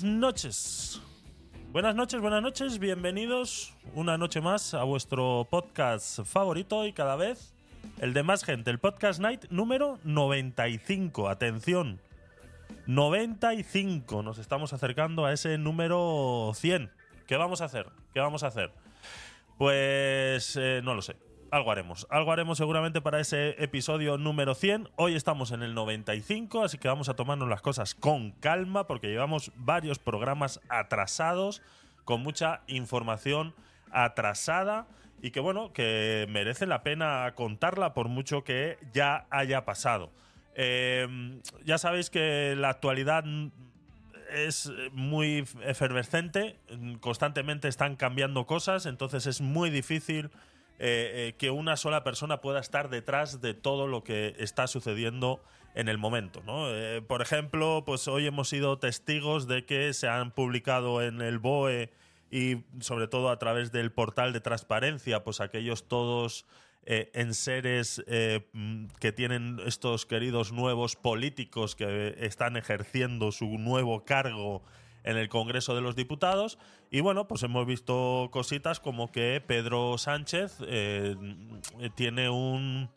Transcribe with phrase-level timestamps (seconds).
[0.00, 1.02] Buenas noches.
[1.72, 7.52] Buenas noches, buenas noches, bienvenidos una noche más a vuestro podcast favorito y cada vez
[7.98, 11.28] el de más gente, el Podcast Night número 95.
[11.28, 12.00] Atención,
[12.86, 14.22] 95.
[14.22, 16.90] Nos estamos acercando a ese número 100.
[17.26, 17.86] ¿Qué vamos a hacer?
[18.14, 18.72] ¿Qué vamos a hacer?
[19.58, 21.16] Pues eh, no lo sé.
[21.50, 22.06] Algo haremos.
[22.10, 24.88] Algo haremos seguramente para ese episodio número 100.
[24.94, 29.08] Hoy estamos en el 95, así que vamos a tomarnos las cosas con calma porque
[29.08, 31.60] llevamos varios programas atrasados,
[32.04, 33.52] con mucha información
[33.90, 34.86] atrasada
[35.22, 40.12] y que bueno, que merece la pena contarla por mucho que ya haya pasado.
[40.54, 43.24] Eh, ya sabéis que la actualidad
[44.32, 46.60] es muy efervescente,
[47.00, 50.30] constantemente están cambiando cosas, entonces es muy difícil
[50.82, 55.44] eh, eh, que una sola persona pueda estar detrás de todo lo que está sucediendo
[55.74, 56.42] en el momento.
[56.46, 56.74] ¿no?
[56.74, 61.38] Eh, por ejemplo, pues hoy hemos sido testigos de que se han publicado en el
[61.38, 61.92] BOE
[62.30, 66.46] y sobre todo a través del portal de transparencia, pues aquellos todos
[66.86, 74.62] en seres que tienen estos queridos nuevos políticos que están ejerciendo su nuevo cargo
[75.04, 76.58] en el Congreso de los Diputados.
[76.90, 81.16] Y bueno, pues hemos visto cositas como que Pedro Sánchez eh,
[81.94, 82.90] tiene un...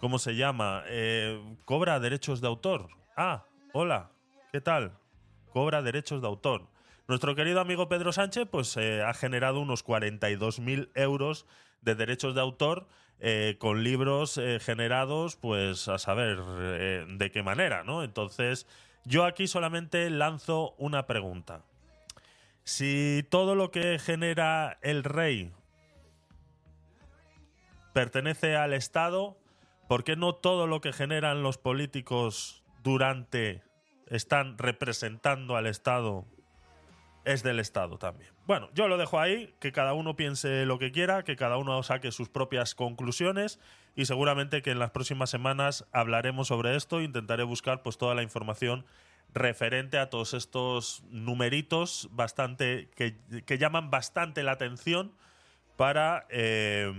[0.00, 0.82] ¿Cómo se llama?
[0.88, 2.88] Eh, cobra derechos de autor.
[3.16, 4.10] Ah, hola,
[4.50, 4.98] ¿qué tal?
[5.52, 6.68] Cobra derechos de autor.
[7.06, 11.46] Nuestro querido amigo Pedro Sánchez pues eh, ha generado unos 42.000 euros
[11.82, 12.88] de derechos de autor
[13.58, 18.02] con libros generados, pues a saber de qué manera, ¿no?
[18.02, 18.66] Entonces,
[19.04, 21.62] yo aquí solamente lanzo una pregunta.
[22.64, 25.52] Si todo lo que genera el rey
[27.92, 29.36] pertenece al Estado,
[29.88, 33.62] ¿por qué no todo lo que generan los políticos durante
[34.06, 36.24] están representando al Estado
[37.24, 38.32] es del Estado también.
[38.46, 41.82] Bueno, yo lo dejo ahí, que cada uno piense lo que quiera, que cada uno
[41.82, 43.60] saque sus propias conclusiones
[43.94, 48.14] y seguramente que en las próximas semanas hablaremos sobre esto e intentaré buscar pues toda
[48.14, 48.84] la información
[49.34, 55.12] referente a todos estos numeritos bastante que, llaman bastante la atención
[55.76, 56.92] para eh,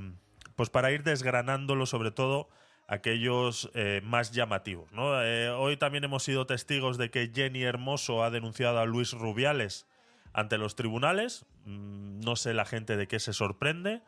[0.55, 2.49] pues para ir desgranándolo sobre todo
[2.87, 4.89] aquellos eh, más llamativos.
[4.93, 9.87] Eh, hoy también hemos sido testigos de que Jenny Hermoso ha denunciado a Luis Rubiales
[10.33, 11.45] ante los tribunales.
[11.65, 14.01] Mm, no sé la gente de qué se sorprende.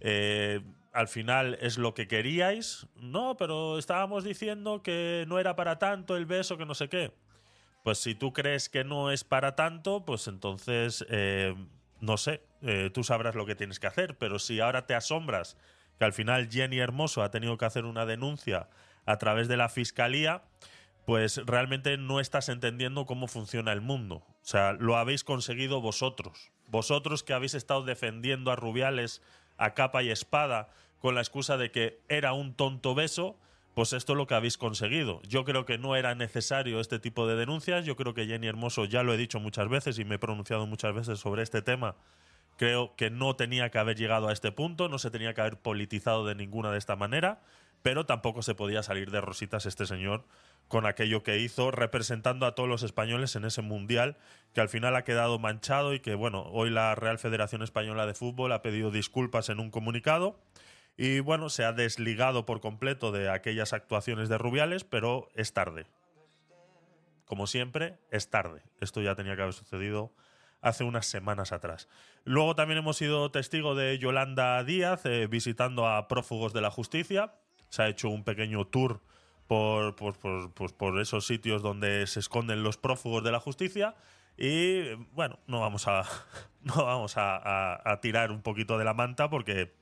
[0.00, 0.60] Eh,
[0.92, 2.86] al final es lo que queríais.
[2.96, 7.12] No, pero estábamos diciendo que no era para tanto el beso, que no sé qué.
[7.82, 11.54] Pues si tú crees que no es para tanto, pues entonces, eh,
[12.00, 14.18] no sé, eh, tú sabrás lo que tienes que hacer.
[14.18, 15.56] Pero si ahora te asombras
[15.98, 18.68] que al final Jenny Hermoso ha tenido que hacer una denuncia
[19.06, 20.42] a través de la fiscalía,
[21.04, 24.16] pues realmente no estás entendiendo cómo funciona el mundo.
[24.16, 26.50] O sea, lo habéis conseguido vosotros.
[26.68, 29.22] Vosotros que habéis estado defendiendo a Rubiales
[29.56, 33.36] a capa y espada con la excusa de que era un tonto beso,
[33.74, 35.20] pues esto es lo que habéis conseguido.
[35.22, 37.84] Yo creo que no era necesario este tipo de denuncias.
[37.84, 40.66] Yo creo que Jenny Hermoso, ya lo he dicho muchas veces y me he pronunciado
[40.66, 41.96] muchas veces sobre este tema,
[42.56, 45.58] creo que no tenía que haber llegado a este punto, no se tenía que haber
[45.58, 47.40] politizado de ninguna de esta manera,
[47.82, 50.24] pero tampoco se podía salir de rositas este señor
[50.70, 54.16] con aquello que hizo representando a todos los españoles en ese mundial
[54.54, 58.14] que al final ha quedado manchado y que bueno, hoy la Real Federación Española de
[58.14, 60.38] Fútbol ha pedido disculpas en un comunicado
[60.96, 65.86] y bueno, se ha desligado por completo de aquellas actuaciones de Rubiales, pero es tarde.
[67.24, 68.62] Como siempre, es tarde.
[68.80, 70.12] Esto ya tenía que haber sucedido
[70.60, 71.88] hace unas semanas atrás.
[72.22, 77.34] Luego también hemos sido testigo de Yolanda Díaz eh, visitando a prófugos de la justicia.
[77.70, 79.00] Se ha hecho un pequeño tour
[79.50, 80.16] por, por,
[80.52, 83.96] pues por, esos sitios donde se esconden los prófugos de la justicia.
[84.38, 86.04] Y bueno, no vamos a,
[86.62, 89.74] no vamos a, tirar un poquito de la manta porque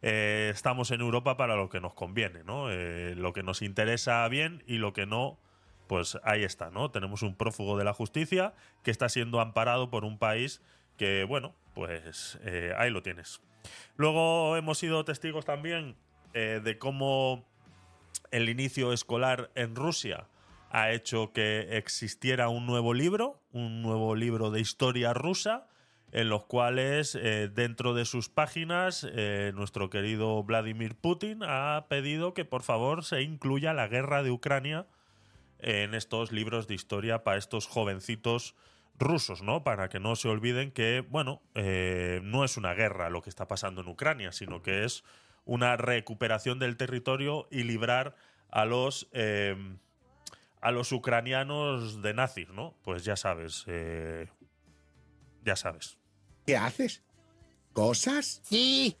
[0.00, 2.70] eh, estamos en Europa para lo que nos conviene, ¿no?
[2.70, 5.38] Eh, lo que nos interesa bien y lo que no,
[5.86, 6.90] pues ahí está, ¿no?
[6.90, 10.62] Tenemos un prófugo de la justicia que está siendo amparado por un país
[10.96, 13.42] que, bueno, pues eh, ahí lo tienes.
[13.96, 15.94] Luego hemos sido testigos también
[16.32, 17.49] de cómo
[18.30, 20.26] el inicio escolar en Rusia
[20.70, 25.66] ha hecho que existiera un nuevo libro, un nuevo libro de historia rusa,
[26.12, 32.34] en los cuales eh, dentro de sus páginas eh, nuestro querido Vladimir Putin ha pedido
[32.34, 34.86] que por favor se incluya la guerra de Ucrania
[35.58, 38.54] en estos libros de historia para estos jovencitos
[38.98, 39.62] rusos, ¿no?
[39.64, 43.46] Para que no se olviden que, bueno, eh, no es una guerra lo que está
[43.46, 45.04] pasando en Ucrania, sino que es
[45.50, 48.14] una recuperación del territorio y librar
[48.50, 49.56] a los, eh,
[50.60, 52.76] a los ucranianos de nazis, ¿no?
[52.84, 54.28] Pues ya sabes, eh,
[55.44, 55.98] ya sabes.
[56.46, 57.02] ¿Qué haces?
[57.72, 58.40] ¿Cosas?
[58.44, 58.96] Sí,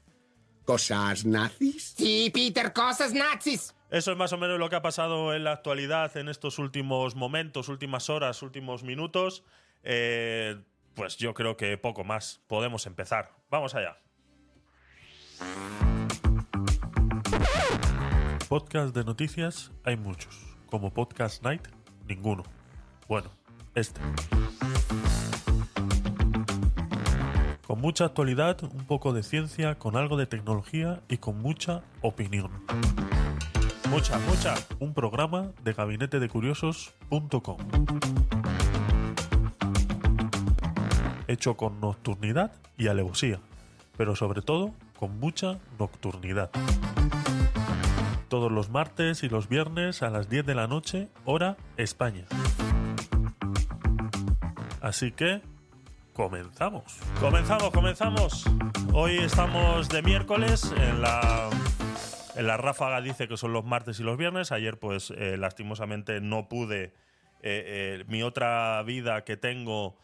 [0.64, 1.94] ¿Cosas nazis?
[1.96, 3.72] sí, Peter, cosas nazis.
[3.88, 7.14] Eso es más o menos lo que ha pasado en la actualidad en estos últimos
[7.14, 9.44] momentos, últimas horas, últimos minutos.
[9.84, 10.60] Eh,
[10.94, 12.40] pues yo creo que poco más.
[12.48, 13.36] Podemos empezar.
[13.50, 13.96] Vamos allá.
[18.50, 20.36] Podcast de noticias hay muchos.
[20.68, 21.68] Como Podcast Night,
[22.08, 22.42] ninguno.
[23.06, 23.30] Bueno,
[23.76, 24.00] este.
[27.64, 32.50] Con mucha actualidad, un poco de ciencia, con algo de tecnología y con mucha opinión.
[33.88, 34.54] Mucha, mucha.
[34.80, 37.58] Un programa de gabinetedecuriosos.com.
[41.28, 43.38] Hecho con nocturnidad y alevosía,
[43.96, 46.50] pero sobre todo con mucha nocturnidad.
[48.30, 52.26] Todos los martes y los viernes a las 10 de la noche, hora España.
[54.80, 55.42] Así que
[56.12, 57.00] comenzamos.
[57.18, 58.44] Comenzamos, comenzamos.
[58.92, 61.50] Hoy estamos de miércoles en la
[62.36, 64.52] en la ráfaga dice que son los martes y los viernes.
[64.52, 66.94] Ayer, pues, eh, lastimosamente no pude.
[67.42, 69.98] eh, eh, mi otra vida que tengo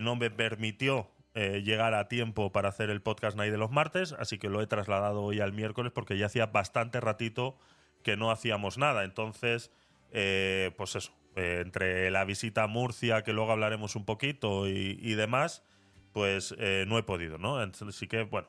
[0.00, 4.12] no me permitió eh, llegar a tiempo para hacer el podcast Night de los martes,
[4.12, 7.56] así que lo he trasladado hoy al miércoles porque ya hacía bastante ratito
[8.04, 9.02] que no hacíamos nada.
[9.02, 9.72] Entonces,
[10.12, 14.96] eh, pues eso, eh, entre la visita a Murcia, que luego hablaremos un poquito y,
[15.02, 15.64] y demás,
[16.12, 16.54] pues
[16.86, 17.56] no he podido, ¿no?
[17.58, 18.46] Así que, bueno,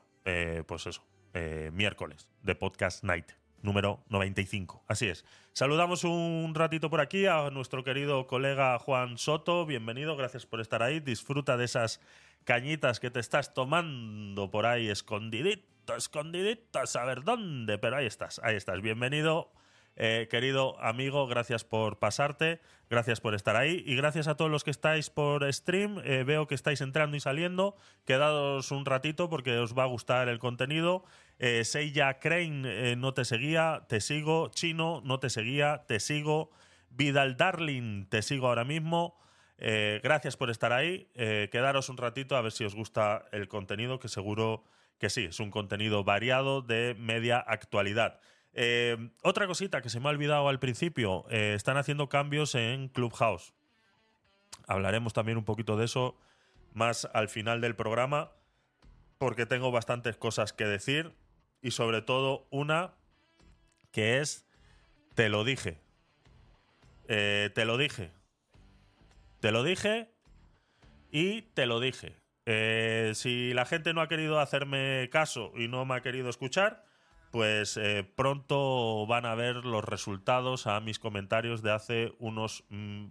[0.68, 1.02] pues eso,
[1.72, 4.84] miércoles de Podcast Night, número 95.
[4.86, 5.24] Así es.
[5.52, 9.66] Saludamos un ratito por aquí a nuestro querido colega Juan Soto.
[9.66, 11.00] Bienvenido, gracias por estar ahí.
[11.00, 12.00] Disfruta de esas
[12.46, 18.40] cañitas que te estás tomando por ahí escondidito, escondidito, a saber dónde, pero ahí estás,
[18.42, 18.80] ahí estás.
[18.80, 19.52] Bienvenido.
[19.96, 24.62] Eh, querido amigo, gracias por pasarte, gracias por estar ahí y gracias a todos los
[24.62, 26.00] que estáis por stream.
[26.04, 27.76] Eh, veo que estáis entrando y saliendo.
[28.04, 31.04] Quedados un ratito porque os va a gustar el contenido.
[31.40, 34.50] Eh, Seiya Crane eh, no te seguía, te sigo.
[34.50, 36.52] Chino no te seguía, te sigo.
[36.90, 39.18] Vidal Darling, te sigo ahora mismo.
[39.58, 41.08] Eh, gracias por estar ahí.
[41.14, 44.64] Eh, quedaros un ratito a ver si os gusta el contenido, que seguro
[44.98, 48.20] que sí, es un contenido variado de media actualidad.
[48.54, 53.52] Eh, otra cosita que se me ha olvidado al principio, están haciendo cambios en Clubhouse.
[54.66, 56.16] Hablaremos también un poquito de eso
[56.72, 58.32] más al final del programa,
[59.18, 61.14] porque tengo bastantes cosas que decir
[61.60, 62.94] y sobre todo una
[63.92, 64.46] que es,
[65.14, 65.78] te lo dije.
[67.06, 68.15] Te lo dije.
[69.46, 70.10] Te lo dije
[71.12, 72.16] y te lo dije.
[72.46, 76.84] Eh, si la gente no ha querido hacerme caso y no me ha querido escuchar,
[77.30, 83.06] pues eh, pronto van a ver los resultados a mis comentarios de hace unos mm,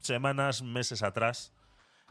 [0.00, 1.54] semanas, meses atrás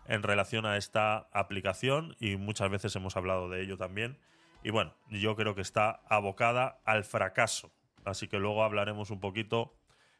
[0.07, 4.17] en relación a esta aplicación y muchas veces hemos hablado de ello también.
[4.63, 7.73] Y bueno, yo creo que está abocada al fracaso.
[8.05, 9.75] Así que luego hablaremos un poquito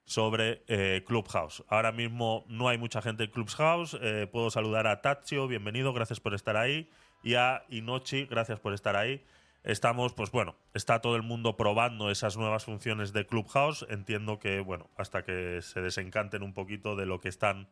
[0.06, 1.64] sobre eh, Clubhouse.
[1.68, 3.98] Ahora mismo no hay mucha gente en Clubhouse.
[4.02, 6.90] Eh, puedo saludar a Tachio, bienvenido, gracias por estar ahí.
[7.24, 9.24] Y a Inochi, gracias por estar ahí.
[9.64, 13.84] Estamos, pues bueno, está todo el mundo probando esas nuevas funciones de Clubhouse.
[13.90, 17.68] Entiendo que, bueno, hasta que se desencanten un poquito de lo que están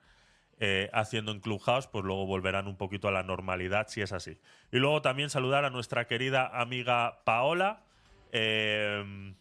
[0.59, 4.39] eh, haciendo en Clubhouse, pues luego volverán un poquito a la normalidad, si es así.
[4.71, 7.83] Y luego también saludar a nuestra querida amiga Paola.
[8.31, 9.35] Eh,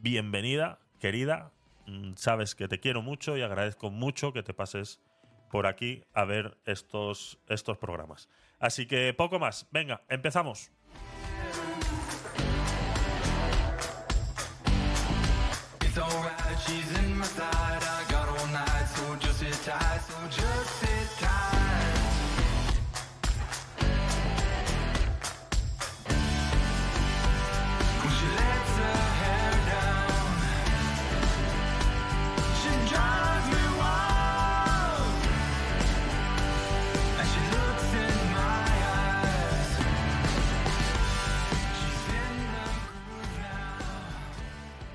[0.00, 1.52] bienvenida, querida.
[1.90, 5.00] Mm, Sabes que te quiero mucho y agradezco mucho que te pases
[5.50, 8.28] por aquí a ver estos, estos programas.
[8.60, 9.66] Así que poco más.
[9.72, 10.70] Venga, empezamos.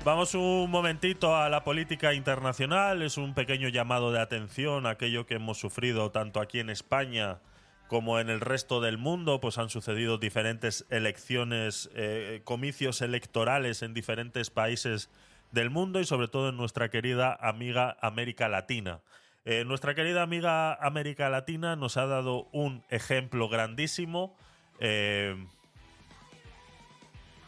[0.06, 3.02] Vamos un momentito a la política internacional.
[3.02, 7.40] Es un pequeño llamado de atención a aquello que hemos sufrido tanto aquí en España
[7.88, 9.40] como en el resto del mundo.
[9.40, 15.10] Pues han sucedido diferentes elecciones, eh, comicios electorales en diferentes países
[15.50, 19.00] del mundo y sobre todo en nuestra querida amiga América Latina.
[19.44, 24.36] Eh, nuestra querida amiga América Latina nos ha dado un ejemplo grandísimo.
[24.78, 25.34] eh,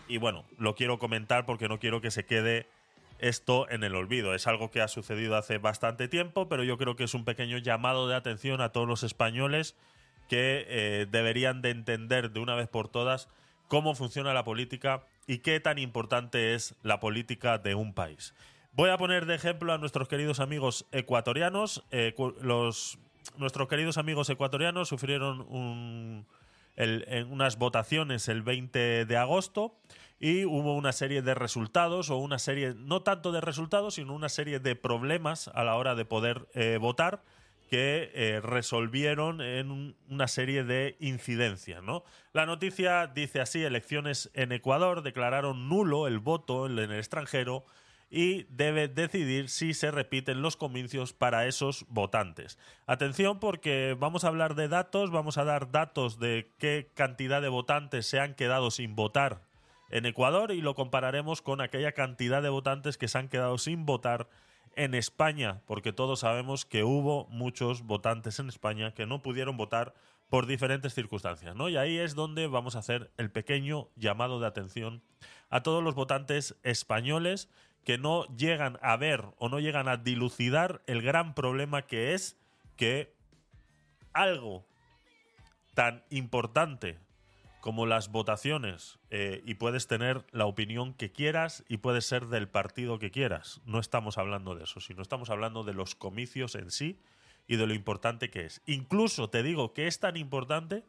[0.09, 2.67] y bueno, lo quiero comentar porque no quiero que se quede
[3.19, 4.35] esto en el olvido.
[4.35, 7.59] Es algo que ha sucedido hace bastante tiempo, pero yo creo que es un pequeño
[7.59, 9.77] llamado de atención a todos los españoles
[10.29, 13.29] que eh, deberían de entender de una vez por todas
[13.67, 18.35] cómo funciona la política y qué tan importante es la política de un país.
[18.73, 21.85] Voy a poner de ejemplo a nuestros queridos amigos ecuatorianos.
[21.91, 22.99] Eh, los,
[23.37, 26.27] nuestros queridos amigos ecuatorianos sufrieron un,
[26.79, 29.79] en unas votaciones el 20 de agosto
[30.21, 34.29] y hubo una serie de resultados o una serie, no tanto de resultados, sino una
[34.29, 37.23] serie de problemas a la hora de poder eh, votar
[37.71, 41.83] que eh, resolvieron en un- una serie de incidencias.
[41.83, 42.03] ¿no?
[42.33, 47.65] La noticia dice así, elecciones en Ecuador declararon nulo el voto en el extranjero
[48.11, 52.59] y debe decidir si se repiten los comicios para esos votantes.
[52.87, 57.49] Atención porque vamos a hablar de datos, vamos a dar datos de qué cantidad de
[57.49, 59.43] votantes se han quedado sin votar
[59.91, 63.87] en Ecuador y lo compararemos con aquella cantidad de votantes que se han quedado sin
[63.87, 64.29] votar
[64.77, 69.93] en España, porque todos sabemos que hubo muchos votantes en España que no pudieron votar
[70.29, 71.69] por diferentes circunstancias, ¿no?
[71.69, 75.03] Y ahí es donde vamos a hacer el pequeño llamado de atención
[75.51, 77.49] a todos los votantes españoles
[77.89, 82.39] que no llegan a ver o no llegan a dilucidar el gran problema que es
[82.77, 83.15] que
[84.13, 84.67] algo
[85.73, 86.99] tan importante
[87.63, 92.47] como las votaciones eh, y puedes tener la opinión que quieras y puedes ser del
[92.47, 93.63] partido que quieras.
[93.65, 97.01] No estamos hablando de eso, sino estamos hablando de los comicios en sí
[97.47, 98.61] y de lo importante que es.
[98.67, 100.85] Incluso te digo que es tan importante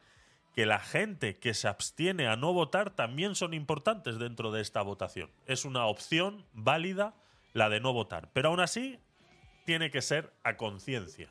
[0.54, 4.82] que la gente que se abstiene a no votar también son importantes dentro de esta
[4.82, 5.30] votación.
[5.46, 7.14] Es una opción válida
[7.54, 9.00] la de no votar, pero aún así
[9.66, 11.30] tiene que ser a conciencia.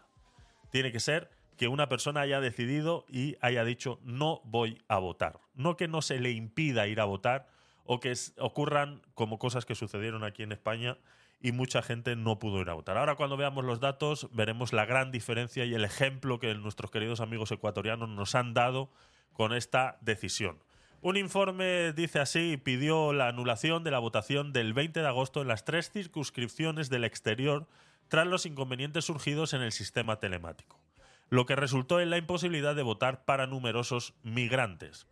[0.70, 5.40] Tiene que ser que una persona haya decidido y haya dicho no voy a votar.
[5.54, 7.48] No que no se le impida ir a votar
[7.84, 10.98] o que ocurran como cosas que sucedieron aquí en España
[11.40, 12.98] y mucha gente no pudo ir a votar.
[12.98, 17.20] Ahora cuando veamos los datos veremos la gran diferencia y el ejemplo que nuestros queridos
[17.20, 18.90] amigos ecuatorianos nos han dado
[19.32, 20.58] con esta decisión.
[21.00, 25.48] Un informe dice así, pidió la anulación de la votación del 20 de agosto en
[25.48, 27.68] las tres circunscripciones del exterior
[28.08, 30.80] tras los inconvenientes surgidos en el sistema telemático,
[31.28, 35.06] lo que resultó en la imposibilidad de votar para numerosos migrantes.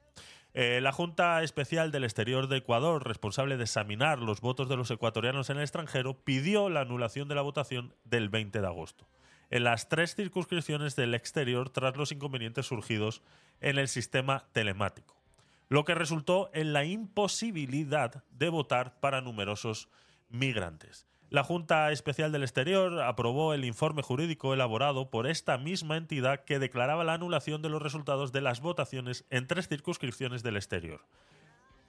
[0.58, 4.90] Eh, la Junta Especial del Exterior de Ecuador, responsable de examinar los votos de los
[4.90, 9.06] ecuatorianos en el extranjero, pidió la anulación de la votación del 20 de agosto
[9.50, 13.20] en las tres circunscripciones del exterior tras los inconvenientes surgidos
[13.60, 15.14] en el sistema telemático,
[15.68, 19.90] lo que resultó en la imposibilidad de votar para numerosos
[20.30, 21.06] migrantes.
[21.28, 26.60] La Junta Especial del Exterior aprobó el informe jurídico elaborado por esta misma entidad que
[26.60, 31.00] declaraba la anulación de los resultados de las votaciones en tres circunscripciones del exterior.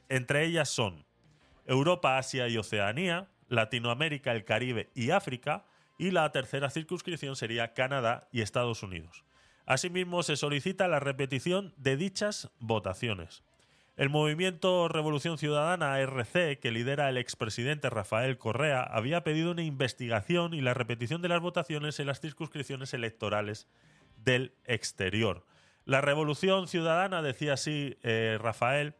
[0.09, 1.05] Entre ellas son
[1.67, 5.65] Europa, Asia y Oceanía, Latinoamérica, el Caribe y África,
[5.99, 9.23] y la tercera circunscripción sería Canadá y Estados Unidos.
[9.67, 13.43] Asimismo, se solicita la repetición de dichas votaciones.
[13.97, 20.53] El movimiento Revolución Ciudadana RC, que lidera el expresidente Rafael Correa, había pedido una investigación
[20.53, 23.67] y la repetición de las votaciones en las circunscripciones electorales
[24.23, 25.47] del exterior.
[25.83, 28.93] La Revolución Ciudadana, decía así eh, Rafael,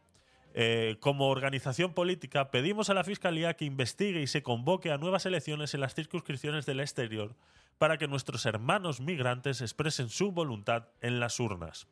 [0.52, 5.26] eh, como organización política pedimos a la Fiscalía que investigue y se convoque a nuevas
[5.26, 7.36] elecciones en las circunscripciones del exterior
[7.78, 11.86] para que nuestros hermanos migrantes expresen su voluntad en las urnas.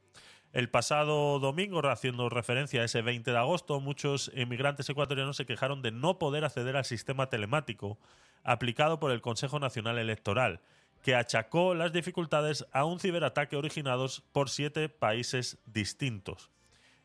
[0.56, 5.82] El pasado domingo, haciendo referencia a ese 20 de agosto, muchos inmigrantes ecuatorianos se quejaron
[5.82, 7.98] de no poder acceder al sistema telemático
[8.42, 10.62] aplicado por el Consejo Nacional Electoral,
[11.02, 16.50] que achacó las dificultades a un ciberataque originados por siete países distintos.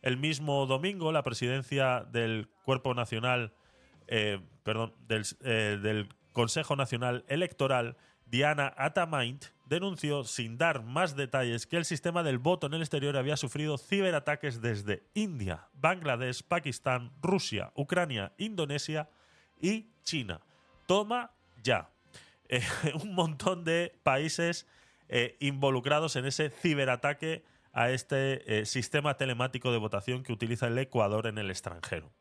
[0.01, 3.51] El mismo domingo, la presidencia del Cuerpo Nacional,
[4.07, 4.39] eh,
[5.09, 7.97] eh, del Consejo Nacional Electoral,
[8.31, 13.17] Diana Atamaint, denunció, sin dar más detalles, que el sistema del voto en el exterior
[13.17, 19.09] había sufrido ciberataques desde India, Bangladesh, Pakistán, Rusia, Ucrania, Indonesia
[19.59, 20.39] y China.
[20.87, 21.89] Toma ya.
[22.53, 22.61] Eh,
[23.01, 24.67] un montón de países
[25.07, 30.77] eh, involucrados en ese ciberataque a este eh, sistema telemático de votación que utiliza el
[30.77, 32.11] Ecuador en el extranjero.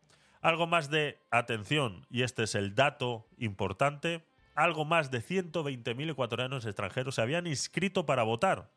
[0.41, 4.25] Algo más de atención, y este es el dato importante,
[4.63, 8.71] algo más de 120.000 ecuatorianos extranjeros se habían inscrito para votar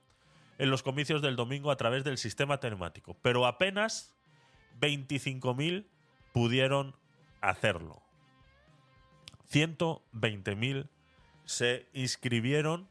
[0.58, 4.16] en los comicios del domingo a través del sistema telemático, pero apenas
[4.80, 5.86] 25.000
[6.32, 6.96] pudieron
[7.42, 8.02] hacerlo.
[9.52, 10.88] 120.000
[11.46, 12.88] se inscribieron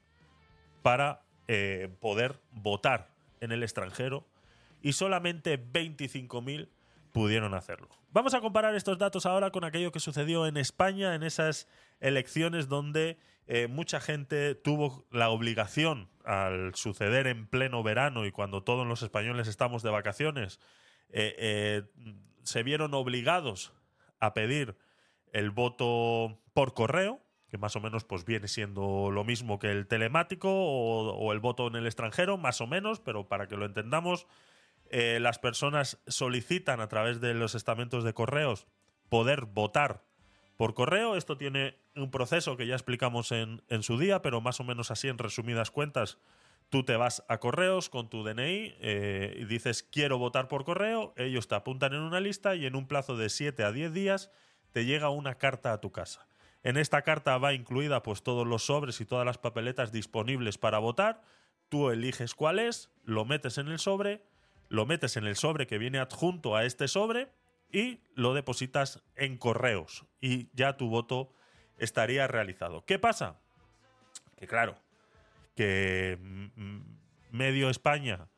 [0.82, 4.26] para eh, poder votar en el extranjero
[4.82, 6.68] y solamente 25.000
[7.12, 7.88] pudieron hacerlo.
[8.12, 11.68] Vamos a comparar estos datos ahora con aquello que sucedió en España en esas
[12.02, 18.62] elecciones donde eh, mucha gente tuvo la obligación, al suceder en pleno verano y cuando
[18.62, 20.60] todos los españoles estamos de vacaciones,
[21.10, 21.82] eh, eh,
[22.42, 23.72] se vieron obligados
[24.20, 24.76] a pedir
[25.32, 29.86] el voto por correo, que más o menos pues viene siendo lo mismo que el
[29.86, 33.64] telemático o, o el voto en el extranjero, más o menos, pero para que lo
[33.64, 34.26] entendamos,
[34.90, 38.66] las personas solicitan a través de los estamentos de correos
[39.08, 40.04] poder votar
[40.62, 41.16] por correo.
[41.16, 44.92] Esto tiene un proceso que ya explicamos en, en su día, pero más o menos
[44.92, 46.18] así en resumidas cuentas.
[46.68, 51.14] Tú te vas a correos con tu DNI eh, y dices quiero votar por correo,
[51.16, 54.30] ellos te apuntan en una lista y en un plazo de 7 a 10 días
[54.70, 56.28] te llega una carta a tu casa.
[56.62, 60.78] En esta carta va incluida pues todos los sobres y todas las papeletas disponibles para
[60.78, 61.22] votar.
[61.70, 64.22] Tú eliges cuál es, lo metes en el sobre,
[64.68, 67.32] lo metes en el sobre que viene adjunto a este sobre
[67.72, 71.32] y lo depositas en correos y ya tu voto
[71.78, 72.84] estaría realizado.
[72.84, 73.40] ¿Qué pasa?
[74.36, 74.76] Que claro,
[75.56, 76.80] que mm,
[77.30, 78.28] medio España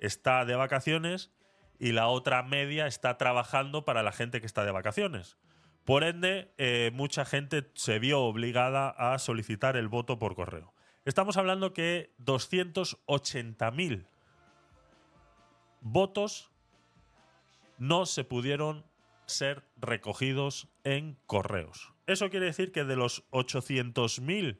[0.00, 1.32] está de vacaciones
[1.78, 5.36] y la otra media está trabajando para la gente que está de vacaciones.
[5.84, 10.74] Por ende, eh, mucha gente se vio obligada a solicitar el voto por correo.
[11.04, 14.06] Estamos hablando que 280.000
[15.80, 16.50] votos
[17.78, 18.84] no se pudieron
[19.26, 21.92] ser recogidos en correos.
[22.06, 24.58] Eso quiere decir que de los 800.000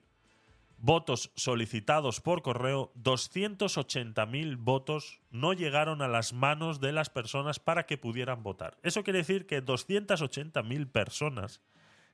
[0.79, 7.87] votos solicitados por correo, 280.000 votos no llegaron a las manos de las personas para
[7.87, 8.79] que pudieran votar.
[8.83, 11.63] Eso quiere decir que 280.000 personas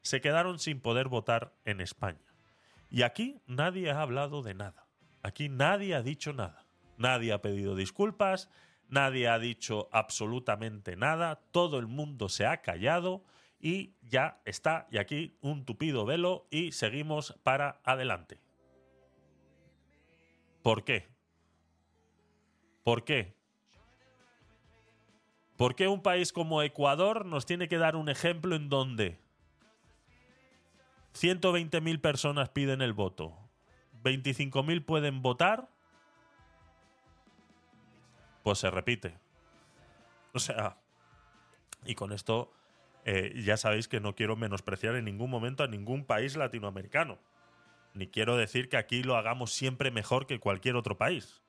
[0.02, 2.34] se quedaron sin poder votar en España.
[2.90, 4.86] Y aquí nadie ha hablado de nada.
[5.22, 6.66] Aquí nadie ha dicho nada.
[6.96, 8.48] Nadie ha pedido disculpas,
[8.94, 13.24] nadie ha dicho absolutamente nada, todo el mundo se ha callado
[13.60, 18.38] y ya está, y aquí un tupido velo y seguimos para adelante.
[20.62, 21.08] ¿Por qué?
[22.84, 23.34] ¿Por qué?
[25.56, 29.18] ¿Por qué un país como Ecuador nos tiene que dar un ejemplo en donde
[31.14, 33.36] 120.000 personas piden el voto,
[34.02, 35.73] 25.000 pueden votar?
[38.44, 39.18] Pues se repite.
[40.32, 40.76] O sea,
[41.84, 42.52] y con esto
[43.04, 47.18] eh, ya sabéis que no quiero menospreciar en ningún momento a ningún país latinoamericano
[47.94, 51.42] ni quiero decir que aquí lo hagamos siempre mejor que cualquier otro país.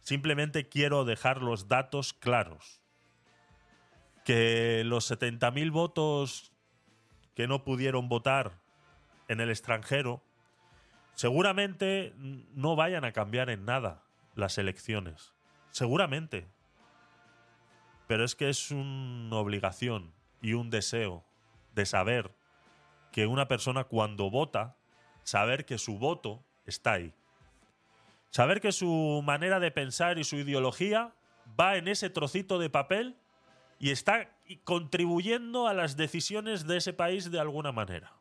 [0.00, 2.82] Simplemente quiero dejar los datos claros.
[4.24, 6.52] Que los 70.000 votos
[7.34, 8.60] que no pudieron votar
[9.28, 10.22] en el extranjero
[11.14, 12.14] seguramente
[12.54, 15.32] no vayan a cambiar en nada las elecciones.
[15.78, 16.48] Seguramente.
[18.08, 20.12] Pero es que es una obligación
[20.42, 21.22] y un deseo
[21.72, 22.34] de saber
[23.12, 24.76] que una persona cuando vota
[25.22, 27.14] saber que su voto está ahí.
[28.30, 31.14] Saber que su manera de pensar y su ideología
[31.58, 33.16] va en ese trocito de papel
[33.78, 38.14] y está contribuyendo a las decisiones de ese país de alguna manera.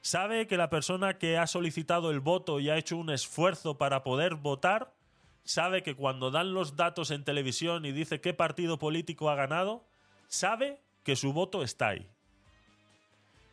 [0.00, 4.02] Sabe que la persona que ha solicitado el voto y ha hecho un esfuerzo para
[4.02, 4.94] poder votar,
[5.44, 9.84] sabe que cuando dan los datos en televisión y dice qué partido político ha ganado,
[10.28, 12.08] sabe que su voto está ahí.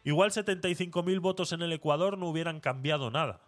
[0.03, 3.41] Igual 75.000 votos en el Ecuador no hubieran cambiado nada.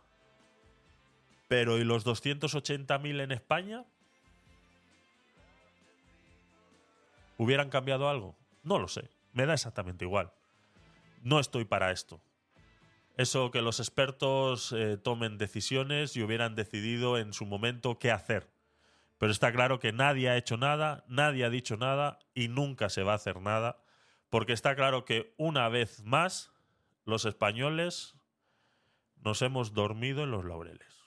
[1.48, 3.86] Pero ¿y los 280.000 en España?
[7.38, 8.36] ¿Hubieran cambiado algo?
[8.64, 9.10] No lo sé.
[9.34, 10.32] Me da exactamente igual.
[11.24, 12.22] No estoy para esto.
[13.16, 18.52] Eso que los expertos eh, tomen decisiones y hubieran decidido en su momento qué hacer.
[19.18, 23.04] Pero está claro que nadie ha hecho nada, nadie ha dicho nada y nunca se
[23.04, 23.84] va a hacer nada
[24.34, 26.52] porque está claro que una vez más
[27.06, 28.16] los españoles
[29.24, 31.03] nos hemos dormido en los laureles.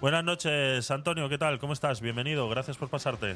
[0.00, 1.58] Buenas noches, Antonio, ¿qué tal?
[1.58, 2.00] ¿Cómo estás?
[2.00, 3.34] Bienvenido, gracias por pasarte.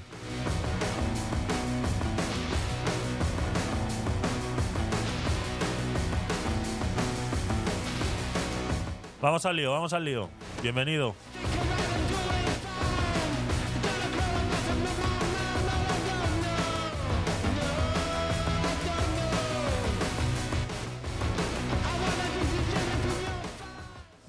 [9.20, 10.28] Vamos al lío, vamos al lío.
[10.62, 11.16] Bienvenido.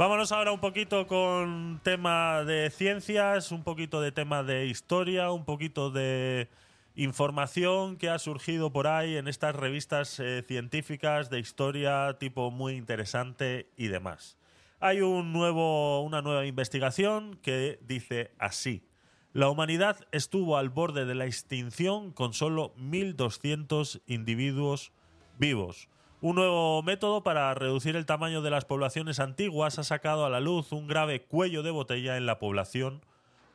[0.03, 5.45] Vámonos ahora un poquito con tema de ciencias, un poquito de tema de historia, un
[5.45, 6.49] poquito de
[6.93, 12.73] información que ha surgido por ahí en estas revistas eh, científicas de historia tipo muy
[12.73, 14.37] interesante y demás.
[14.81, 18.85] Hay un nuevo, una nueva investigación que dice así.
[19.31, 24.91] La humanidad estuvo al borde de la extinción con solo 1.200 individuos
[25.39, 25.87] vivos.
[26.23, 30.39] Un nuevo método para reducir el tamaño de las poblaciones antiguas ha sacado a la
[30.39, 33.01] luz un grave cuello de botella en la población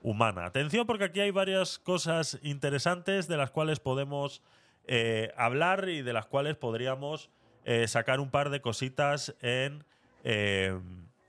[0.02, 0.44] humana.
[0.44, 4.42] Atención porque aquí hay varias cosas interesantes de las cuales podemos
[4.86, 7.30] eh, hablar y de las cuales podríamos
[7.64, 9.82] eh, sacar un par de cositas en,
[10.22, 10.78] eh,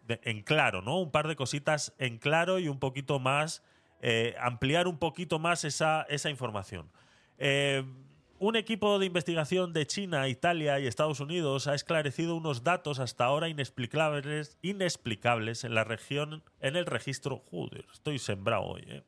[0.10, 0.99] en claro, ¿no?
[0.99, 3.63] Un par de cositas en claro y un poquito más,
[4.41, 6.91] ampliar un poquito más esa, esa información.
[8.41, 13.25] Un equipo de investigación de China, Italia y Estados Unidos ha esclarecido unos datos hasta
[13.25, 17.43] ahora inexplicables, inexplicables en la región, en el registro.
[17.52, 19.04] Joder, estoy sembrado hoy, ¿eh?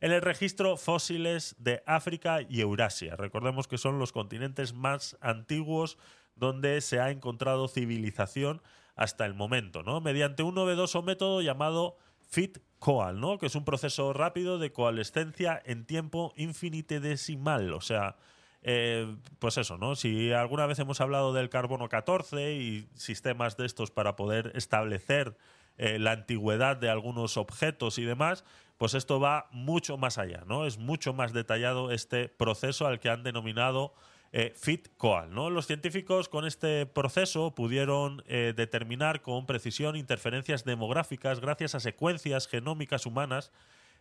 [0.00, 3.16] En el registro fósiles de África y Eurasia.
[3.16, 5.98] Recordemos que son los continentes más antiguos
[6.34, 8.62] donde se ha encontrado civilización
[8.96, 10.00] hasta el momento, ¿no?
[10.00, 11.98] Mediante un novedoso método llamado
[12.32, 13.36] FIT-COAL, ¿no?
[13.36, 18.16] Que es un proceso rápido de coalescencia en tiempo infinitesimal, o sea,
[18.62, 19.96] eh, pues eso, ¿no?
[19.96, 25.36] Si alguna vez hemos hablado del carbono 14 y sistemas de estos para poder establecer
[25.78, 28.44] eh, la antigüedad de algunos objetos y demás,
[28.76, 30.66] pues esto va mucho más allá, ¿no?
[30.66, 33.94] Es mucho más detallado este proceso al que han denominado
[34.32, 35.50] eh, FIT-COAL, ¿no?
[35.50, 42.46] Los científicos con este proceso pudieron eh, determinar con precisión interferencias demográficas gracias a secuencias
[42.46, 43.50] genómicas humanas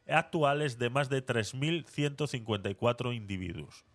[0.07, 3.85] actuales de más de 3.154 individuos.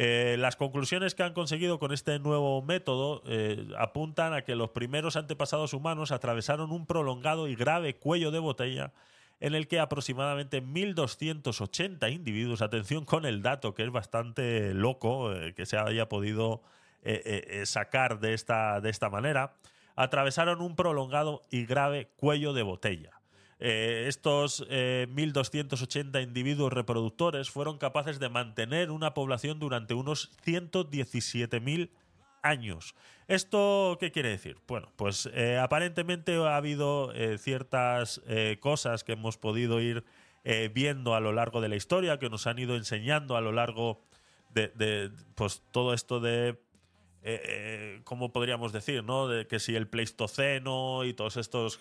[0.00, 4.70] Eh, las conclusiones que han conseguido con este nuevo método eh, apuntan a que los
[4.70, 8.92] primeros antepasados humanos atravesaron un prolongado y grave cuello de botella
[9.40, 15.52] en el que aproximadamente 1.280 individuos, atención con el dato que es bastante loco eh,
[15.54, 16.62] que se haya podido
[17.64, 19.54] sacar de esta, de esta manera,
[19.96, 23.17] atravesaron un prolongado y grave cuello de botella.
[23.60, 31.90] Eh, estos eh, 1.280 individuos reproductores fueron capaces de mantener una población durante unos 117.000
[32.42, 32.94] años.
[33.26, 34.56] ¿Esto qué quiere decir?
[34.66, 40.04] Bueno, pues eh, aparentemente ha habido eh, ciertas eh, cosas que hemos podido ir
[40.72, 44.00] viendo a lo largo de la historia, que nos han ido enseñando a lo largo
[44.48, 46.58] de, pues todo esto de
[48.04, 49.04] ¿cómo podríamos decir?
[49.04, 49.28] ¿no?
[49.28, 51.80] De que si el Pleistoceno y todos estos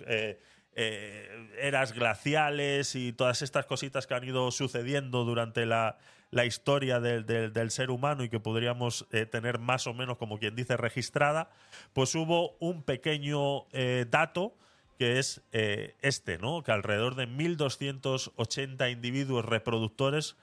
[0.78, 5.98] eh, eras glaciales y todas estas cositas que han ido sucediendo durante la,
[6.32, 10.38] la historia del, del- ser humano y que podríamos eh, tener más o menos, como
[10.38, 11.50] quien dice, registrada,
[11.94, 14.56] pues hubo un pequeño eh, dato
[15.00, 16.64] que es este, ¿no?
[16.64, 20.36] Que alrededor de 1.280 individuos reproductores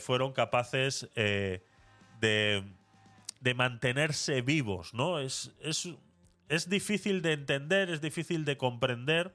[0.00, 1.62] fueron capaces de,
[2.20, 5.18] de mantenerse vivos, ¿no?
[5.18, 5.90] Es, es,
[6.48, 9.34] es difícil de entender, es difícil de comprender,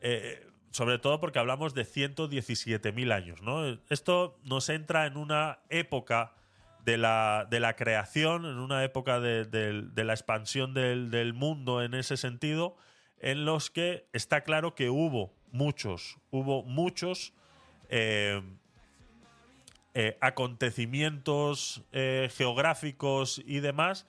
[0.00, 3.78] eh, sobre todo porque hablamos de 117.000 años, ¿no?
[3.88, 6.34] Esto nos entra en una época
[6.84, 12.16] de la, de la creación, en una época de, la expansión del, mundo en ese
[12.16, 12.76] sentido,
[13.20, 17.32] en los que está claro que hubo muchos, hubo muchos
[17.88, 18.42] eh,
[19.94, 21.82] eh, acontecimientos
[22.36, 24.06] geográficos y demás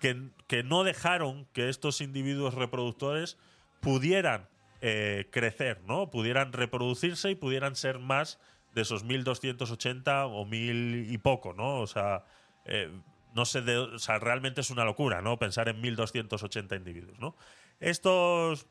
[0.00, 3.38] que, que no dejaron que estos individuos reproductores
[3.80, 4.49] pudieran
[4.80, 6.10] eh, crecer, ¿no?
[6.10, 8.38] Pudieran reproducirse y pudieran ser más
[8.74, 11.80] de esos 1280 o mil y poco, ¿no?
[11.80, 12.24] O sea,
[12.64, 12.90] eh,
[13.34, 15.38] no sé, o sea, realmente es una locura, ¿no?
[15.38, 17.36] Pensar en 1280 individuos, ¿no?
[17.78, 18.66] Estos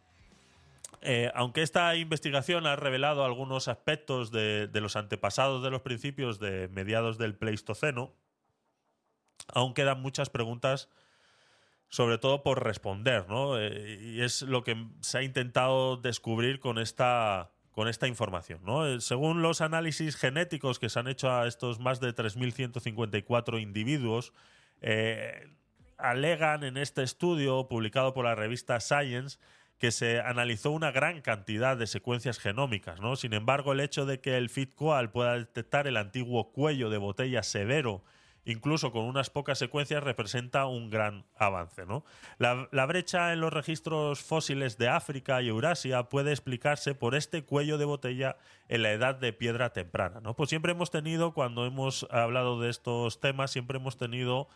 [1.02, 6.68] eh, aunque esta investigación ha revelado algunos aspectos de los antepasados de los principios de
[6.70, 8.14] mediados del Pleistoceno,
[9.48, 10.90] aún quedan muchas preguntas,
[11.90, 13.60] sobre todo por responder, ¿no?
[13.60, 18.88] Eh, y es lo que se ha intentado descubrir con esta, con esta información, ¿no?
[18.88, 24.34] Eh, según los análisis genéticos que se han hecho a estos más de 3.154 individuos,
[24.82, 25.50] eh,
[25.98, 29.40] alegan en este estudio publicado por la revista Science
[29.80, 33.16] que se analizó una gran cantidad de secuencias genómicas, ¿no?
[33.16, 37.44] Sin embargo, el hecho de que el FitCoal pueda detectar el antiguo cuello de botella
[37.44, 38.04] severo,
[38.52, 42.04] incluso con unas pocas secuencias, representa un gran avance, ¿no?
[42.38, 47.78] La, brecha en los registros fósiles de África y Eurasia puede explicarse por este cuello
[47.78, 50.36] de botella en la edad de piedra temprana, ¿no?
[50.36, 54.50] Pues siempre hemos tenido, cuando hemos hablado de estos temas, siempre hemos tenido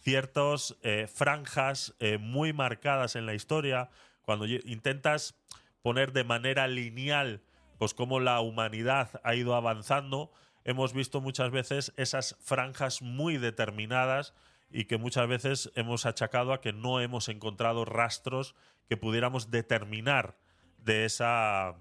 [0.00, 0.76] ciertas
[1.12, 3.90] franjas eh, muy marcadas en la historia,
[4.22, 5.34] cuando intentas
[5.82, 7.42] poner de manera lineal
[7.80, 10.30] pues cómo la humanidad ha ido avanzando,
[10.64, 14.34] hemos visto muchas veces esas franjas muy determinadas
[14.70, 18.54] y que muchas veces hemos achacado a que no hemos encontrado rastros
[18.88, 20.36] que pudiéramos determinar
[20.78, 21.74] de esa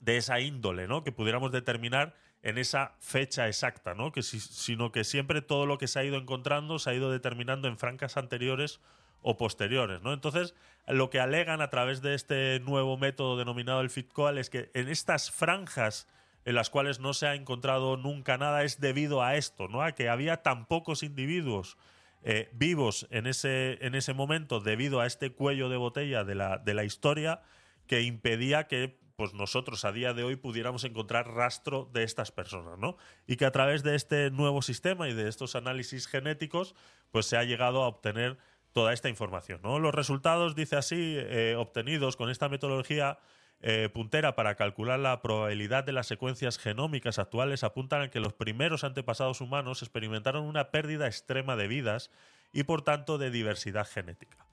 [0.00, 1.02] de esa índole, ¿no?
[1.02, 4.12] Que pudiéramos determinar en esa fecha exacta, ¿no?
[4.12, 7.10] Que si- sino que siempre todo lo que se ha ido encontrando se ha ido
[7.10, 8.80] determinando en franjas anteriores
[9.22, 10.12] o posteriores, ¿no?
[10.12, 10.54] Entonces,
[10.86, 14.88] lo que alegan a través de este nuevo método denominado el FitCoal es que en
[14.88, 16.06] estas franjas
[16.46, 19.82] en las cuales no se ha encontrado nunca nada es debido a esto, ¿no?
[19.82, 21.76] A que había tan pocos individuos
[22.22, 26.58] eh, vivos en ese, en ese momento debido a este cuello de botella de la,
[26.58, 27.42] de la historia
[27.88, 32.78] que impedía que pues nosotros a día de hoy pudiéramos encontrar rastro de estas personas,
[32.78, 32.96] ¿no?
[33.26, 36.76] Y que a través de este nuevo sistema y de estos análisis genéticos,
[37.10, 38.38] pues se ha llegado a obtener
[38.72, 39.80] toda esta información, ¿no?
[39.80, 43.18] Los resultados, dice así, eh, obtenidos con esta metodología
[43.62, 48.34] eh, puntera para calcular la probabilidad de las secuencias genómicas actuales apuntan a que los
[48.34, 52.10] primeros antepasados humanos experimentaron una pérdida extrema de vidas
[52.52, 54.46] y por tanto de diversidad genética.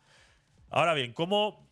[0.70, 1.70] Ahora bien, ¿cómo,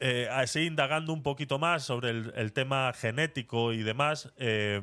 [0.00, 4.82] eh, así indagando un poquito más sobre el, tema genético y demás, eh,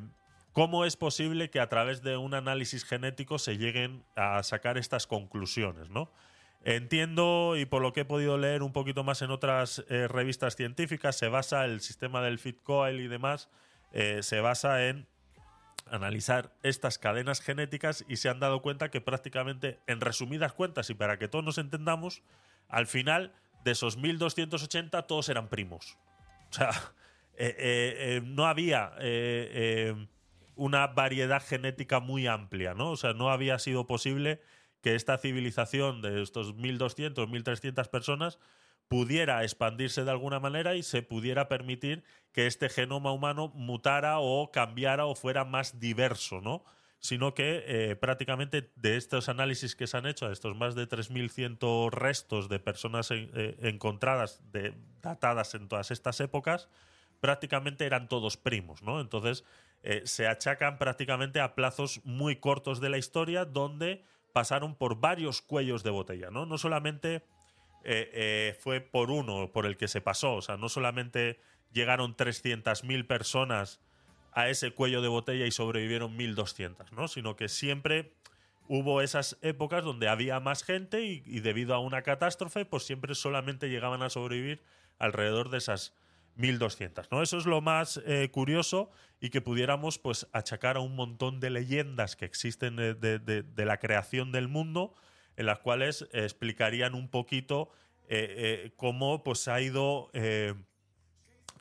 [0.54, 5.06] cómo es posible que a través de un análisis genético se lleguen a sacar estas
[5.06, 6.10] conclusiones, ¿no?
[6.66, 10.58] Entiendo y por lo que he podido leer un poquito más en otras eh, revistas
[10.58, 13.50] científicas, se basa el sistema del FitCoil y demás,
[13.94, 15.08] eh, se basa en
[15.90, 20.96] analizar estas cadenas genéticas y se han dado cuenta que prácticamente, en resumidas cuentas y
[20.96, 22.24] para que todos nos entendamos,
[22.68, 23.32] al final
[23.64, 25.98] de esos 1280 todos eran primos.
[26.50, 26.72] O sea,
[27.38, 28.92] eh, no había
[30.58, 32.92] una variedad genética muy amplia, ¿no?
[32.92, 34.42] O sea, no había sido posible
[34.82, 38.40] que esta civilización de estos 1200, 1300 personas
[38.88, 44.52] pudiera expandirse de alguna manera y se pudiera permitir que este genoma humano mutara o
[44.52, 46.64] cambiara o fuera más diverso, ¿no?
[47.00, 50.88] Sino que eh, prácticamente de estos análisis que se han hecho, de estos más de
[50.88, 54.42] 3.100 restos de personas eh, encontradas,
[55.02, 56.68] datadas en todas estas épocas,
[57.20, 59.00] prácticamente eran todos primos, ¿no?
[59.02, 59.46] Entonces
[59.84, 65.42] eh, se achacan prácticamente a plazos muy cortos de la historia donde pasaron por varios
[65.42, 66.46] cuellos de botella, ¿no?
[66.46, 67.24] No solamente
[67.84, 70.36] eh, eh, fue por uno por el que se pasó.
[70.36, 71.40] O sea, no solamente
[71.72, 73.80] llegaron 300.000 personas
[74.32, 77.08] a ese cuello de botella y sobrevivieron 1.200, ¿no?
[77.08, 78.14] Sino que siempre
[78.68, 83.16] hubo esas épocas donde había más gente y, y debido a una catástrofe, pues siempre
[83.16, 84.62] solamente llegaban a sobrevivir
[85.00, 85.96] alrededor de esas
[86.40, 87.22] 1.200, ¿no?
[87.22, 91.50] Eso es lo más eh, curioso y que pudiéramos pues achacar a un montón de
[91.50, 94.96] leyendas que existen de, de- la creación del mundo
[95.36, 97.70] en las cuales eh, explicarían un poquito
[98.08, 100.10] eh, cómo pues ha ido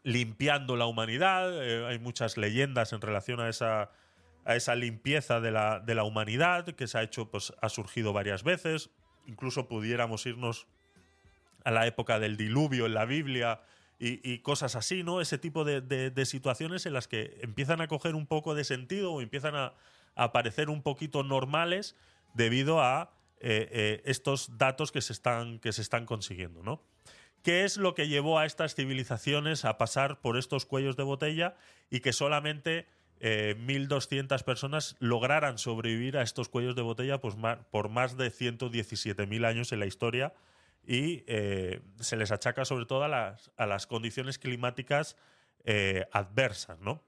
[0.05, 1.87] limpiando la humanidad.
[1.88, 3.91] hay muchas leyendas en relación a esa,
[4.45, 8.12] a esa limpieza de la, de la humanidad que se ha hecho, pues ha surgido
[8.12, 8.91] varias veces.
[9.27, 10.67] Incluso pudiéramos irnos
[11.64, 13.61] a la época del diluvio en la Biblia
[14.01, 15.21] y, cosas así, ¿no?
[15.21, 19.21] Ese tipo de, situaciones en las que empiezan a coger un poco de sentido o
[19.21, 19.75] empiezan a,
[20.15, 21.97] a parecer un poquito normales
[22.35, 26.83] debido a eh, eh, estos datos que se están, que se están consiguiendo, ¿no?
[27.43, 31.55] ¿Qué es lo que llevó a estas civilizaciones a pasar por estos cuellos de botella
[31.89, 32.89] y que solamente
[33.21, 37.37] eh, 1.200 personas lograran sobrevivir a estos cuellos de botella pues,
[37.71, 40.35] por más de 117.000 años en la historia?
[40.88, 45.16] Y eh, se les achaca sobre todo a las, a las condiciones climáticas
[45.64, 47.05] eh, adversas, ¿no?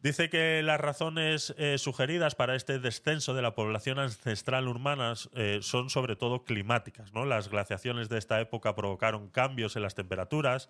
[0.00, 4.66] Dice que las razones eh, sugeridas para este descenso de la población ancestral
[5.34, 7.12] eh, son sobre todo climáticas.
[7.12, 7.24] ¿no?
[7.24, 10.68] Las glaciaciones de esta época provocaron cambios en las temperaturas,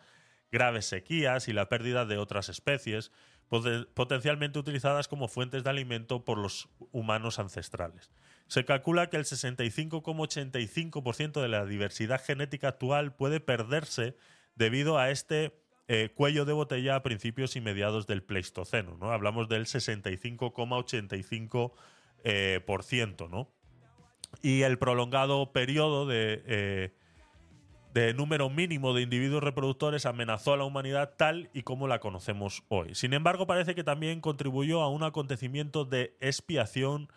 [0.50, 3.10] graves sequías y la pérdida de otras especies,
[3.48, 8.10] poten- potencialmente utilizadas como fuentes de alimento por los humanos ancestrales.
[8.52, 14.14] Se calcula que el 65,85% de la diversidad genética actual puede perderse
[14.56, 18.98] debido a este eh, cuello de botella a principios y mediados del Pleistoceno.
[19.00, 19.10] ¿no?
[19.10, 21.72] Hablamos del 65,85%.
[22.24, 23.48] eh, por ciento, ¿no?
[24.42, 26.92] Y el prolongado periodo de, eh,
[27.94, 32.64] de número mínimo de individuos reproductores amenazó a la humanidad tal y como la conocemos
[32.68, 32.94] hoy.
[32.94, 37.08] Sin embargo, parece que también contribuyó a un acontecimiento de expiación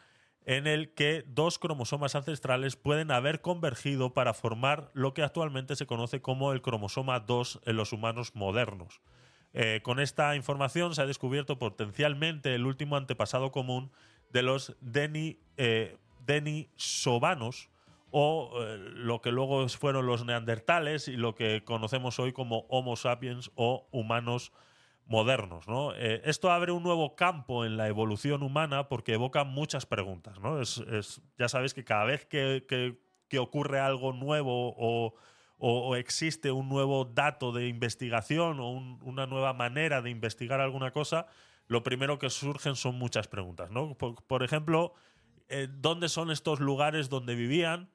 [0.45, 5.87] en el que dos cromosomas ancestrales pueden haber convergido para formar lo que actualmente se
[5.87, 9.01] conoce como el cromosoma 2 en los humanos modernos.
[9.53, 13.91] Eh, con esta información se ha descubierto potencialmente el último antepasado común
[14.31, 17.69] de los Deni, eh, denisovanos
[18.11, 22.95] o eh, lo que luego fueron los neandertales y lo que conocemos hoy como Homo
[22.95, 24.65] sapiens o humanos modernos.
[25.67, 25.93] ¿No?
[25.95, 30.39] Eh, esto abre un nuevo campo en la evolución humana porque evoca muchas preguntas.
[30.39, 30.59] ¿no?
[30.61, 32.97] Es, es- ya sabéis que cada vez que, que-
[33.37, 35.13] ocurre algo nuevo o,
[35.57, 40.91] o- existe un nuevo dato de investigación o un- una nueva manera de investigar alguna
[40.91, 41.27] cosa,
[41.67, 43.71] lo primero que surgen son muchas preguntas.
[43.71, 43.93] ¿no?
[43.95, 44.93] Por, ejemplo,
[45.49, 47.89] eh, ¿dónde son estos lugares donde vivían?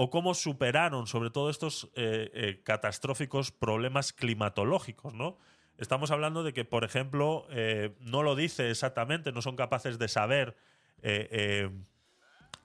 [0.00, 5.38] o cómo superaron sobre todo estos eh, catastróficos problemas climatológicos, ¿no?
[5.78, 10.08] Estamos hablando de que, por ejemplo, eh, no lo dice exactamente, no son capaces de
[10.08, 10.56] saber
[11.02, 11.70] eh, eh,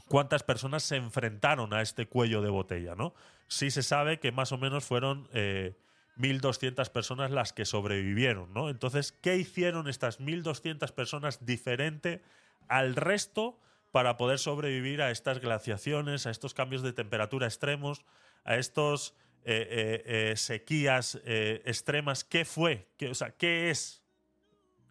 [0.08, 3.14] cuántas personas se enfrentaron a este cuello de botella, ¿no?
[3.48, 5.76] Sí se sabe que más o menos fueron eh,
[6.18, 8.70] 1.200 personas las que sobrevivieron, ¿no?
[8.70, 12.22] Entonces, ¿qué hicieron estas 1.200 personas diferente
[12.68, 13.60] al resto
[13.92, 18.04] para poder sobrevivir a estas glaciaciones, a estos cambios de temperatura extremos,
[18.44, 22.24] a estos eh, eh, eh, sequías eh, extremas?
[22.24, 22.88] ¿Qué fue?
[22.98, 24.04] ¿Qué, o sea, ¿qué es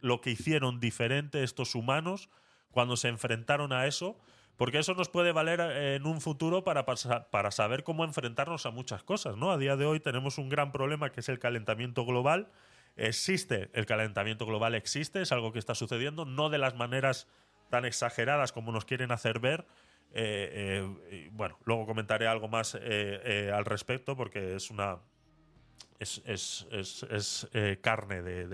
[0.00, 2.28] lo que hicieron diferente estos humanos
[2.70, 4.18] cuando se enfrentaron a eso?
[4.56, 9.02] Porque eso nos puede valer en un futuro para, para saber cómo enfrentarnos a muchas
[9.02, 9.50] cosas, ¿no?
[9.50, 12.52] A día de hoy tenemos un gran problema que es el calentamiento global.
[12.96, 17.26] Existe, el calentamiento global existe, es algo que está sucediendo, no de las maneras
[17.70, 19.64] tan exageradas como nos quieren hacer ver.
[20.14, 24.98] Eh, eh, bueno, luego comentaré algo más eh, al respecto porque es una,
[25.98, 26.66] es, es-
[27.10, 27.48] es-
[27.80, 28.46] carne de,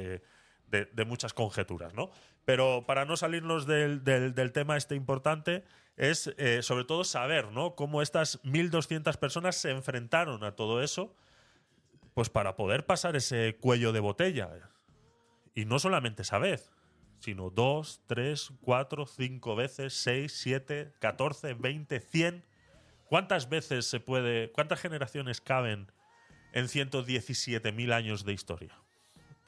[0.69, 2.11] de- muchas conjeturas, ¿no?
[2.45, 5.65] Pero para no salirnos del, del- del tema este importante,
[5.97, 7.75] es sobre todo saber, ¿no?
[7.75, 11.15] Cómo estas 1.200 personas se enfrentaron a todo eso,
[12.15, 14.49] pues para poder pasar ese cuello de botella.
[15.55, 16.71] Y no solamente esa vez,
[17.21, 22.45] sino dos, tres, cuatro, cinco veces, seis, siete, catorce, veinte, cien.
[23.07, 25.91] ¿Cuántas veces se puede, cuántas generaciones caben
[26.53, 28.79] en 117.000 años de historia?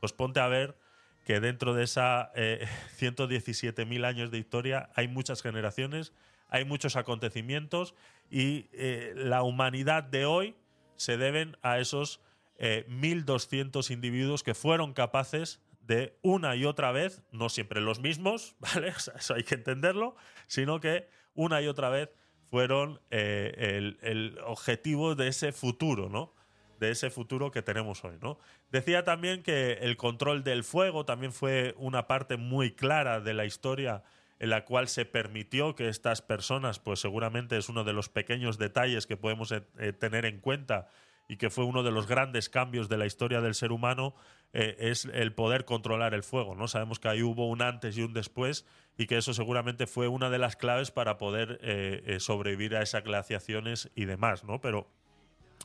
[0.00, 0.76] Pues ponte a ver
[1.24, 2.66] que dentro de esa eh,
[2.98, 6.12] 117.000 años de historia hay muchas generaciones,
[6.48, 7.94] hay muchos acontecimientos
[8.30, 10.56] y eh, la humanidad de hoy
[10.96, 12.20] se deben a esos
[12.59, 18.56] eh, 1.200 individuos que fueron capaces de una y otra vez, no siempre los mismos,
[18.60, 18.90] ¿vale?
[18.90, 20.16] O eso hay que entenderlo,
[20.46, 22.10] sino que una y otra vez
[22.44, 26.34] fueron eh, el, el objetivo de ese futuro, ¿no?
[26.80, 28.38] de ese futuro que tenemos hoy, ¿no?
[28.72, 33.44] Decía también que el control del fuego también fue una parte muy clara de la
[33.44, 34.02] historia
[34.40, 38.56] en la cual se permitió que estas personas, pues seguramente es uno de los pequeños
[38.56, 40.88] detalles que podemos eh, eh, tener en cuenta
[41.30, 44.16] y que fue uno de los grandes cambios de la historia del ser humano,
[44.52, 46.66] eh, es el poder controlar el fuego, ¿no?
[46.66, 48.66] Sabemos que ahí hubo un antes y un después
[48.98, 52.82] y que eso seguramente fue una de las claves para poder eh, eh, sobrevivir a
[52.82, 54.60] esas glaciaciones y demás, ¿no?
[54.60, 54.88] Pero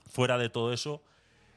[0.08, 1.02] fuera de todo eso,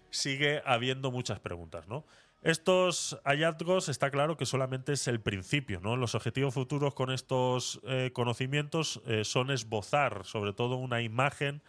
[0.08, 2.06] sigue habiendo muchas preguntas, ¿no?
[2.40, 5.98] Estos hallazgos está claro que solamente es el principio, ¿no?
[5.98, 7.80] Los objetivos futuros con estos
[8.12, 11.60] conocimientos son esbozar, sobre todo, una imagen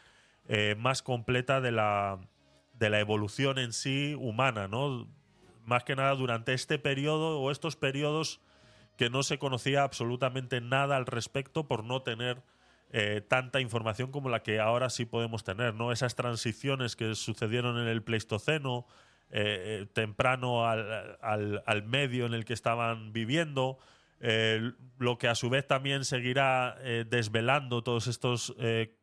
[0.50, 2.20] eh, más completa de la,
[2.74, 5.08] de la evolución en sí humana, ¿no?
[5.64, 8.42] Más que nada durante este periodo o estos periodos
[8.98, 12.42] que no se conocía absolutamente nada al respecto por no tener
[12.92, 15.92] eh, tanta información como la que ahora sí podemos tener, ¿no?
[15.92, 18.88] Esas transiciones que sucedieron en el Pleistoceno,
[19.30, 23.78] eh, eh, temprano al, al- al medio en el que estaban viviendo,
[24.20, 28.98] eh, lo que a su vez también seguirá eh, desvelando todos estos eh,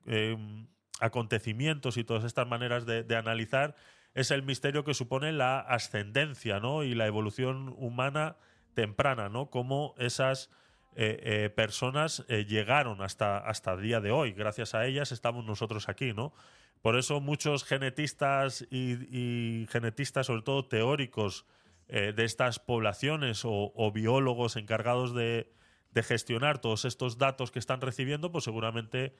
[1.00, 3.76] acontecimientos y todas estas maneras de, analizar,
[4.14, 6.82] es el misterio que supone la ascendencia ¿no?
[6.82, 8.36] y la evolución humana
[8.74, 9.50] temprana, ¿no?
[9.50, 10.50] Cómo esas
[10.94, 14.32] eh, eh, personas eh, llegaron hasta, hasta el día de hoy.
[14.32, 16.32] Gracias a ellas estamos nosotros aquí, ¿no?
[16.80, 21.44] Por eso muchos genetistas y, genetistas, sobre todo teóricos
[21.88, 25.52] de estas poblaciones o, biólogos encargados de,
[25.92, 29.14] de gestionar todos estos datos que están recibiendo, pues seguramente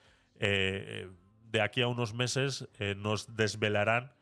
[1.51, 4.12] de aquí a unos meses eh, nos desvelarán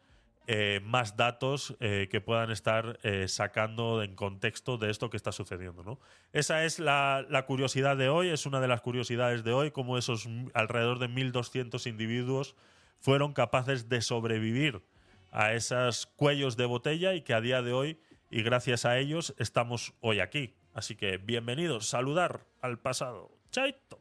[0.47, 2.99] eh, más datos eh, que puedan estar
[3.29, 5.83] sacando en contexto de esto que está sucediendo.
[5.83, 5.99] ¿no?
[6.33, 9.97] Esa es la, la curiosidad de hoy, es una de las curiosidades de hoy, cómo
[9.97, 12.57] esos alrededor de 1.200 individuos
[13.01, 14.83] fueron capaces de sobrevivir
[15.31, 18.01] a esos cuellos de botella y que a día de hoy,
[18.31, 20.55] y gracias a ellos, estamos hoy aquí.
[20.73, 23.31] Así que bienvenidos, saludar al pasado.
[23.51, 24.01] Chaito.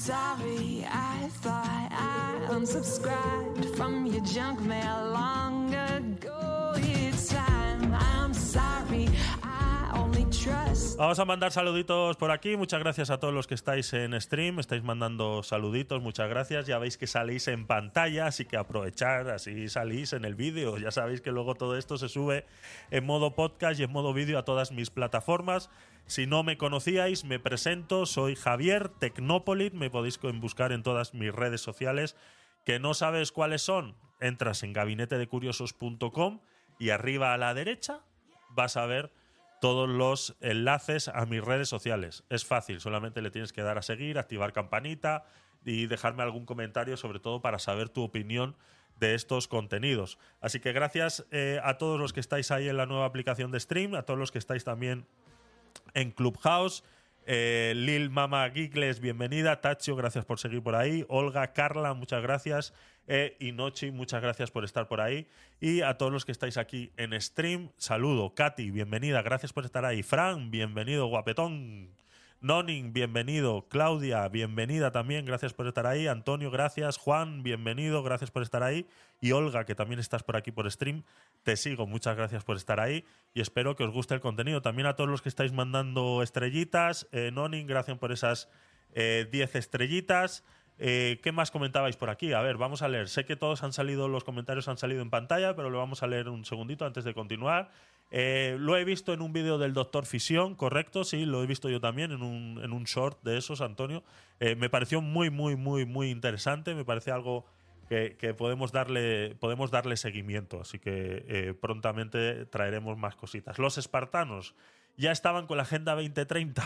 [0.00, 6.74] Sorry, I thought I unsubscribed from your junk mail long ago.
[7.92, 9.08] I'm sorry,
[10.96, 12.56] Vamos a mandar saluditos por aquí.
[12.56, 14.58] Muchas gracias a todos los que estáis en stream.
[14.58, 16.02] Estáis mandando saluditos.
[16.02, 16.66] Muchas gracias.
[16.66, 20.78] Ya veis que salís en pantalla, así que aprovechar, así salís en el vídeo.
[20.78, 22.46] Ya sabéis que luego todo esto se sube
[22.90, 25.70] en modo podcast y en modo vídeo a todas mis plataformas.
[26.10, 28.04] Si no me conocíais, me presento.
[28.04, 29.74] Soy Javier Tecnópolis.
[29.74, 32.16] Me podéis buscar en todas mis redes sociales.
[32.64, 36.40] Que no sabes cuáles son, entras en gabinetedecuriosos.com
[36.80, 38.00] y arriba a la derecha
[38.48, 39.12] vas a ver
[39.60, 42.24] todos los enlaces a mis redes sociales.
[42.28, 45.26] Es fácil, solamente le tienes que dar a seguir, activar campanita
[45.64, 48.56] y dejarme algún comentario, sobre todo para saber tu opinión
[48.98, 50.18] de estos contenidos.
[50.40, 53.60] Así que gracias eh, a todos los que estáis ahí en la nueva aplicación de
[53.60, 55.06] stream, a todos los que estáis también
[55.94, 56.84] en Clubhouse.
[57.26, 59.60] Eh, Lil Mama Geekles, bienvenida.
[59.60, 61.04] Tacho, gracias por seguir por ahí.
[61.08, 62.74] Olga, Carla, muchas gracias.
[63.06, 65.28] Eh, y Nochi, muchas gracias por estar por ahí.
[65.60, 68.34] Y a todos los que estáis aquí en stream, saludo.
[68.34, 70.02] Katy, bienvenida, gracias por estar ahí.
[70.02, 71.90] Fran, bienvenido, guapetón.
[72.42, 73.66] Nonin, bienvenido.
[73.68, 76.06] Claudia, bienvenida también, gracias por estar ahí.
[76.06, 76.96] Antonio, gracias.
[76.96, 78.86] Juan, bienvenido, gracias por estar ahí.
[79.20, 81.04] Y Olga, que también estás por aquí por stream,
[81.42, 84.62] te sigo, muchas gracias por estar ahí y espero que os guste el contenido.
[84.62, 87.06] También a todos los que estáis mandando estrellitas.
[87.12, 88.48] Eh, Nonin, gracias por esas
[88.94, 90.42] 10 eh, estrellitas.
[90.78, 92.32] Eh, ¿Qué más comentabais por aquí?
[92.32, 93.10] A ver, vamos a leer.
[93.10, 96.06] Sé que todos han salido, los comentarios han salido en pantalla, pero lo vamos a
[96.06, 97.70] leer un segundito antes de continuar.
[98.10, 101.68] Eh, lo he visto en un vídeo del Doctor Fisión, correcto, sí, lo he visto
[101.68, 104.02] yo también en un, en un short de esos, Antonio.
[104.40, 106.74] Eh, me pareció muy, muy, muy, muy interesante.
[106.74, 107.46] Me parece algo
[107.88, 110.60] que, podemos, darle, podemos darle seguimiento.
[110.60, 113.58] Así que prontamente traeremos más cositas.
[113.58, 114.54] Los espartanos
[114.96, 116.62] ya estaban con la Agenda 2030.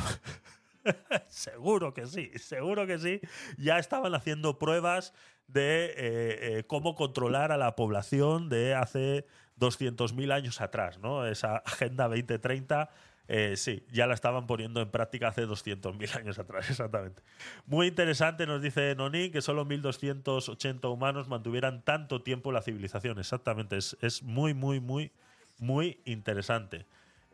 [1.28, 3.20] seguro que sí, seguro que sí.
[3.58, 5.14] Ya estaban haciendo pruebas
[5.46, 9.26] de eh, eh, cómo controlar a la población de hace
[9.58, 11.26] 200.000 años atrás, ¿no?
[11.26, 12.90] Esa Agenda 2030.
[13.26, 17.22] Eh, sí, ya la estaban poniendo en práctica hace 200.000 años atrás, exactamente.
[17.66, 23.18] Muy interesante, nos dice Noni, que solo 1.280 humanos mantuvieran tanto tiempo la civilización.
[23.18, 25.10] Exactamente, es, es muy, muy, muy,
[25.58, 26.86] muy interesante.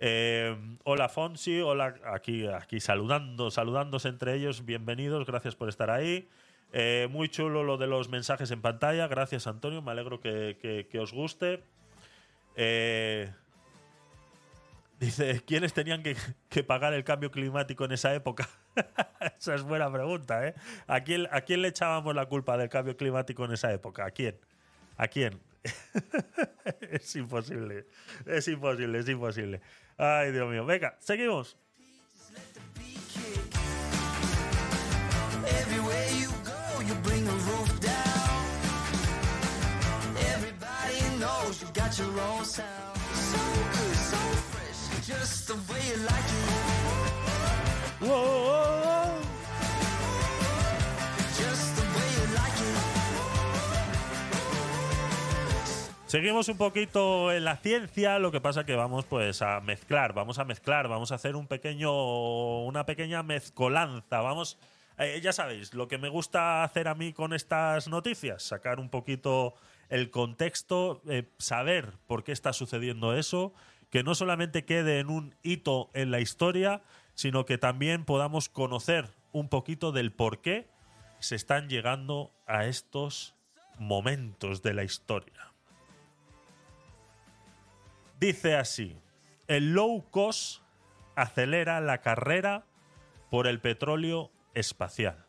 [0.03, 6.27] Eh, hola Fonsi, hola aquí, aquí saludando, saludándose entre ellos, bienvenidos, gracias por estar ahí.
[6.73, 11.13] Eh, muy chulo lo de los mensajes en pantalla, gracias Antonio, me alegro que, os
[11.13, 11.63] guste.
[12.63, 13.33] Eh,
[14.99, 18.51] dice, ¿quiénes tenían que, pagar el cambio climático en esa época?
[19.39, 20.55] esa es buena pregunta, ¿eh?
[20.87, 24.05] ¿A quién, ¿A quién le echábamos la culpa del cambio climático en esa época?
[24.05, 24.39] ¿A quién?
[24.99, 25.41] ¿A quién?
[26.83, 27.87] es imposible,
[28.27, 29.63] es imposible, es imposible.
[29.97, 30.67] Ay, Dios mío.
[30.67, 31.57] Venga, seguimos.
[35.47, 38.00] Everywhere you go, you bring the roof down.
[42.01, 42.97] Your own sound.
[43.13, 43.43] So
[43.75, 44.21] good, so
[44.51, 46.49] fresh, just the way you like it.
[48.01, 49.11] Whoa, whoa, whoa.
[51.41, 52.79] Just the way you like it.
[56.07, 60.39] Seguimos un poquito en la ciencia, lo que pasa que vamos pues a mezclar, vamos
[60.39, 64.59] a mezclar, vamos a hacer un pequeño, una pequeña mezcolanza, vamos,
[64.99, 68.89] eh, ya sabéis, lo que me gusta hacer a mí con estas noticias, sacar un
[68.89, 69.55] poquito
[69.91, 73.53] el contexto, eh, saber por qué está sucediendo eso,
[73.91, 76.83] que no solamente quede en un hito en la historia,
[77.15, 80.69] sino que también podamos conocer un poquito del por qué
[81.19, 83.35] se están llegando a estos
[83.79, 85.53] momentos de la historia.
[88.19, 88.97] Dice así,
[89.49, 90.63] el low cost
[91.17, 92.65] acelera la carrera
[93.31, 95.27] por el petróleo espacial.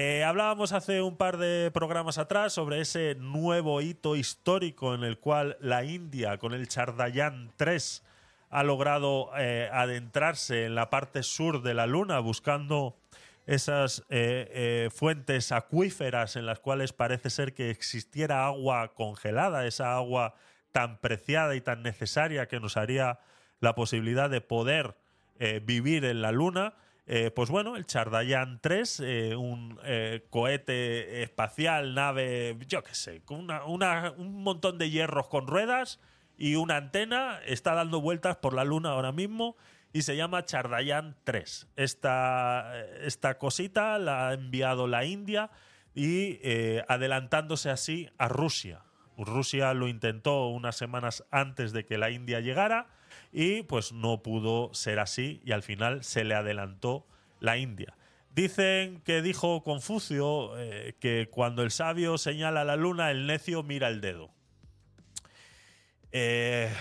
[0.00, 5.18] Eh, hablábamos hace un par de programas atrás sobre ese nuevo hito histórico en el
[5.18, 8.04] cual la India con el Chandrayaan 3
[8.48, 12.96] ha logrado eh, adentrarse en la parte sur de la Luna buscando
[13.48, 19.96] esas eh, eh, fuentes acuíferas en las cuales parece ser que existiera agua congelada, esa
[19.96, 20.36] agua
[20.70, 23.18] tan preciada y tan necesaria que nos haría
[23.58, 24.94] la posibilidad de poder
[25.64, 26.74] vivir en la Luna.
[27.10, 33.22] Eh, pues bueno, el Chandrayaan 3, eh, un eh, cohete espacial, nave, yo qué sé,
[33.24, 36.00] con una- un montón de hierros con ruedas
[36.36, 39.56] y una antena, está dando vueltas por la Luna ahora mismo
[39.94, 41.66] y se llama Chandrayaan 3.
[41.76, 45.50] Esta, esta cosita la ha enviado la India
[45.94, 46.38] y
[46.88, 48.82] adelantándose así a Rusia.
[49.16, 52.86] Rusia lo intentó unas semanas antes de que la India llegara
[53.32, 57.06] y pues no pudo ser así y al final se le adelantó
[57.40, 57.94] la India.
[58.34, 63.88] Dicen que dijo Confucio eh, que cuando el sabio señala la luna, el necio mira
[63.88, 64.30] el dedo.
[66.12, 66.72] Eh,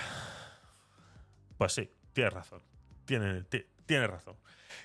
[1.57, 2.61] pues sí, tienes razón.
[3.05, 4.35] tiene, ti- tiene razón.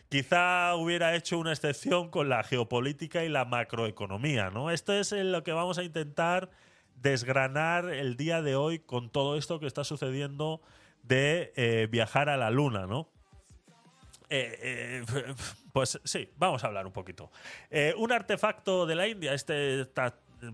[0.09, 4.71] Quizá hubiera hecho una excepción con la geopolítica y la macroeconomía, ¿no?
[4.71, 6.51] Esto es lo que vamos a intentar
[6.97, 10.61] desgranar el día de hoy con todo esto que está sucediendo
[11.03, 13.09] de eh, viajar a la luna, ¿no?
[14.29, 15.35] Eh, eh,
[15.73, 17.31] pues sí, vamos a hablar un poquito.
[17.99, 19.87] Un artefacto de la India, este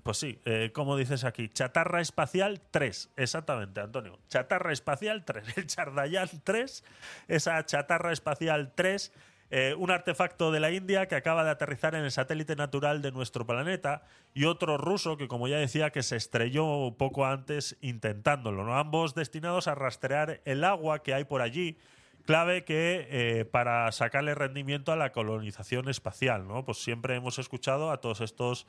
[0.03, 0.39] pues sí,
[0.75, 4.19] como dices aquí, chatarra espacial 3, exactamente, Antonio.
[4.29, 6.85] Chatarra espacial 3, el Chandrayaan 3,
[7.29, 9.13] esa chatarra espacial 3,
[9.51, 13.13] eh, un artefacto de la India que acaba de aterrizar en el satélite natural de
[13.13, 14.03] nuestro planeta
[14.35, 18.77] y otro ruso que, como ya decía, que se estrelló poco antes intentándolo, ¿no?
[18.77, 21.79] Ambos destinados a rastrear el agua que hay por allí
[22.27, 26.67] clave que eh, para sacarle rendimiento a la colonización espacial, ¿no?
[26.67, 28.67] Pues siempre hemos escuchado a todos estos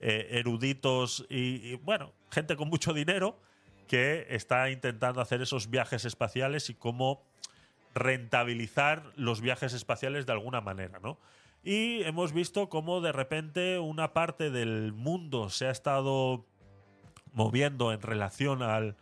[0.00, 3.38] eh, eruditos y, y, bueno, gente con mucho dinero
[3.86, 7.22] que está intentando hacer esos viajes espaciales y cómo
[7.94, 11.18] rentabilizar los viajes espaciales de alguna manera, ¿no?
[11.64, 16.44] Y hemos visto cómo de repente una parte del mundo se ha estado
[17.32, 18.96] moviendo en relación al,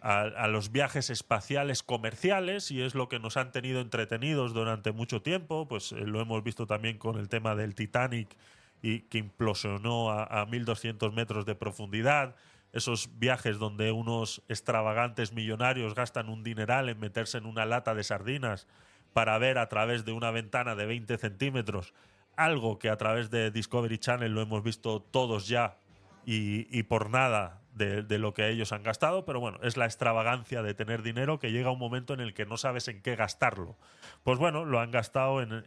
[0.00, 5.20] a, los viajes espaciales comerciales y es lo que nos han tenido entretenidos durante mucho
[5.20, 5.66] tiempo.
[5.68, 8.36] Pues eh, lo hemos visto también con el tema del Titanic
[8.82, 12.36] y que implosionó a, a 1200 metros de profundidad.
[12.76, 18.04] Esos viajes donde unos extravagantes millonarios gastan un dineral en meterse en una lata de
[18.04, 18.66] sardinas
[19.12, 21.94] para ver a través de una ventana de 20 centímetros
[22.36, 25.78] algo que a través de Discovery Channel lo hemos visto todos ya
[26.26, 29.86] y, y por nada de, de lo que ellos han gastado, pero bueno, es la
[29.86, 33.16] extravagancia de tener dinero que llega un momento en el que no sabes en qué
[33.16, 33.76] gastarlo.
[34.22, 35.64] Pues bueno, lo han gastado en,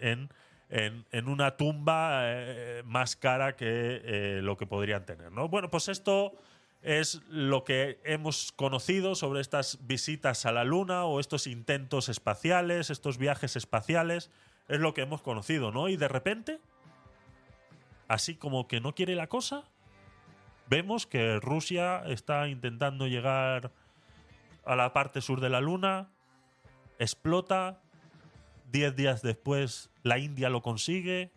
[0.70, 5.48] en, en- una tumba eh, más cara que eh, lo que podrían tener, ¿no?
[5.48, 6.34] Bueno, pues esto
[6.82, 12.90] es lo que hemos conocido sobre estas visitas a la Luna o estos intentos espaciales,
[12.90, 14.32] estos viajes espaciales,
[14.68, 15.90] es lo que hemos conocido, ¿no?
[15.90, 16.60] Y de repente,
[18.08, 19.64] así como que no quiere la cosa,
[20.70, 23.72] vemos que Rusia está intentando llegar
[24.66, 26.10] a la parte sur de la Luna,
[27.00, 27.82] explota,
[28.72, 31.32] diez días después la India lo consigue,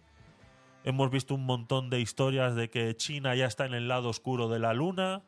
[0.84, 4.49] hemos visto un montón de historias de que China ya está en el lado oscuro
[4.49, 5.22] de la Luna.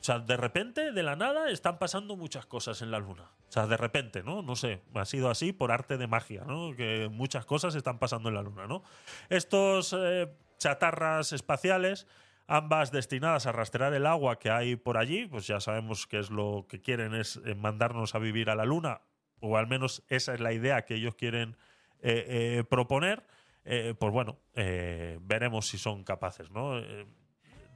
[0.00, 3.24] O sea, de repente, de la nada, están pasando muchas cosas en la Luna.
[3.48, 4.40] O sea, de repente, ¿no?
[4.40, 6.74] No sé, ha sido así por arte de magia, ¿no?
[6.74, 8.82] Que muchas cosas están pasando en la Luna, ¿no?
[9.28, 12.06] Estos eh, chatarras espaciales,
[12.46, 16.30] ambas destinadas a rastrear el agua que hay por allí, pues ya sabemos que es
[16.30, 19.02] lo que quieren es eh, mandarnos a vivir a la Luna,
[19.40, 21.58] o al menos esa es la idea que ellos quieren
[22.00, 23.26] eh, proponer.
[23.62, 26.80] Pues bueno, veremos si son capaces, ¿no?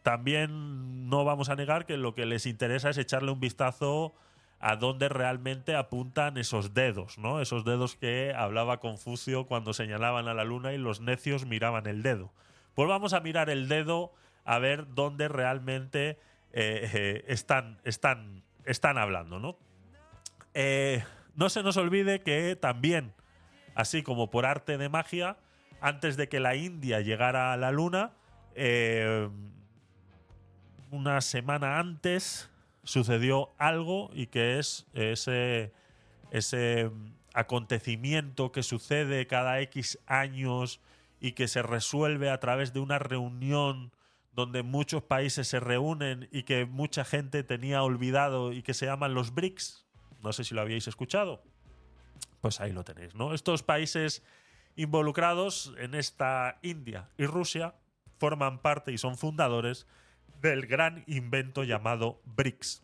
[0.04, 4.14] También no vamos a negar que lo que les interesa es echarle un vistazo
[4.60, 7.40] a dónde realmente apuntan esos dedos, ¿no?
[7.40, 12.02] Esos dedos que hablaba Confucio cuando señalaban a la luna y los necios miraban el
[12.02, 12.34] dedo.
[12.74, 14.12] Pues vamos a mirar el dedo
[14.44, 16.18] a ver dónde realmente
[16.52, 19.56] eh, eh, están, están, están hablando, ¿no?
[20.52, 21.02] Eh,
[21.34, 23.14] no se nos olvide que también,
[23.74, 25.38] así como por arte de magia,
[25.80, 28.12] antes de que la India llegara a la luna,
[30.94, 32.48] una semana antes
[32.84, 35.72] sucedió algo y que es ese,
[36.30, 36.90] ese
[37.34, 40.80] acontecimiento que sucede cada X años
[41.20, 43.92] y que se resuelve a través de una reunión
[44.32, 49.14] donde muchos países se reúnen y que mucha gente tenía olvidado y que se llaman
[49.14, 49.84] los BRICS.
[50.22, 51.42] No sé si lo habíais escuchado.
[52.40, 53.34] Pues ahí lo tenéis, ¿no?
[53.34, 54.22] Estos países
[54.76, 57.74] involucrados en esta India y Rusia
[58.18, 59.86] forman parte y son fundadores
[60.44, 62.82] del gran invento llamado BRICS.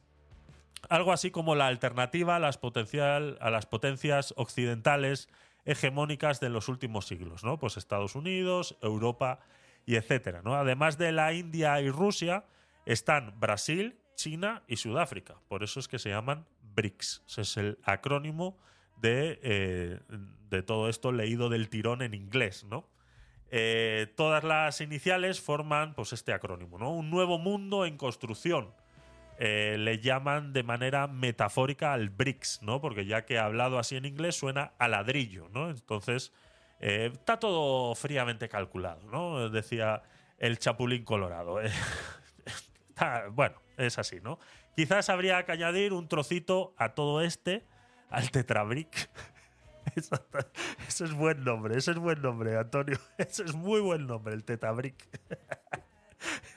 [0.89, 5.29] Algo así como la alternativa a las, potencial, a las potencias occidentales
[5.67, 7.59] hegemónicas de los últimos siglos, ¿no?
[7.59, 9.41] Pues Estados Unidos, Europa
[9.85, 10.55] y etcétera, ¿no?
[10.55, 12.47] Además de la India y Rusia,
[12.87, 15.37] están Brasil, China y Sudáfrica.
[15.47, 17.23] Por eso es que se llaman BRICS.
[17.37, 18.57] Es el acrónimo
[18.97, 20.01] de, eh,
[20.49, 22.89] de todo esto leído del tirón en inglés, ¿no?
[23.51, 26.93] Eh, todas las iniciales forman pues, este acrónimo, ¿no?
[26.93, 28.73] Un nuevo mundo en construcción.
[29.39, 32.81] Eh, le llaman de manera metafórica al BRICS, ¿no?
[32.81, 35.71] Porque ya que hablado así en inglés suena a ladrillo, ¿no?
[35.71, 36.33] Entonces,
[36.79, 39.49] eh, está todo fríamente calculado, ¿no?
[39.49, 40.03] Decía
[40.39, 41.59] el Chapulín Colorado.
[43.33, 44.39] Bueno, es así, ¿no?
[44.77, 47.65] Quizás habría que añadir un trocito a todo este,
[48.11, 49.09] al Tetrabric.
[50.89, 52.99] Eso, es buen nombre, ese es buen nombre, Antonio.
[53.19, 55.09] Ese es muy buen nombre, el Tetabric.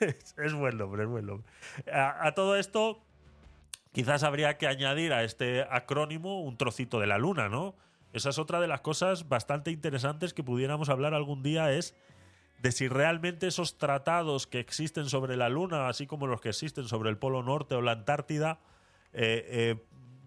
[0.00, 1.46] es, buen nombre, es buen nombre.
[1.92, 3.02] A, a todo esto,
[3.92, 7.74] quizás habría que añadir a este acrónimo un trocito de la luna, ¿no?
[8.12, 11.94] Esa es otra de las cosas bastante interesantes que pudiéramos hablar algún día, es
[12.64, 16.84] de si realmente esos tratados que existen sobre la Luna, así como los que existen
[16.84, 18.58] sobre el Polo Norte o la Antártida,
[19.12, 19.84] eh, eh,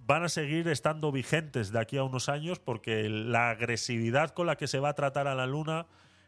[0.07, 4.55] van a seguir estando vigentes de aquí a unos años porque la agresividad con la
[4.55, 5.85] que se va a tratar a la Luna,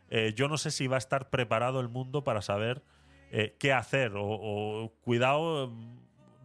[0.10, 2.84] eh, yo no sé si va a estar preparado el mundo para saber
[3.32, 5.72] eh, qué hacer o, cuidado,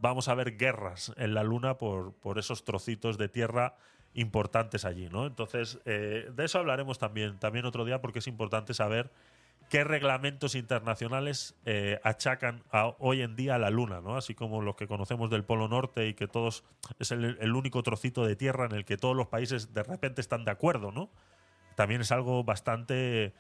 [0.01, 3.75] vamos a ver guerras en la Luna por, por esos trocitos de tierra
[4.15, 5.27] importantes allí, ¿no?
[5.27, 9.11] Entonces, eh, de eso hablaremos también, también otro día porque es importante saber
[9.69, 12.63] qué reglamentos internacionales eh, achacan
[12.99, 14.17] hoy en día a la Luna, ¿no?
[14.17, 16.65] Así como los que conocemos del Polo Norte y que todos
[16.99, 20.45] es el, único trocito de tierra en el que todos los países de repente están
[20.45, 21.11] de acuerdo, ¿no?
[21.77, 23.33] También es algo bastante eh,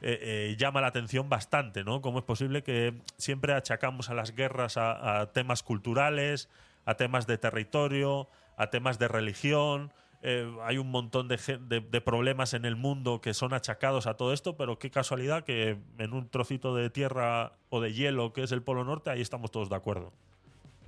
[0.00, 2.00] eh, llama la atención bastante, ¿no?
[2.00, 6.48] Cómo es posible que siempre achacamos a las guerras a temas culturales,
[6.84, 9.92] a temas de territorio, a temas de religión.
[10.22, 14.56] Eh, hay un montón de, problemas en el mundo que son achacados a todo esto,
[14.56, 18.62] pero qué casualidad que en un trocito de tierra o de hielo que es el
[18.62, 20.12] Polo Norte, ahí estamos todos de acuerdo.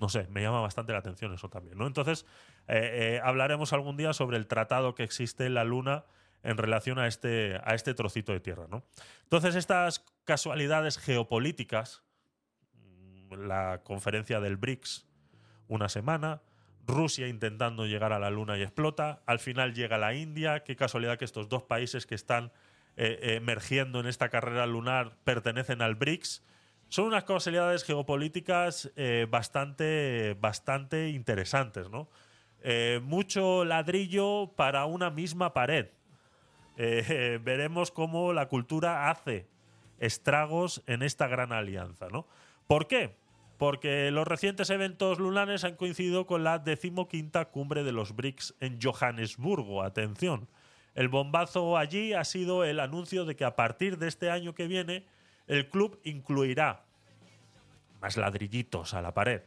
[0.01, 1.87] No sé, me llama bastante la atención eso también, ¿no?
[1.87, 2.27] Entonces,
[2.69, 6.05] eh, eh, hablaremos algún día sobre el tratado que existe en la Luna
[6.43, 8.83] en relación a este, a este trocito de tierra, ¿no?
[9.23, 12.03] Entonces, estas casualidades geopolíticas,
[13.31, 15.07] la conferencia del BRICS,
[15.69, 16.43] una semana,
[16.87, 21.19] Rusia intentando llegar a la Luna y explota, al final llega la India, qué casualidad
[21.19, 22.53] que estos dos países que están
[22.97, 26.43] eh, eh, emergiendo en esta carrera lunar pertenecen al BRICS.
[26.89, 32.09] Son unas casualidades geopolíticas eh, bastante, bastante interesantes, ¿no?
[33.03, 35.89] Mucho ladrillo para una misma pared.
[36.77, 39.49] Veremos cómo la cultura hace
[39.99, 42.29] estragos en esta gran alianza, ¿no?
[42.69, 43.17] ¿Por qué?
[43.63, 48.81] Porque los recientes eventos lunares han coincidido con la decimoquinta cumbre de los BRICS en
[48.83, 49.85] Johannesburgo.
[49.85, 50.49] Atención.
[50.97, 54.67] El bombazo allí ha sido el anuncio de que a partir de este año que
[54.67, 55.07] viene
[55.47, 56.83] el club incluirá
[58.01, 59.43] más ladrillitos a la pared.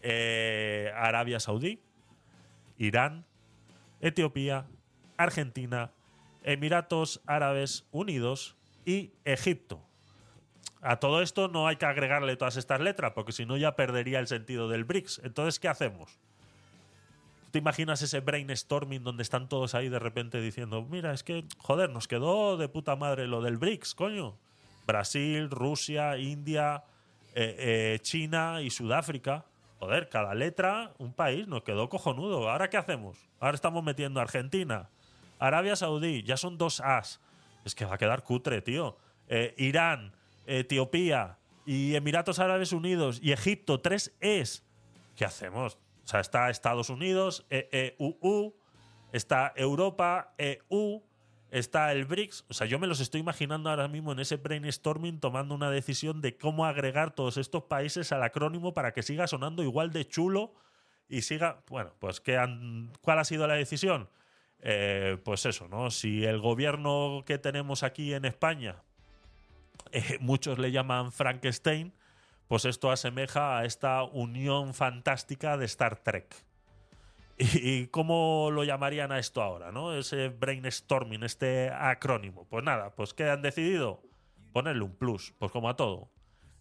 [0.00, 1.80] Eh, Arabia Saudí,
[2.78, 3.24] Irán,
[4.00, 4.68] Etiopía,
[5.16, 5.90] Argentina,
[6.44, 8.54] Emiratos Árabes Unidos
[8.86, 9.84] y Egipto.
[10.84, 14.18] A todo esto no hay que agregarle todas estas letras, porque si no ya perdería
[14.18, 15.22] el sentido del BRICS.
[15.24, 16.18] Entonces, ¿qué hacemos?
[17.50, 21.88] ¿Te imaginas ese brainstorming donde están todos ahí de repente diciendo, mira, es que, joder,
[21.88, 24.36] nos quedó de puta madre lo del BRICS, coño?
[24.86, 26.84] Brasil, Rusia, India,
[27.34, 29.46] eh, eh, China y Sudáfrica.
[29.78, 32.50] Joder, cada letra, un país, nos quedó cojonudo.
[32.50, 33.16] ¿Ahora qué hacemos?
[33.40, 34.90] Ahora estamos metiendo Argentina,
[35.38, 37.20] Arabia Saudí, ya son dos As.
[37.64, 38.98] Es que va a quedar cutre, tío.
[39.28, 40.12] Eh, Irán,
[40.46, 44.64] Etiopía y Emiratos Árabes Unidos y Egipto, tres Es.
[45.16, 45.78] ¿Qué hacemos?
[46.04, 48.54] O sea, está Estados Unidos, EEUU,
[49.12, 51.02] está Europa, EU,
[51.50, 52.44] está el BRICS.
[52.48, 56.20] O sea, yo me los estoy imaginando ahora mismo en ese brainstorming tomando una decisión
[56.20, 60.54] de cómo agregar todos estos países al acrónimo para que siga sonando igual de chulo
[61.08, 61.62] y siga.
[61.68, 62.38] Bueno, pues ¿qué
[63.00, 64.08] ¿cuál ha sido la decisión?
[64.60, 65.90] Eh, pues eso, ¿no?
[65.90, 68.82] Si el gobierno que tenemos aquí en España,
[69.92, 71.94] eh, muchos le llaman Frankenstein,
[72.48, 76.34] pues esto asemeja a esta unión fantástica de Star Trek.
[77.36, 79.96] ¿Y, cómo lo llamarían a esto ahora, no?
[79.96, 82.46] Ese brainstorming, este acrónimo.
[82.48, 84.02] Pues nada, pues ¿qué han decidido?
[84.52, 86.12] Ponerle un plus, pues como a todo.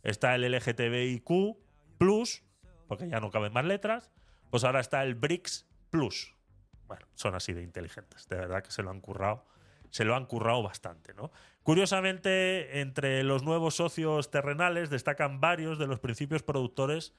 [0.01, 1.57] Está el LGTBIQ
[1.99, 2.43] plus,
[2.87, 4.11] porque ya no caben más letras,
[4.49, 6.35] pues ahora está el BRICS plus.
[6.87, 9.45] Bueno, son así de inteligentes, de verdad que se lo han currado,
[9.93, 11.29] se lo han currado bastante, ¿no?
[11.61, 17.13] Curiosamente, entre los nuevos socios terrenales destacan varios de los principios productores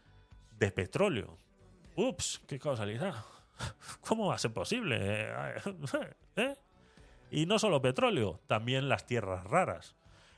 [0.59, 1.39] de petróleo.
[1.95, 3.15] Ups, qué causalidad.
[4.01, 4.99] ¿Cómo va a ser posible?
[6.37, 6.55] ¿Eh?
[7.31, 9.95] Y no solo petróleo, también las tierras raras.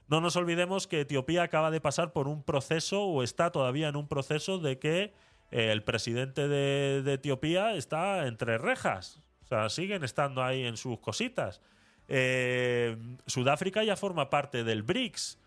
[0.06, 3.96] No nos olvidemos que Etiopía acaba de pasar por un proceso o está todavía en
[3.96, 5.14] un proceso de que
[5.50, 9.22] eh, el presidente de, de Etiopía está entre rejas.
[9.44, 11.62] O sea, siguen estando ahí en sus cositas.
[12.08, 12.96] Eh,
[13.26, 15.38] Sudáfrica ya forma parte del BRICS.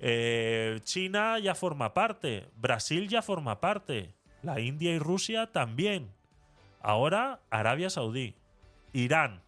[0.00, 2.48] Eh, China ya forma parte.
[2.56, 4.14] Brasil ya forma parte.
[4.42, 6.10] La India y Rusia también.
[6.80, 8.34] Ahora Arabia Saudí.
[8.92, 9.42] Irán.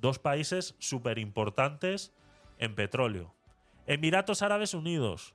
[0.00, 2.12] Dos países súper importantes
[2.58, 3.34] en petróleo.
[3.86, 5.34] Emiratos Árabes Unidos.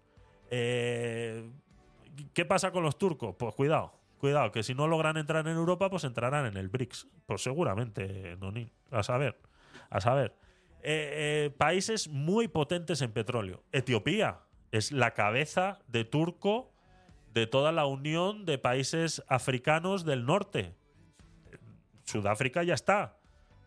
[0.49, 1.49] Eh,
[2.34, 3.36] ¿Qué pasa con los turcos?
[3.38, 7.07] Pues cuidado, cuidado, que si no logran entrar en Europa, pues entrarán en el BRICS.
[7.26, 8.71] Pues seguramente, Nonin.
[8.91, 9.38] A saber,
[9.89, 10.36] a saber.
[10.83, 13.63] Eh, eh, países muy potentes en petróleo.
[13.71, 14.39] Etiopía
[14.71, 16.71] es la cabeza de turco
[17.33, 20.73] de toda la unión de países africanos del norte.
[22.03, 23.17] Sudáfrica ya está.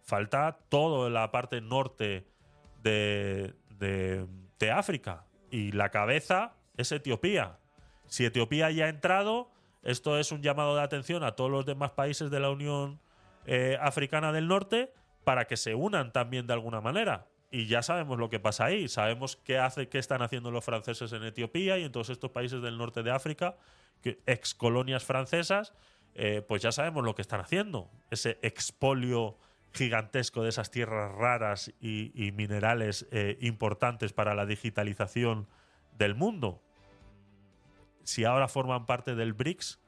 [0.02, 2.26] falta toda la parte norte
[2.82, 5.24] de, de- África.
[5.50, 7.58] Y la cabeza es Etiopía.
[8.06, 9.50] Si Etiopía ya ha entrado,
[9.82, 13.00] esto es un llamado de atención a todos los demás países de la Unión
[13.46, 14.92] eh, Africana del Norte
[15.28, 17.26] para que se unan también de alguna manera.
[17.50, 18.88] Y ya sabemos lo que pasa ahí.
[18.88, 22.62] Sabemos qué hace, qué están haciendo los franceses en Etiopía y en todos estos países
[22.62, 23.54] del norte de África,
[24.00, 25.74] que, ex colonias francesas,
[26.14, 27.90] eh, pues ya sabemos lo que están haciendo.
[28.10, 29.36] Ese expolio
[29.74, 35.46] gigantesco de esas tierras raras y, minerales eh, importantes para la digitalización
[35.98, 36.62] del mundo.
[38.02, 39.78] Si ahora forman parte del BRICS,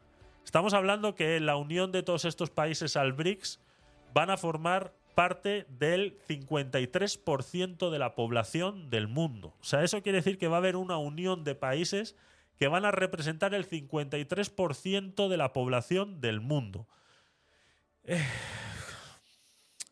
[0.44, 3.58] estamos hablando que la unión de todos estos países al BRICS
[4.12, 9.54] van a formar parte del 53% de la población del mundo.
[9.60, 12.16] O sea, eso quiere decir que va a haber una unión de países
[12.56, 16.86] que van a representar el 53% de la población del mundo.
[18.04, 18.22] Eh,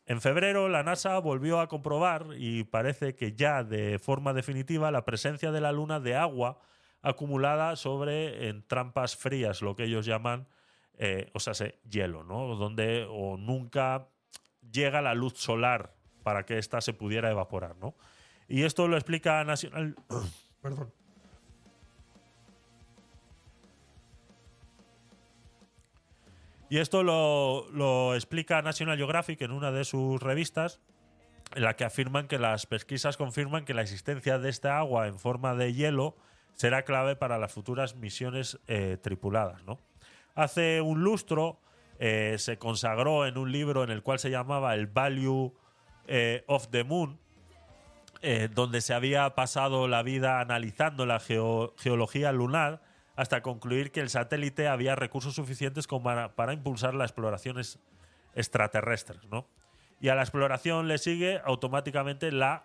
[0.07, 5.05] En febrero, la NASA volvió a comprobar, y parece que ya de forma definitiva, la
[5.05, 6.57] presencia de la Luna de agua
[7.03, 10.47] acumulada sobre en trampas frías, lo que ellos llaman,
[10.97, 12.55] eh, o sea, se- hielo, ¿no?
[12.55, 14.07] Donde o nunca
[14.71, 15.93] llega la luz solar
[16.23, 17.95] para que ésta se pudiera evaporar, ¿no?
[18.47, 19.95] Y esto lo explica National.
[20.61, 20.91] Perdón.
[26.69, 30.79] Y esto lo, lo explica National Geographic en una de sus revistas,
[31.55, 35.17] en la que afirman que las pesquisas confirman que la existencia de esta agua en
[35.17, 36.15] forma de hielo
[36.53, 39.63] será clave para las futuras misiones eh, tripuladas.
[39.63, 39.79] ¿no?
[40.35, 41.59] Hace un lustro
[41.99, 45.53] eh, se consagró en un libro en el cual se llamaba El Value
[46.07, 47.19] eh, of the Moon,
[48.21, 52.81] eh, donde se había pasado la vida analizando la geo- geología lunar
[53.15, 57.79] hasta concluir que el satélite había recursos suficientes como para, para impulsar las exploraciones
[58.33, 59.19] extraterrestres.
[59.29, 59.45] ¿no?
[59.99, 62.63] Y a la exploración le sigue automáticamente la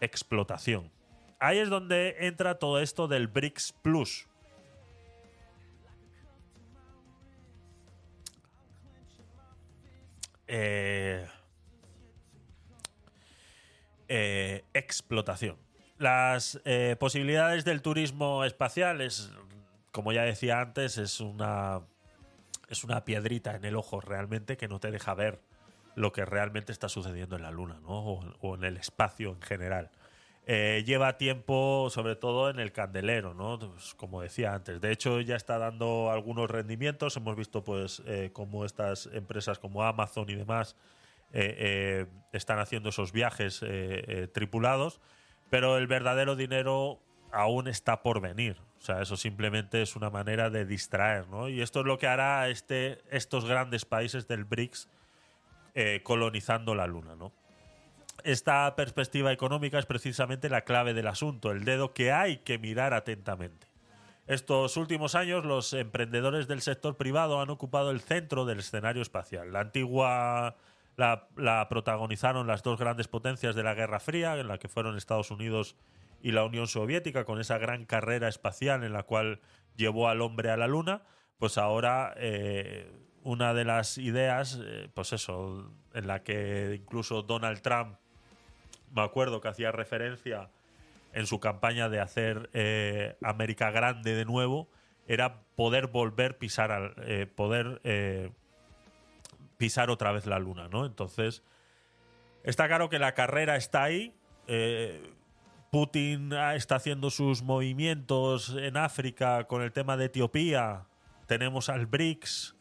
[0.00, 0.90] explotación.
[1.38, 4.26] Ahí es donde entra todo esto del BRICS Plus.
[10.52, 11.24] Eh,
[14.08, 15.56] eh, explotación.
[15.96, 19.30] Las eh, posibilidades del turismo espacial es,
[19.92, 21.82] como ya decía antes, es una
[22.68, 25.40] es una piedrita en el ojo realmente que no te deja ver
[25.94, 27.90] lo que realmente está sucediendo en la Luna, ¿no?
[27.90, 29.90] O, o en el espacio en general.
[30.46, 33.58] Eh, lleva tiempo, sobre todo en el candelero, ¿no?
[33.58, 34.80] Pues, como decía antes.
[34.80, 37.16] De hecho, ya está dando algunos rendimientos.
[37.16, 40.76] Hemos visto, pues, eh, cómo estas empresas como Amazon y demás
[41.32, 43.64] eh, están haciendo esos viajes
[44.32, 45.00] tripulados,
[45.48, 46.98] pero el verdadero dinero
[47.30, 48.56] aún está por venir.
[48.80, 51.48] O sea, eso simplemente es una manera de distraer, ¿no?
[51.48, 54.88] Y esto es lo que hará este, estos grandes países del BRICS
[56.02, 57.32] colonizando la Luna, ¿no?
[58.24, 62.94] Esta perspectiva económica es precisamente la clave del asunto, el dedo que hay que mirar
[62.94, 63.68] atentamente.
[64.26, 69.52] Estos últimos años, los emprendedores del sector privado han ocupado el centro del escenario espacial.
[69.52, 70.56] La antigua
[70.96, 75.30] la, protagonizaron las dos grandes potencias de la Guerra Fría, en la que fueron Estados
[75.30, 75.76] Unidos
[76.22, 79.40] y la Unión Soviética, con esa gran carrera espacial en la cual
[79.76, 81.02] llevó al hombre a la Luna.
[81.38, 82.92] Pues ahora eh,
[83.22, 87.96] una de las ideas, eh, pues eso, en la que incluso Donald Trump,
[88.94, 90.50] me acuerdo que hacía referencia
[91.12, 94.68] en su campaña de hacer eh, América grande de nuevo,
[95.06, 98.30] era poder volver pisar al, eh, poder eh,
[99.56, 100.86] pisar otra vez la luna, ¿no?
[100.86, 101.42] Entonces,
[102.44, 104.14] está claro que la carrera está ahí.
[104.46, 105.02] eh,
[105.72, 110.86] Putin ah, está haciendo sus movimientos en África con el tema de Etiopía.
[111.26, 112.56] Tenemos al BRICS,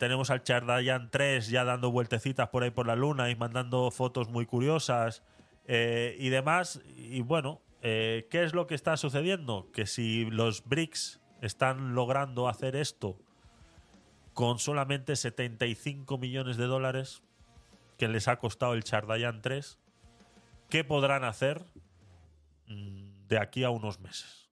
[0.00, 4.28] tenemos al Chandrayaan 3 ya dando vueltecitas por ahí por la luna y mandando fotos
[4.28, 5.22] muy curiosas
[5.66, 6.80] eh, y demás.
[6.96, 9.70] Y bueno, eh, ¿qué es lo que está sucediendo?
[9.72, 13.18] Que si los BRICS están logrando hacer esto
[14.34, 17.22] con solamente 75 millones de dólares
[17.98, 19.78] que les ha costado el Chandrayaan 3,
[20.68, 21.64] ¿qué podrán hacer
[22.68, 24.50] mm, de aquí a unos meses?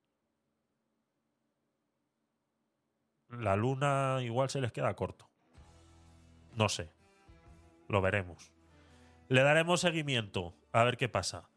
[3.28, 5.30] La luna igual se les queda corto.
[6.56, 6.90] No sé.
[7.88, 8.52] Lo veremos.
[9.28, 11.48] Le daremos seguimiento a ver qué pasa.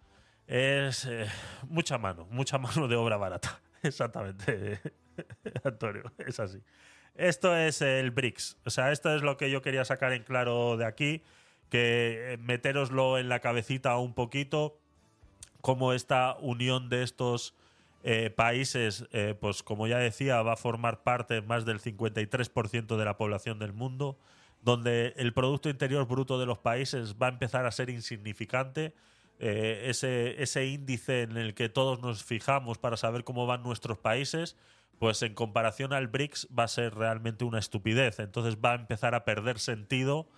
[0.47, 1.27] Es eh,
[1.69, 3.61] mucha mano, mucha mano de obra barata.
[3.83, 4.79] Exactamente,
[5.63, 6.61] Antonio, es así.
[7.15, 8.57] Esto es el BRICS.
[8.65, 11.21] O sea, esto es lo que yo quería sacar en claro de aquí.
[11.69, 14.79] Que eh, meteroslo en la cabecita un poquito.
[15.61, 17.55] Cómo esta unión de estos
[18.03, 19.05] eh, países,
[19.39, 23.71] pues como ya decía, va a formar parte más del 53% de la población del
[23.71, 24.17] mundo.
[24.63, 28.95] Donde el Producto Interior Bruto de los países va a empezar a ser insignificante.
[29.39, 33.97] Eh, ese, ese índice en el que todos nos fijamos para saber cómo van nuestros
[33.97, 34.55] países,
[34.99, 38.19] pues en comparación al BRICS va a ser realmente una estupidez.
[38.19, 40.29] Entonces va a empezar a perder sentido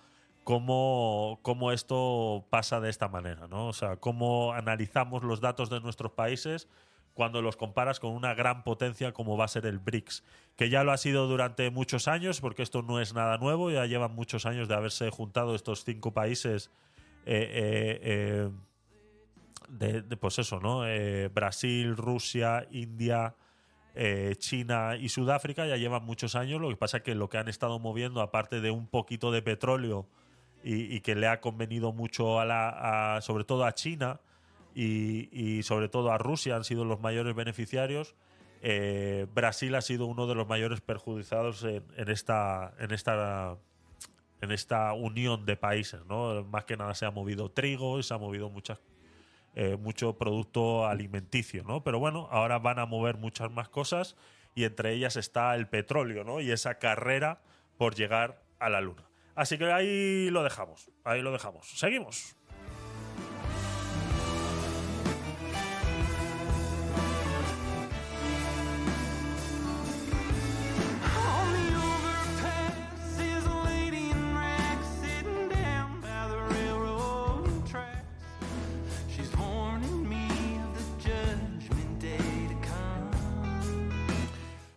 [0.42, 3.68] cómo, cómo esto pasa de esta manera, ¿no?
[3.68, 6.68] O sea, cómo analizamos los datos de nuestros países
[7.16, 10.22] cuando los comparas con una gran potencia como va a ser el BRICS,
[10.54, 13.86] que ya lo ha sido durante muchos años, porque esto no es nada nuevo, ya
[13.86, 16.70] llevan muchos años de haberse juntado estos cinco países,
[17.24, 18.50] eh, eh,
[19.70, 20.86] eh, de, pues eso, ¿no?
[20.86, 23.34] Eh, Brasil, Rusia, India,
[24.36, 27.48] China y Sudáfrica ya llevan muchos años, lo que pasa es que lo que han
[27.48, 30.06] estado moviendo, aparte de un poquito de petróleo
[30.62, 34.20] y, que le ha convenido mucho a la, sobre todo a China,
[34.78, 38.14] y, sobre todo a Rusia han sido los mayores beneficiarios.
[38.62, 43.56] Eh, Brasil ha sido uno de los mayores perjudicados en, en esta en esta
[44.42, 46.44] en esta unión de países, ¿no?
[46.44, 48.78] Más que nada se ha movido trigo y se ha movido muchas
[49.54, 51.82] eh, mucho producto alimenticio, ¿no?
[51.82, 54.14] Pero bueno, ahora van a mover muchas más cosas
[54.54, 56.42] y entre ellas está el petróleo, ¿no?
[56.42, 57.40] Y esa carrera
[57.78, 59.08] por llegar a la luna.
[59.34, 61.66] Así que ahí lo dejamos, ahí lo dejamos.
[61.70, 62.35] Seguimos.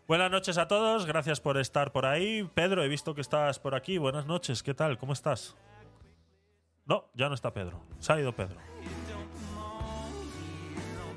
[0.09, 2.49] Buenas noches a todos, gracias por estar por ahí.
[2.55, 3.99] Pedro, he visto que estás por aquí.
[3.99, 4.97] Buenas noches, ¿qué tal?
[4.97, 5.55] ¿Cómo estás?
[6.87, 7.83] No, ya no está Pedro.
[7.99, 8.57] Se ha ido Pedro.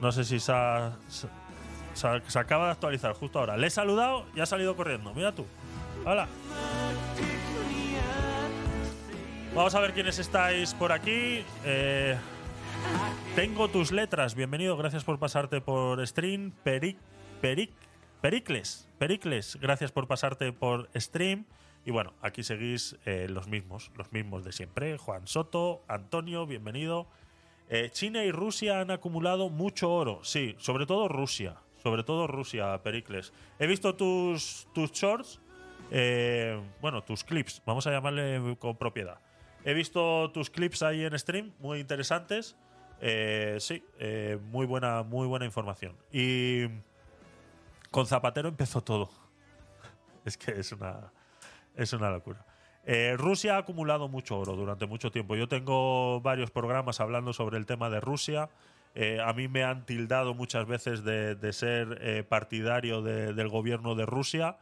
[0.03, 3.57] No sé si se, ha- se- acaba de actualizar justo ahora.
[3.57, 5.14] Le he saludado y ha salido corriendo.
[5.14, 5.47] Mira tú.
[6.05, 6.28] Hola.
[9.55, 11.43] Vamos a ver quiénes estáis por aquí.
[11.64, 12.18] Eh,
[13.36, 14.34] tengo tus letras.
[14.34, 16.53] Bienvenido, gracias por pasarte por stream.
[16.62, 16.99] Peric,
[17.40, 17.70] Peric,
[18.23, 21.45] Pericles, Pericles, gracias por pasarte por stream.
[21.85, 24.97] Y bueno, aquí seguís eh, los mismos, los mismos de siempre.
[24.97, 27.09] Juan Soto, Antonio, bienvenido.
[27.68, 32.81] Eh, China y Rusia han acumulado mucho oro, sí, sobre todo Rusia, sobre todo Rusia,
[32.85, 33.33] Pericles.
[33.59, 35.41] He visto tus, tus shorts,
[35.91, 39.18] eh, bueno, tus clips, vamos a llamarle con propiedad.
[39.64, 42.55] He visto tus clips ahí en stream, muy interesantes.
[43.59, 43.83] Sí,
[44.53, 45.97] muy buena, muy buena información.
[46.12, 46.68] Y
[47.93, 49.11] con Zapatero empezó todo.
[50.24, 51.12] Es que es una,
[51.76, 52.45] es una locura.
[52.84, 55.36] Eh, Rusia ha acumulado mucho oro durante mucho tiempo.
[55.36, 58.49] Yo tengo varios programas hablando sobre el tema de Rusia.
[58.95, 63.95] Eh, a mí me han tildado muchas veces de, ser eh, partidario de- del gobierno
[63.95, 64.59] de Rusia.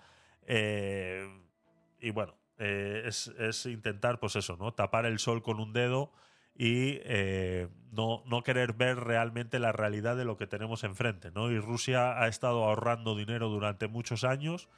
[2.00, 4.72] Y bueno, es, es intentar, pues eso, ¿no?
[4.72, 6.10] Tapar el sol con un dedo
[6.57, 11.51] y eh, no, no querer ver realmente la realidad de lo que tenemos enfrente, ¿no?
[11.51, 14.68] Y Rusia ha estado ahorrando dinero durante muchos años,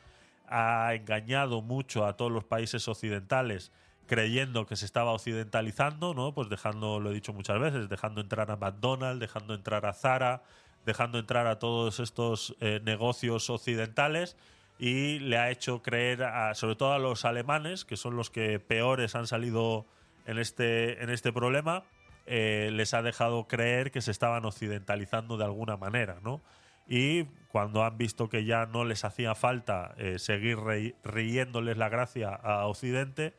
[0.49, 3.73] ha engañado mucho a todos los países occidentales
[4.07, 6.35] creyendo que se estaba occidentalizando, ¿no?
[6.35, 10.43] Pues dejando, lo he dicho muchas veces, dejando entrar a McDonald's, dejando entrar a Zara,
[10.85, 14.37] dejando entrar a todos estos eh, negocios occidentales
[14.79, 18.59] y le ha hecho creer, a, sobre todo a los alemanes, que son los que
[18.59, 19.87] peores han salido
[20.27, 21.85] en este, en este problema,
[22.27, 26.41] eh, les ha dejado creer que se estaban occidentalizando de alguna manera, ¿no?
[26.89, 31.89] Y cuando han visto que ya no les hacía falta eh, seguir rei- riéndoles la
[31.89, 33.35] gracia a Occidente,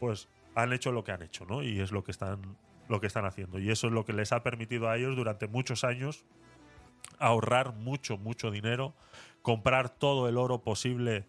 [0.00, 1.62] pues han hecho lo que han hecho, ¿no?
[1.62, 2.56] Y es lo que están,
[2.88, 3.58] lo que están haciendo.
[3.58, 6.24] Y eso es lo que les ha permitido a ellos durante muchos años
[7.18, 8.94] ahorrar mucho, mucho dinero,
[9.42, 11.24] comprar todo el oro posible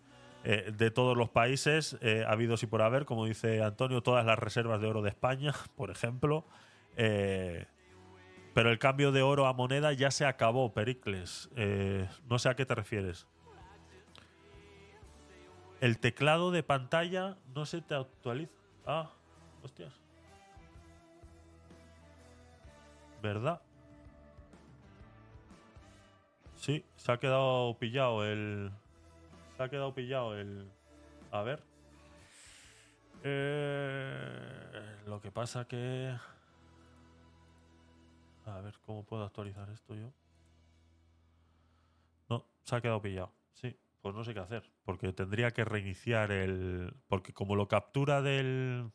[0.46, 4.38] eh, de todos los países, eh, habidos y por haber, como dice Antonio, todas las
[4.38, 6.46] reservas de oro de España, por ejemplo.
[6.98, 7.66] Eh,
[8.54, 11.50] pero el cambio de oro a moneda ya se acabó, Pericles.
[11.58, 13.28] Eh, no sé a qué te refieres.
[15.82, 18.54] El teclado de pantalla no se te actualiza.
[18.86, 19.12] Ah,
[19.62, 19.93] hostias.
[23.22, 23.62] ¿Verdad?
[26.56, 28.72] Sí, se ha quedado pillado el.
[29.56, 30.70] Se ha quedado pillado el.
[31.32, 31.64] A ver.
[33.24, 36.14] Eh, lo que pasa que.
[38.45, 40.12] A ver cómo puedo actualizar esto yo.
[42.30, 43.32] No, se ha quedado pillado.
[43.53, 44.70] Sí, pues no sé qué hacer.
[44.84, 46.93] Porque tendría que reiniciar el.
[47.08, 48.91] Porque como lo captura del.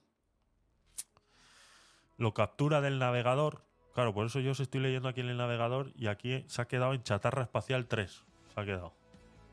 [2.19, 3.65] Lo captura del navegador.
[3.95, 6.69] Claro, por eso yo os estoy leyendo aquí en el navegador y aquí se ha
[6.69, 8.25] quedado en Chatarra Espacial 3.
[8.55, 9.00] Se ha quedado.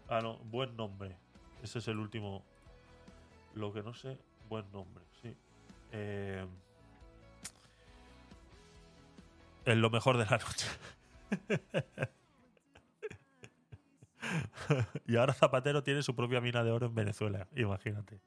[0.10, 1.18] Ah, no, buen nombre.
[1.62, 2.44] Ese es el último.
[3.56, 4.18] Lo que no sé.
[4.50, 5.36] Buen nombre, sí.
[5.92, 6.46] Eh,
[9.66, 10.68] en lo mejor de la noche.
[15.08, 17.48] y ahora Zapatero tiene su propia mina de oro en Venezuela.
[17.56, 18.22] Imagínate.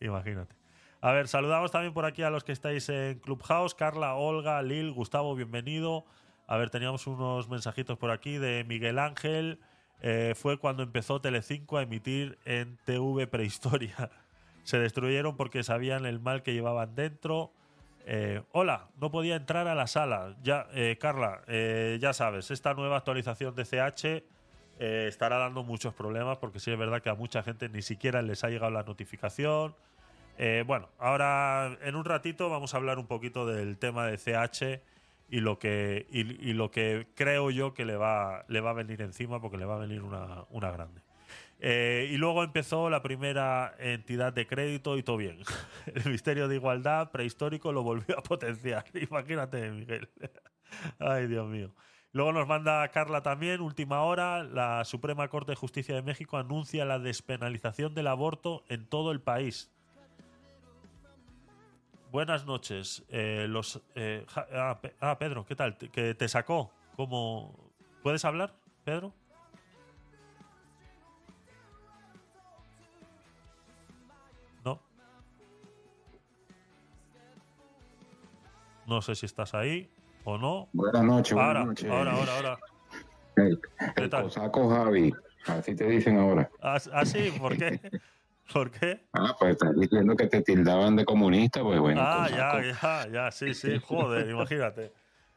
[0.00, 0.56] Imagínate.
[1.00, 3.74] A ver, saludamos también por aquí a los que estáis en Clubhouse.
[3.74, 6.04] Carla, Olga, Lil, Gustavo, bienvenido.
[6.48, 9.60] A ver, teníamos unos mensajitos por aquí de Miguel Ángel.
[10.02, 14.10] Eh, fue cuando empezó Telecinco a emitir en TV Prehistoria.
[14.64, 17.52] Se destruyeron porque sabían el mal que llevaban dentro.
[18.06, 20.36] Eh, hola, no podía entrar a la sala.
[20.42, 24.24] Ya, eh, Carla, eh, ya sabes, esta nueva actualización de CH
[24.78, 28.44] estará dando muchos problemas porque sí es verdad que a mucha gente ni siquiera les
[28.44, 29.74] ha llegado la notificación.
[30.64, 34.80] Bueno, ahora en un ratito vamos a hablar un poquito del tema de CH
[35.30, 39.00] y lo que, y, lo que creo yo que le va, le va a venir
[39.00, 41.02] encima porque le va a venir una, una grande.
[41.60, 45.40] Eh, y luego empezó la primera entidad de crédito y todo bien.
[45.94, 48.84] El Ministerio de Igualdad prehistórico lo volvió a potenciar.
[48.94, 50.08] Imagínate, Miguel.
[50.98, 51.72] Ay, Dios mío.
[52.12, 56.84] Luego nos manda Carla también, última hora, la Suprema Corte de Justicia de México anuncia
[56.84, 59.70] la despenalización del aborto en todo el país.
[62.10, 63.04] Buenas noches.
[63.08, 65.76] Eh, los, eh, ja- ah, Pe- ah, Pedro, ¿qué tal?
[65.76, 66.70] ¿Que te sacó?
[66.96, 67.70] ¿Cómo?
[68.02, 68.52] ¿Puedes hablar,
[68.84, 69.14] Pedro?
[74.64, 74.80] No.
[78.86, 79.88] No sé si estás ahí
[80.24, 80.68] o no.
[80.72, 81.90] Buenas noches, buenas Ahora, noches.
[81.90, 82.58] ahora, ahora, ahora.
[83.36, 83.60] El,
[83.94, 84.24] ¿Qué el tal?
[84.24, 85.14] cosaco Javi,
[85.46, 86.50] así te dicen ahora.
[86.60, 87.30] ¿Ah, ah, sí?
[87.38, 87.80] ¿Por qué?
[88.52, 89.00] ¿Por qué?
[89.12, 92.00] Ah, pues estás diciendo que te tildaban de comunista, pues bueno.
[92.02, 94.92] Ah, ya, ya, ya, sí, sí, joder, imagínate.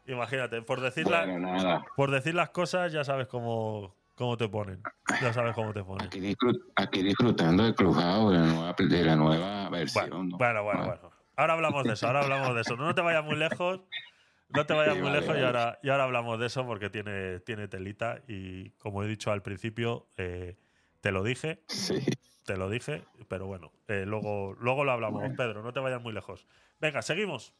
[0.05, 4.83] Imagínate, por decir, Bueno, por decir las cosas ya sabes cómo, cómo te ponen.
[5.21, 6.07] Ya sabes cómo te ponen.
[6.07, 10.09] Aquí, disfrut- aquí disfrutando del Clubhouse, de la nueva, de la nueva versión.
[10.09, 10.37] Bueno, ¿no?
[10.37, 11.11] bueno, bueno, Ah, bueno.
[11.35, 12.75] Ahora hablamos de eso, ahora hablamos de eso.
[12.75, 13.81] No te vayas muy lejos.
[14.49, 16.89] No te vayas Sí, muy vale, lejos y ahora, y ahora hablamos de eso porque
[16.91, 20.57] tiene, tiene telita y como he dicho al principio, eh,
[21.03, 21.99] te lo dije, Sí.
[22.45, 26.13] te lo dije, pero bueno, eh, luego, luego lo hablamos, Pedro, no te vayas muy
[26.13, 26.47] lejos.
[26.79, 27.53] Venga, seguimos.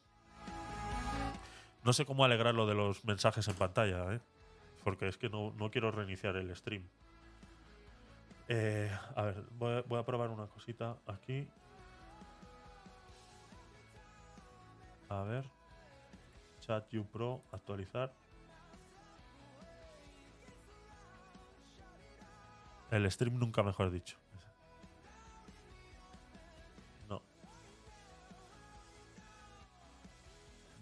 [1.83, 4.21] No sé cómo alegrarlo de los mensajes en pantalla, ¿eh?
[4.85, 6.87] porque es que no, no quiero reiniciar el stream.
[8.47, 11.45] Eh, a ver, voy a, voy a probar una cosita aquí.
[15.09, 15.43] A ver.
[16.61, 18.13] Chat U Pro, actualizar.
[22.93, 24.19] El stream nunca mejor dicho.
[27.09, 27.23] No.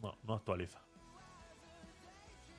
[0.01, 0.81] No, no actualiza.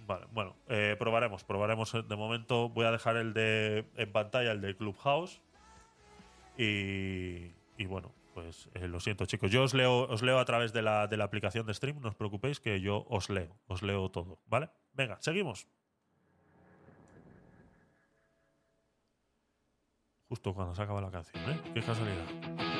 [0.07, 1.93] Vale, bueno, eh, probaremos, probaremos.
[1.93, 5.43] De momento voy a dejar el de en pantalla, el de Clubhouse.
[6.57, 9.51] Y, y bueno, pues eh, lo siento, chicos.
[9.51, 12.09] Yo os leo, os leo a través de la, de la aplicación de stream, no
[12.09, 14.71] os preocupéis que yo os leo, os leo todo, ¿vale?
[14.95, 15.69] Venga, seguimos.
[20.33, 21.61] Justo cuando se acaba la canción, ¿eh?
[21.75, 22.72] Qué casualidad.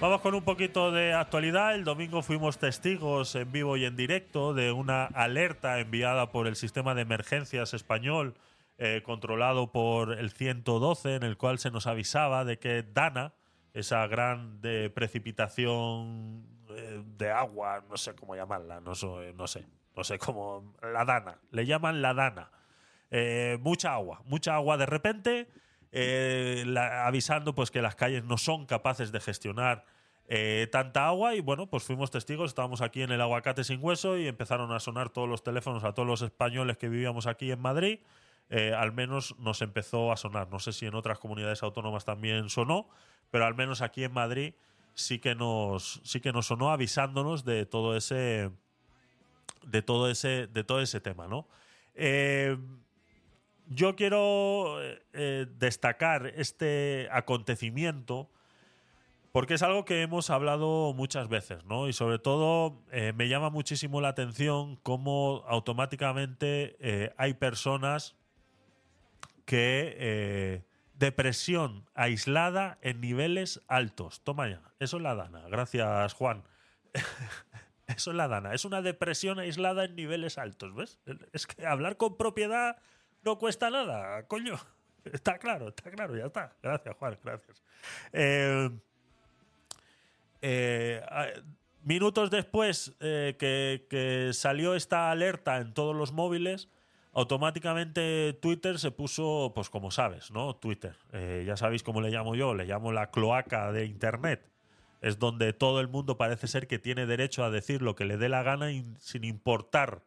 [0.00, 1.74] Vamos con un poquito de actualidad.
[1.74, 6.56] El domingo fuimos testigos en vivo y en directo de una alerta enviada por el
[6.56, 8.34] sistema de emergencias español,
[8.78, 13.34] eh, controlado por el 112, en el cual se nos avisaba de que Dana,
[13.74, 14.60] esa gran
[14.94, 20.74] precipitación eh, de agua, no sé cómo llamarla, no, sé- no sé, no sé cómo,
[20.82, 22.50] la Dana, le llaman la Dana.
[23.10, 25.48] Eh, mucha agua, mucha agua de repente,
[25.92, 29.84] eh, avisando pues que las calles no son capaces de gestionar
[30.32, 34.16] eh, tanta agua y bueno, pues fuimos testigos, estábamos aquí en el aguacate sin hueso
[34.16, 37.60] y empezaron a sonar todos los teléfonos a todos los españoles que vivíamos aquí en
[37.60, 37.98] Madrid.
[38.48, 40.48] Eh, al menos nos empezó a sonar.
[40.48, 42.88] No sé si en otras comunidades autónomas también sonó,
[43.32, 44.54] pero al menos aquí en Madrid
[44.94, 48.50] sí que nos, sí que nos sonó avisándonos de todo ese,
[49.66, 51.48] de todo ese, de todo ese tema, ¿no?
[53.70, 58.28] Yo quiero eh, eh, destacar este acontecimiento
[59.30, 61.88] porque es algo que hemos hablado muchas veces, ¿no?
[61.88, 68.16] Y sobre todo eh, me llama muchísimo la atención cómo automáticamente hay personas
[69.44, 70.64] que
[70.94, 74.20] depresión aislada en niveles altos.
[74.24, 75.44] Toma ya, eso es la dana.
[75.48, 76.42] Gracias, Juan.
[77.96, 78.54] Eso es la dana.
[78.54, 81.00] Es una depresión aislada en niveles altos, ¿ves?
[81.32, 82.76] Es que hablar con propiedad
[83.22, 84.56] no cuesta nada, coño.
[85.04, 86.54] Está claro, está claro, ya está.
[86.62, 87.62] Gracias, Juan, gracias.
[88.12, 88.70] Eh,
[90.42, 91.02] eh,
[91.82, 96.68] minutos después eh, que, salió esta alerta en todos los móviles,
[97.14, 100.54] automáticamente Twitter se puso, pues como sabes, ¿no?
[100.56, 100.96] Twitter.
[101.46, 104.50] Ya sabéis cómo le llamo yo, le llamo la cloaca de Internet.
[105.00, 108.18] Es donde todo el mundo parece ser que tiene derecho a decir lo que le
[108.18, 108.66] dé la gana
[108.98, 110.02] sin importar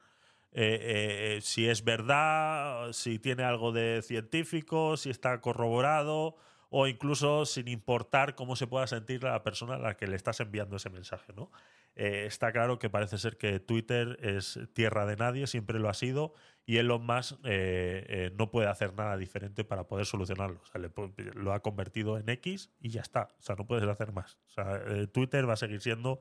[0.54, 6.36] eh, eh, si es verdad, si tiene algo de científico, si está corroborado
[6.70, 10.40] o incluso sin importar cómo se pueda sentir la persona a la que le estás
[10.40, 11.52] enviando ese mensaje, ¿no?
[11.96, 15.94] Eh, está claro que parece ser que Twitter es tierra de nadie, siempre lo ha
[15.94, 16.34] sido,
[16.66, 20.62] y Elon Musk eh, eh, no puede hacer nada diferente para poder solucionarlo.
[20.64, 20.92] O sea, le
[21.34, 23.30] lo ha convertido en X y ya está.
[23.38, 24.38] O sea, no puedes hacer más.
[24.48, 26.20] O sea, eh, Twitter va a seguir siendo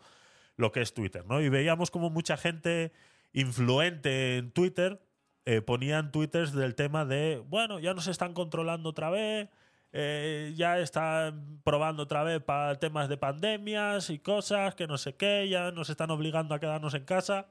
[0.56, 1.40] lo que es Twitter, ¿no?
[1.40, 2.92] Y veíamos como mucha gente
[3.32, 5.00] influente en Twitter
[5.44, 9.48] eh, ponían twitters del tema de, bueno, ya nos están controlando otra vez,
[9.92, 15.16] eh, ya están probando otra vez para temas de pandemias y cosas, que no sé
[15.16, 17.48] qué, ya nos están obligando a quedarnos en casa.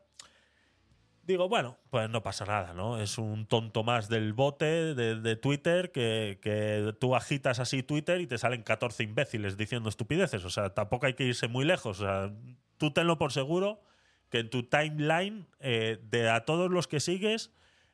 [1.23, 2.97] Digo, bueno, pues no pasa nada, ¿no?
[2.97, 8.27] Es un tonto más del bote de, Twitter que, que tú agitas así Twitter y
[8.27, 10.45] te salen 14 imbéciles diciendo estupideces.
[10.45, 11.99] O sea, tampoco hay que irse muy lejos.
[11.99, 12.33] O sea,
[12.77, 13.81] tú tenlo por seguro
[14.31, 17.51] que en tu timeline, eh, de a todos los que sigues,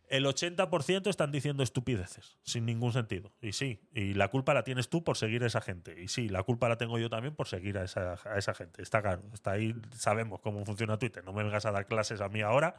[0.07, 3.33] el 80% están diciendo estupideces, sin ningún sentido.
[3.41, 6.01] Y sí, y la culpa la tienes tú por seguir a esa gente.
[6.01, 8.81] Y sí, la culpa la tengo yo también por seguir a esa, a esa gente.
[8.81, 11.25] Está claro, está ahí, sabemos cómo funciona Twitter.
[11.25, 12.75] No me vengas a dar clases a mí ahora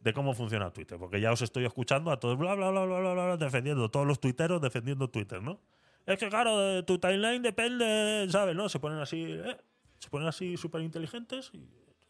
[0.00, 3.00] de cómo funciona Twitter, porque ya os estoy escuchando a todos bla bla bla bla
[3.00, 5.60] bla, bla defendiendo, todos los tuiteros defendiendo Twitter, ¿no?
[6.06, 8.54] Es que claro, tu timeline depende, ¿sabes?
[8.54, 8.68] ¿No?
[8.68, 9.56] Se ponen así, ¿eh?
[9.98, 11.68] se ponen así súper inteligentes y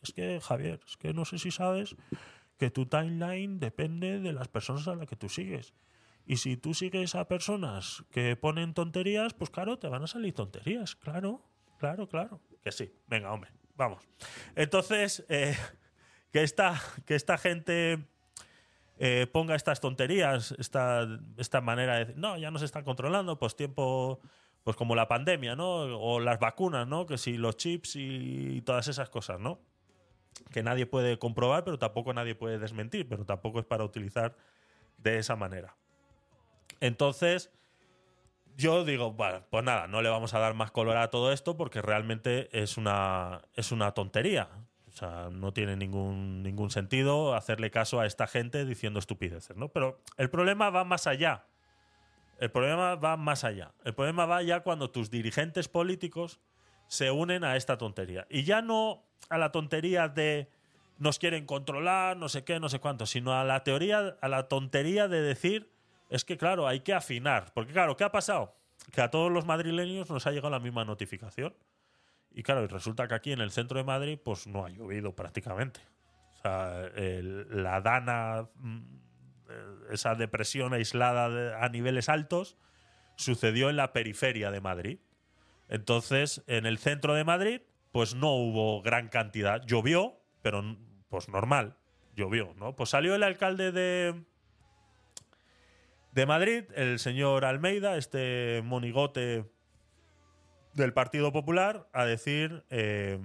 [0.08, 1.96] es que, Javier, es que no sé si sabes
[2.58, 5.74] que tu timeline depende de las personas a las que tú sigues.
[6.24, 10.34] Y si tú sigues a personas que ponen tonterías, pues claro, te van a salir
[10.34, 10.96] tonterías.
[10.96, 11.42] Claro,
[11.78, 12.40] claro, claro.
[12.62, 12.92] Que sí.
[13.06, 14.02] Venga, hombre, vamos.
[14.56, 15.56] Entonces, eh,
[16.32, 18.08] que, esta, que esta gente
[18.98, 23.54] eh, ponga estas tonterías, esta, esta manera de decir, no, ya nos están controlando, pues
[23.54, 24.20] tiempo,
[24.64, 25.68] pues como la pandemia, ¿no?
[26.00, 27.06] O las vacunas, ¿no?
[27.06, 29.60] Que si los chips y todas esas cosas, ¿no?
[30.52, 34.36] Que nadie puede comprobar, pero tampoco nadie puede desmentir, pero tampoco es para utilizar
[34.98, 35.76] de esa manera.
[36.80, 37.50] Entonces,
[38.56, 41.56] yo digo, bueno, pues nada, no le vamos a dar más color a todo esto
[41.56, 44.48] porque realmente es una, es una tontería.
[44.88, 49.68] O sea, no tiene ningún, ningún sentido hacerle caso a esta gente diciendo estupideces, ¿no?
[49.68, 51.44] Pero el problema va más allá.
[52.38, 53.74] El problema va más allá.
[53.84, 56.40] El problema va ya cuando tus dirigentes políticos
[56.88, 58.26] se unen a esta tontería.
[58.30, 60.50] Y ya no a la tontería de
[60.98, 64.48] nos quieren controlar, no sé qué, no sé cuánto, sino a la teoría, a la
[64.48, 65.70] tontería de decir,
[66.08, 67.52] es que claro, hay que afinar.
[67.52, 68.56] Porque claro, ¿qué ha pasado?
[68.92, 71.54] Que a todos los madrileños nos ha llegado la misma notificación.
[72.30, 75.14] Y claro, y resulta que aquí en el centro de Madrid, pues no ha llovido
[75.14, 75.80] prácticamente.
[76.34, 78.82] O sea, la dana, mm,
[79.90, 82.56] esa depresión aislada a niveles altos,
[83.16, 84.98] sucedió en la periferia de Madrid.
[85.68, 87.60] Entonces, en el centro de Madrid,
[87.92, 89.64] pues no hubo gran cantidad.
[89.66, 90.62] Llovió, pero
[91.08, 91.76] pues normal,
[92.14, 92.76] llovió, ¿no?
[92.76, 94.22] Pues salió el alcalde de,
[96.12, 99.44] de Madrid, el señor Almeida, este monigote
[100.74, 103.18] del Partido Popular, a decir, eh,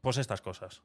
[0.00, 0.82] pues estas cosas.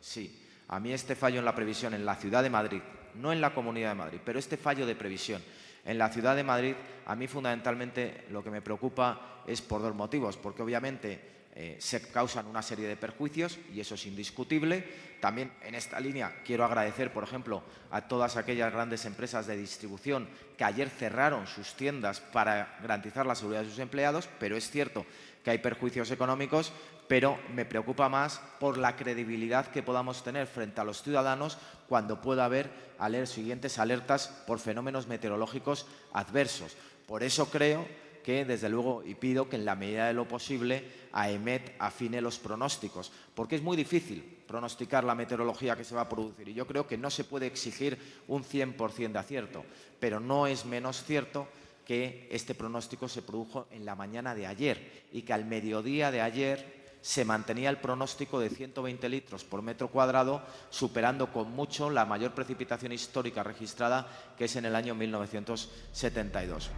[0.00, 2.80] Sí, a mí este fallo en la previsión en la ciudad de Madrid,
[3.14, 5.42] no en la comunidad de Madrid, pero este fallo de previsión
[5.88, 6.74] en la ciudad de Madrid,
[7.06, 11.18] a mí fundamentalmente lo que me preocupa es por dos motivos, porque obviamente
[11.54, 14.84] eh, se causan una serie de perjuicios y eso es indiscutible.
[15.18, 20.28] También en esta línea quiero agradecer, por ejemplo, a todas aquellas grandes empresas de distribución
[20.58, 25.06] que ayer cerraron sus tiendas para garantizar la seguridad de sus empleados, pero es cierto
[25.48, 26.74] que hay perjuicios económicos,
[27.08, 31.56] pero me preocupa más por la credibilidad que podamos tener frente a los ciudadanos
[31.88, 32.68] cuando pueda haber
[32.98, 36.76] aler- siguientes alertas por fenómenos meteorológicos adversos.
[37.06, 37.88] Por eso creo
[38.22, 42.38] que, desde luego, y pido que en la medida de lo posible AEMET afine los
[42.38, 46.66] pronósticos, porque es muy difícil pronosticar la meteorología que se va a producir y yo
[46.66, 47.96] creo que no se puede exigir
[48.28, 49.64] un 100% de acierto,
[49.98, 51.48] pero no es menos cierto
[51.88, 56.20] que este pronóstico se produjo en la mañana de ayer y que al mediodía de
[56.20, 62.04] ayer se mantenía el pronóstico de 120 litros por metro cuadrado, superando con mucho la
[62.04, 64.06] mayor precipitación histórica registrada,
[64.36, 66.70] que es en el año 1972.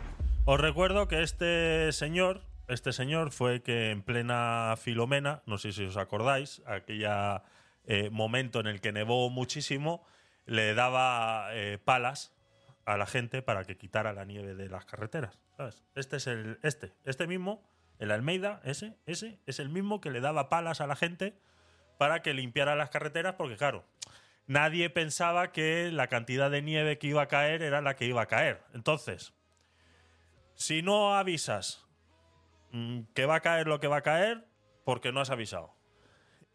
[0.44, 5.86] Os recuerdo que este señor, este señor fue que en plena Filomena, no sé si
[5.86, 7.42] os acordáis, aquella
[7.84, 10.06] eh, momento en el que nevó muchísimo,
[10.46, 12.32] le daba eh, palas
[12.92, 15.38] a la gente para que quitara la nieve de las carreteras.
[15.56, 15.84] ¿sabes?
[15.94, 17.62] Este es el, este, este mismo,
[17.98, 21.38] el Almeida, ese, ese es el mismo que le daba palas a la gente
[21.98, 23.84] para que limpiara las carreteras, porque claro,
[24.46, 28.22] nadie pensaba que la cantidad de nieve que iba a caer era la que iba
[28.22, 28.62] a caer.
[28.74, 29.34] Entonces,
[30.54, 31.86] si no avisas
[32.72, 34.46] mm, que va a caer lo que va a caer,
[34.84, 35.74] porque no has avisado.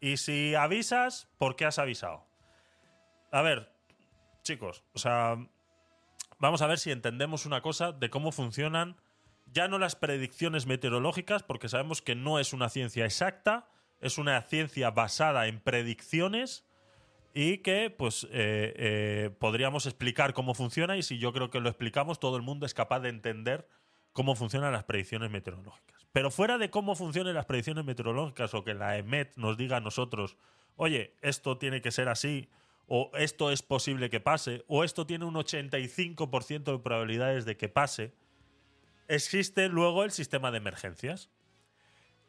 [0.00, 2.26] Y si avisas, ¿por qué has avisado?
[3.32, 3.72] A ver,
[4.42, 5.36] chicos, o sea,
[6.38, 8.96] vamos a ver si entendemos una cosa de cómo funcionan
[9.46, 13.68] ya no las predicciones meteorológicas, porque sabemos que no es una ciencia exacta,
[14.00, 16.66] es una ciencia basada en predicciones
[17.32, 21.68] y que pues eh, eh, podríamos explicar cómo funciona y si yo creo que lo
[21.68, 23.68] explicamos todo el mundo es capaz de entender
[24.12, 26.06] cómo funcionan las predicciones meteorológicas.
[26.12, 29.80] Pero fuera de cómo funcionan las predicciones meteorológicas o que la EMET nos diga a
[29.80, 30.38] nosotros,
[30.76, 32.48] oye, esto tiene que ser así,
[32.86, 37.68] o esto es posible que pase, o esto tiene un 85% de probabilidades de que
[37.68, 38.14] pase,
[39.08, 41.30] existe luego el sistema de emergencias.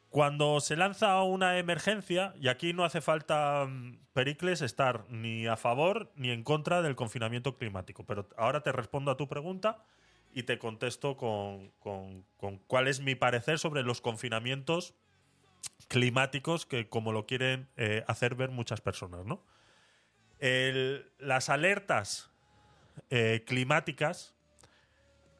[0.09, 5.57] Cuando se lanza una emergencia, y aquí no hace falta, mm, Pericles, estar ni a
[5.57, 9.83] favor ni en contra del confinamiento climático, pero ahora te respondo a tu pregunta
[10.33, 12.25] y te contesto con, con-
[12.67, 14.95] cuál es mi parecer sobre los confinamientos
[15.89, 19.43] climáticos que como lo quieren eh, hacer ver muchas personas, ¿no?
[20.39, 22.31] Las alertas
[23.09, 24.35] eh, climáticas,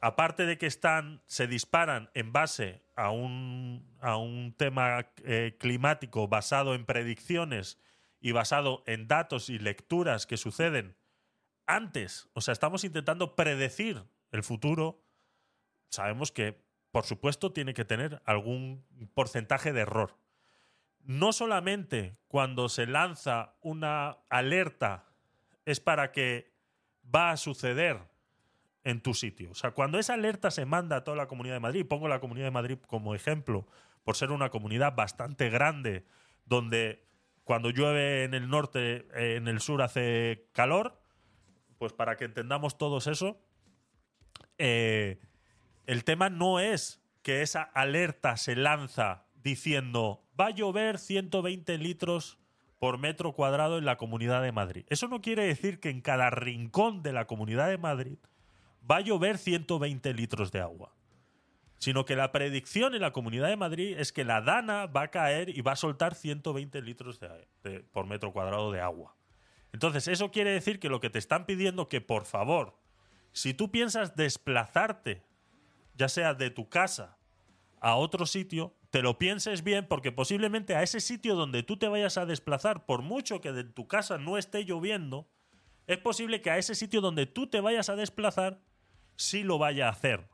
[0.02, 6.28] aparte de que están, se disparan en base a un, a un tema eh, climático
[6.28, 7.80] basado en predicciones
[8.20, 10.98] y basado en datos y lecturas que suceden
[11.68, 15.04] antes, o sea, estamos intentando predecir el futuro,
[15.90, 20.18] sabemos que, por supuesto, tiene que tener algún porcentaje de error.
[21.08, 25.06] No solamente cuando se lanza una alerta
[25.64, 26.52] es para que
[27.04, 28.02] va a suceder
[28.84, 29.52] en tu sitio.
[29.52, 32.20] O sea, cuando esa alerta se manda a toda la Comunidad de Madrid, pongo la
[32.20, 33.66] Comunidad de Madrid como ejemplo,
[34.04, 36.06] por ser una comunidad bastante grande,
[36.46, 37.06] donde
[37.46, 41.02] cuando llueve en el norte, eh, en el sur hace calor,
[41.78, 43.42] pues para que entendamos todos eso,
[44.58, 45.22] eh,
[45.86, 52.38] el tema no es que esa alerta se lanza diciendo va a llover 120 litros
[52.80, 54.86] por metro cuadrado en la Comunidad de Madrid.
[54.90, 58.18] Eso no quiere decir que en cada rincón de la Comunidad de Madrid
[58.90, 60.94] va a llover 120 litros de agua,
[61.80, 65.12] sino que la predicción en la Comunidad de Madrid es que la Dana va a
[65.12, 67.20] caer y va a soltar 120 litros
[67.92, 69.16] por metro cuadrado de agua.
[69.74, 72.78] Entonces, eso quiere decir que lo que te están pidiendo que, por favor,
[73.32, 75.24] si tú piensas desplazarte,
[75.96, 77.18] ya sea de tu casa
[77.80, 81.88] a otro sitio, te lo pienses bien porque posiblemente a ese sitio donde tú te
[81.88, 85.28] vayas a desplazar, por mucho que de tu casa no esté lloviendo,
[85.88, 88.60] es posible que a ese sitio donde tú te vayas a desplazar,
[89.16, 90.28] sí lo vaya a hacer.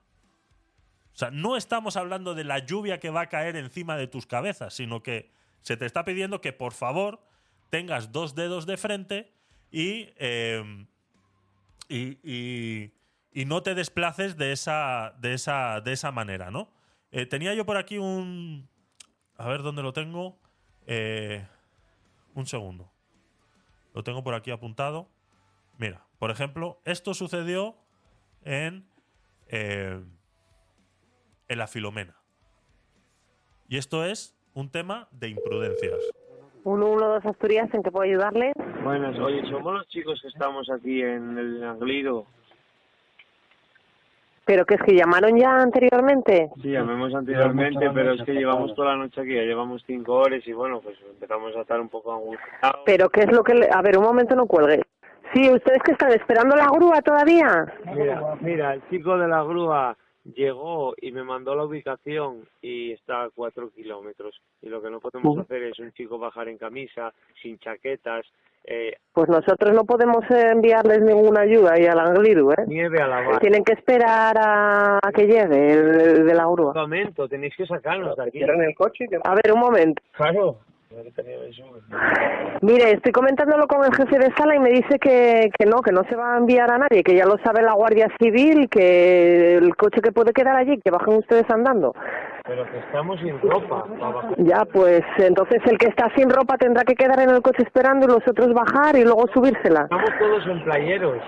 [1.13, 4.25] O sea, no estamos hablando de la lluvia que va a caer encima de tus
[4.25, 5.31] cabezas, sino que
[5.61, 7.21] se te está pidiendo que por favor
[7.69, 9.31] tengas dos dedos de frente
[9.71, 10.09] y,
[11.89, 12.91] y, y-
[13.35, 16.69] y no te desplaces de esa, de esa, de esa manera, ¿no?
[17.13, 18.67] Eh, tenía yo por aquí un...
[19.37, 20.39] A ver dónde lo tengo.
[20.87, 21.45] Eh,
[22.33, 22.91] un segundo.
[23.93, 25.07] Lo tengo por aquí apuntado.
[25.77, 27.75] Mira, por ejemplo, esto sucedió
[28.41, 28.87] en,
[29.47, 30.03] eh,
[31.47, 32.17] en la Filomena.
[33.69, 35.99] Y esto es un tema de imprudencias.
[36.63, 38.53] 112 Asturias, ¿en qué puedo ayudarle?
[38.83, 42.25] Buenas, oye, somos los chicos que estamos aquí en el Anglido.
[44.45, 46.49] ¿Pero que es que llamaron ya anteriormente?
[46.61, 50.45] Sí, llamemos anteriormente, pero es que llevamos toda la noche aquí, ya llevamos cinco horas
[50.45, 52.81] y bueno, pues empezamos a estar un poco angustiados.
[52.85, 53.53] ¿Pero qué es lo que...?
[53.53, 54.81] le- A ver, un momento, no cuelgue.
[55.33, 57.73] Sí, ¿ustedes que están esperando la grúa todavía?
[57.95, 59.97] Mira, mira, el chico de la grúa
[60.35, 64.39] llegó y me mandó la ubicación y está a cuatro kilómetros.
[64.61, 68.25] Y lo que no podemos hacer es un chico bajar en camisa, sin chaquetas,
[68.65, 72.63] eh, Pues nosotros no podemos enviarles ninguna ayuda ahí al Angliru, ¿eh?
[72.67, 73.39] nieve a la barra.
[73.39, 76.71] Tienen que esperar a, a que llegue el, el de la grúa.
[76.71, 78.41] Un momento, tenéis que sacarnos de aquí.
[78.41, 79.05] el coche?
[79.23, 80.01] A ver, un momento.
[80.13, 80.57] Claro.
[82.61, 85.91] Mire, estoy comentándolo con el jefe de sala y me dice que, que no, que
[85.91, 89.55] no se va a enviar a nadie, que ya lo sabe la Guardia Civil, que
[89.55, 91.93] el coche que puede quedar allí, que bajen ustedes andando.
[92.45, 93.85] Pero que estamos sin ropa.
[94.37, 98.05] Ya, pues entonces el que está sin ropa tendrá que quedar en el coche esperando
[98.05, 99.83] y los otros bajar y luego subírsela.
[99.83, 101.21] Estamos todos en playeros.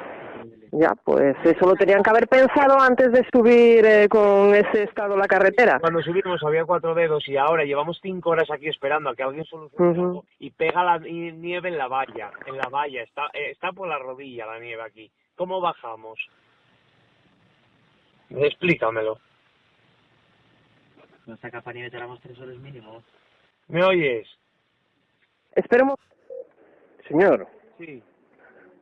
[0.78, 5.16] Ya, pues eso lo tenían que haber pensado antes de subir eh, con ese estado
[5.16, 5.80] la carretera.
[5.80, 9.46] Cuando subimos había cuatro dedos y ahora llevamos cinco horas aquí esperando a que alguien
[9.46, 10.02] solucione Ujú.
[10.02, 13.72] algo y pega la ni- nieve en la valla, en la valla, está, eh, está
[13.72, 15.10] por la rodilla la nieve aquí.
[15.38, 16.20] ¿Cómo bajamos?
[18.30, 19.18] Explícamelo.
[21.26, 23.02] Nuestra capa nieve tardamos tres horas mínimo.
[23.70, 24.28] ¿Me oyes?
[25.56, 25.96] Esperemos.
[27.08, 27.48] Señor,
[27.78, 28.04] Sí.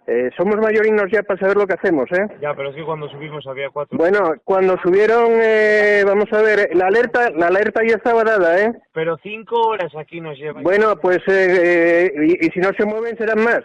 [0.08, 2.28] Eh, somos mayorinos ya para saber lo que hacemos, ¿eh?
[2.42, 3.98] Ya, pero es que cuando subimos había cuatro.
[3.98, 8.74] Bueno, cuando subieron, eh, vamos a ver, la alerta, la alerta ya estaba dada, ¿eh?
[8.94, 10.62] Pero cinco horas aquí nos lleva.
[10.62, 13.64] Bueno, pues, eh, eh, y, y si no se mueven serán más,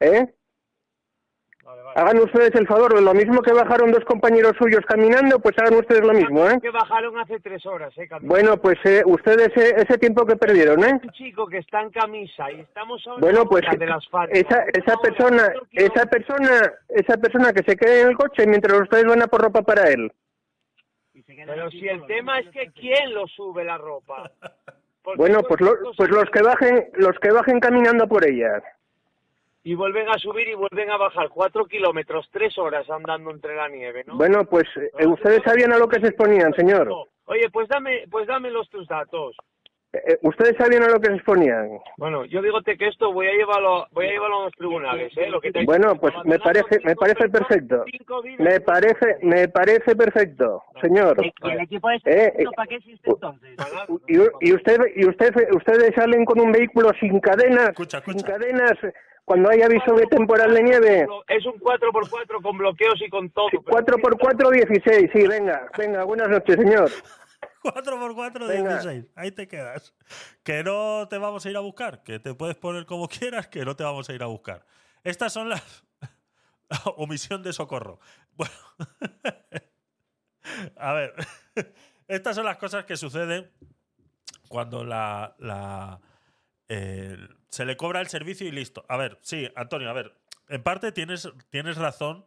[0.00, 0.26] ¿eh?
[1.96, 6.02] Hagan ustedes el favor, lo mismo que bajaron dos compañeros suyos caminando, pues hagan ustedes
[6.04, 6.58] lo mismo, ¿eh?
[6.60, 8.34] Que bajaron hace tres horas, eh, caminando.
[8.34, 10.98] Bueno, pues eh, ustedes eh, ese tiempo que perdieron, ¿eh?
[11.00, 14.34] Un chico que está en camisa y estamos ahora Bueno, pues fuera del asfalto.
[14.34, 19.04] esa esa persona, esa persona, esa persona que se quede en el coche mientras ustedes
[19.04, 20.10] van a por ropa para él.
[21.46, 24.30] Pero si el tema es que quién lo sube la ropa.
[25.04, 28.62] Porque Bueno, pues lo- pues los que bajen, los que bajen caminando por ella.
[29.66, 33.68] Y vuelven a subir y vuelven a bajar cuatro kilómetros, tres horas andando entre la
[33.68, 34.16] nieve, ¿no?
[34.16, 36.88] Bueno, pues eh, ustedes sabían a lo que se exponían, señor.
[37.24, 39.34] Oye, pues dame, pues dame los tus datos.
[39.94, 41.78] Eh, ustedes sabían a lo que se exponían.
[41.96, 45.30] Bueno, yo digote que esto voy a llevarlo, voy a llevarlo a los tribunales, ¿eh?
[45.30, 47.84] Lo que te- Bueno, pues me parece, me parece perfecto.
[48.38, 51.16] Me parece, me parece perfecto, señor.
[51.24, 53.56] ¿Y el equipo Eh, para qué existe entonces?
[54.08, 54.16] Y,
[54.48, 57.70] y usted, y usted, ustedes salen con un vehículo sin cadenas,
[58.04, 58.72] sin cadenas,
[59.24, 61.06] cuando hay aviso de temporal de nieve.
[61.28, 63.48] Es un 4x4 con bloqueos y con todo.
[63.48, 66.90] 4x4, 16, sí, venga, venga, buenas noches, señor.
[67.64, 68.70] 4x4, Venga.
[68.80, 69.06] 16.
[69.14, 69.94] Ahí te quedas.
[70.42, 72.02] Que no te vamos a ir a buscar.
[72.02, 74.66] Que te puedes poner como quieras, que no te vamos a ir a buscar.
[75.02, 75.84] Estas son las.
[76.96, 78.00] Omisión de socorro.
[78.36, 78.52] Bueno.
[80.76, 81.14] a ver.
[82.06, 83.50] Estas son las cosas que suceden
[84.48, 85.34] cuando la.
[85.38, 86.00] la
[86.68, 87.16] eh,
[87.48, 88.84] se le cobra el servicio y listo.
[88.88, 90.14] A ver, sí, Antonio, a ver.
[90.48, 92.24] En parte tienes, tienes razón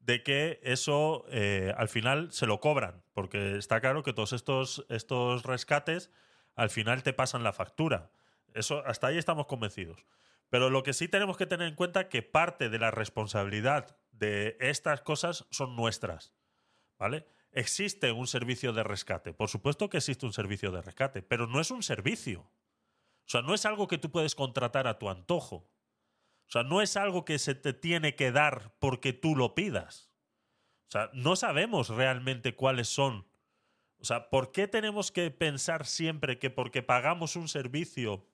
[0.00, 4.86] de que eso eh, al final se lo cobran, porque está claro que todos estos,
[4.88, 6.10] estos rescates
[6.54, 8.10] al final te pasan la factura.
[8.54, 10.04] Eso, hasta ahí estamos convencidos.
[10.50, 13.96] Pero lo que sí tenemos que tener en cuenta es que parte de la responsabilidad
[14.12, 16.32] de estas cosas son nuestras.
[16.98, 17.26] ¿Vale?
[17.52, 19.32] Existe un servicio de rescate.
[19.32, 22.50] Por supuesto que existe un servicio de rescate, pero no es un servicio.
[23.28, 25.56] O sea, no es algo que tú puedes contratar a tu antojo.
[25.56, 30.10] O sea, no es algo que se te tiene que dar porque tú lo pidas.
[30.86, 33.26] O sea, no sabemos realmente cuáles son.
[34.00, 38.26] O sea, ¿por qué tenemos que pensar siempre que porque pagamos un servicio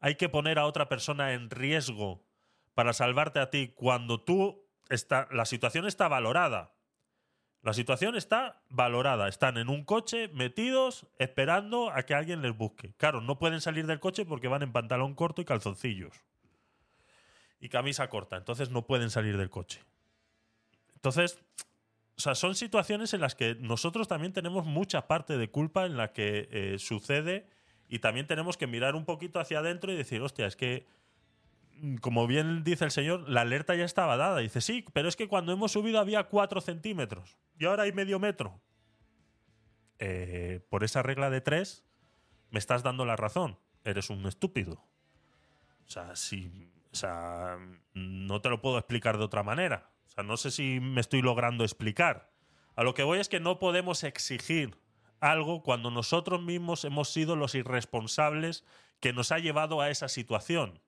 [0.00, 2.22] hay que poner a otra persona en riesgo
[2.74, 6.73] para salvarte a ti cuando tú está la situación está valorada?
[7.64, 9.26] La situación está valorada.
[9.26, 12.92] Están en un coche metidos esperando a que alguien les busque.
[12.98, 16.14] Claro, no pueden salir del coche porque van en pantalón corto y calzoncillos
[17.64, 19.80] y camisa corta, entonces no pueden salir del coche.
[20.96, 21.38] Entonces,
[22.14, 25.96] o sea, son situaciones en las que nosotros también tenemos mucha parte de culpa en
[25.96, 27.48] la que eh, sucede
[27.88, 30.86] y también tenemos que mirar un poquito hacia adentro y decir, hostia, es que,
[32.00, 34.38] como bien dice el señor, la alerta ya estaba dada.
[34.38, 38.18] dice, sí, pero es que cuando hemos subido había 4 centímetros y ahora hay medio
[38.18, 38.60] metro.
[39.98, 41.84] Eh, por esa regla de 3,
[42.50, 43.58] me estás dando la razón.
[43.84, 44.84] Eres un estúpido.
[45.86, 47.58] O sea, si, o sea,
[47.92, 49.90] no te lo puedo explicar de otra manera.
[50.06, 52.30] O sea, no sé si me estoy logrando explicar.
[52.76, 54.78] A lo que voy es que no podemos exigir
[55.20, 58.64] algo cuando nosotros mismos hemos sido los irresponsables
[59.00, 60.80] que nos ha llevado a esa situación.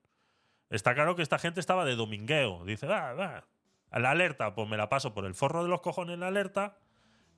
[0.69, 2.65] Está claro que esta gente estaba de domingueo.
[2.65, 3.47] Dice, va, va.
[3.91, 6.77] La alerta, pues me la paso por el forro de los cojones la alerta,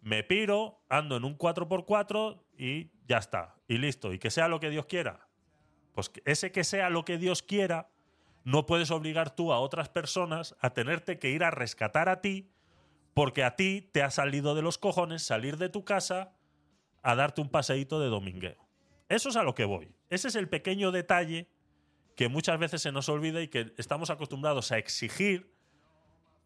[0.01, 3.55] me piro, ando en un 4x4 y ya está.
[3.67, 4.13] Y listo.
[4.13, 5.27] Y que sea lo que Dios quiera.
[5.93, 7.89] Pues ese que sea lo que Dios quiera,
[8.43, 12.51] no puedes obligar tú a otras personas a tenerte que ir a rescatar a ti
[13.13, 16.33] porque a ti te ha salido de los cojones salir de tu casa
[17.03, 18.69] a darte un paseíto de domingueo.
[19.09, 19.93] Eso es a lo que voy.
[20.09, 21.49] Ese es el pequeño detalle
[22.19, 25.55] que muchas veces se nos olvida y que estamos acostumbrados a exigir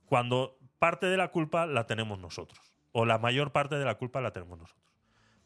[0.05, 2.75] cuando parte de la culpa la tenemos nosotros.
[2.91, 4.85] O la mayor parte de la culpa la tenemos nosotros.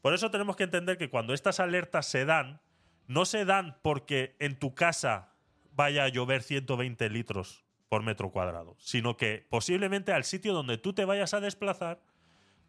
[0.01, 2.59] Por eso tenemos que entender que cuando estas alertas se dan,
[3.07, 5.31] no se dan porque en tu casa
[5.71, 10.91] vaya a llover 120 litros por metro cuadrado, sino que posiblemente al sitio donde tú
[10.91, 12.01] te vayas a desplazar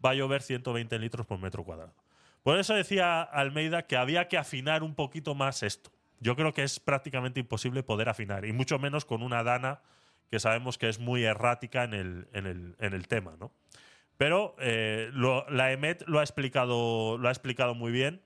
[0.05, 1.97] va a llover 120 litros por metro cuadrado.
[2.45, 5.91] Por eso decía Almeida que había que afinar un poquito más esto.
[6.21, 9.81] Yo creo que es prácticamente imposible poder afinar, y mucho menos con una dana
[10.31, 13.53] que sabemos que es muy errática en el, en el, en el tema, ¿no?
[14.17, 15.11] Pero eh,
[15.49, 18.21] la EMET lo ha explicado, lo ha explicado muy bien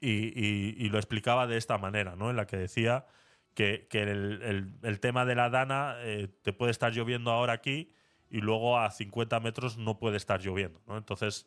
[0.00, 2.30] y, lo explicaba de esta manera, ¿no?
[2.30, 3.06] En la que decía
[3.54, 7.52] que, que el, el- el tema de la dana eh, te puede estar lloviendo ahora
[7.54, 7.92] aquí
[8.30, 10.96] y luego a 50 metros no puede estar lloviendo, ¿no?
[10.98, 11.46] Entonces,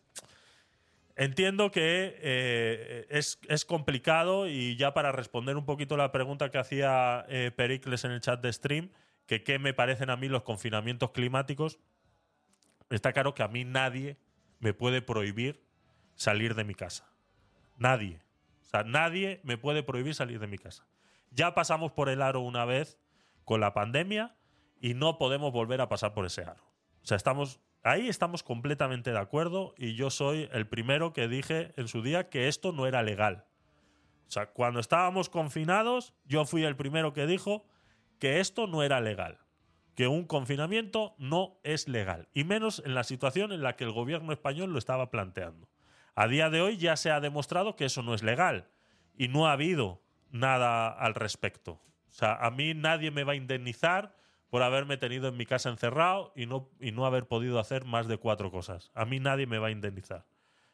[1.15, 6.57] entiendo que eh, es, es complicado y ya para responder un poquito la pregunta que
[6.57, 8.91] hacía eh, Pericles en el chat de stream,
[9.25, 11.79] que qué me parecen a mí los confinamientos climáticos,
[12.89, 14.17] está claro que a mí nadie
[14.59, 15.65] me puede prohibir
[16.15, 17.09] salir de mi casa.
[17.77, 18.21] Nadie.
[18.61, 20.87] O sea, nadie me puede prohibir salir de mi casa.
[21.31, 22.99] Ya pasamos por el aro una vez
[23.43, 24.35] con la pandemia
[24.79, 26.63] y no podemos volver a pasar por ese aro.
[27.03, 31.71] O sea, estamos ahí estamos completamente de acuerdo y yo soy el primero que dije
[31.77, 33.45] en su día que esto no era legal.
[34.27, 37.63] O sea, cuando estábamos confinados, yo fui el primero que dijo
[38.19, 39.37] que esto no era legal,
[39.93, 43.91] que un confinamiento no es legal, y menos en la situación en la que el
[43.91, 45.69] gobierno español lo estaba planteando.
[46.15, 48.67] A día de hoy ya se ha demostrado que eso no es legal
[49.15, 50.01] y no ha habido
[50.31, 51.73] nada al respecto.
[52.09, 54.15] O sea, a mí nadie me va a indemnizar
[54.49, 58.07] por haberme tenido en mi casa encerrado y no, y no haber podido hacer más
[58.07, 58.91] de cuatro cosas.
[58.93, 60.25] A mí nadie me va a indemnizar.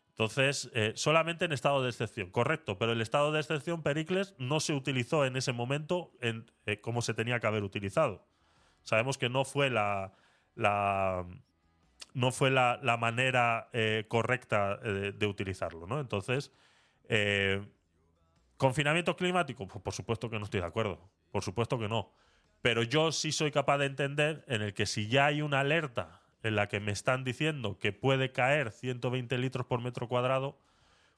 [0.10, 4.60] Entonces, eh, solamente en estado de excepción, correcto, pero el estado de excepción, Pericles, no
[4.60, 8.28] se utilizó en ese momento en, eh, como se tenía que haber utilizado.
[8.84, 10.14] Sabemos que no fue la,
[10.56, 11.26] la
[12.14, 16.00] no fue la, la manera eh, correcta eh, de, de utilizarlo, ¿no?
[16.00, 16.52] Entonces,
[17.08, 17.66] eh,
[18.58, 19.68] ¿confinamiento climático?
[19.68, 22.12] Pues por supuesto que no estoy de acuerdo, por supuesto que no.
[22.62, 26.22] Pero yo sí soy capaz de entender en el que si ya hay una alerta
[26.44, 30.58] en la que me están diciendo que puede caer 120 litros por metro cuadrado,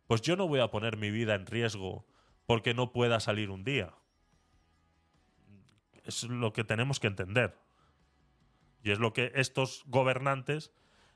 [0.07, 2.05] pues yo no voy a poner mi vida en riesgo
[2.45, 3.93] porque no pueda salir un día.
[6.05, 7.55] Es lo que tenemos que entender.
[8.83, 10.71] Y es lo que estos gobernantes,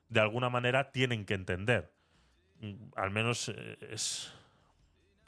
[0.10, 1.92] de alguna manera, tienen que entender.
[2.62, 4.32] Mm, Al menos eh, es,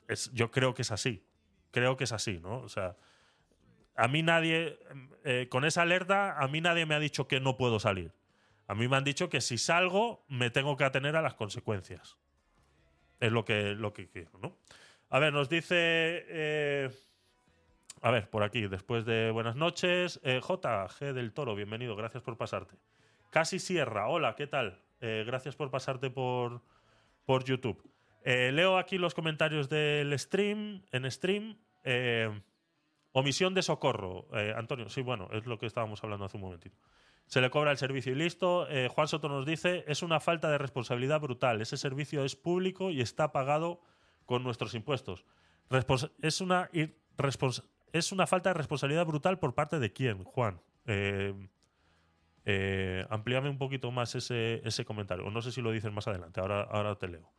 [0.07, 1.25] es- Yo creo que es así.
[1.71, 2.59] Creo que es así, ¿no?
[2.61, 2.95] O sea,
[3.99, 4.79] a mí nadie.
[5.25, 8.13] eh, con esa alerta, a mí nadie me ha dicho que no puedo salir.
[8.67, 12.17] A mí me han dicho que si salgo, me tengo que atener a las consecuencias.
[13.19, 14.55] Es lo que, lo que quiero, ¿no?
[15.09, 15.75] A ver, nos dice.
[15.77, 16.89] eh,
[18.01, 20.19] a ver, por aquí, después de buenas noches.
[20.23, 22.75] eh, JG del Toro, bienvenido, gracias por pasarte.
[23.29, 24.79] Casi Sierra, hola, ¿qué tal?
[25.01, 26.61] Eh, gracias por pasarte por,
[27.25, 27.83] por YouTube.
[28.23, 31.57] Leo aquí los comentarios del stream, en stream.
[33.11, 36.77] Omisión de socorro, eh, Antonio, sí, bueno, es lo que estábamos hablando hace un momentito.
[37.25, 38.67] Se le cobra el servicio y listo.
[38.69, 41.61] Eh, Juan Soto nos dice, es una falta de responsabilidad brutal.
[41.61, 43.81] Ese servicio es público y está pagado
[44.25, 45.25] con nuestros impuestos.
[46.21, 46.67] Es, una
[48.27, 50.59] falta de responsabilidad brutal por parte de quién, Juan.
[52.45, 55.29] Eh, amplíame un poquito más ese, ese comentario.
[55.29, 57.29] No sé si lo dices más adelante, ahora, ahora te leo.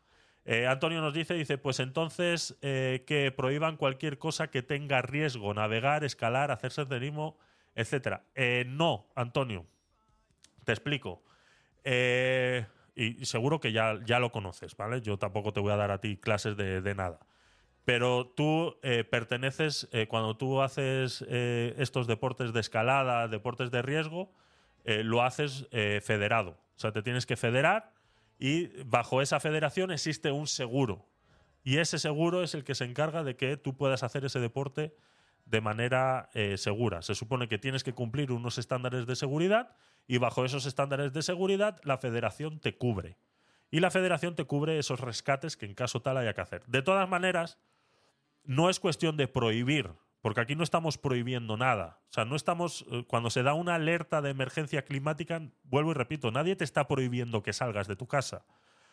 [0.45, 5.53] Eh, Antonio nos dice, dice, pues entonces eh, que prohíban cualquier cosa que tenga riesgo,
[5.55, 7.39] navegar, escalar, hacer senderismo,
[7.75, 8.25] etcétera.
[8.35, 9.67] Eh, no, Antonio,
[10.65, 11.23] te explico.
[11.85, 15.01] Y seguro que ya, ya lo conoces, ¿vale?
[15.01, 17.21] Yo tampoco te voy a dar a ti clases de, de nada.
[17.85, 18.77] Pero tú
[19.11, 24.31] perteneces, cuando tú haces estos deportes de escalada, deportes de riesgo,
[24.85, 25.67] lo haces
[26.03, 26.51] federado.
[26.77, 27.95] O sea, te tienes que federar
[28.41, 31.07] y bajo esa federación existe un seguro.
[31.63, 34.97] Y ese seguro es el que se encarga de que tú puedas hacer ese deporte
[35.45, 37.03] de manera eh, segura.
[37.03, 39.77] Se supone que tienes que cumplir unos estándares de seguridad
[40.07, 43.19] y bajo esos estándares de seguridad la federación te cubre.
[43.71, 46.65] Y la federación te cubre esos rescates que en caso tal haya que hacer.
[46.67, 47.59] De todas maneras,
[48.45, 49.91] no es cuestión de prohibir,
[50.21, 51.99] porque aquí no estamos prohibiendo nada.
[52.11, 52.85] O sea, no estamos.
[52.91, 56.87] eh, Cuando se da una alerta de emergencia climática, vuelvo y repito, nadie te está
[56.87, 58.45] prohibiendo que salgas de tu casa,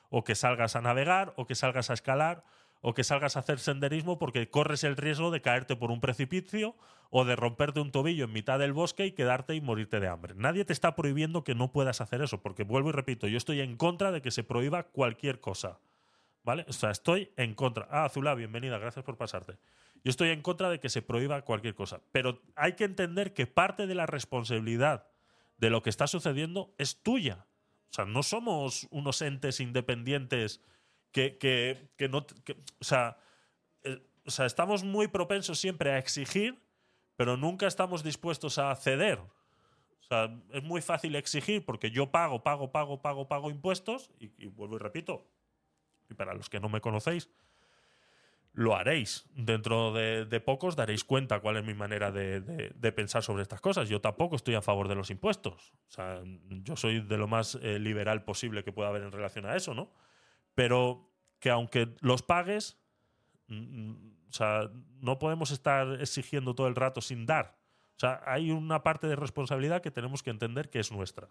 [0.10, 2.44] o que salgas a navegar, o que salgas a escalar,
[2.82, 6.76] o que salgas a hacer senderismo porque corres el riesgo de caerte por un precipicio
[7.10, 10.36] o de romperte un tobillo en mitad del bosque y quedarte y morirte de hambre.
[10.36, 13.62] Nadie te está prohibiendo que no puedas hacer eso, porque vuelvo y repito, yo estoy
[13.62, 15.80] en contra de que se prohíba cualquier cosa.
[16.44, 16.66] ¿Vale?
[16.70, 17.88] O sea, estoy en contra.
[17.91, 19.58] Ah, Azulá, bienvenida, gracias por pasarte.
[20.03, 22.02] Yo estoy en contra de que se prohíba cualquier cosa.
[22.11, 25.07] Pero hay que entender que parte de la responsabilidad
[25.57, 27.45] de lo que está sucediendo es tuya.
[27.90, 30.61] O sea, no somos unos entes independientes
[31.11, 32.26] que, que- que no.
[32.28, 33.18] que- o, sea,
[33.84, 36.60] eh, o sea, estamos muy propensos siempre a exigir,
[37.15, 39.19] pero nunca estamos dispuestos a ceder.
[39.19, 44.32] O sea, es muy fácil exigir porque yo pago, pago, pago, pago, pago impuestos y,
[44.38, 45.28] y vuelvo y repito,
[46.10, 47.30] y para los que no me conocéis,
[48.58, 49.28] lo haréis.
[49.36, 53.88] Dentro de, de pocos daréis cuenta cuál es mi manera de, pensar sobre estas cosas.
[53.88, 55.74] Yo tampoco estoy a favor de los impuestos.
[55.88, 56.20] O sea,
[56.64, 59.76] yo soy de lo más eh, liberal posible que pueda haber en relación a eso,
[59.76, 59.92] ¿no?
[60.56, 62.82] Pero que aunque los pagues,
[63.48, 63.92] mm,
[64.28, 64.72] o sea,
[65.02, 67.60] no podemos estar exigiendo todo el rato sin dar.
[67.96, 71.30] O sea, hay una parte de responsabilidad que tenemos que entender que es nuestra.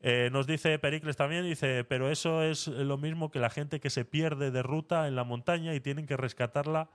[0.00, 3.90] Eh, nos dice Pericles también, dice, pero eso es lo mismo que la gente que
[3.90, 6.90] se pierde de ruta en la montaña y tienen que rescatarla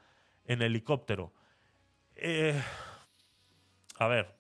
[0.45, 1.34] en helicóptero.
[2.15, 2.61] Eh,
[3.98, 4.36] a ver.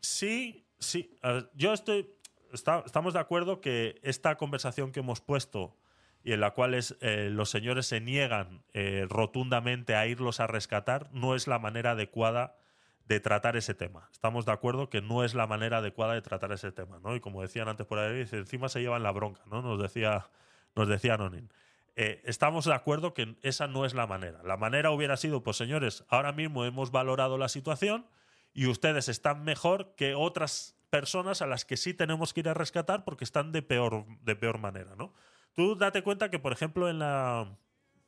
[0.00, 1.18] Sí, sí.
[1.54, 2.14] yo estoy.
[2.52, 5.76] estamos de acuerdo que esta conversación que hemos puesto
[6.22, 8.62] y en la cual es, eh, los señores se niegan
[9.08, 12.56] rotundamente a irlos a rescatar no es la manera adecuada
[13.06, 14.08] de tratar ese tema.
[14.12, 17.14] Estamos de acuerdo que no es la manera adecuada de tratar ese tema, ¿no?
[17.14, 19.62] Y como decían antes por ahí, encima se llevan la bronca, ¿no?
[19.62, 20.28] Nos decía,
[20.74, 21.48] nos decía Anonin.
[21.94, 24.42] Eh, estamos de acuerdo que esa no es la manera.
[24.42, 28.06] La manera hubiera sido, pues señores, ahora mismo hemos valorado la situación
[28.52, 32.54] y ustedes están mejor que otras personas a las que sí tenemos que ir a
[32.54, 35.14] rescatar porque están de peor, de peor manera, ¿no?
[35.54, 37.56] Tú date cuenta que, por ejemplo, en la,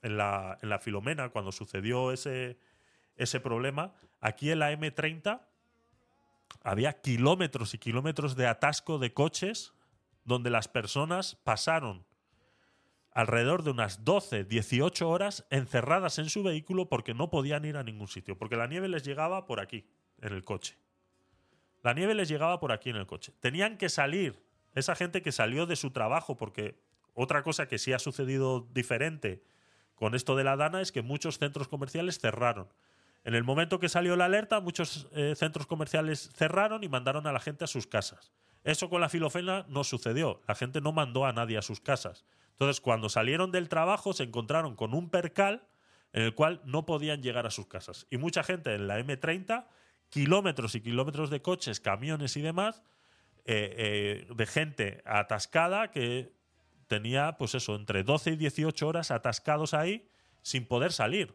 [0.03, 2.59] en la, en la Filomena, cuando sucedió ese,
[3.19, 5.43] ese problema, aquí en la M30
[6.63, 9.75] había kilómetros y kilómetros de atasco de coches
[10.25, 12.05] donde las personas pasaron
[13.13, 17.83] alrededor de unas 12, 18 horas encerradas en su vehículo porque no podían ir a
[17.83, 19.87] ningún sitio, porque la nieve les llegaba por aquí,
[20.21, 20.77] en el coche.
[21.83, 23.33] La nieve les llegaba por aquí en el coche.
[23.41, 24.41] Tenían que salir,
[24.75, 26.79] esa gente que salió de su trabajo, porque
[27.15, 29.43] otra cosa que sí ha sucedido diferente
[29.95, 32.69] con esto de la Dana es que muchos centros comerciales cerraron.
[33.25, 37.33] En el momento que salió la alerta, muchos eh, centros comerciales cerraron y mandaron a
[37.33, 38.33] la gente a sus casas.
[38.65, 40.41] Eso con la filofena no sucedió.
[40.47, 42.25] La gente no mandó a nadie a sus casas.
[42.53, 45.67] Entonces, cuando salieron del trabajo, se encontraron con un percal
[46.13, 48.07] en el cual no podían llegar a sus casas.
[48.11, 49.67] Y mucha gente en la M30,
[50.09, 52.83] kilómetros y kilómetros de coches, camiones y demás,
[53.45, 56.33] eh, eh, de gente atascada que
[56.87, 60.09] tenía, pues eso, entre 12 y 18 horas atascados ahí
[60.43, 61.35] sin poder salir.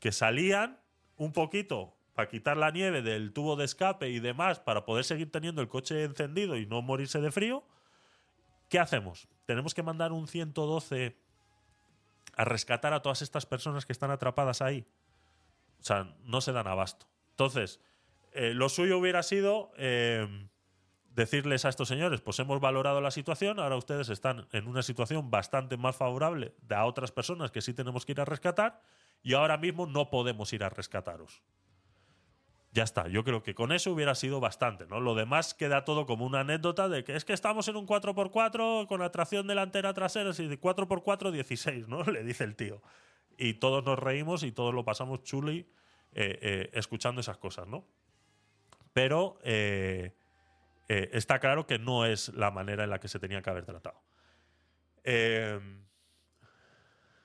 [0.00, 0.80] Que salían
[1.16, 5.30] un poquito para quitar la nieve del tubo de escape y demás para poder seguir
[5.30, 7.64] teniendo el coche encendido y no morirse de frío.
[8.68, 9.28] ¿Qué hacemos?
[9.46, 11.16] Tenemos que mandar un 112
[12.36, 14.86] a rescatar a todas estas personas que están atrapadas ahí.
[15.80, 17.06] O sea, no se dan abasto.
[17.30, 17.80] Entonces,
[18.32, 20.48] eh, lo suyo hubiera sido eh,
[21.10, 25.30] decirles a estos señores, pues hemos valorado la situación, ahora ustedes están en una situación
[25.30, 28.82] bastante más favorable de a otras personas que sí tenemos que ir a rescatar
[29.24, 31.42] y ahora mismo no podemos ir a rescataros.
[32.72, 35.00] Ya está, yo creo que con eso hubiera sido bastante, ¿no?
[35.00, 38.86] Lo demás queda todo como una anécdota de que es que estamos en un 4x4
[38.86, 42.02] con la tracción delantera trasera, y de 4x4 16, ¿no?
[42.04, 42.82] Le dice el tío.
[43.38, 45.70] Y todos nos reímos y todos lo pasamos chuli
[46.12, 47.86] eh, eh, escuchando esas cosas, ¿no?
[48.92, 50.12] Pero eh,
[50.88, 54.02] está claro que no es la manera en la que se tenía que haber tratado.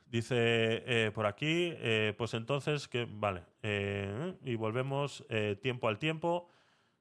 [0.10, 6.00] Dice eh, por aquí, eh, pues entonces, que vale, eh, y volvemos eh, tiempo al
[6.00, 6.50] tiempo,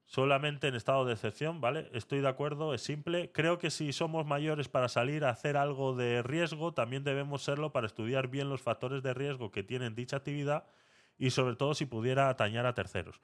[0.05, 1.91] solamente en estado de excepción, ¿vale?
[1.93, 3.31] Estoy de acuerdo, es simple.
[3.33, 7.73] Creo que si somos mayores para salir a hacer algo de riesgo, también debemos serlo
[7.73, 10.65] para estudiar bien los factores de riesgo que tienen dicha actividad
[11.19, 13.21] y sobre todo si pudiera atañar a terceros.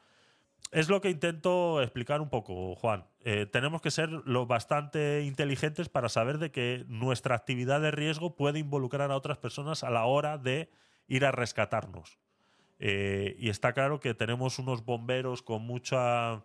[0.70, 3.06] Es lo que intento explicar un poco, Juan.
[3.20, 8.34] Eh, tenemos que ser lo bastante inteligentes para saber de que nuestra actividad de riesgo
[8.34, 10.70] puede involucrar a otras personas a la hora de
[11.06, 12.18] ir a rescatarnos.
[12.80, 16.44] Eh, y está claro que tenemos unos bomberos con mucha,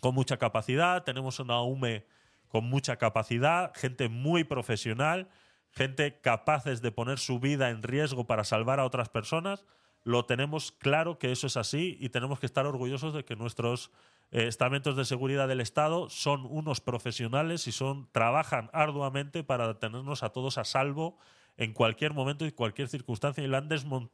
[0.00, 2.06] con mucha capacidad, tenemos una UME
[2.48, 5.28] con mucha capacidad, gente muy profesional,
[5.70, 9.64] gente capaces de poner su vida en riesgo para salvar a otras personas
[10.04, 13.90] lo tenemos claro que eso es así y tenemos que estar orgullosos de que nuestros
[14.32, 20.22] eh, estamentos de seguridad del Estado son unos profesionales y son trabajan arduamente para tenernos
[20.22, 21.18] a todos a salvo
[21.56, 23.68] en cualquier momento y cualquier circunstancia y lo han,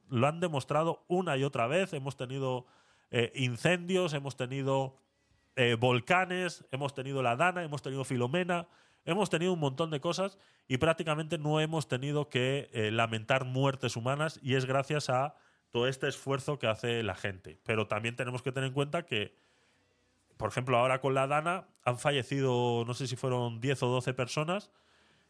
[0.08, 1.92] lo han demostrado una y otra vez.
[1.92, 2.66] Hemos tenido
[3.10, 4.96] eh, incendios, hemos tenido
[5.54, 8.66] eh, volcanes, hemos tenido la Dana, hemos tenido Filomena,
[9.04, 14.40] hemos tenido un montón de cosas y prácticamente no hemos tenido que lamentar muertes humanas
[14.42, 15.36] y es gracias a
[15.70, 17.60] todo este esfuerzo que hace la gente.
[17.64, 19.36] Pero también tenemos que tener en cuenta que,
[20.36, 24.14] por ejemplo, ahora con la Dana han fallecido, no sé si fueron 10 o 12
[24.14, 24.70] personas,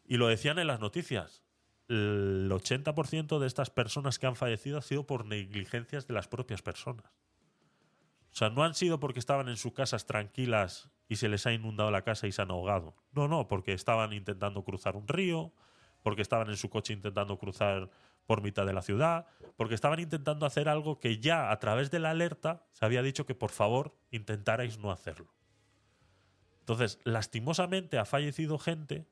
[0.05, 1.43] y lo decían en las noticias.
[1.89, 6.61] El 80% de estas personas que han fallecido ha sido por negligencias de las propias
[6.61, 7.05] personas.
[8.31, 11.53] O sea, no han sido porque estaban en sus casas tranquilas y se les ha
[11.53, 12.95] inundado la casa y se han ahogado.
[13.11, 15.53] No, no, porque estaban intentando cruzar un río,
[16.03, 17.89] porque estaban en su coche intentando cruzar
[18.27, 19.25] por mitad de la ciudad,
[19.55, 23.25] porque estaban intentando hacer algo que ya a través de la alerta se había dicho
[23.25, 25.33] que por favor intentarais no hacerlo.
[26.59, 29.07] Entonces, lastimosamente ha fallecido gente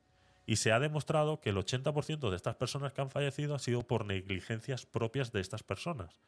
[0.45, 3.81] y se ha demostrado que el 80% de estas personas que han fallecido ha sido
[3.87, 6.21] por negligencias propias de estas personas.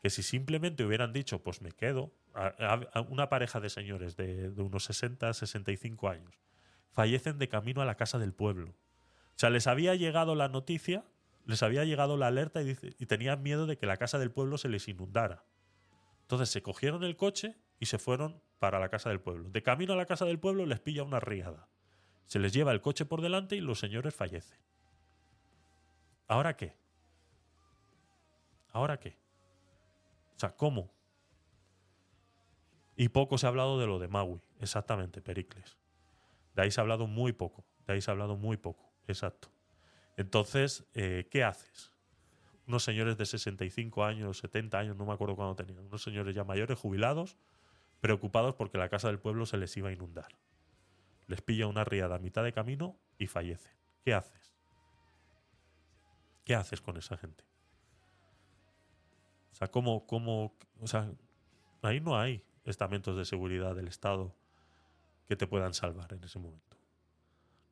[0.00, 4.62] Que si simplemente hubieran dicho, pues me quedo, a- una pareja de señores de, de
[4.62, 6.38] unos 60, 65 años,
[6.92, 8.70] fallecen de camino a la casa del pueblo.
[8.70, 11.04] O sea, les había llegado la noticia,
[11.48, 12.74] les había llegado la alerta y,
[13.06, 15.46] tenían miedo de que la casa del pueblo se les inundara.
[16.20, 19.48] Entonces se cogieron el coche y se fueron para la casa del pueblo.
[19.48, 21.66] De camino a la casa del pueblo les pilla una riada.
[22.26, 24.58] Se les lleva el coche por delante y los señores fallecen.
[26.26, 26.76] ¿Ahora qué?
[28.70, 29.16] ¿Ahora qué?
[30.36, 30.92] O sea, ¿cómo?
[32.94, 34.42] Y poco se ha hablado de lo de Maui.
[34.60, 35.78] Exactamente, Pericles.
[36.54, 37.64] De ahí se ha hablado muy poco.
[37.86, 38.92] De ahí se ha hablado muy poco.
[39.06, 39.48] Exacto.
[40.18, 41.94] Entonces, eh, ¿qué haces?
[42.66, 45.86] Unos señores de 65 años, 70 años, no me acuerdo cuándo tenían.
[45.86, 47.38] Unos señores ya mayores, jubilados,
[48.00, 50.36] preocupados porque la casa del pueblo se les iba a inundar.
[51.28, 53.72] Les pilla una riada a mitad de camino y fallecen.
[54.04, 54.52] ¿Qué haces?
[56.44, 57.44] ¿Qué haces con esa gente?
[59.52, 61.10] O sea, ¿cómo, cómo, o sea,
[61.80, 64.34] ahí no hay estamentos de seguridad del Estado
[65.28, 66.76] que te puedan salvar en ese momento.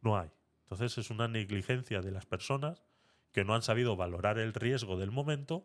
[0.00, 0.30] No hay.
[0.66, 2.82] Entonces es una negligencia de las personas
[3.30, 5.64] que no han sabido valorar el riesgo del momento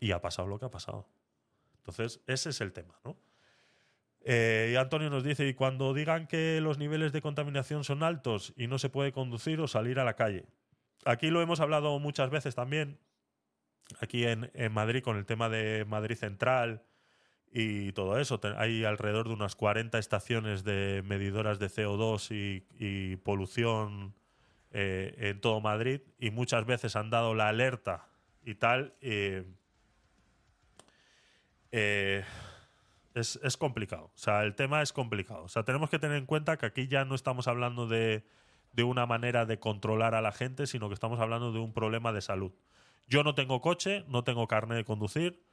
[0.00, 1.08] y ha pasado lo que ha pasado.
[1.76, 3.16] Entonces ese es el tema, ¿no?
[4.26, 8.54] Eh, y Antonio nos dice, y cuando digan que los niveles de contaminación son altos
[8.56, 10.46] y no se puede conducir o salir a la calle.
[11.04, 12.98] Aquí lo hemos hablado muchas veces también,
[14.00, 16.82] aquí en, en Madrid, con el tema de Madrid Central
[17.56, 18.40] y todo eso.
[18.56, 24.12] Hay alrededor de unas 40 estaciones de medidoras de CO2 y, y polución
[24.72, 28.08] eh, en todo Madrid y muchas veces han dado la alerta
[28.44, 28.94] y tal.
[29.00, 29.44] eh,
[33.14, 34.06] es, es complicado.
[34.06, 35.44] O sea, el tema es complicado.
[35.44, 38.24] O sea, tenemos que tener en cuenta que aquí ya no estamos hablando de,
[38.72, 42.12] de una manera de controlar a la gente, sino que estamos hablando de un problema
[42.12, 42.50] de salud.
[43.06, 45.44] Yo no tengo coche, no tengo carne de conducir,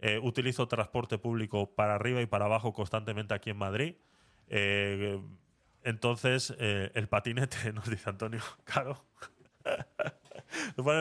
[0.00, 3.94] eh, utilizo transporte público para arriba y para abajo constantemente aquí en Madrid.
[4.48, 5.20] Eh,
[5.82, 9.04] entonces, eh, el patinete, nos dice Antonio, claro.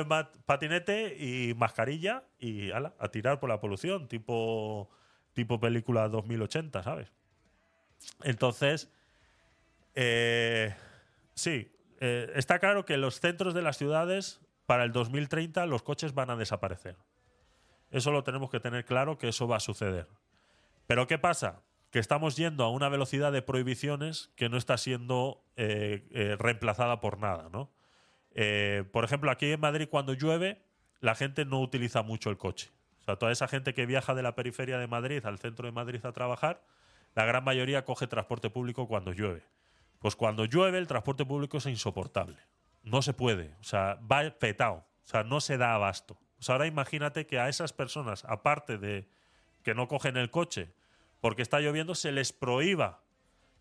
[0.07, 4.89] Ma- patinete y mascarilla y ala, a tirar por la polución, tipo,
[5.33, 7.13] tipo película 2080, ¿sabes?
[8.23, 8.91] Entonces,
[11.33, 16.29] sí, está claro que los centros de las ciudades, para el 2030, los coches van
[16.29, 16.97] a desaparecer.
[17.91, 20.07] Eso lo tenemos que tener claro que eso va a suceder.
[20.87, 21.61] Pero ¿qué pasa?
[21.91, 26.99] Que estamos yendo a una velocidad de prohibiciones que no está siendo eh, eh, reemplazada
[26.99, 27.71] por nada, ¿no?
[28.31, 30.61] Eh, por ejemplo, aquí en Madrid cuando llueve,
[30.99, 32.71] la gente no utiliza mucho el coche.
[33.01, 35.71] O sea, toda esa gente que viaja de la periferia de Madrid al centro de
[35.71, 36.61] Madrid a trabajar,
[37.15, 39.43] la gran mayoría coge transporte público cuando llueve.
[39.99, 42.37] Pues cuando llueve el transporte público es insoportable.
[42.83, 43.55] No se puede.
[43.59, 44.85] O sea, va petado.
[45.05, 46.17] O sea, no se da abasto.
[46.43, 49.09] Sea, ahora imagínate que a esas personas, aparte de
[49.63, 50.73] que no cogen el coche
[51.19, 53.01] porque está lloviendo, se les prohíba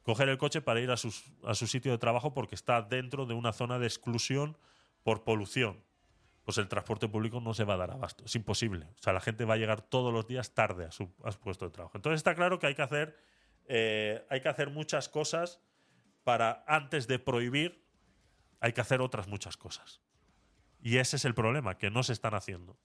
[0.02, 3.26] coger el coche para ir a, sus- a su sitio de trabajo porque está dentro
[3.26, 4.56] de una zona de exclusión
[5.02, 5.82] por polución.
[6.44, 8.24] Pues el transporte público no se va a dar abasto.
[8.24, 8.86] Es imposible.
[8.86, 11.40] O sea, la gente va a llegar todos los días tarde a su, a su
[11.40, 11.96] puesto de trabajo.
[11.98, 13.16] Entonces está claro que hay que hacer,
[13.66, 15.60] eh, hay que hacer muchas cosas
[16.22, 17.84] para, antes de prohibir,
[18.60, 20.00] hay que hacer otras muchas cosas.
[20.82, 22.76] Y ese es el problema, que no se están haciendo.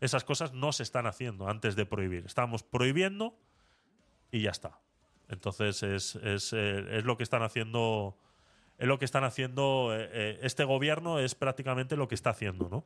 [0.00, 2.24] Esas cosas no se están haciendo antes de prohibir.
[2.26, 3.38] Estamos prohibiendo
[4.30, 4.78] y ya está.
[5.28, 8.18] Entonces es, es, eh, es lo que están haciendo.
[8.78, 9.94] Es lo que están haciendo.
[9.96, 12.84] eh, eh, este gobierno es prácticamente lo que está haciendo, ¿no?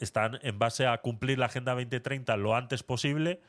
[0.00, 3.40] Están en base a cumplir la Agenda 2030 lo antes posible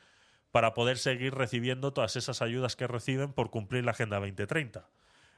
[0.51, 4.87] para poder seguir recibiendo todas esas ayudas que reciben por cumplir la Agenda 2030.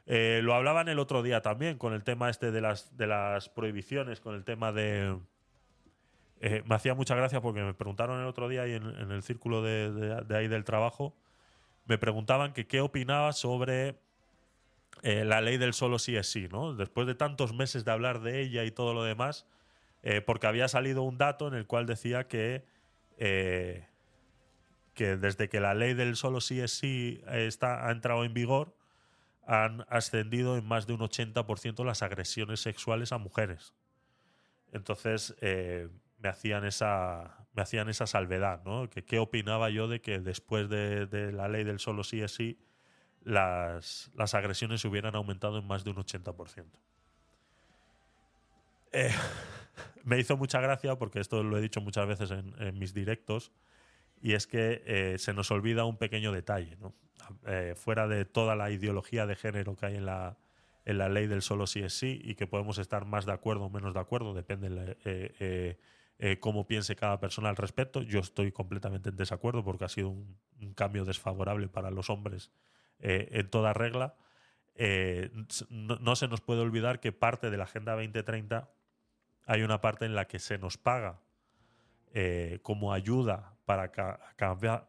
[0.07, 3.49] Eh, lo hablaban el otro día también con el tema este de las, de las
[3.49, 5.17] prohibiciones, con el tema de...
[6.41, 10.35] eh, me hacía mucha gracia porque me preguntaron el otro día en, el círculo de,
[10.35, 11.15] ahí del trabajo,
[11.85, 13.99] me preguntaban que qué opinaba sobre
[15.03, 16.73] eh, la ley del solo sí es sí, ¿no?
[16.73, 19.47] Después de tantos meses de hablar de ella y todo lo demás,
[20.25, 22.65] porque había salido un dato en el cual decía que,
[23.17, 23.85] que
[24.95, 28.73] desde que la ley del solo sí es sí está, ha entrado en vigor,
[29.45, 33.73] han ascendido en más de un 80% las agresiones sexuales a mujeres.
[34.71, 35.89] Entonces eh,
[36.19, 38.89] me hacían esa me hacían esa salvedad, ¿no?
[38.89, 42.57] Que qué opinaba yo de que después de, la ley del solo sí es sí
[43.23, 46.65] las, las agresiones hubieran aumentado en más de un 80%.
[48.93, 49.11] Eh,
[50.03, 53.51] me hizo mucha gracia porque esto lo he dicho muchas veces en mis directos
[54.21, 56.93] y es que eh, se nos olvida un pequeño detalle, ¿no?
[57.45, 60.37] Eh, fuera de toda la ideología de género que hay en la,
[60.85, 63.65] en la ley del solo sí es sí y que podemos estar más de acuerdo
[63.65, 65.77] o menos de acuerdo, depende eh, eh,
[66.19, 68.01] eh, cómo piense cada persona al respecto.
[68.01, 72.51] Yo estoy completamente en desacuerdo porque ha sido un, un cambio desfavorable para los hombres
[72.99, 74.15] eh, en toda regla.
[74.75, 75.31] Eh,
[75.69, 78.69] no, no se nos puede olvidar que parte de la Agenda 2030
[79.45, 81.19] hay una parte en la que se nos paga
[82.13, 83.91] eh, como ayuda para,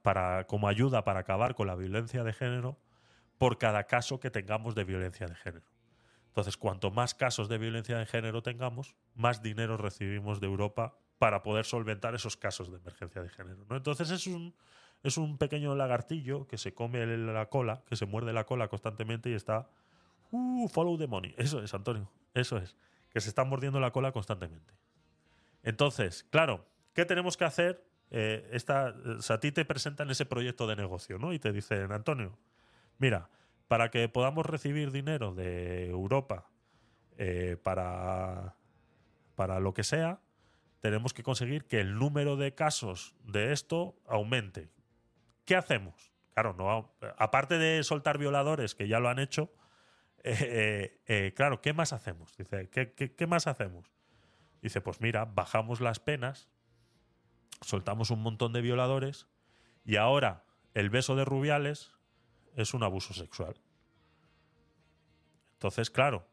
[0.02, 2.78] para como ayuda para acabar con la violencia de género
[3.38, 5.66] por cada caso que tengamos de violencia de género.
[6.28, 11.42] Entonces, cuanto más casos de violencia de género tengamos, más dinero recibimos de Europa para
[11.42, 13.64] poder solventar esos casos de emergencia de género.
[13.70, 14.54] Entonces es un,
[15.02, 19.30] es un pequeño lagartillo que se come la cola, que se muerde la cola constantemente
[19.30, 19.68] y está
[20.30, 21.34] uh, follow the money.
[21.36, 22.10] Eso es, Antonio.
[22.34, 22.76] Eso es.
[23.10, 24.74] Que se está mordiendo la cola constantemente.
[25.62, 27.84] Entonces, claro, ¿qué tenemos que hacer?
[28.14, 31.32] Eh, esta, sea, a ti te presentan ese proyecto de negocio, ¿no?
[31.32, 32.38] Y te dicen, Antonio,
[32.98, 33.30] mira,
[33.68, 36.46] para que podamos recibir dinero de Europa
[37.16, 38.54] eh, para,
[39.34, 40.20] para lo que sea,
[40.80, 44.68] tenemos que conseguir que el número de casos de esto aumente.
[45.46, 46.12] ¿Qué hacemos?
[46.34, 49.52] Claro, no, aparte de soltar violadores, que ya lo han hecho,
[50.24, 52.36] eh, eh, eh, claro, ¿qué más hacemos?
[52.36, 53.90] Dice, ¿qué, qué, qué más hacemos?
[54.60, 56.48] Dice, pues mira, bajamos las penas,
[57.62, 59.26] soltamos un montón de violadores
[59.84, 60.44] y ahora
[60.74, 61.92] el beso de Rubiales
[62.56, 63.54] es un abuso sexual.
[65.54, 66.26] Entonces, claro,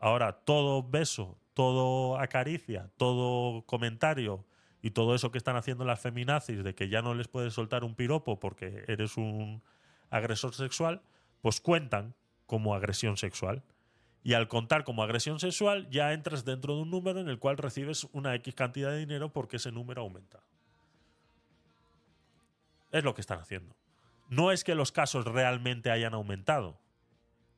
[0.00, 4.44] ahora todo beso, todo acaricia, todo comentario
[4.82, 7.84] y todo eso que están haciendo las feminazis de que ya no les puedes soltar
[7.84, 9.62] un piropo porque eres un
[10.08, 11.02] agresor sexual,
[11.42, 12.14] pues cuentan
[12.46, 13.62] como agresión sexual.
[14.22, 17.56] Y al contar como agresión sexual ya entras dentro de un número en el cual
[17.56, 20.40] recibes una X cantidad de dinero porque ese número aumenta.
[22.90, 23.76] Es lo que están haciendo.
[24.28, 26.80] No es que los casos realmente hayan aumentado,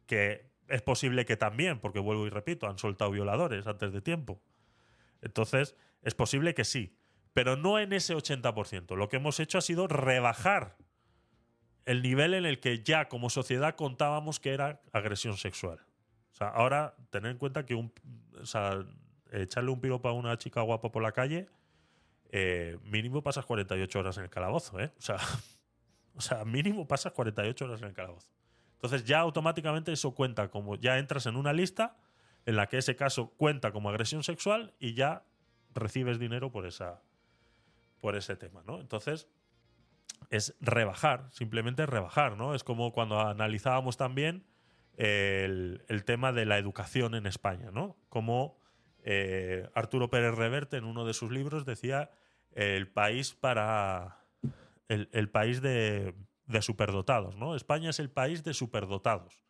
[0.07, 4.41] que es posible que también, porque vuelvo y repito, han soltado violadores antes de tiempo.
[5.21, 6.97] Entonces, es posible que sí,
[7.35, 8.97] pero no en ese 80%.
[8.97, 10.77] Lo que hemos hecho ha sido rebajar
[11.85, 15.81] el nivel en el que ya como sociedad contábamos que era agresión sexual.
[16.33, 17.93] O sea, ahora tener en cuenta que un,
[18.41, 18.85] o sea,
[19.31, 21.49] echarle un piropo a una chica guapa por la calle,
[22.33, 24.91] eh, mínimo pasas 48 horas en el calabozo, ¿eh?
[24.99, 25.17] O sea,
[26.17, 28.31] o sea, mínimo pasas 48 horas en el calabozo.
[28.73, 31.97] Entonces ya automáticamente eso cuenta como ya entras en una lista
[32.47, 35.25] en la que ese caso cuenta como agresión sexual y ya
[35.75, 37.03] recibes dinero por esa
[38.01, 38.81] por ese tema, ¿no?
[38.81, 39.29] Entonces
[40.31, 42.55] es rebajar, simplemente rebajar, ¿no?
[42.55, 44.45] Es como cuando analizábamos también
[44.97, 47.97] el, el tema de la educación en España, ¿no?
[48.09, 48.59] Como
[49.05, 52.11] eh, Arturo Pérez Reverte en uno de sus libros decía
[52.53, 54.19] el país para
[54.89, 56.15] el, país de,
[56.47, 57.57] de superdotados, ¿no?
[57.57, 59.43] España es el país de superdotados.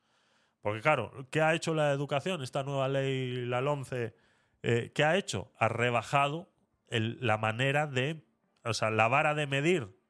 [0.60, 2.42] Porque claro, ¿qué ha hecho la educación?
[2.42, 4.14] Esta nueva ley, la 11,
[4.62, 5.52] eh, ¿qué ha hecho?
[5.58, 6.48] Ha rebajado
[6.88, 8.24] la manera de,
[8.64, 10.02] o sea, la vara de medir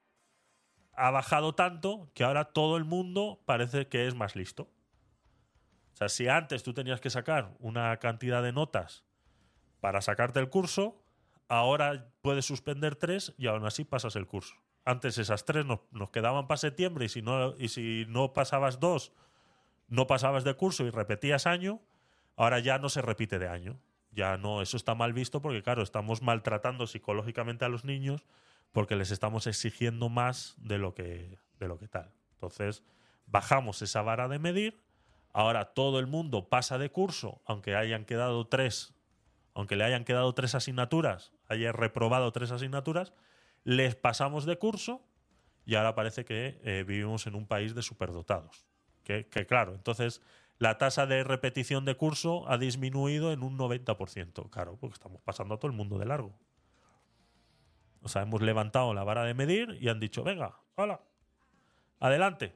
[0.94, 4.64] ha bajado tanto que ahora todo el mundo parece que es más listo.
[5.94, 9.04] O sea, si antes tú tenías que sacar una cantidad de notas
[9.80, 11.01] para sacarte el curso,
[11.48, 14.54] ahora puedes suspender tres y aún así pasas el curso.
[14.84, 19.12] Antes esas tres nos, quedaban para septiembre y si, no, y si no pasabas dos,
[19.88, 21.80] no pasabas de curso y repetías año,
[22.36, 23.78] ahora ya no se repite de año.
[24.10, 28.26] Ya no, eso está mal visto porque, claro, estamos maltratando psicológicamente a los niños
[28.72, 32.12] porque les estamos exigiendo más de lo que, de lo que tal.
[32.34, 32.82] Entonces,
[33.26, 34.82] bajamos esa vara de medir.
[35.32, 38.94] Ahora todo el mundo pasa de curso, aunque hayan quedado tres,
[39.54, 43.12] aunque le hayan quedado tres asignaturas, haya reprobado tres asignaturas,
[43.64, 45.02] les pasamos de curso
[45.64, 48.66] y ahora parece que eh, vivimos en un país de superdotados.
[49.04, 50.22] Que, que claro, entonces
[50.58, 54.48] la tasa de repetición de curso ha disminuido en un 90%.
[54.50, 56.38] Claro, porque estamos pasando a todo el mundo de largo.
[58.02, 61.00] O sea, hemos levantado la vara de medir y han dicho, venga, hola,
[62.00, 62.54] adelante.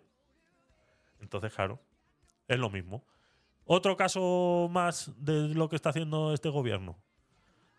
[1.20, 1.80] Entonces, claro,
[2.48, 3.04] es lo mismo.
[3.66, 6.96] Otro caso más de lo que está haciendo este gobierno.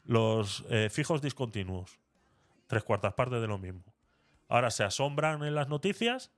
[0.03, 1.97] Los eh, fijos discontinuos.
[2.67, 3.83] Tres cuartas partes de lo mismo.
[4.49, 6.31] Ahora se asombran en las noticias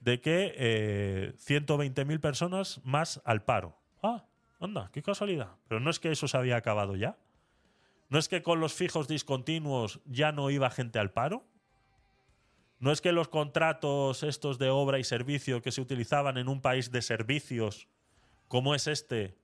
[0.00, 3.76] de que eh, 120.000 personas más al paro.
[4.02, 4.24] Ah,
[4.60, 5.56] anda, qué casualidad.
[5.68, 7.16] Pero no es que eso se había acabado ya.
[8.08, 11.44] ¿No es que con los fijos discontinuos ya no iba gente al paro?
[12.80, 16.60] ¿No es que los contratos estos de obra y servicio que se utilizaban en un
[16.60, 17.88] país de servicios
[18.48, 19.36] como es este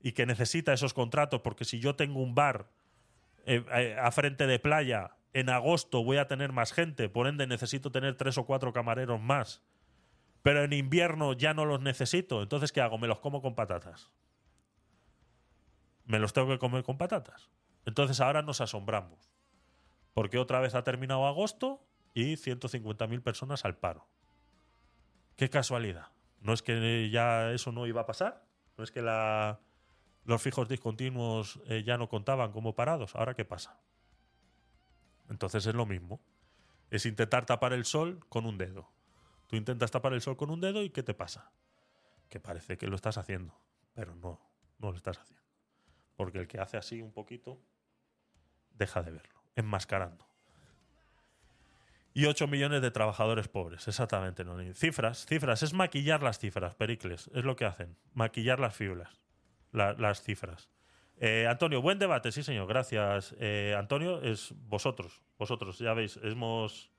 [0.00, 2.70] y que necesita esos contratos porque si yo tengo un bar
[3.46, 7.46] eh, eh, a frente de playa, en agosto voy a tener más gente, por ende
[7.46, 9.62] necesito tener tres o cuatro camareros más.
[10.42, 12.42] Pero en invierno ya no los necesito.
[12.42, 12.98] Entonces, ¿qué hago?
[12.98, 14.10] Me los como con patatas.
[16.04, 17.50] Me los tengo que comer con patatas.
[17.86, 19.32] Entonces ahora nos asombramos.
[20.12, 21.82] Porque otra vez ha terminado agosto
[22.12, 24.06] y 150.000 personas al paro.
[25.36, 26.13] Qué casualidad.
[26.44, 28.44] ¿No es que ya eso no iba a pasar?
[28.76, 33.16] ¿No es que los fijos discontinuos eh, ya no contaban como parados?
[33.16, 33.80] ¿Ahora qué pasa?
[35.30, 36.20] Entonces es lo mismo.
[36.90, 38.92] Es intentar tapar el sol con un dedo.
[39.46, 41.50] Tú intentas tapar el sol con un dedo y ¿qué te pasa?
[42.28, 43.58] Que parece que lo estás haciendo,
[43.94, 44.38] pero no,
[44.78, 45.42] no lo estás haciendo.
[46.14, 47.58] Porque el que hace así un poquito,
[48.74, 50.26] deja de verlo, enmascarando.
[52.16, 54.44] Y 8 millones de trabajadores pobres, exactamente.
[54.44, 54.56] No.
[54.74, 59.20] Cifras, cifras, es maquillar las cifras, Pericles, es lo que hacen, maquillar las fibras,
[59.72, 60.70] la- las cifras.
[61.16, 63.34] Eh, Antonio, buen debate, sí señor, gracias.
[63.40, 66.90] Eh, Antonio, es vosotros, vosotros, ya veis, hemos,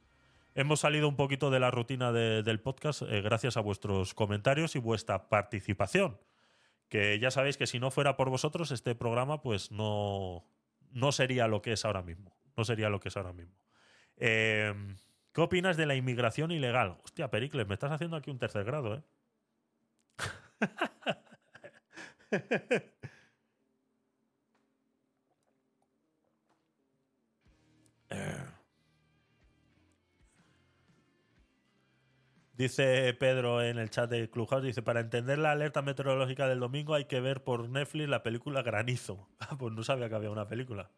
[0.54, 4.76] hemos salido un poquito de la rutina de- del podcast eh, gracias a vuestros comentarios
[4.76, 6.18] y vuestra participación.
[6.90, 10.46] Que ya sabéis que si no fuera por vosotros, este programa pues no,
[10.92, 12.38] no sería lo que es ahora mismo.
[12.58, 13.56] No sería lo que es ahora mismo.
[14.18, 14.74] Eh,
[15.34, 16.98] ¿Qué opinas de la inmigración ilegal?
[17.04, 19.04] Hostia, Pericles, me estás haciendo aquí un tercer grado, ¿eh?
[32.54, 36.94] Dice Pedro en el chat de Clubhouse, dice, para entender la alerta meteorológica del domingo
[36.96, 39.30] hay que ver por Netflix la película Granizo.
[39.40, 40.90] Ah, pues no sabía que había una película.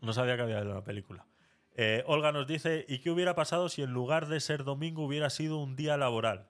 [0.00, 1.26] No sabía que había una película.
[1.74, 5.30] Eh, Olga nos dice, ¿y qué hubiera pasado si en lugar de ser domingo hubiera
[5.30, 6.48] sido un día laboral?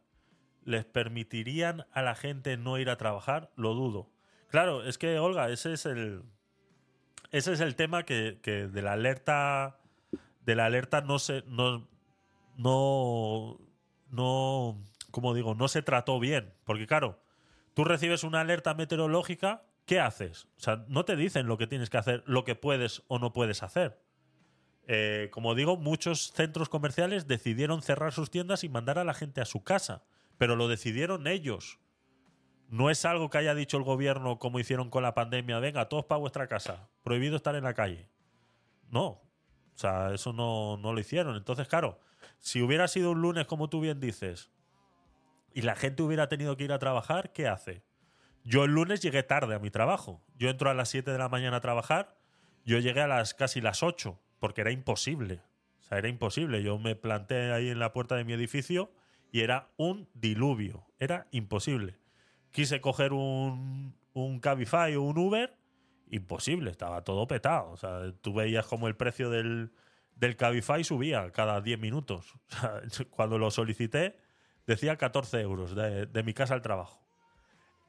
[0.64, 3.50] ¿Les permitirían a la gente no ir a trabajar?
[3.56, 4.10] Lo dudo.
[4.48, 6.22] Claro, es que, Olga, ese es el,
[7.30, 9.78] ese es el tema que, que de la alerta
[10.46, 11.88] de la alerta no se no
[12.56, 13.58] no
[14.10, 14.78] no
[15.10, 17.18] como digo no se trató bien porque claro
[17.74, 21.90] tú recibes una alerta meteorológica qué haces o sea no te dicen lo que tienes
[21.90, 24.04] que hacer lo que puedes o no puedes hacer
[24.88, 29.40] Eh, como digo muchos centros comerciales decidieron cerrar sus tiendas y mandar a la gente
[29.40, 30.04] a su casa
[30.38, 31.80] pero lo decidieron ellos
[32.68, 36.04] no es algo que haya dicho el gobierno como hicieron con la pandemia, venga, todos
[36.06, 38.08] para vuestra casa, prohibido estar en la calle.
[38.90, 39.22] No, o
[39.78, 41.36] sea, eso no, no lo hicieron.
[41.36, 42.00] Entonces, claro,
[42.38, 44.50] si hubiera sido un lunes, como tú bien dices,
[45.54, 47.82] y la gente hubiera tenido que ir a trabajar, ¿qué hace?
[48.46, 50.22] Yo el lunes llegué tarde a mi trabajo.
[50.36, 52.16] Yo entro a las 7 de la mañana a trabajar,
[52.64, 55.42] yo llegué a las casi las 8, porque era imposible.
[55.80, 56.62] O sea, era imposible.
[56.62, 58.90] Yo me planté ahí en la puerta de mi edificio
[59.30, 60.86] y era un diluvio.
[60.98, 61.98] Era imposible
[62.56, 65.54] quise coger un, un Cabify o un Uber,
[66.10, 67.70] imposible, estaba todo petado.
[67.70, 69.72] O sea, tú veías como el precio del,
[70.14, 72.32] del Cabify subía cada 10 minutos.
[72.86, 74.16] O sea, cuando lo solicité,
[74.66, 77.05] decía 14 euros de, de mi casa al trabajo.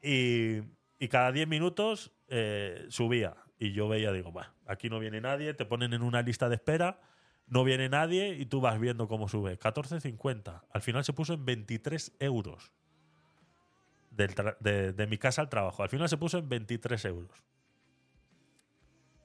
[0.07, 3.35] Y, cada 10 minutos eh, subía.
[3.59, 6.55] Y yo veía, digo, bueno, aquí no viene nadie, te ponen en una lista de
[6.55, 7.01] espera,
[7.47, 9.59] no viene nadie y tú vas viendo cómo sube.
[9.59, 10.63] 14.50.
[10.69, 12.71] Al final se puso en 23 euros
[14.11, 14.33] del
[14.95, 15.83] de, mi casa al trabajo.
[15.83, 17.43] Al final se puso en 23 euros.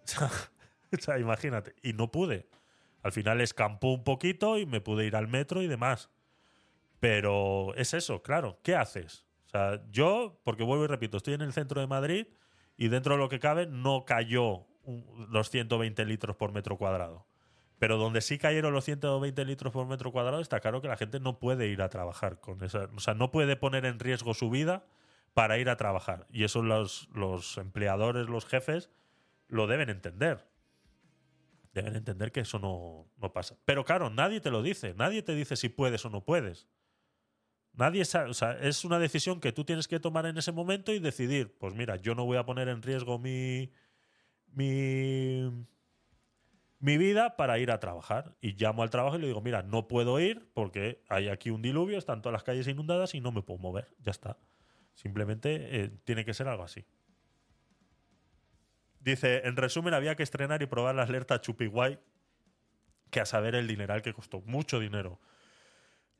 [0.94, 1.74] O sea, imagínate.
[1.82, 2.50] Y no pude.
[3.02, 6.10] Al final escampó un poquito y me pude ir al metro y demás.
[7.00, 8.59] Pero es eso, claro.
[8.62, 9.24] ¿Qué haces?
[9.52, 12.26] Sea, yo, porque vuelvo y repito, estoy en el centro de Madrid
[12.76, 14.66] y dentro de lo que cabe no cayó
[15.28, 17.26] los 120 litros por metro cuadrado.
[17.78, 21.20] Pero donde sí cayeron los 120 litros por metro cuadrado, está claro que la gente
[21.20, 22.88] no puede ir a trabajar con esa.
[22.96, 24.86] O sea, no puede poner en riesgo su vida
[25.34, 26.26] para ir a trabajar.
[26.30, 28.90] Y eso los, los empleadores, los jefes,
[29.48, 30.46] lo deben entender.
[31.74, 33.56] Deben entender que eso no, no pasa.
[33.64, 34.94] Pero claro, nadie te lo dice.
[34.94, 36.68] Nadie te dice si puedes o no puedes.
[37.74, 38.31] Nadie sabe.
[38.31, 41.57] O sea, es una decisión que tú tienes que tomar en ese momento y decidir.
[41.59, 43.73] Pues mira, yo no voy a poner en riesgo mi.
[44.53, 45.51] mi
[46.82, 48.35] mi vida para ir a trabajar.
[48.40, 51.62] Y llamo al trabajo y le digo, mira, no puedo ir porque hay aquí un
[51.62, 53.94] diluvio, están todas las calles inundadas y no me puedo mover.
[54.01, 54.36] Ya está.
[54.94, 56.85] Simplemente eh, tiene que ser algo así.
[58.99, 62.01] Dice, en resumen, había que estrenar y probar la alerta Chupiguay,
[63.11, 64.40] que a saber el dineral que costó.
[64.40, 65.20] Mucho dinero.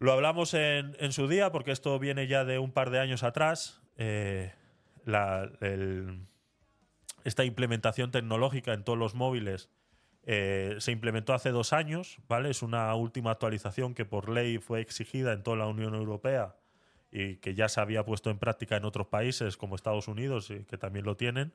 [0.03, 3.23] Lo hablamos en, en su día, porque esto viene ya de un par de años
[3.23, 3.81] atrás.
[3.97, 4.53] eh,
[7.23, 9.71] esta implementación tecnológica en todos los móviles
[10.25, 12.51] eh, se implementó hace dos años, ¿vale?
[12.51, 16.57] Es una última actualización que por ley fue exigida en toda la Unión Europea
[17.13, 20.79] y que ya se había puesto en práctica en otros países como Estados Unidos, que
[20.79, 21.53] también lo tienen.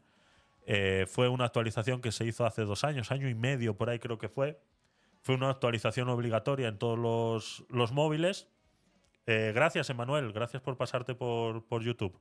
[0.65, 3.99] Eh, fue una actualización que se hizo hace dos años, año y medio por ahí
[3.99, 4.57] creo que fue.
[5.21, 8.49] Fue una actualización obligatoria en todos los, los móviles.
[9.25, 10.31] Eh, gracias, Emanuel.
[10.31, 12.19] Gracias por pasarte por, por YouTube.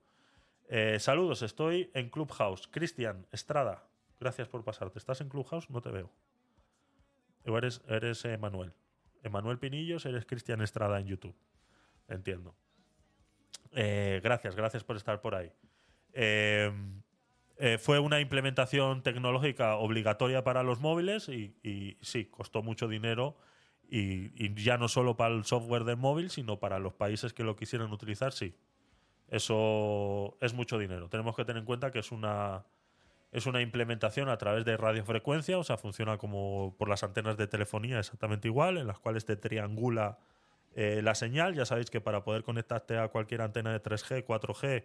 [0.68, 2.66] Eh, saludos, estoy en Clubhouse.
[2.68, 3.84] Cristian Estrada,
[4.18, 4.98] gracias por pasarte.
[4.98, 5.70] ¿Estás en Clubhouse?
[5.70, 6.10] No te veo.
[7.44, 8.72] Eres, eres Emanuel.
[9.22, 11.36] Emanuel Pinillos, eres Cristian Estrada en YouTube.
[12.08, 12.56] Entiendo.
[13.72, 15.52] Eh, gracias, gracias por estar por ahí.
[17.58, 23.36] Eh, fue una implementación tecnológica obligatoria para los móviles y, sí, costó mucho dinero
[23.88, 27.44] y, y ya no solo para el software del móvil, sino para los países que
[27.44, 28.54] lo quisieran utilizar, sí.
[29.28, 31.08] Eso es mucho dinero.
[31.08, 32.64] Tenemos que tener en cuenta que es una,
[33.32, 37.46] es una implementación a través de radiofrecuencia, o sea, funciona como por las antenas de
[37.46, 40.18] telefonía exactamente igual, en las cuales te triangula
[40.74, 41.54] eh, la señal.
[41.54, 44.84] Ya sabéis que para poder conectarte a cualquier antena de 3G, 4G,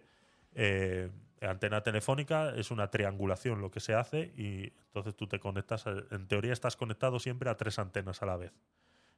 [0.54, 1.10] eh,
[1.40, 6.04] antena telefónica, es una triangulación lo que se hace y entonces tú te conectas, a-
[6.10, 8.52] en teoría estás conectado siempre a tres antenas a la vez.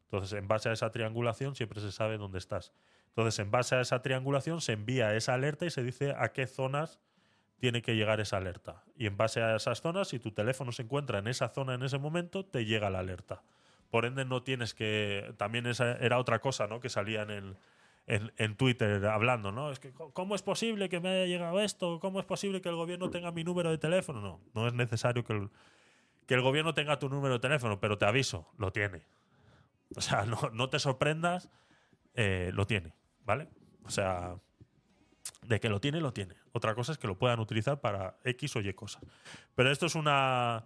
[0.05, 2.73] Entonces, en base a esa triangulación siempre se sabe dónde estás.
[3.09, 6.47] Entonces, en base a esa triangulación se envía esa alerta y se dice a qué
[6.47, 7.01] zonas
[7.59, 8.85] tiene que llegar esa alerta.
[8.97, 11.82] Y en base a esas zonas, si tu teléfono se encuentra en esa zona en
[11.82, 13.43] ese momento, te llega la alerta.
[13.90, 15.35] Por ende, no tienes que.
[15.36, 16.81] También esa era otra cosa, ¿no?
[16.81, 17.56] Que salía en, el,
[18.06, 19.70] en, en Twitter hablando, ¿no?
[19.70, 21.98] Es que, ¿cómo- ¿cómo es posible que me haya llegado esto?
[22.01, 24.20] ¿Cómo es posible que el gobierno tenga mi número de teléfono?
[24.20, 25.51] No, no es necesario que el,
[26.26, 29.02] que el gobierno tenga tu número de teléfono, pero te aviso, lo tiene.
[29.97, 31.48] O sea, no, no te sorprendas,
[32.14, 32.93] eh, lo tiene,
[33.24, 33.48] ¿vale?
[33.85, 34.36] O sea,
[35.43, 36.35] de que lo tiene, lo tiene.
[36.52, 39.02] Otra cosa es que lo puedan utilizar para X o Y cosas.
[39.55, 40.64] Pero esto es una,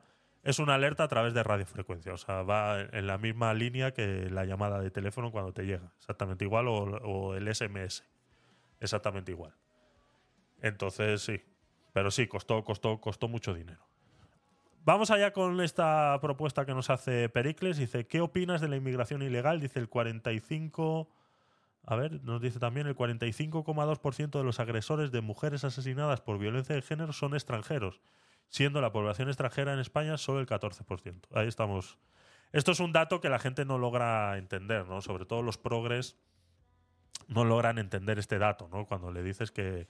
[0.48, 2.14] es una alerta a través de radiofrecuencia.
[2.14, 5.92] O sea, va en la misma línea que la llamada de teléfono cuando te llega.
[5.98, 6.68] Exactamente igual.
[6.68, 8.02] O, el SMS.
[8.80, 9.52] Exactamente igual.
[10.62, 11.42] Entonces, sí.
[11.92, 13.86] Pero sí, costó, costó, costó mucho dinero.
[14.86, 17.76] Vamos allá con esta propuesta que nos hace Pericles.
[17.76, 19.60] Dice, ¿qué opinas de la inmigración ilegal?
[19.60, 21.10] Dice el 45...
[21.84, 26.74] A ver, nos dice también el 45,2% de los agresores de mujeres asesinadas por violencia
[26.74, 28.00] de género son extranjeros,
[28.48, 31.26] siendo la población extranjera en España solo el 14%.
[31.34, 31.98] Ahí estamos.
[32.52, 35.00] Esto es un dato que la gente no logra entender, ¿no?
[35.02, 36.16] Sobre todo los progres
[37.26, 38.86] no logran entender este dato, ¿no?
[38.86, 39.86] Cuando le dices que,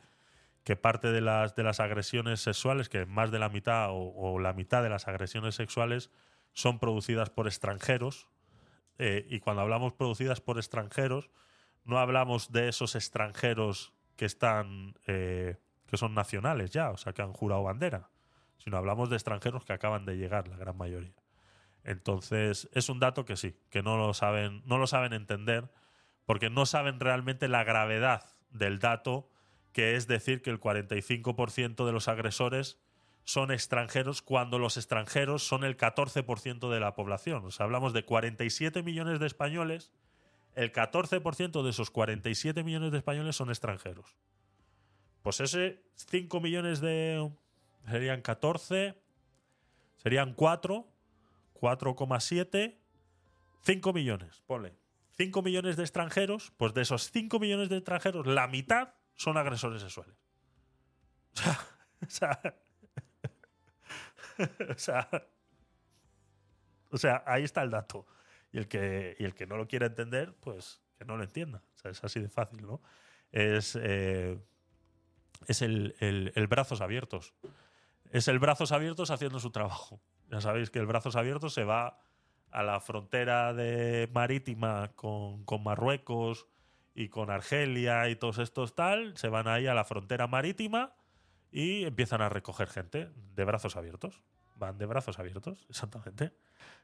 [0.65, 4.39] que parte de las, de las agresiones sexuales, que más de la mitad o, o
[4.41, 6.11] la mitad de las agresiones sexuales
[6.53, 8.29] son producidas por extranjeros,
[8.99, 11.31] eh, y cuando hablamos producidas por extranjeros,
[11.85, 15.57] no hablamos de esos extranjeros que están eh,
[15.87, 18.11] que son nacionales ya, o sea, que han jurado bandera,
[18.59, 21.15] sino hablamos de extranjeros que acaban de llegar, la gran mayoría.
[21.85, 25.71] Entonces, es un dato que sí, que no lo saben, no lo saben entender,
[26.27, 29.31] porque no saben realmente la gravedad del dato,
[29.73, 32.79] que es decir que el 45% de los agresores
[33.25, 37.45] son extranjeros cuando los extranjeros son el 14% de la población.
[37.45, 39.93] O sea, hablamos de 47 millones de españoles,
[40.55, 44.17] el 14% de esos 47 millones de españoles son extranjeros.
[45.23, 47.31] Pues ese 5 millones de...
[47.91, 49.01] serían 14,
[49.97, 50.87] serían 4,
[51.55, 52.79] 4,7,
[53.63, 54.77] 5 millones, ponle.
[55.17, 59.83] 5 millones de extranjeros, pues de esos 5 millones de extranjeros, la mitad son agresores
[59.83, 60.15] sexuales.
[64.71, 65.09] O sea,
[66.91, 68.07] o sea, ahí está el dato.
[68.53, 71.63] Y el que, y el que no lo quiera entender, pues que no lo entienda.
[71.85, 72.81] Es así de fácil, ¿no?
[73.33, 74.39] Es, eh,
[75.49, 77.35] es el- el brazos abiertos.
[78.11, 80.01] Es el brazos abiertos haciendo su trabajo.
[80.31, 82.01] Ya sabéis que el brazos abiertos se va
[82.51, 86.47] a la frontera de marítima con, con Marruecos
[86.95, 90.95] y con Argelia y todos estos tal, se van ahí a la frontera marítima
[91.53, 94.23] y empiezan a recoger gente de brazos abiertos.
[94.57, 96.33] Van de brazos abiertos, exactamente.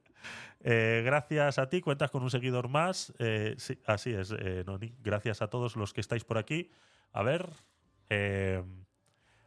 [0.61, 3.13] Eh, gracias a ti, cuentas con un seguidor más.
[3.17, 4.93] Eh, sí, así es, eh, Noni.
[4.99, 6.69] Gracias a todos los que estáis por aquí.
[7.13, 7.49] A ver.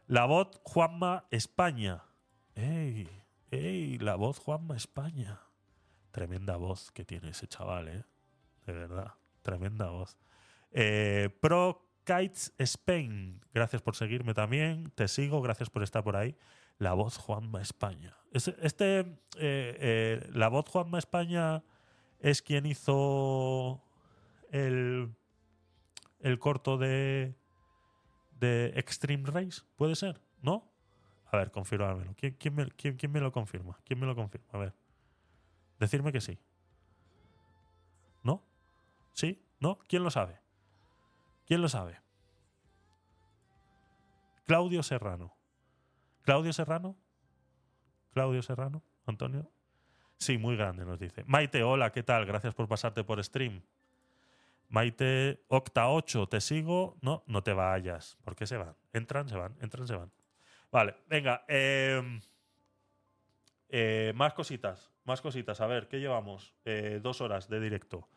[0.07, 2.03] La voz Juanma España.
[2.55, 3.09] ¡Ey!
[3.51, 3.97] ¡Ey!
[3.99, 5.41] La voz Juanma España.
[6.11, 8.03] Tremenda voz que tiene ese chaval, ¿eh?
[8.65, 9.13] De verdad.
[9.41, 10.17] Tremenda voz.
[10.71, 13.41] Eh, Pro Kites Spain.
[13.53, 14.91] Gracias por seguirme también.
[14.95, 15.41] Te sigo.
[15.41, 16.35] Gracias por estar por ahí.
[16.77, 18.17] La voz Juanma España.
[18.31, 19.07] Este, este, eh,
[19.37, 21.63] eh, la voz Juanma España
[22.19, 23.83] es quien hizo
[24.51, 25.15] el,
[26.19, 27.35] el corto de,
[28.43, 30.21] de Extreme Race, ¿puede ser?
[30.41, 30.69] ¿No?
[31.31, 32.13] A ver, confirmármelo.
[32.15, 33.79] ¿Quién, quién me, quién- me lo confirma?
[33.85, 34.47] ¿Quién me lo confirma?
[34.51, 34.73] A ver.
[35.79, 36.37] Decirme que sí.
[38.21, 38.43] ¿No?
[39.13, 39.43] ¿Sí?
[39.59, 39.79] ¿No?
[39.87, 40.39] ¿Quién lo sabe?
[41.45, 41.99] ¿Quién lo sabe?
[44.45, 45.33] Claudio Serrano.
[46.21, 46.95] ¿Claudio Serrano?
[48.13, 48.83] ¿Claudio Serrano?
[49.05, 49.49] ¿Antonio?
[50.19, 51.23] Sí, muy grande, nos dice.
[51.25, 52.25] Maite, hola, ¿qué tal?
[52.25, 53.61] Gracias por pasarte por stream.
[54.73, 56.97] Maite, Octa 8, ¿te sigo?
[57.01, 58.17] No, no te vayas.
[58.23, 58.75] ¿Por qué se van?
[58.91, 60.11] Entran, se van, entran, se van.
[60.71, 61.45] Vale, venga.
[61.47, 62.01] eh,
[63.69, 65.61] eh, más cositas, más cositas.
[65.61, 66.55] A ver, ¿qué llevamos?
[66.65, 68.09] Eh, dos horas de directo.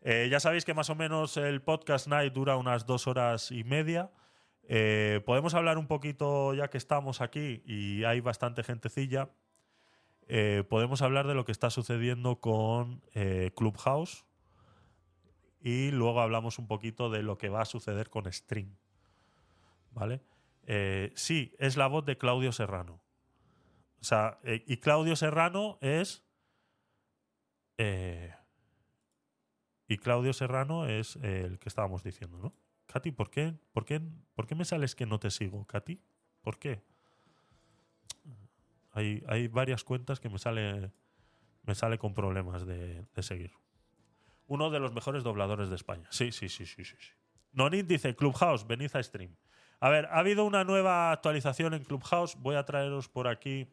[0.00, 3.64] Eh, ya sabéis que más o menos el podcast night dura unas dos horas y
[3.64, 4.12] media.
[5.24, 9.30] Podemos hablar un poquito, ya que estamos aquí y hay bastante gentecilla.
[10.68, 13.02] podemos hablar de lo que está sucediendo con
[13.56, 14.25] Clubhouse
[15.66, 18.76] y luego hablamos un poquito de lo que va a suceder con Stream.
[19.90, 20.22] ¿Vale?
[20.62, 23.00] Eh, sí, es la voz de Claudio Serrano.
[24.00, 26.22] O sea, eh, y Claudio Serrano es.
[27.78, 28.32] eh,
[29.88, 32.54] y Claudio Serrano es el que estábamos diciendo, ¿no?
[32.86, 34.00] Katy, ¿por qué, por, qué,
[34.36, 36.00] ¿por qué me sales que no te sigo, Katy?
[36.42, 36.84] ¿Por qué?
[38.92, 40.92] Hay, hay varias cuentas que me sale,
[41.64, 43.50] me sale con problemas de seguir.
[44.46, 46.08] Uno de los mejores dobladores de España.
[46.10, 46.96] Sí, sí, sí, sí, sí.
[46.98, 47.10] sí.
[47.52, 49.34] Nonit dice, Clubhouse, venid a stream.
[49.80, 52.36] A ver, ha habido una nueva actualización en Clubhouse.
[52.36, 53.68] Voy a traeros por aquí.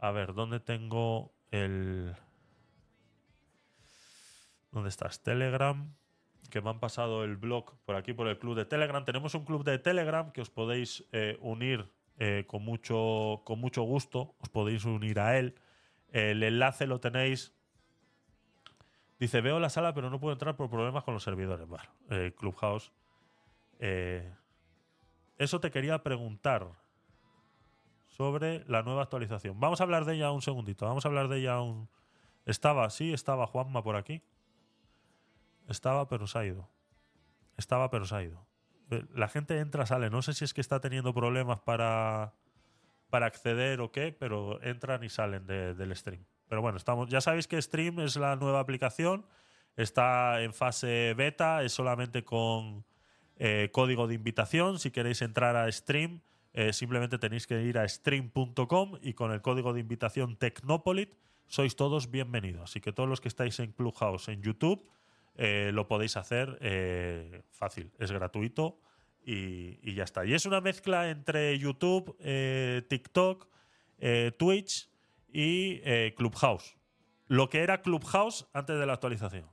[0.00, 2.14] A ver, ¿dónde tengo el.
[4.70, 5.22] ¿Dónde estás?
[5.22, 5.94] Telegram.
[6.50, 9.04] Que me han pasado el blog por aquí, por el club de Telegram.
[9.04, 13.82] Tenemos un club de Telegram que os podéis eh, unir eh, con, mucho, con mucho
[13.82, 14.36] gusto.
[14.38, 15.54] Os podéis unir a él.
[16.08, 17.54] El enlace lo tenéis.
[19.24, 21.66] Dice, veo la sala, pero no puedo entrar por problemas con los servidores.
[21.66, 22.92] Bueno, eh, Clubhouse.
[23.78, 24.30] Eh,
[25.38, 26.68] eso te quería preguntar
[28.06, 29.58] sobre la nueva actualización.
[29.58, 30.84] Vamos a hablar de ella un segundito.
[30.84, 31.88] Vamos a hablar de ella un.
[32.44, 34.20] Estaba, sí, estaba Juanma por aquí.
[35.68, 36.68] Estaba, pero se ha ido.
[37.56, 38.46] Estaba, pero se ha ido.
[38.90, 40.10] Eh, La gente entra, sale.
[40.10, 42.34] No sé si es que está teniendo problemas para,
[43.08, 46.26] para acceder o qué, pero entran y salen de- del stream.
[46.54, 47.08] Pero bueno, estamos.
[47.08, 49.26] Ya sabéis que Stream es la nueva aplicación.
[49.76, 52.84] Está en fase beta, es solamente con
[53.38, 54.78] eh, código de invitación.
[54.78, 56.20] Si queréis entrar a Stream,
[56.52, 61.16] eh, simplemente tenéis que ir a stream.com y con el código de invitación Tecnopolit
[61.48, 62.70] sois todos bienvenidos.
[62.70, 64.88] Así que todos los que estáis en Clubhouse en YouTube
[65.34, 68.78] eh, lo podéis hacer fácil, es gratuito
[69.26, 70.24] y, ya está.
[70.24, 72.16] Y es una mezcla entre YouTube,
[72.86, 73.48] TikTok,
[74.38, 74.93] Twitch
[75.34, 76.76] y eh, Clubhouse.
[77.26, 79.50] Lo que era Clubhouse antes de la actualización.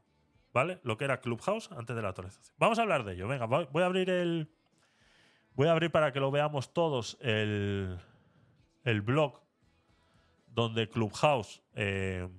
[0.54, 0.80] ¿Vale?
[0.84, 2.54] Lo que era Clubhouse antes de la actualización.
[2.58, 3.28] Vamos a hablar de ello.
[3.28, 4.52] Venga, voy a abrir el.
[5.56, 7.98] Voy a abrir para que lo veamos todos el,
[8.84, 9.42] el blog
[10.48, 11.62] donde Clubhouse.
[11.74, 12.30] eh,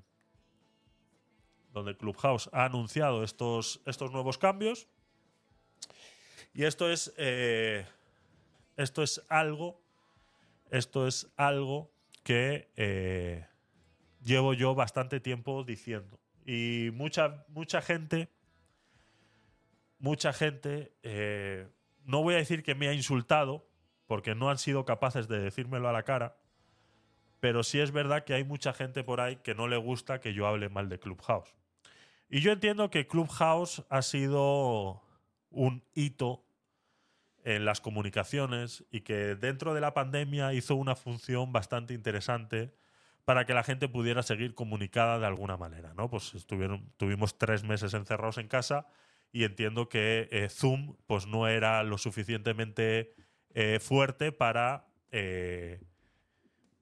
[1.72, 4.88] donde Clubhouse ha anunciado estos, estos nuevos cambios.
[6.54, 7.12] Y esto es.
[7.16, 7.86] eh,
[8.76, 9.80] esto es algo.
[10.70, 11.90] Esto es algo
[12.22, 13.46] que eh,
[14.22, 16.20] llevo yo bastante tiempo diciendo.
[16.44, 18.28] Y mucha, mucha gente.
[19.98, 20.92] Mucha gente.
[21.02, 21.68] eh,
[22.04, 23.68] no voy a decir que me ha insultado.
[24.06, 26.36] Porque no han sido capaces de decírmelo a la cara.
[27.40, 30.34] Pero sí es verdad que hay mucha gente por ahí que no le gusta que
[30.34, 31.54] yo hable mal de Clubhouse.
[32.28, 35.02] Y yo entiendo que Clubhouse ha sido
[35.50, 36.44] un hito
[37.44, 42.72] en las comunicaciones y que dentro de la pandemia hizo una función bastante interesante
[43.24, 45.94] para que la gente pudiera seguir comunicada de alguna manera.
[45.94, 46.08] ¿no?
[46.10, 46.32] Pues
[46.96, 48.86] tuvimos tres meses encerrados en casa
[49.32, 53.14] y entiendo que eh, Zoom pues, no era lo suficientemente
[53.54, 55.80] eh, fuerte para, eh,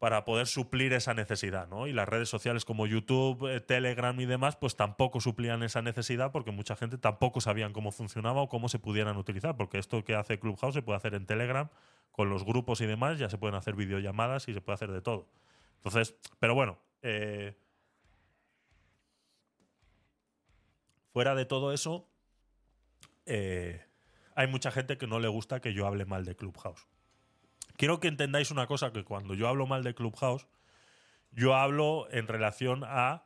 [0.01, 1.69] para poder suplir esa necesidad.
[1.69, 1.87] ¿no?
[1.87, 6.33] Y las redes sociales como YouTube, eh, Telegram y demás, pues tampoco suplían esa necesidad
[6.33, 9.59] porque mucha gente tampoco sabían cómo funcionaba o cómo se pudieran utilizar.
[9.59, 11.69] Porque esto que hace Clubhouse se puede hacer en Telegram,
[12.13, 15.03] con los grupos y demás, ya se pueden hacer videollamadas y se puede hacer de
[15.03, 15.29] todo.
[15.77, 17.59] Entonces, pero bueno, eh,
[21.13, 22.09] fuera de todo eso,
[23.27, 23.85] eh,
[24.35, 26.90] hay mucha gente que no le gusta que yo hable mal de Clubhouse.
[27.81, 30.47] Quiero que entendáis una cosa, que cuando yo hablo mal de Clubhouse,
[31.31, 33.25] yo hablo en relación a...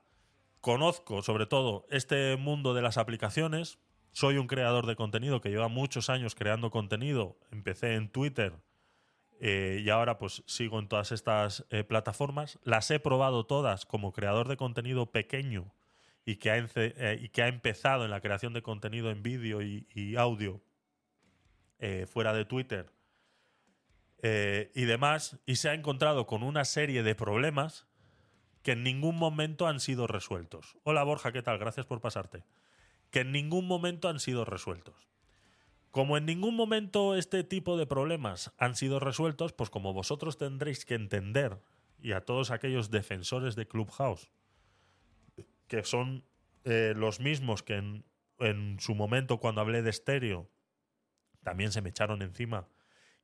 [0.60, 3.80] Conozco sobre todo este mundo de las aplicaciones.
[4.12, 7.36] Soy un creador de contenido que lleva muchos años creando contenido.
[7.50, 8.52] Empecé en Twitter
[9.40, 12.60] eh, y ahora pues sigo en todas estas eh, plataformas.
[12.62, 15.74] Las he probado todas como creador de contenido pequeño
[16.24, 20.62] y que ha, eh, empezado en la creación de contenido en vídeo y, audio
[22.06, 22.93] fuera de Twitter
[24.26, 27.86] eh, y demás, y se ha encontrado con una serie de problemas
[28.62, 30.78] que en ningún momento han sido resueltos.
[30.82, 31.58] Hola Borja, ¿qué tal?
[31.58, 32.42] Gracias por pasarte.
[33.10, 35.10] Que en ningún momento han sido resueltos.
[35.90, 40.86] Como en ningún momento este tipo de problemas han sido resueltos, pues como vosotros tendréis
[40.86, 41.60] que entender,
[42.00, 44.30] y a todos aquellos defensores de Clubhouse,
[45.68, 46.24] que son
[46.64, 48.06] eh, los mismos que en,
[48.38, 50.48] en su momento cuando hablé de estéreo,
[51.42, 52.66] también se me echaron encima.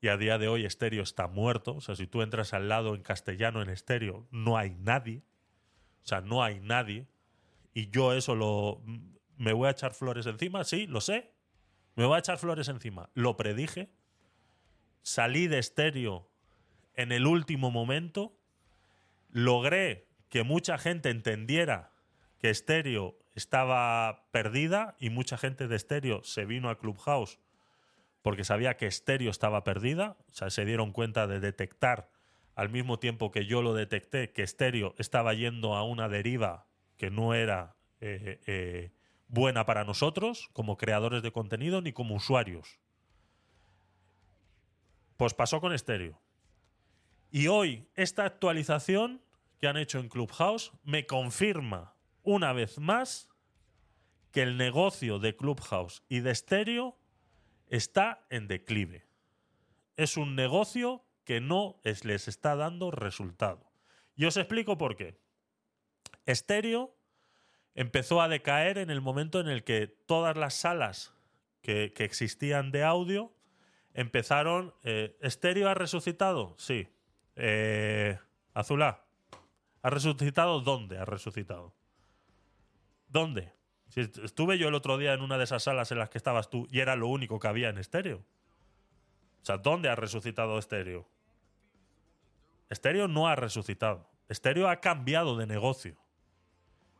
[0.01, 1.77] Y a día de hoy estéreo está muerto.
[1.77, 5.23] O sea, si tú entras al lado en castellano en estéreo, no hay nadie.
[6.03, 7.07] O sea, no hay nadie.
[7.75, 8.83] Y yo eso lo...
[9.37, 10.65] ¿Me voy a echar flores encima?
[10.65, 11.33] Sí, lo sé.
[11.97, 13.11] Me voy a echar flores encima.
[13.15, 13.91] Lo predije.
[15.03, 16.31] Salí de estéreo
[16.95, 18.37] en el último momento.
[19.31, 21.93] Logré que mucha gente entendiera
[22.39, 27.39] que estéreo estaba perdida y mucha gente de estéreo se vino a Clubhouse
[28.23, 30.17] porque sabía que estéreo estaba perdida.
[30.29, 32.11] O sea, se dieron cuenta de detectar
[32.55, 36.67] al mismo tiempo que yo lo detecté que estéreo estaba yendo a una deriva
[36.97, 38.93] que no era eh, eh,
[39.29, 42.79] buena para nosotros como creadores de contenido ni como usuarios.
[45.17, 46.21] Pues pasó con estéreo.
[47.31, 49.23] Y hoy esta actualización
[49.59, 53.29] que han hecho en Clubhouse me confirma una vez más
[54.33, 57.00] que el negocio de Clubhouse y de estéreo
[57.71, 59.07] está en declive.
[59.97, 63.71] Es un negocio que no es- les está dando resultado.
[64.15, 65.19] Y os explico por qué.
[66.27, 66.95] Estéreo
[67.75, 71.15] empezó a decaer en el momento en el que todas las salas
[71.63, 73.33] que, que existían de audio
[73.95, 74.75] empezaron.
[74.83, 76.55] Eh, ¿Estéreo ha resucitado?
[76.59, 76.89] Sí.
[77.37, 78.19] Eh,
[78.53, 79.05] Azulá.
[79.83, 80.61] ¿Ha resucitado?
[80.61, 81.75] ¿Dónde ha resucitado?
[83.09, 83.53] ¿Dónde?
[83.91, 86.19] Si est- estuve yo el otro día en una de esas salas en las que
[86.19, 88.25] estabas tú y era lo único que había en estéreo.
[89.43, 91.07] O sea, ¿dónde ha resucitado estéreo?
[92.69, 94.09] Estéreo no ha resucitado.
[94.29, 95.97] Estéreo ha cambiado de negocio.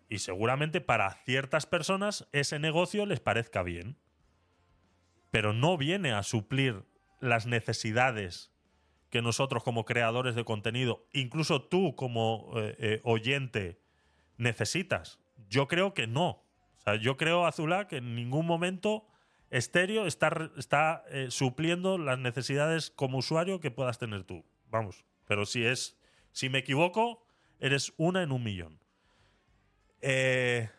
[0.09, 3.97] Y seguramente para ciertas personas ese negocio les parezca bien.
[5.31, 6.85] Pero no viene a suplir
[7.21, 8.51] las necesidades
[9.11, 13.81] que nosotros como creadores de contenido, incluso tú como eh, eh, oyente,
[14.39, 15.21] necesitas.
[15.49, 16.43] Yo creo que no.
[17.01, 19.07] Yo creo, Azulá, que en ningún momento
[19.51, 24.45] estéreo está, está eh, supliendo las necesidades como usuario que puedas tener tú.
[24.69, 25.05] Vamos.
[25.27, 25.97] Pero si es.
[26.33, 27.25] Si me equivoco,
[27.59, 28.81] eres una en un millón.
[30.01, 30.71] Eh,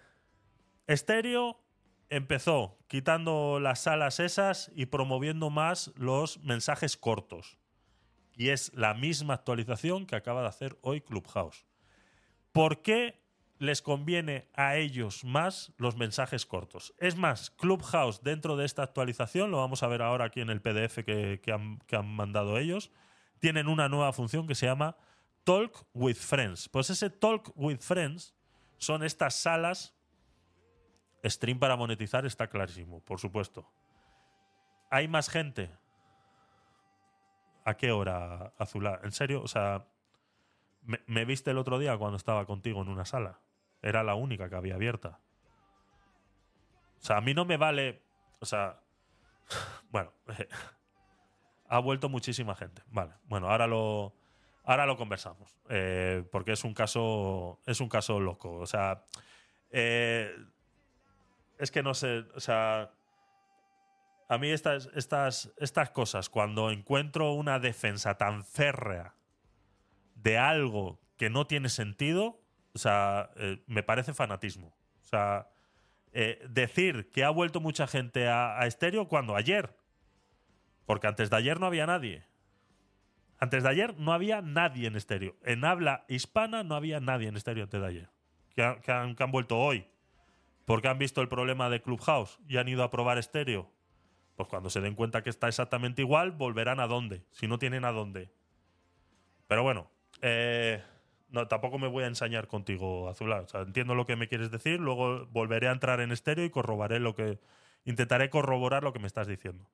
[2.09, 7.57] empezó quitando las salas esas y promoviendo más los mensajes cortos.
[8.33, 11.65] Y es la misma actualización que acaba de hacer hoy Clubhouse.
[12.51, 13.20] ¿Por qué
[13.61, 16.95] les conviene a ellos más los mensajes cortos?
[16.97, 20.61] Es más, Clubhouse dentro de esta actualización, lo vamos a ver ahora aquí en el
[20.61, 22.89] PDF que, han, mandado ellos,
[23.37, 24.97] tienen una nueva función que se llama
[25.43, 26.69] Talk with Friends.
[26.69, 28.33] Pues ese Talk with Friends
[28.77, 29.95] son estas salas.
[31.23, 33.71] Stream para monetizar está clarísimo, por supuesto.
[34.89, 35.69] ¿Hay más gente?
[37.63, 38.99] ¿A qué hora, Azulá?
[39.03, 39.43] ¿En serio?
[39.43, 39.85] O sea,
[40.81, 43.39] me viste el otro día cuando estaba contigo en una sala.
[43.81, 45.19] Era la única que había abierta.
[46.99, 48.01] O sea, a mí no me vale.
[48.39, 48.79] O sea.
[49.91, 50.13] Bueno.
[51.67, 52.81] ha vuelto muchísima gente.
[52.87, 53.13] Vale.
[53.25, 54.13] Bueno, ahora lo.
[54.63, 55.57] Ahora lo conversamos.
[55.69, 57.59] eh, porque es un caso.
[57.65, 58.53] Es un caso loco.
[58.53, 59.03] O sea.
[59.71, 60.33] eh,
[61.57, 62.25] es que no sé.
[62.35, 62.91] O sea.
[64.29, 69.13] A mí estas, estas, estas cosas, cuando encuentro una defensa tan férrea
[70.15, 72.40] de algo que no tiene sentido,
[72.73, 74.67] o sea, eh, me parece fanatismo.
[75.01, 75.49] O sea,
[76.13, 79.75] eh, decir que ha vuelto mucha gente a, estéreo cuando ayer.
[80.85, 82.25] Porque antes de ayer no había nadie.
[83.39, 85.35] Antes de ayer no había nadie en estéreo.
[85.43, 88.09] En habla hispana no había nadie en estéreo antes de ayer.
[88.55, 89.87] Que han, que han vuelto hoy.
[90.65, 93.71] Porque han visto el problema de Clubhouse y han ido a probar estéreo.
[94.35, 97.23] Pues cuando se den cuenta que está exactamente igual, volverán a dónde.
[97.31, 98.31] Si no tienen a dónde.
[99.47, 99.89] Pero bueno,
[100.21, 100.83] eh,
[101.31, 103.41] no, tampoco me voy a ensañar contigo, Azulá.
[103.41, 106.49] O sea, entiendo lo que me quieres decir, luego volveré a entrar en estéreo y
[106.49, 107.39] corroboraré lo que.
[107.83, 109.67] Intentaré corroborar lo que me estás diciendo.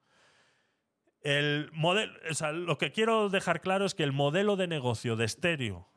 [1.22, 5.18] El modelo, o sea, lo que quiero dejar claro es que el modelo de negocio
[5.18, 5.90] de estéreo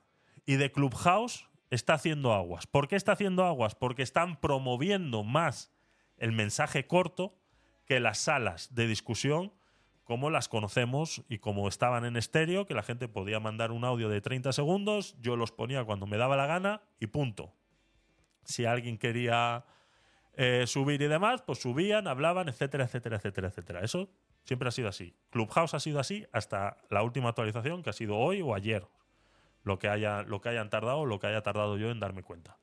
[0.45, 2.66] y de Clubhouse está haciendo aguas.
[2.66, 3.77] ¿Por qué está haciendo aguas?
[3.77, 5.70] Porque están promoviendo más
[6.16, 7.37] el mensaje corto
[7.87, 9.53] que las salas de discusión
[10.11, 14.09] como las conocemos y como estaban en estéreo, que la gente podía mandar un audio
[14.09, 17.55] de 30 segundos, yo los ponía cuando me daba la gana y punto.
[18.43, 19.65] Si alguien quería
[20.35, 23.81] eh, subir y demás, pues subían, hablaban, etcétera, etcétera, etcétera, etcétera.
[23.82, 24.11] Eso
[24.43, 25.15] siempre ha sido así.
[25.31, 28.89] Clubhouse ha sido así hasta la última actualización, que ha sido hoy o ayer.
[29.62, 32.59] Lo que, haya, lo que hayan tardado, lo que haya tardado yo en darme cuenta.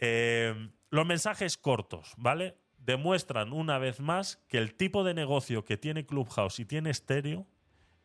[0.00, 2.58] Eh, los mensajes cortos, ¿vale?
[2.86, 7.44] Demuestran una vez más que el tipo de negocio que tiene Clubhouse y tiene Stereo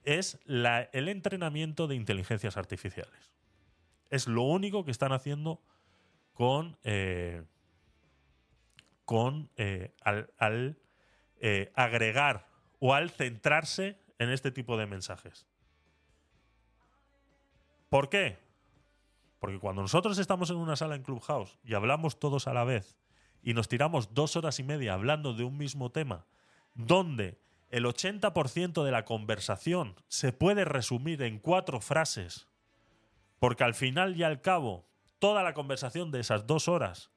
[0.03, 3.31] es el entrenamiento de inteligencias artificiales.
[4.09, 5.61] Es lo único que están haciendo
[6.33, 7.43] con, eh,
[9.05, 10.79] con eh, al, al,
[11.39, 12.47] eh, agregar
[12.79, 15.45] o al centrarse en este tipo de mensajes.
[17.89, 18.39] ¿Por qué?
[19.39, 23.00] Porque cuando nosotros estamos en una sala en Clubhouse y hablamos todos a la vez
[23.43, 26.25] y nos tiramos dos horas y media hablando de un mismo tema,
[26.75, 27.39] donde
[27.69, 32.47] el 80% de la conversación se puede resumir en cuatro frases,
[33.39, 34.85] porque al final y al cabo
[35.19, 37.11] toda la conversación de esas dos horas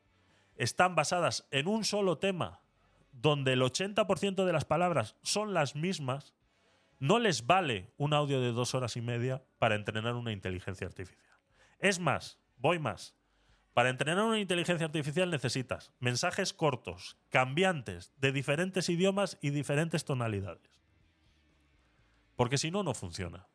[0.56, 2.60] están basadas en un solo tema,
[3.12, 6.34] donde el 80% de las palabras son las mismas,
[6.98, 11.38] no les vale un audio de dos horas y media para entrenar una inteligencia artificial.
[11.78, 13.14] Es más, voy más.
[13.74, 20.80] Para entrenar una inteligencia artificial necesitas mensajes cortos, cambiantes, de diferentes idiomas y diferentes tonalidades.
[22.36, 23.48] Porque si no, no funciona.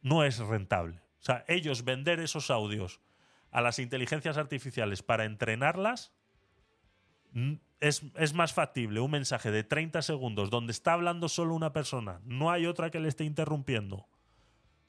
[0.00, 0.96] No es rentable.
[1.20, 3.00] O sea, ellos vender esos audios
[3.50, 6.12] a las inteligencias artificiales para entrenarlas
[7.80, 12.20] es, es más factible un mensaje de 30 segundos donde está hablando solo una persona,
[12.24, 14.08] no hay otra que le esté interrumpiendo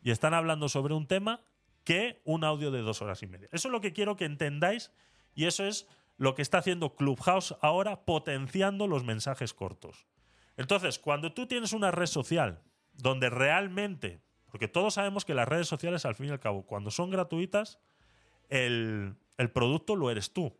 [0.01, 1.41] y están hablando sobre un tema
[1.83, 3.47] que un audio de dos horas y media.
[3.51, 4.91] Eso es lo que quiero que entendáis
[5.33, 5.87] y eso es
[6.17, 10.05] lo que está haciendo Clubhouse ahora, potenciando los mensajes cortos.
[10.57, 12.61] Entonces, cuando tú tienes una red social
[12.93, 14.21] donde realmente,
[14.51, 17.79] porque todos sabemos que las redes sociales, al fin y al cabo, cuando son gratuitas,
[18.49, 20.55] el, el producto lo eres tú.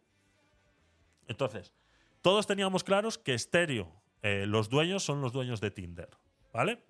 [1.28, 1.74] Entonces,
[2.22, 6.10] todos teníamos claros que Stereo, eh, los dueños son los dueños de Tinder,
[6.54, 6.84] ¿vale?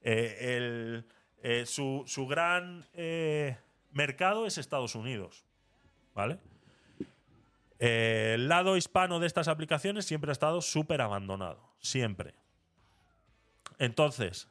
[0.00, 1.06] Eh, el,
[1.46, 3.58] eh, su, su gran eh,
[3.92, 5.44] mercado es Estados Unidos,
[6.14, 6.38] ¿vale?
[7.78, 12.34] Eh, el lado hispano de estas aplicaciones siempre ha estado súper abandonado, siempre.
[13.78, 14.48] Entonces,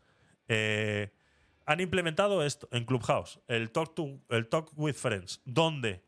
[1.66, 6.04] han implementado esto en Clubhouse, el Talk, to, el Talk with Friends, donde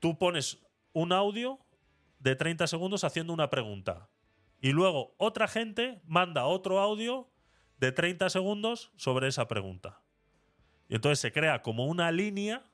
[0.00, 0.58] tú pones
[0.92, 1.58] un audio
[2.18, 4.10] de 30 segundos haciendo una pregunta.
[4.60, 7.30] Y luego otra gente manda otro audio
[7.78, 10.00] de 30 segundos sobre esa pregunta.
[10.88, 12.64] Y entonces se crea como una línea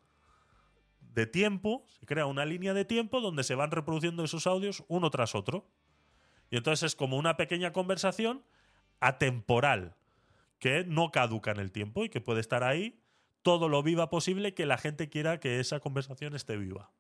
[1.01, 5.11] de tiempo, se crea una línea de tiempo donde se van reproduciendo esos audios uno
[5.11, 5.67] tras otro.
[6.51, 8.45] Y entonces es como una pequeña conversación
[9.01, 9.97] atemporal,
[10.59, 13.01] que no caduca en el tiempo y que puede estar ahí
[13.43, 16.93] todo lo viva posible que la gente quiera que esa conversación esté viva.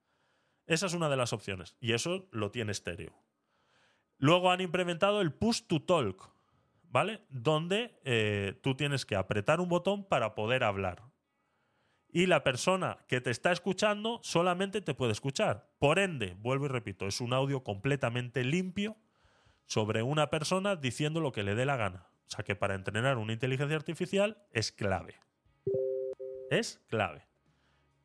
[0.66, 1.76] Esa es una de las opciones.
[1.80, 3.12] Y eso lo tiene estéreo.
[4.18, 6.30] Luego han implementado el push to talk,
[6.90, 7.22] ¿vale?
[7.30, 11.02] Donde eh, tú tienes que apretar un botón para poder hablar.
[12.12, 15.70] Y la persona que te está escuchando solamente te puede escuchar.
[15.78, 18.96] Por ende, vuelvo y repito, es un audio completamente limpio
[19.66, 22.08] sobre una persona diciendo lo que le dé la gana.
[22.26, 25.14] O sea que para entrenar una inteligencia artificial es clave.
[26.50, 27.26] Es clave.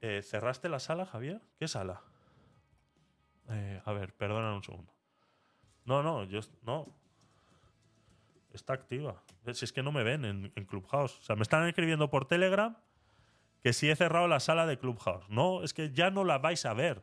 [0.01, 1.41] Eh, ¿Cerraste la sala, Javier?
[1.57, 2.03] ¿Qué sala?
[3.49, 4.93] Eh, a ver, perdona un segundo.
[5.85, 6.95] No, no, yo no.
[8.55, 9.21] Está activa.
[9.53, 11.19] Si es que no me ven en, Clubhouse.
[11.19, 12.77] O sea, me están escribiendo por Telegram
[13.61, 15.29] que si he cerrado la sala de Clubhouse.
[15.29, 16.99] No, es que ya no la vais a ver.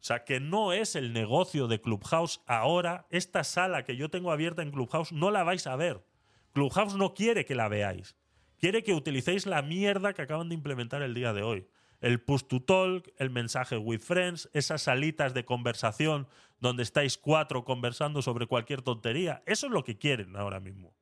[0.00, 3.06] O sea, que no es el negocio de Clubhouse ahora.
[3.10, 6.04] Esta sala que yo tengo abierta en Clubhouse no la vais a ver.
[6.52, 8.16] Clubhouse no quiere que la veáis.
[8.58, 11.68] Quiere que utilicéis la mierda que acaban de implementar el día de hoy.
[12.00, 16.26] El push to talk, el mensaje with friends, esas salitas de conversación
[16.60, 19.42] donde estáis cuatro conversando sobre cualquier tontería.
[19.46, 20.94] Eso es lo que quieren ahora mismo.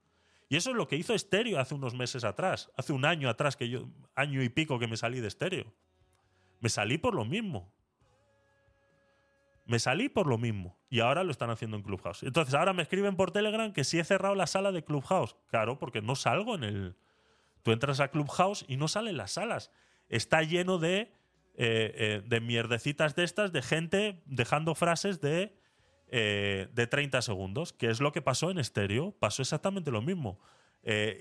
[0.48, 3.56] Y eso es lo que hizo Stereo hace unos meses atrás, hace un año atrás,
[3.56, 5.72] que yo, año y pico que me salí de Stereo.
[6.60, 7.72] Me salí por lo mismo.
[9.66, 10.78] Me salí por lo mismo.
[10.90, 12.22] Y ahora lo están haciendo en Clubhouse.
[12.22, 15.36] Entonces ahora me escriben por Telegram que si he cerrado la sala de Clubhouse.
[15.48, 16.96] Claro, porque no salgo en el.
[17.62, 19.70] Tú entras a Clubhouse y no salen las salas.
[20.08, 21.12] Está lleno de,
[21.56, 25.54] eh, eh, de mierdecitas de estas, de gente dejando frases de,
[26.08, 29.12] eh, de 30 segundos, que es lo que pasó en estéreo.
[29.18, 30.38] Pasó exactamente lo mismo.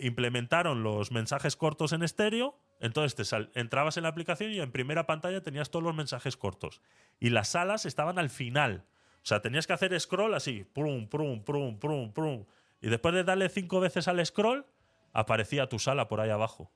[0.01, 4.71] Implementaron los mensajes cortos en estéreo, entonces te sal- entrabas en la aplicación y en
[4.73, 6.81] primera pantalla tenías todos los mensajes cortos.
[7.19, 8.83] Y las salas estaban al final.
[9.21, 12.45] O sea, tenías que hacer scroll así, prum, prum.
[12.81, 14.65] Y después de darle cinco veces al scroll,
[15.13, 16.69] aparecía tu sala por ahí abajo.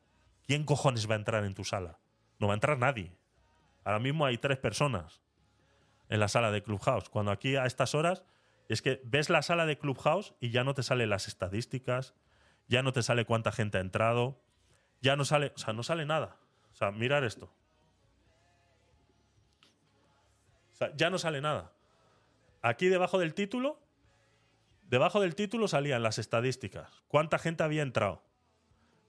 [0.46, 2.00] ¿Quién cojones va a entrar en tu sala?
[2.40, 3.12] No va a entrar nadie.
[3.88, 5.22] Ahora mismo hay tres personas
[6.10, 7.10] en la sala de Clubhouse.
[7.10, 8.22] Cuando aquí a estas horas
[8.68, 12.14] es que ves la sala de Clubhouse y ya no te salen las estadísticas,
[12.68, 14.44] ya no te sale cuánta gente ha entrado,
[15.00, 16.36] ya no sale, o sea, no sale nada.
[16.74, 17.50] O sea, mirar esto.
[20.98, 21.72] Ya no sale nada.
[22.62, 23.80] Aquí debajo del título
[24.82, 27.06] Debajo del título salían las estadísticas.
[27.08, 28.22] ¿Cuánta gente había entrado?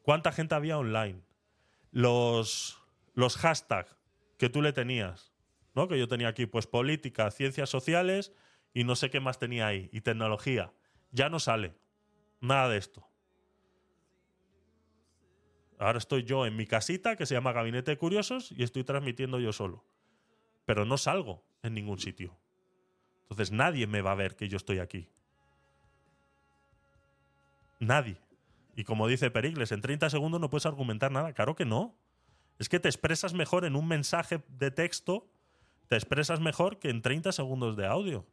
[0.03, 1.21] ¿Cuánta gente había online?
[1.91, 2.81] Los,
[3.15, 3.98] los hashtags
[4.39, 5.33] que tú le tenías.
[5.79, 5.87] ¿no?
[5.87, 8.33] Que yo tenía aquí, pues política, ciencias sociales
[8.75, 9.89] y no sé qué más tenía ahí.
[9.93, 10.73] Y tecnología.
[11.13, 11.77] Ya no sale.
[12.41, 13.07] Nada de esto.
[15.79, 19.39] Ahora estoy yo en mi casita, que se llama Gabinete de Curiosos, y estoy transmitiendo
[19.39, 19.85] yo solo.
[20.67, 22.37] Pero no salgo en ningún sitio.
[23.23, 25.09] Entonces nadie me va a ver que yo estoy aquí.
[27.79, 28.19] Nadie.
[28.75, 31.33] Y como dice Pericles, en 30 segundos no puedes argumentar nada.
[31.33, 31.97] Claro que no.
[32.59, 35.31] Es que te expresas mejor en un mensaje de texto,
[35.89, 38.27] te expresas mejor que en 30 segundos de audio.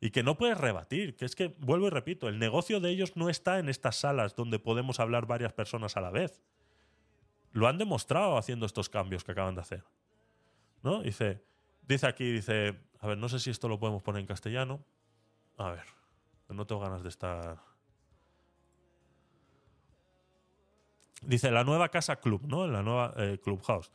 [0.00, 1.16] Y que no puedes rebatir.
[1.16, 4.34] Que es que, vuelvo y repito, el negocio de ellos no está en estas salas
[4.34, 6.42] donde podemos hablar varias personas a la vez.
[7.52, 9.84] Lo han demostrado haciendo estos cambios que acaban de hacer.
[10.82, 11.02] ¿No?
[11.02, 11.44] Dice,
[11.82, 14.84] dice aquí, dice, a ver, no sé si esto lo podemos poner en castellano.
[15.56, 15.84] A ver,
[16.48, 17.60] no tengo ganas de estar.
[21.22, 22.66] Dice la nueva casa club, ¿no?
[22.66, 23.90] La nueva eh, Clubhouse.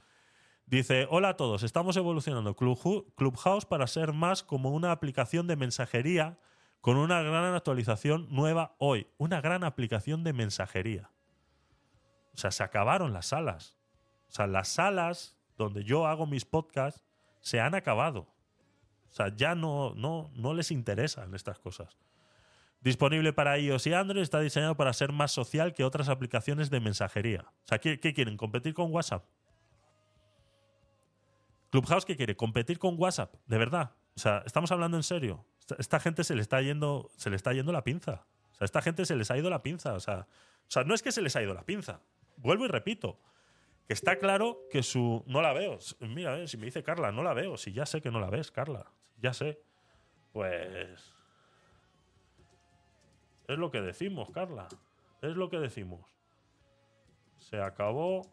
[0.65, 6.39] Dice, hola a todos, estamos evolucionando Clubhouse para ser más como una aplicación de mensajería
[6.81, 9.07] con una gran actualización nueva hoy.
[9.17, 11.09] Una gran aplicación de mensajería.
[12.33, 13.77] O sea, se acabaron las salas.
[14.29, 17.05] O sea, las salas donde yo hago mis podcasts
[17.39, 18.27] se han acabado.
[19.09, 21.97] O sea, ya no, no, no les interesan estas cosas.
[22.81, 26.79] Disponible para iOS y Android, está diseñado para ser más social que otras aplicaciones de
[26.79, 27.45] mensajería.
[27.63, 28.37] O sea, ¿qué, quieren?
[28.37, 29.25] ¿Competir con WhatsApp?
[31.71, 32.35] Clubhouse, ¿qué quiere?
[32.35, 33.33] ¿Competir con WhatsApp?
[33.45, 33.91] De verdad.
[34.15, 35.45] O sea, estamos hablando en serio.
[35.59, 38.25] Esta, esta gente se le está yendo, se le está yendo la pinza.
[38.51, 39.93] O sea, esta gente se les ha ido la pinza.
[39.93, 40.27] O sea,
[40.67, 42.01] o sea, no es que se les ha ido la pinza.
[42.37, 43.19] Vuelvo y repito.
[43.87, 45.23] Que está claro que su.
[45.27, 45.79] No la veo.
[46.01, 47.57] Mira, eh, si me dice Carla, no la veo.
[47.57, 48.91] Si ya sé que no la ves, Carla.
[49.21, 49.61] Ya sé.
[50.33, 51.16] Pues.
[53.47, 54.67] Es lo que decimos, Carla.
[55.21, 56.05] Es lo que decimos.
[57.37, 58.29] Se acabó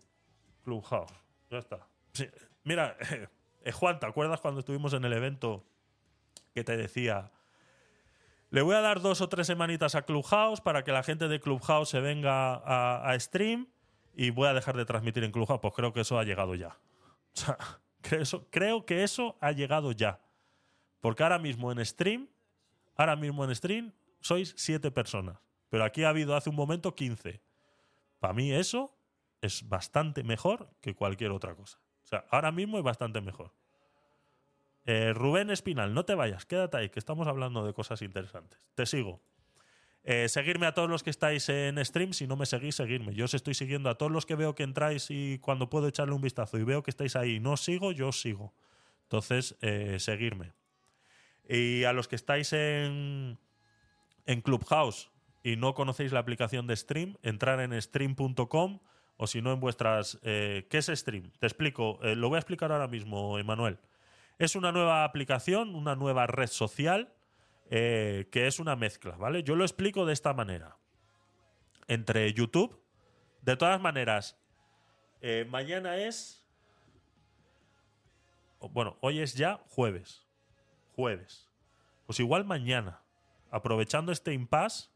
[0.65, 1.13] Clubhouse.
[1.51, 1.87] Ya está.
[2.65, 2.97] Mira,
[3.65, 5.65] eh, Juan, ¿te acuerdas cuando estuvimos en el evento
[6.53, 7.31] que te decía,
[8.51, 11.41] le voy a dar dos o tres semanitas a Clubhouse para que la gente de
[11.41, 13.69] Clubhouse se venga a, stream
[14.15, 15.61] y voy a dejar de transmitir en Clubhouse?
[15.61, 16.69] Pues creo que eso ha llegado ya.
[16.69, 17.59] O sea,
[18.51, 20.21] creo que eso ha llegado ya.
[21.01, 22.29] Porque ahora mismo en stream,
[22.97, 23.93] ahora mismo en stream,
[24.25, 25.39] sois siete personas.
[25.69, 27.43] Pero aquí ha habido hace un momento 15.
[28.19, 28.97] Para mí eso
[29.43, 31.79] es bastante mejor que cualquier otra cosa.
[32.03, 33.53] O sea, ahora mismo es bastante mejor.
[34.87, 38.67] Eh, Rubén Espinal, no te vayas, quédate ahí, que estamos hablando de cosas interesantes.
[38.75, 39.21] Te sigo.
[40.05, 42.13] Eh, seguirme a todos los que estáis en stream.
[42.15, 43.15] Si no me seguís, seguirme.
[43.15, 46.15] Yo os estoy siguiendo a todos los que veo que entráis y cuando puedo echarle
[46.15, 48.55] un vistazo y veo que estáis ahí y no os sigo, yo os sigo.
[49.03, 50.53] Entonces, eh, seguirme.
[51.47, 53.39] Y a los que estáis en,
[54.27, 55.11] en Clubhouse
[55.43, 58.81] y no conocéis la aplicación de Stream, entrar en stream.com
[59.17, 60.19] o si no en vuestras...
[60.23, 61.31] eh, ¿Qué es Stream?
[61.39, 61.99] Te explico.
[62.03, 63.79] eh, lo voy a explicar ahora mismo, Emanuel.
[64.39, 67.15] Es una nueva aplicación, una nueva red social
[67.71, 69.43] eh, que es una mezcla, ¿vale?
[69.43, 70.79] Yo lo explico de esta manera.
[71.87, 72.83] Entre YouTube,
[73.43, 74.39] de todas maneras,
[75.49, 76.43] mañana es...
[78.73, 80.27] Bueno, hoy es ya jueves.
[80.97, 81.51] Jueves.
[82.07, 83.04] Pues igual mañana,
[83.55, 84.91] aprovechando este impasse,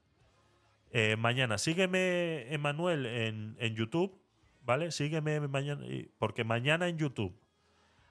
[0.90, 4.20] eh, mañana, sígueme, Emanuel, en, en YouTube,
[4.62, 4.90] ¿vale?
[4.90, 5.86] Sígueme mañana,
[6.18, 7.38] porque mañana en YouTube,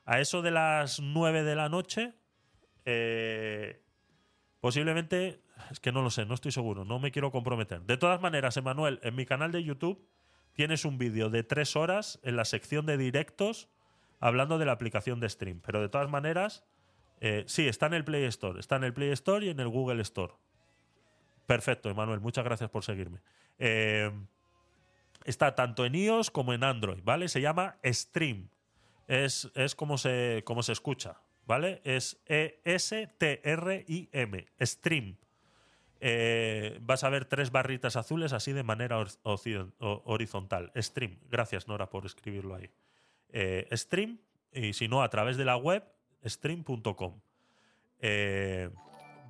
[0.05, 2.13] a eso de las 9 de la noche,
[2.85, 3.83] eh,
[4.61, 7.81] posiblemente, es que no lo sé, no estoy seguro, no me quiero comprometer.
[7.81, 10.07] De todas maneras, Emanuel, en mi canal de YouTube
[10.53, 13.67] tienes un vídeo de tres horas en la sección de directos
[14.21, 15.59] hablando de la aplicación de stream.
[15.59, 16.63] Pero de todas maneras,
[17.19, 18.59] eh, sí, está en el Play Store.
[18.59, 20.33] Está en el Play Store y en el Google Store.
[21.45, 23.21] Perfecto, Emanuel, muchas gracias por seguirme.
[23.57, 24.11] Eh,
[25.25, 27.27] está tanto en iOS como en Android, ¿vale?
[27.29, 28.49] Se llama Stream.
[29.07, 31.81] Es, es como, se, como se escucha, ¿vale?
[31.85, 32.97] Es E-S-T-R-I-M.
[34.61, 35.17] Stream.
[35.99, 39.03] Eh, vas a ver tres barritas azules así de manera
[39.79, 40.71] horizontal.
[40.75, 41.17] Stream.
[41.29, 42.69] Gracias, Nora, por escribirlo ahí.
[43.71, 44.19] Stream,
[44.51, 45.83] y si no, a través de la web,
[46.29, 47.19] stream.com.
[47.99, 48.69] Eh,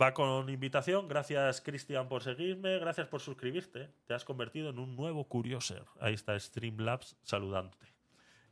[0.02, 1.08] va con invitación.
[1.08, 2.78] Gracias, Cristian, por seguirme.
[2.80, 3.90] Gracias por suscribirte.
[4.06, 5.84] Te has convertido en un nuevo curioser.
[6.00, 7.88] Ahí está Streamlabs saludándote.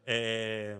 [0.05, 0.79] Eh,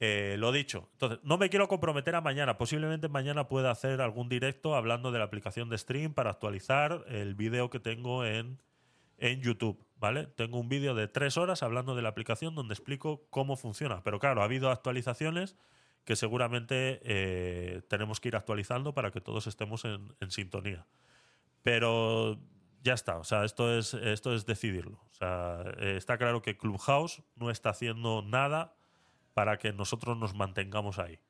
[0.00, 0.88] eh, lo dicho.
[0.94, 2.58] Entonces, no me quiero comprometer a mañana.
[2.58, 7.36] Posiblemente mañana pueda hacer algún directo hablando de la aplicación de stream para actualizar el
[7.36, 8.58] vídeo que tengo en,
[9.18, 9.78] en YouTube.
[10.02, 10.26] ¿Vale?
[10.26, 14.02] Tengo un vídeo de tres horas hablando de la aplicación donde explico cómo funciona.
[14.02, 15.54] Pero claro, ha habido actualizaciones
[16.04, 20.88] que seguramente eh, tenemos que ir actualizando para que todos estemos en, sintonía.
[21.62, 22.36] Pero
[22.82, 24.98] ya está, o sea, esto es, esto es decidirlo.
[25.08, 28.74] O sea, eh, está claro que Clubhouse no está haciendo nada
[29.34, 31.20] para que nosotros nos mantengamos ahí.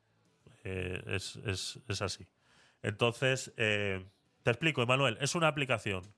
[0.63, 2.25] Eh, es, es- es así.
[2.81, 4.01] Entonces, te
[4.49, 6.11] explico, Emanuel, es una aplicación.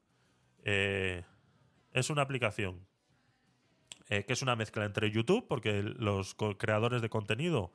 [1.96, 2.86] Es una aplicación
[4.10, 7.74] eh, que es una mezcla entre YouTube, porque los creadores de contenido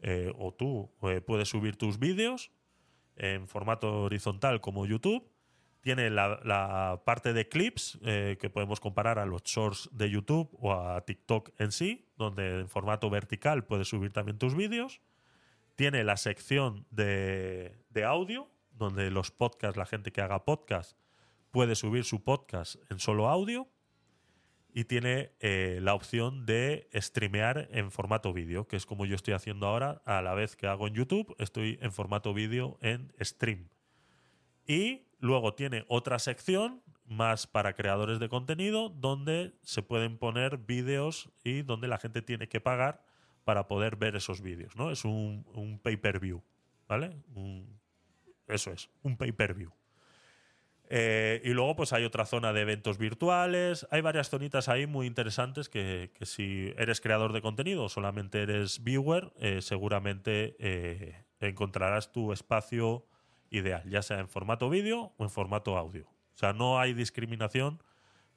[0.00, 2.50] eh, o tú eh, puedes subir tus vídeos
[3.16, 5.30] en formato horizontal como YouTube.
[5.82, 11.00] Tiene la, parte de clips que podemos comparar a los shorts de YouTube o a
[11.06, 15.00] TikTok en sí, donde en formato vertical puedes subir también tus vídeos.
[15.76, 20.98] Tiene la sección de, audio, donde los podcasts, la gente que haga podcast,
[21.50, 23.68] puede subir su podcast en solo audio
[24.72, 29.34] y tiene eh, la opción de streamear en formato vídeo, que es como yo estoy
[29.34, 33.68] haciendo ahora, a la vez que hago en YouTube, estoy en formato vídeo en stream.
[34.66, 41.30] Y luego tiene otra sección más para creadores de contenido, donde se pueden poner vídeos
[41.42, 43.02] y donde la gente tiene que pagar
[43.44, 44.92] para poder ver esos vídeos, ¿no?
[44.92, 46.40] Es un, un pay-per-view,
[46.86, 47.16] ¿vale?
[48.46, 49.72] Eso es, un pay-per-view.
[50.92, 53.86] Eh, y luego, pues hay otra zona de eventos virtuales.
[53.92, 58.82] Hay varias zonitas ahí muy interesantes que, si eres creador de contenido o solamente eres
[58.82, 63.06] viewer, eh, seguramente eh, encontrarás tu espacio
[63.50, 66.08] ideal, ya sea en formato vídeo o en formato audio.
[66.34, 67.80] O sea, no hay discriminación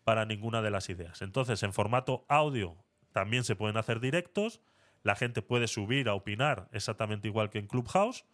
[0.04, 1.24] para ninguna de las ideas.
[1.24, 2.78] Entonces, en formato audio
[3.14, 4.62] también se pueden hacer directos.
[5.02, 8.26] La gente puede subir a opinar exactamente igual que en Clubhouse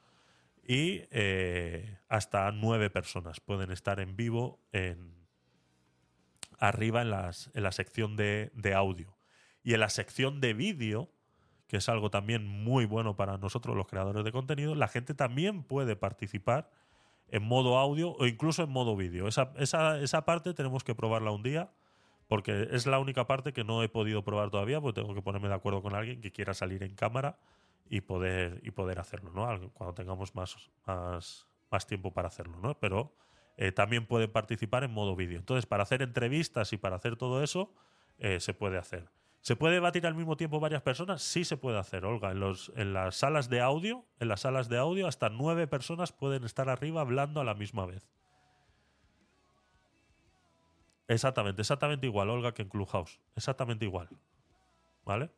[0.70, 5.16] y eh, hasta nueve personas pueden estar en vivo en,
[6.60, 9.18] arriba en, las, en la sección de, de audio.
[9.64, 11.10] Y en la sección de vídeo,
[11.66, 15.64] que es algo también muy bueno para nosotros los creadores de contenido, la gente también
[15.64, 16.70] puede participar
[17.30, 19.28] en modo audio o incluso en modo vídeo.
[19.28, 21.72] Esa, esa, esa parte tenemos que probarla un día
[22.28, 25.48] porque es la única parte que no he podido probar todavía porque tengo que ponerme
[25.48, 27.40] de acuerdo con alguien que quiera salir en cámara
[27.90, 29.72] y poder, y poder hacerlo, ¿no?
[29.72, 32.80] Cuando tengamos más, más, más tiempo para hacerlo, ¿no?
[32.80, 33.16] Pero
[33.58, 35.40] eh, también pueden participar en modo vídeo.
[35.40, 37.74] Entonces, para hacer entrevistas y para hacer todo eso,
[38.20, 39.10] eh, se puede hacer.
[39.42, 41.22] ¿Se puede debatir al mismo tiempo varias personas?
[41.22, 42.32] Sí se puede hacer, Olga.
[42.32, 46.12] En, los, en las salas de audio, en las salas de audio, hasta nueve personas
[46.12, 48.08] pueden estar arriba hablando a la misma vez.
[51.08, 53.20] Exactamente, exactamente igual, Olga, que en Clubhouse.
[53.36, 54.10] Exactamente igual.
[55.06, 55.32] ¿Vale?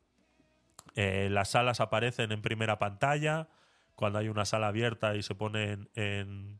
[0.95, 3.47] Eh, las salas aparecen en primera pantalla.
[3.95, 6.59] Cuando hay una sala abierta y se ponen en,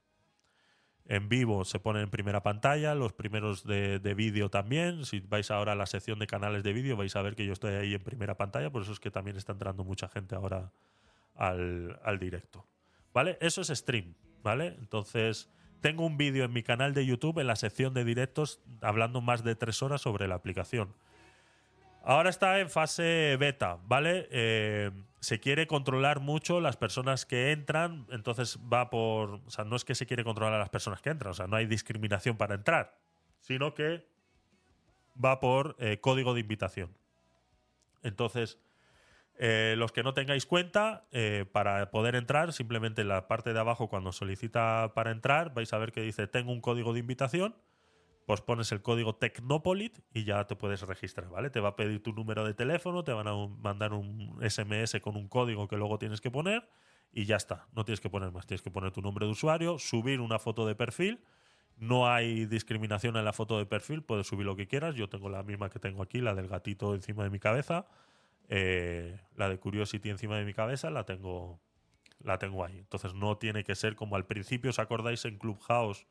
[1.05, 2.93] en vivo, se ponen en primera pantalla.
[2.95, 5.05] Los primeros de, de vídeo también.
[5.05, 7.53] Si vais ahora a la sección de canales de vídeo, vais a ver que yo
[7.53, 8.69] estoy ahí en primera pantalla.
[8.69, 10.71] Por eso es que también está entrando mucha gente ahora
[11.35, 12.67] al, al directo.
[13.13, 13.37] ¿Vale?
[13.41, 14.13] Eso es stream.
[14.43, 14.75] ¿Vale?
[14.79, 15.49] Entonces,
[15.81, 19.43] tengo un vídeo en mi canal de YouTube en la sección de directos hablando más
[19.43, 20.93] de tres horas sobre la aplicación.
[22.03, 24.28] Ahora está en fase beta, ¿vale?
[24.32, 29.36] Eh, se quiere controlar mucho las personas que entran, entonces va por.
[29.45, 31.45] O sea, no es que se quiere controlar a las personas que entran, o sea,
[31.45, 32.98] no hay discriminación para entrar,
[33.40, 34.07] sino que
[35.23, 36.90] va por eh, código de invitación.
[38.02, 38.57] Entonces,
[39.38, 41.06] eh, los que no tengáis cuenta,
[41.52, 45.78] para poder entrar, simplemente en la parte de abajo, cuando solicita para entrar, vais a
[45.78, 47.56] ver que dice: Tengo un código de invitación
[48.26, 51.49] pues pones el código Tecnopolit y ya te puedes registrar, ¿vale?
[51.49, 55.18] Te va a pedir tu número de teléfono, te van a mandar un SMS con
[55.18, 56.69] un código que luego tienes que poner
[57.11, 57.68] y ya está.
[57.73, 60.65] No tienes que poner más, tienes que poner tu nombre de usuario, subir una foto
[60.65, 61.19] de perfil.
[61.77, 64.95] No hay discriminación en la foto de perfil, puedes subir lo que quieras.
[64.95, 67.88] Yo tengo la misma que tengo aquí, la del gatito encima de mi cabeza.
[68.49, 71.60] Eh, la de Curiosity encima de mi cabeza la tengo,
[72.19, 72.77] la tengo ahí.
[72.77, 76.06] Entonces no tiene que ser como al principio, ¿os acordáis en Clubhouse?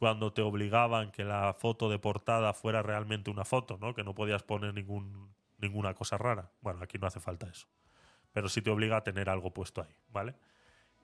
[0.00, 3.92] Cuando te obligaban que la foto de portada fuera realmente una foto, ¿no?
[3.92, 6.50] Que no podías poner ninguna cosa rara.
[6.62, 7.68] Bueno, aquí no hace falta eso.
[8.32, 10.36] Pero sí te obliga a tener algo puesto ahí, ¿vale?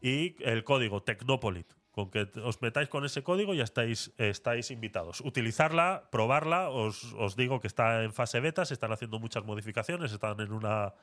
[0.01, 1.75] Y el código Tecnopolit.
[1.91, 5.21] Con que os metáis con ese código ya estáis, estáis invitados.
[5.21, 10.11] Utilizarla, probarla, os, os digo que está en fase beta, se están haciendo muchas modificaciones,
[10.11, 10.95] están en una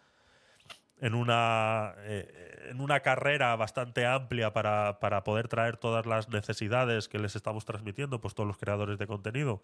[0.99, 7.07] en una, eh, en una carrera bastante amplia para, para poder traer todas las necesidades
[7.07, 9.63] que les estamos transmitiendo, pues todos los creadores de contenido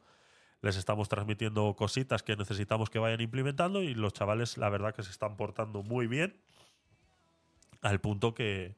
[0.61, 5.03] les estamos transmitiendo cositas que necesitamos que vayan implementando y los chavales la verdad que
[5.03, 6.35] se están portando muy bien
[7.81, 8.75] al punto que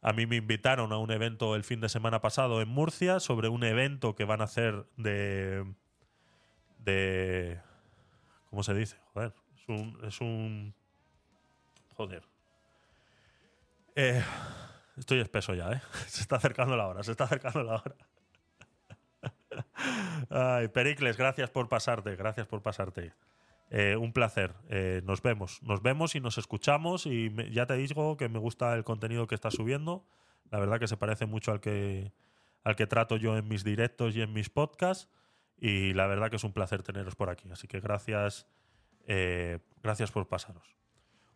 [0.00, 3.48] a mí me invitaron a un evento el fin de semana pasado en Murcia sobre
[3.48, 5.66] un evento que van a hacer de
[6.78, 7.60] de
[8.50, 8.96] ¿cómo se dice?
[9.12, 10.74] Joder, es un, es un
[13.94, 14.22] Eh,
[14.96, 15.80] estoy espeso ya, ¿eh?
[16.06, 17.94] Se está acercando la hora, se está acercando la hora.
[20.72, 23.12] Pericles, gracias por pasarte, gracias por pasarte.
[23.74, 24.52] Eh, un placer.
[24.68, 25.62] Eh, nos vemos.
[25.62, 27.06] Nos vemos y nos escuchamos.
[27.06, 30.04] Y ya te digo que me gusta el contenido que estás subiendo.
[30.50, 32.12] La verdad que se parece mucho al que,
[32.64, 35.08] al que trato yo en mis directos y en mis podcasts.
[35.56, 37.48] Y la verdad que es un placer teneros por aquí.
[37.50, 38.46] Así que gracias,
[39.82, 40.81] gracias por pasaros.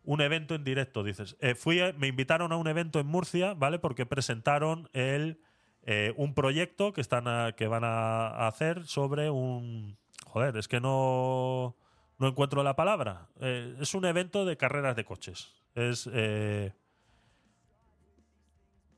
[0.07, 1.35] Un evento en directo, dices.
[1.41, 3.77] Eh, fui me invitaron a un evento en Murcia, ¿vale?
[3.77, 5.41] Porque presentaron el,
[5.83, 9.97] eh, un proyecto que, están que van a, hacer sobre un...
[10.25, 11.75] Joder, es que no,
[12.19, 13.27] no encuentro la palabra.
[13.41, 15.53] Eh, es un evento de carreras de coches.
[15.75, 16.09] Es...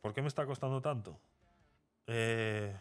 [0.01, 1.19] ¿Por qué me está costando tanto?
[2.11, 2.75] Eh,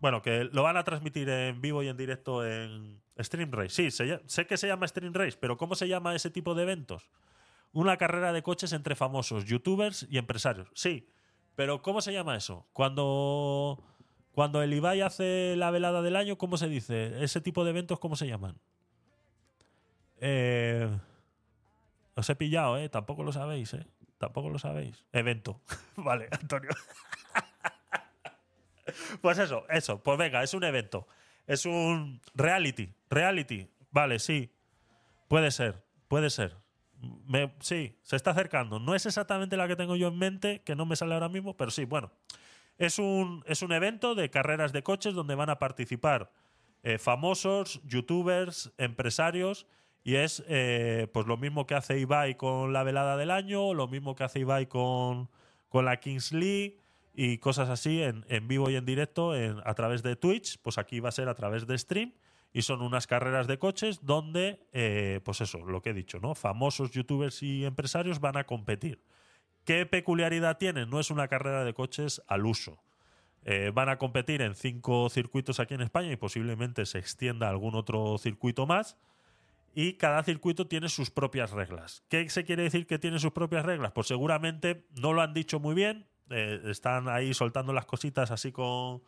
[0.00, 3.70] bueno, que lo van a transmitir en vivo y en directo en Stream Race.
[3.70, 7.10] Sí, sé que se llama Stream Race, pero ¿cómo se llama ese tipo de eventos?
[7.72, 10.68] Una carrera de coches entre famosos, youtubers y empresarios.
[10.74, 11.06] Sí,
[11.54, 12.66] pero ¿cómo se llama eso?
[12.72, 13.84] Cuando,
[14.32, 17.22] cuando el Ibai hace la velada del año, ¿cómo se dice?
[17.22, 18.58] Ese tipo de eventos, ¿cómo se llaman?
[20.16, 20.88] Eh,
[22.14, 22.88] os he pillado, ¿eh?
[22.88, 23.86] Tampoco lo sabéis, ¿eh?
[24.18, 25.04] Tampoco lo sabéis.
[25.12, 25.60] Evento.
[25.96, 26.70] vale, Antonio.
[29.20, 30.02] Pues eso, eso.
[30.02, 31.06] Pues venga, es un evento.
[31.46, 32.92] Es un reality.
[33.08, 33.68] Reality.
[33.90, 34.52] Vale, sí.
[35.28, 35.84] Puede ser.
[36.08, 36.56] Puede ser.
[37.60, 38.78] Sí, se está acercando.
[38.78, 41.56] No es exactamente la que tengo yo en mente, que no me sale ahora mismo,
[41.56, 42.10] pero sí, bueno.
[42.78, 46.32] Es un, es un evento de carreras de coches donde van a participar
[46.82, 49.66] eh, famosos, youtubers, empresarios.
[50.02, 53.86] Y es eh, pues lo mismo que hace Ibai con la velada del año, lo
[53.86, 55.28] mismo que hace Ibai con,
[55.68, 56.32] con la Kings
[57.22, 60.58] y cosas así en, en vivo y en directo en- a través de Twitch.
[60.62, 62.14] Pues aquí va a ser a través de stream.
[62.52, 66.34] Y son unas carreras de coches donde, eh, pues eso, lo que he dicho, ¿no?
[66.34, 69.04] Famosos youtubers y empresarios van a competir.
[69.64, 70.88] ¿Qué peculiaridad tienen?
[70.88, 72.82] No es una carrera de coches al uso.
[73.44, 77.50] Eh, van a competir en cinco circuitos aquí en España y posiblemente se extienda a
[77.50, 78.96] algún otro circuito más.
[79.74, 82.02] Y cada circuito tiene sus propias reglas.
[82.08, 83.92] ¿Qué se quiere decir que tiene sus propias reglas?
[83.92, 86.06] Pues seguramente no lo han dicho muy bien.
[86.30, 89.02] Eh, están ahí soltando las cositas así con,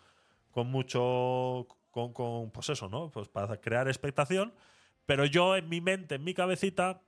[0.50, 1.66] con mucho.
[1.90, 3.10] Con, con, pues eso, ¿no?
[3.10, 4.54] Pues para crear expectación.
[5.06, 7.02] Pero yo en mi mente, en mi cabecita,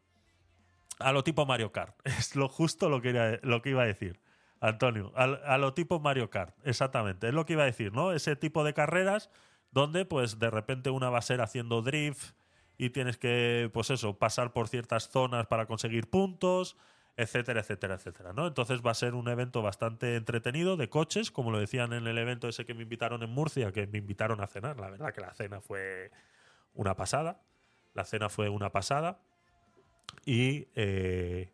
[0.99, 1.95] a lo tipo Mario Kart.
[2.05, 4.21] Es lo justo lo que, lo que iba a decir,
[4.61, 5.13] Antonio.
[5.17, 7.29] Al- A, lo tipo Mario Kart, exactamente.
[7.29, 8.13] Es lo que iba a decir, ¿no?
[8.13, 9.31] Ese tipo de carreras
[9.71, 12.35] donde, pues, de repente una va a ser haciendo drift
[12.79, 16.77] y tienes que, pues eso, pasar por ciertas zonas para conseguir puntos,
[17.17, 18.47] etcétera, etcétera, etcétera, ¿no?
[18.47, 22.19] Entonces va a ser un evento bastante entretenido de coches, como lo decían en el
[22.19, 24.79] evento ese que me invitaron en Murcia, que me invitaron a cenar.
[24.81, 26.11] La verdad que la cena fue
[26.75, 27.41] una pasada.
[27.95, 29.21] La cena fue una pasada.
[30.27, 31.53] Y, eh,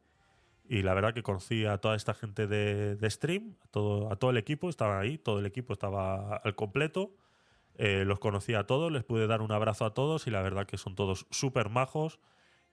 [0.69, 4.17] y la verdad que conocí a toda esta gente de, de stream, a todo, a
[4.17, 7.13] todo el equipo, estaban ahí, todo el equipo estaba al completo.
[7.77, 10.67] Eh, los conocí a todos, les pude dar un abrazo a todos y la verdad
[10.67, 12.19] que son todos súper majos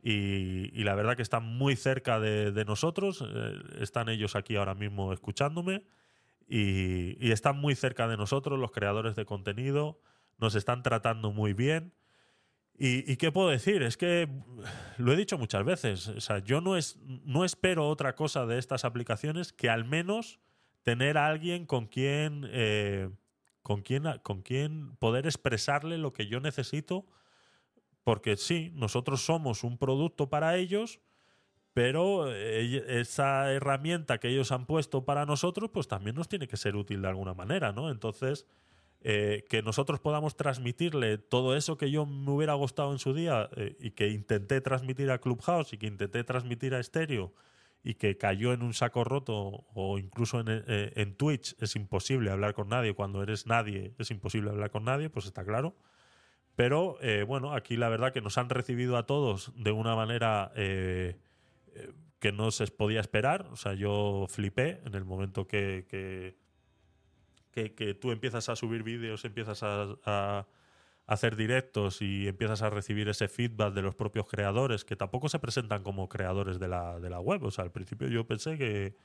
[0.10, 3.24] y, la verdad que están muy cerca de, nosotros.
[3.28, 5.84] eh, están ellos aquí ahora mismo escuchándome
[6.48, 10.00] y, y están muy cerca de nosotros, los creadores de contenido.
[10.38, 11.94] Nos están tratando muy bien.
[12.80, 13.82] ¿Y, y qué puedo decir?
[13.82, 14.30] Es que
[14.98, 16.08] lo he dicho muchas veces.
[16.08, 20.40] O sea, yo no, es, no espero otra cosa de estas aplicaciones que al menos
[20.84, 23.10] tener a alguien con quien, eh,
[23.62, 27.06] con quien, con quien poder expresarle lo que yo necesito.
[28.08, 31.02] Porque sí, nosotros somos un producto para ellos,
[31.74, 36.56] pero eh, esa herramienta que ellos han puesto para nosotros, pues también nos tiene que
[36.56, 37.92] ser útil de alguna manera, ¿no?
[37.92, 38.46] Entonces,
[39.02, 43.50] eh, que nosotros podamos transmitirle todo eso que yo me hubiera gustado en su día
[43.58, 47.34] eh, y que intenté transmitir a Clubhouse y que intenté transmitir a Stereo
[47.84, 52.54] y que cayó en un saco roto o incluso eh, en Twitch es imposible hablar
[52.54, 55.76] con nadie, cuando eres nadie es imposible hablar con nadie, pues está claro.
[56.58, 60.52] Pero eh, bueno, aquí la verdad que nos han recibido a todos de una manera
[60.56, 61.16] eh,
[61.76, 63.48] eh, que no se podía esperar.
[63.52, 66.36] O sea, yo flipé en el momento que, que,
[67.52, 70.48] que, que tú empiezas a subir vídeos, empiezas a,
[71.06, 75.38] hacer directos y empiezas a recibir ese feedback de los propios creadores, que tampoco se
[75.38, 77.44] presentan como creadores de la, de la web.
[77.44, 78.98] O sea, al principio yo pensé que,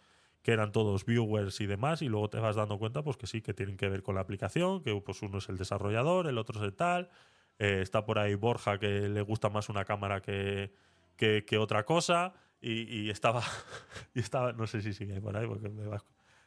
[0.42, 3.42] que eran todos viewers y demás, y luego te vas dando cuenta pues que sí,
[3.42, 6.58] que tienen que ver con la aplicación, que pues uno es el desarrollador, el otro
[6.58, 7.10] es el tal.
[7.58, 10.72] Eh, está por ahí Borja, que le gusta más una cámara que,
[11.16, 12.34] que, otra cosa.
[12.60, 13.42] Y, estaba,
[14.14, 16.04] y estaba, no sé si sigue por ahí porque me vas.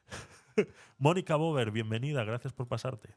[0.97, 3.15] Mónica Bover, bienvenida, gracias por pasarte.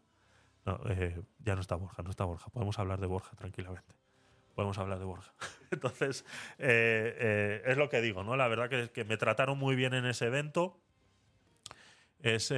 [0.65, 2.51] No, eh, ya no está Borja, no está Borja.
[2.51, 3.95] Podemos hablar de Borja tranquilamente.
[4.55, 5.33] podemos hablar de Borja.
[5.71, 6.25] Entonces,
[6.59, 8.37] eh, es lo que digo, ¿no?
[8.37, 10.81] La verdad que, que me trataron muy bien en ese evento.
[12.21, 12.53] Es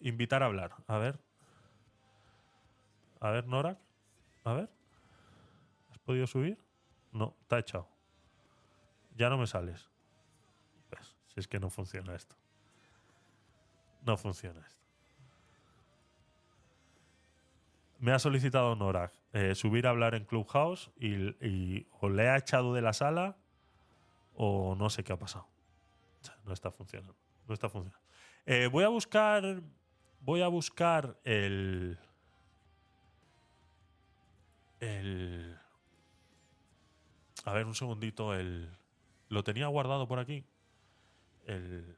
[0.00, 0.72] invitar a hablar.
[0.86, 1.18] A ver.
[3.20, 3.78] A ver, Nora.
[4.44, 4.70] A ver.
[5.90, 6.58] ¿Has podido subir?
[7.12, 7.88] No, está echado.
[9.16, 9.90] Ya no me sales.
[10.88, 12.36] Pues, si es que no funciona esto.
[14.02, 14.80] No funciona esto.
[17.98, 22.72] Me ha solicitado Nora eh, subir a hablar en Clubhouse y, o le ha echado
[22.72, 23.36] de la sala
[24.34, 25.46] o no sé qué ha pasado.
[26.44, 27.14] No está funcionando.
[27.46, 28.02] No está funcionando.
[28.46, 29.62] Eh, voy a buscar.
[30.20, 31.98] Voy a buscar el.
[34.80, 35.58] El.
[37.44, 38.34] A ver, un segundito.
[38.34, 38.70] El.
[39.28, 40.44] Lo tenía guardado por aquí.
[41.46, 41.96] El.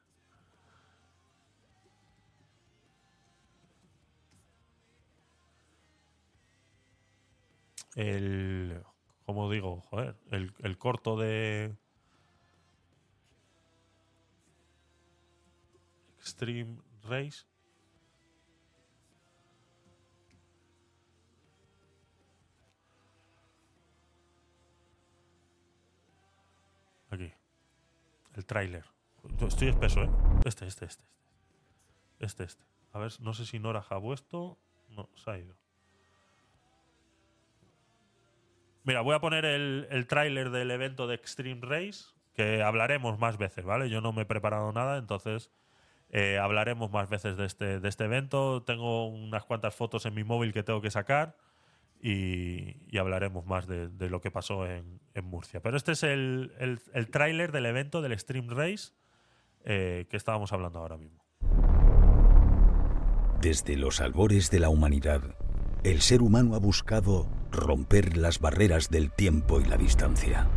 [7.94, 8.82] El.
[9.24, 9.82] ¿Cómo digo?
[9.82, 10.16] Joder.
[10.30, 11.76] El, el corto de.
[16.18, 17.51] Extreme Race.
[28.34, 28.84] El tráiler.
[29.46, 30.10] Estoy espeso, ¿eh?
[30.44, 31.04] Este, este, este.
[32.18, 32.44] Este, este.
[32.44, 32.64] este.
[32.92, 34.58] A ver, no sé si Nora ha puesto.
[34.90, 35.54] No, se ha ido.
[38.84, 43.38] Mira, voy a poner el, el tráiler del evento de Extreme Race, que hablaremos más
[43.38, 43.88] veces, ¿vale?
[43.88, 45.50] Yo no me he preparado nada, entonces
[46.10, 48.62] eh, hablaremos más veces de este, de este evento.
[48.64, 51.36] Tengo unas cuantas fotos en mi móvil que tengo que sacar
[52.02, 55.60] y, hablaremos más de, lo que pasó en, Murcia.
[55.60, 56.52] Pero este es el,
[56.92, 58.92] el, tráiler del evento del Extreme Race
[59.64, 61.22] eh, que estábamos hablando ahora mismo.
[63.40, 65.22] Desde los albores de la humanidad,
[65.84, 70.48] el ser humano ha buscado romper las barreras del tiempo y la distancia.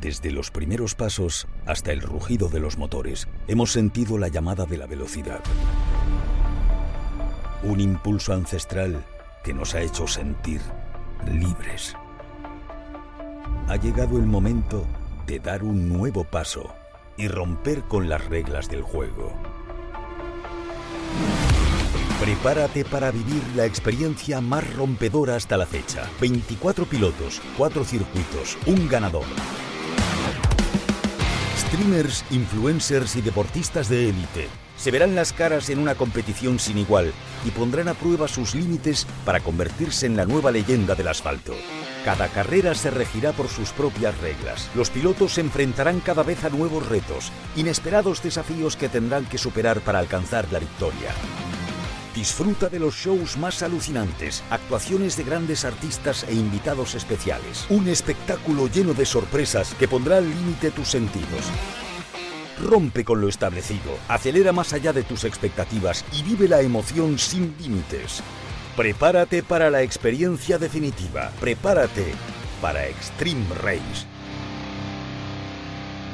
[0.00, 4.76] Desde los primeros pasos hasta el rugido de los motores, hemos sentido la llamada de
[4.76, 5.40] la velocidad.
[7.62, 9.04] Un impulso ancestral
[9.46, 10.60] que nos ha hecho sentir
[11.30, 11.94] libres.
[13.68, 14.84] Ha llegado el momento
[15.24, 16.74] de dar un nuevo paso
[17.16, 19.32] y romper con las reglas del juego.
[22.20, 26.10] Prepárate para vivir la experiencia más rompedora hasta la fecha.
[26.20, 29.26] 24 pilotos, 4 circuitos, un ganador.
[31.56, 37.12] Streamers, influencers y deportistas de élite se verán las caras en una competición sin igual
[37.44, 41.54] y pondrán a prueba sus límites para convertirse en la nueva leyenda del asfalto.
[42.04, 44.70] Cada carrera se regirá por sus propias reglas.
[44.74, 49.80] Los pilotos se enfrentarán cada vez a nuevos retos, inesperados desafíos que tendrán que superar
[49.80, 51.10] para alcanzar la victoria.
[52.14, 57.66] Disfruta de los shows más alucinantes, actuaciones de grandes artistas e invitados especiales.
[57.68, 61.44] Un espectáculo lleno de sorpresas que pondrá al límite tus sentidos.
[62.62, 67.54] Rompe con lo establecido, acelera más allá de tus expectativas y vive la emoción sin
[67.58, 68.22] límites.
[68.76, 71.30] Prepárate para la experiencia definitiva.
[71.40, 72.14] Prepárate
[72.60, 74.06] para Extreme Race.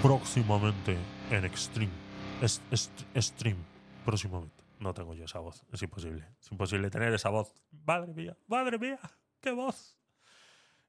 [0.03, 0.97] Próximamente
[1.31, 1.93] en Extreme.
[2.41, 3.61] Es, es- Extreme.
[4.05, 4.63] Próximamente.
[4.81, 5.63] No tengo yo esa voz.
[5.73, 6.27] Es imposible.
[6.41, 7.55] Es imposible tener esa voz.
[7.87, 8.99] Madre mía, madre mía.
[9.41, 9.97] ¡Qué voz!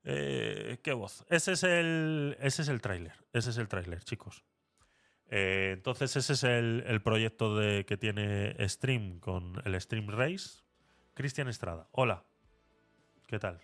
[0.04, 1.24] Eh, ¿Qué voz?
[1.30, 3.14] Ese es el, ese es el tráiler.
[3.34, 4.44] Ese es el tráiler, chicos.
[5.36, 10.62] Eh, entonces, ese es el, proyecto de, que tiene Stream con el Stream Race.
[11.16, 11.88] Cristian Estrada.
[11.92, 12.24] Hola.
[13.26, 13.60] ¿Qué tal?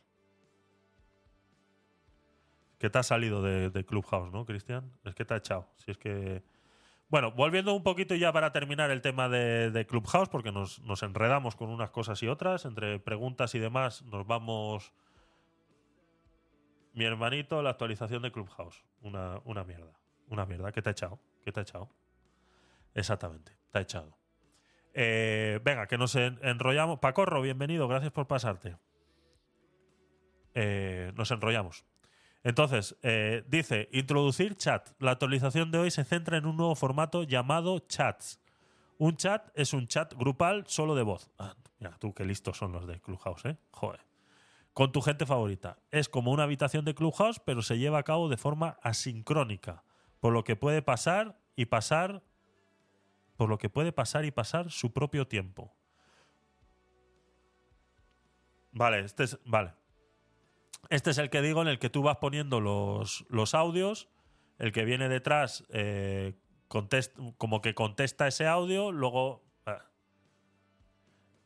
[2.79, 4.91] Que te has salido de, Clubhouse, ¿no, Cristian?
[5.03, 5.69] Es que te ha echado.
[5.75, 6.41] Si es que.
[7.07, 11.55] Bueno, volviendo un poquito ya para terminar el tema de, Clubhouse, porque nos, nos enredamos
[11.55, 14.91] con unas cosas y otras, entre preguntas y demás, nos vamos.
[16.93, 18.83] Mi hermanito, la actualización de Clubhouse.
[19.01, 19.93] Una, una mierda.
[20.29, 20.71] Una mierda.
[20.71, 21.19] ¿Qué te ha echado?
[21.49, 21.89] ¿Qué te ha echado?
[22.93, 24.15] Exactamente, te ha echado.
[24.93, 26.99] Eh, venga, que nos en- enrollamos.
[26.99, 28.77] Pacorro, bienvenido, gracias por pasarte.
[30.53, 31.85] Eh, nos enrollamos.
[32.43, 34.89] Entonces, eh, dice, introducir chat.
[34.99, 38.39] La actualización de hoy se centra en un nuevo formato llamado chats.
[38.99, 41.31] Un chat es un chat grupal solo de voz.
[41.39, 43.57] Ah, mira, tú qué listos son los de Clubhouse, ¿eh?
[43.71, 44.01] Joder.
[44.73, 45.79] Con tu gente favorita.
[45.89, 49.83] Es como una habitación de Clubhouse, pero se lleva a cabo de forma asincrónica.
[50.19, 52.23] Por lo que puede pasar y pasar.
[53.37, 55.73] Por lo que puede pasar y pasar su propio tiempo.
[58.71, 59.39] Vale, este es.
[59.45, 59.73] Vale.
[60.89, 64.09] Este es el que digo en el que tú vas poniendo los, los audios.
[64.57, 66.35] El que viene detrás eh,
[67.37, 68.91] como que contesta ese audio.
[68.91, 69.43] Luego.
[69.65, 69.85] ah.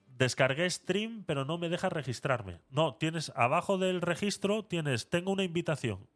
[0.08, 2.60] descargué stream, pero no me deja registrarme.
[2.69, 6.08] No, tienes abajo del registro, tienes, tengo una invitación.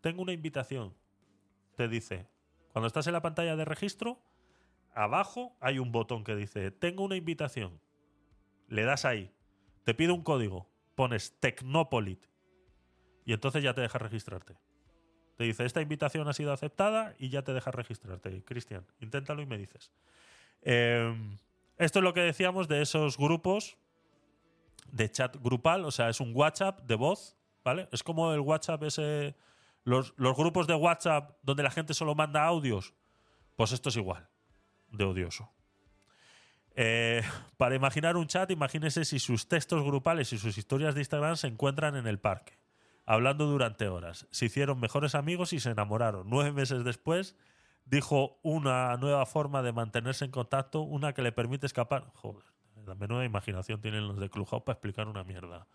[0.00, 0.94] Tengo una invitación.
[1.76, 2.28] Te dice,
[2.72, 4.22] cuando estás en la pantalla de registro,
[4.94, 7.80] abajo hay un botón que dice, tengo una invitación.
[8.68, 9.32] Le das ahí.
[9.84, 10.68] Te pide un código.
[10.94, 12.26] Pones Tecnopolit.
[13.24, 14.56] Y entonces ya te deja registrarte.
[15.36, 18.44] Te dice, esta invitación ha sido aceptada y ya te deja registrarte.
[18.44, 19.92] Cristian, inténtalo y me dices.
[20.62, 21.12] Eh,
[21.76, 23.76] esto es lo que decíamos de esos grupos
[24.92, 27.88] de chat grupal, o sea, es un WhatsApp de voz, ¿vale?
[27.90, 29.34] Es como el WhatsApp ese...
[29.84, 32.94] Los, grupos de WhatsApp donde la gente solo manda audios.
[33.56, 34.28] Pues esto es igual,
[34.90, 35.50] de odioso.
[36.74, 37.22] Eh,
[37.56, 41.46] para imaginar un chat, imagínese si sus textos grupales y sus historias de Instagram se
[41.46, 42.58] encuentran en el parque,
[43.04, 44.26] hablando durante horas.
[44.30, 46.28] Se hicieron mejores amigos y se enamoraron.
[46.28, 47.36] Nueve meses después,
[47.84, 52.10] dijo una nueva forma de mantenerse en contacto, una que le permite escapar.
[52.14, 52.44] Joder,
[52.86, 55.66] la menuda imaginación tienen los de Clubhouse para explicar una mierda.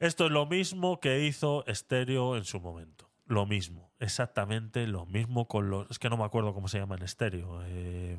[0.00, 3.10] Esto es lo mismo que hizo Stereo en su momento.
[3.26, 5.88] Lo mismo, exactamente lo mismo con los.
[5.90, 7.62] Es que no me acuerdo cómo se llama en Stereo.
[7.66, 8.18] Eh,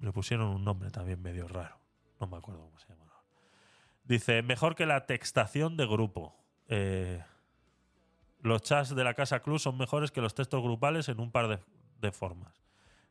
[0.00, 1.78] le pusieron un nombre también medio raro.
[2.20, 3.12] No me acuerdo cómo se llama.
[4.04, 6.36] Dice, mejor que la textación de grupo.
[6.68, 7.22] Eh,
[8.40, 11.48] los chats de la Casa Club son mejores que los textos grupales en un par
[11.48, 11.58] de,
[12.00, 12.62] de formas.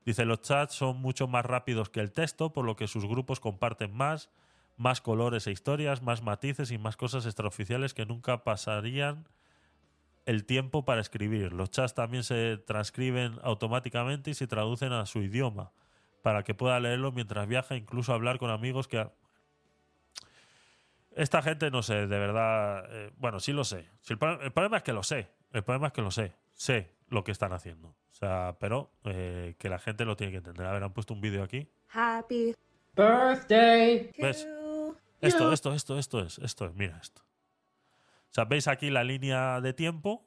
[0.05, 3.41] Dice, los chats son mucho más rápidos que el texto, por lo que sus grupos
[3.41, 4.31] comparten más,
[4.79, 9.27] más colores e historias, más matices y más cosas extraoficiales que nunca pasarían
[10.25, 11.51] el tiempo para escribir.
[11.51, 15.71] Los chats también se transcriben automáticamente y se traducen a su idioma,
[16.21, 19.05] para que pueda leerlo mientras viaja, incluso hablar con amigos que...
[21.11, 22.85] Esta gente, no sé, de verdad...
[22.89, 23.85] eh, bueno, sí lo sé.
[24.01, 25.27] Si el, pro- el problema es que lo sé.
[25.51, 26.33] El problema es que lo sé.
[26.53, 27.89] Sé lo que están haciendo.
[27.89, 30.65] O sea, pero eh, que la gente lo tiene que entender.
[30.67, 31.67] A ver, han puesto un vídeo aquí.
[31.91, 32.55] Happy
[32.95, 34.11] birthday.
[34.17, 34.47] ¿Ves?
[35.21, 37.21] Esto, esto, esto, esto es, esto es, mira esto.
[38.29, 40.25] O sea, veis aquí la línea de tiempo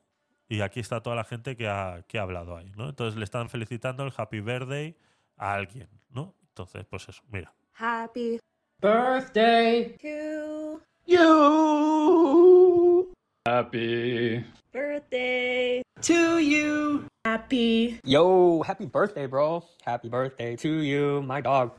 [0.48, 2.88] y aquí está toda la gente que ha, que ha hablado ahí, ¿no?
[2.88, 4.96] Entonces le están felicitando el Happy Birthday
[5.36, 6.34] a alguien, ¿no?
[6.48, 7.54] Entonces, pues eso, mira.
[7.74, 8.38] Happy
[8.80, 13.12] birthday to You.
[13.46, 14.44] Happy.
[14.72, 17.06] birthday to you.
[17.24, 19.64] Happy Yo, happy birthday, bro.
[19.84, 21.72] Happy birthday to you, my dog.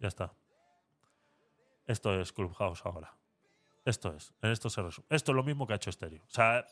[0.00, 0.32] Ya está.
[1.88, 3.14] Esto es Clubhouse ahora.
[3.84, 4.34] Esto es.
[4.42, 5.06] En esto se resume.
[5.10, 6.22] Esto es lo mismo que ha hecho Stereo.
[6.22, 6.66] O sea,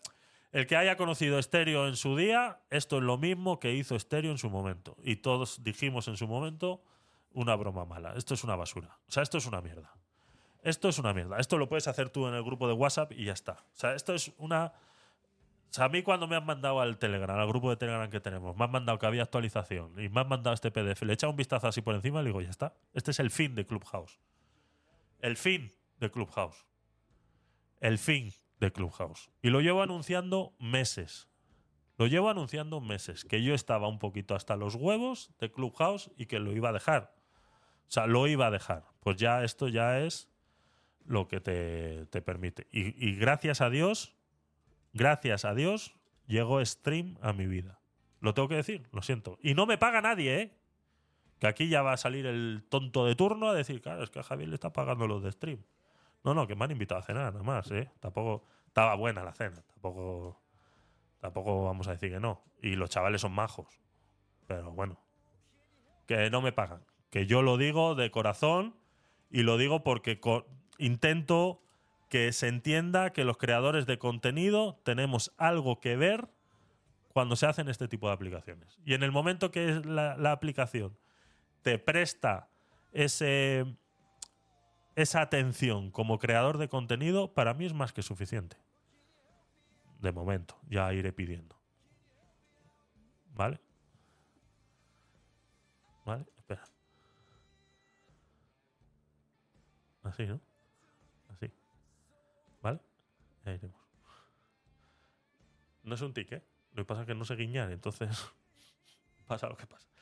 [0.52, 4.30] el que haya conocido Stereo en su día, esto es lo mismo que hizo Stereo
[4.30, 4.96] en su momento.
[5.02, 6.82] Y todos dijimos en su momento
[7.32, 8.12] una broma mala.
[8.14, 8.98] Esto es una basura.
[9.08, 9.90] O sea, esto es una mierda.
[10.62, 11.38] Esto es una mierda.
[11.38, 13.52] Esto lo puedes hacer tú en el grupo de WhatsApp y ya está.
[13.52, 14.66] O sea, esto es una.
[14.66, 18.20] O sea, a mí cuando me han mandado al Telegram, al grupo de Telegram que
[18.20, 21.14] tenemos, me han mandado que había actualización y me han mandado este PDF, le he
[21.14, 22.74] echado un vistazo así por encima y le digo, ya está.
[22.92, 24.18] Este es el fin de Clubhouse.
[25.26, 26.68] El fin de Clubhouse.
[27.80, 29.28] El fin de Clubhouse.
[29.42, 31.28] Y lo llevo anunciando meses.
[31.98, 33.24] Lo llevo anunciando meses.
[33.24, 36.72] Que yo estaba un poquito hasta los huevos de Clubhouse y que lo iba a
[36.72, 37.12] dejar.
[37.88, 38.84] O sea, lo iba a dejar.
[39.00, 40.30] Pues ya esto ya es
[41.05, 42.68] lo que te, te permite.
[42.70, 44.14] Y, y gracias a Dios,
[44.92, 45.96] gracias a Dios,
[46.28, 47.80] llegó Stream a mi vida.
[48.20, 49.40] Lo tengo que decir, lo siento.
[49.42, 50.56] Y no me paga nadie, ¿eh?
[51.39, 54.20] Que aquí ya va a salir el tonto de turno a decir, claro, es que
[54.20, 55.62] a Javier le está pagando los de Stream.
[56.24, 57.90] No, no, que me han invitado a cenar, nada más, ¿eh?
[58.00, 58.44] Tampoco.
[58.66, 60.40] Estaba buena la cena, tampoco.
[61.20, 62.42] Tampoco vamos a decir que no.
[62.60, 63.81] Y los chavales son majos.
[64.47, 64.98] Pero bueno.
[66.06, 66.84] Que no me pagan.
[67.10, 68.74] Que yo lo digo de corazón
[69.31, 70.20] y lo digo porque
[70.78, 71.62] intento
[72.08, 76.28] que se entienda que los creadores de contenido tenemos algo que ver
[77.12, 78.78] cuando se hacen este tipo de aplicaciones.
[78.84, 80.97] Y en el momento que es la aplicación
[81.66, 82.48] te presta
[82.92, 83.76] ese,
[84.94, 88.56] esa atención como creador de contenido, para mí es más que suficiente.
[89.98, 91.60] De momento, ya iré pidiendo.
[93.34, 93.58] ¿Vale?
[96.04, 96.24] ¿Vale?
[96.38, 96.62] Espera.
[100.04, 100.40] Así, ¿no?
[101.30, 101.50] Así.
[102.62, 102.78] ¿Vale?
[103.44, 103.80] Ya iremos.
[105.82, 106.46] No es un tic, ¿eh?
[106.74, 108.08] Lo que pasa es que no sé guiñar, entonces
[109.26, 109.95] pasa lo que pasa.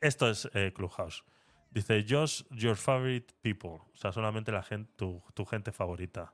[0.00, 1.24] Esto es eh, Clubhouse.
[1.70, 3.80] Dice, just your favorite people.
[3.92, 6.32] O sea, solamente la gente, tu, gente favorita.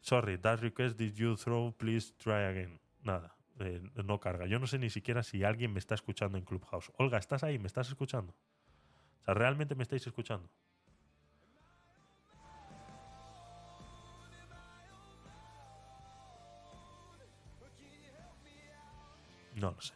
[0.00, 2.80] Sorry, that request did you throw, please try again.
[3.02, 4.46] Nada, eh, no carga.
[4.46, 6.90] Yo no sé ni siquiera si alguien me está escuchando en Clubhouse.
[6.98, 7.58] Olga, ¿estás ahí?
[7.58, 8.34] ¿Me estás escuchando?
[9.20, 10.48] O sea, ¿realmente me estáis escuchando?
[19.54, 19.94] No lo sé.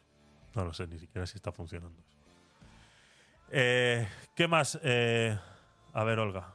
[0.54, 2.02] No lo sé ni siquiera si está funcionando.
[3.50, 4.78] Eh, ¿Qué más?
[4.82, 5.38] Eh,
[5.92, 6.52] a ver, Olga.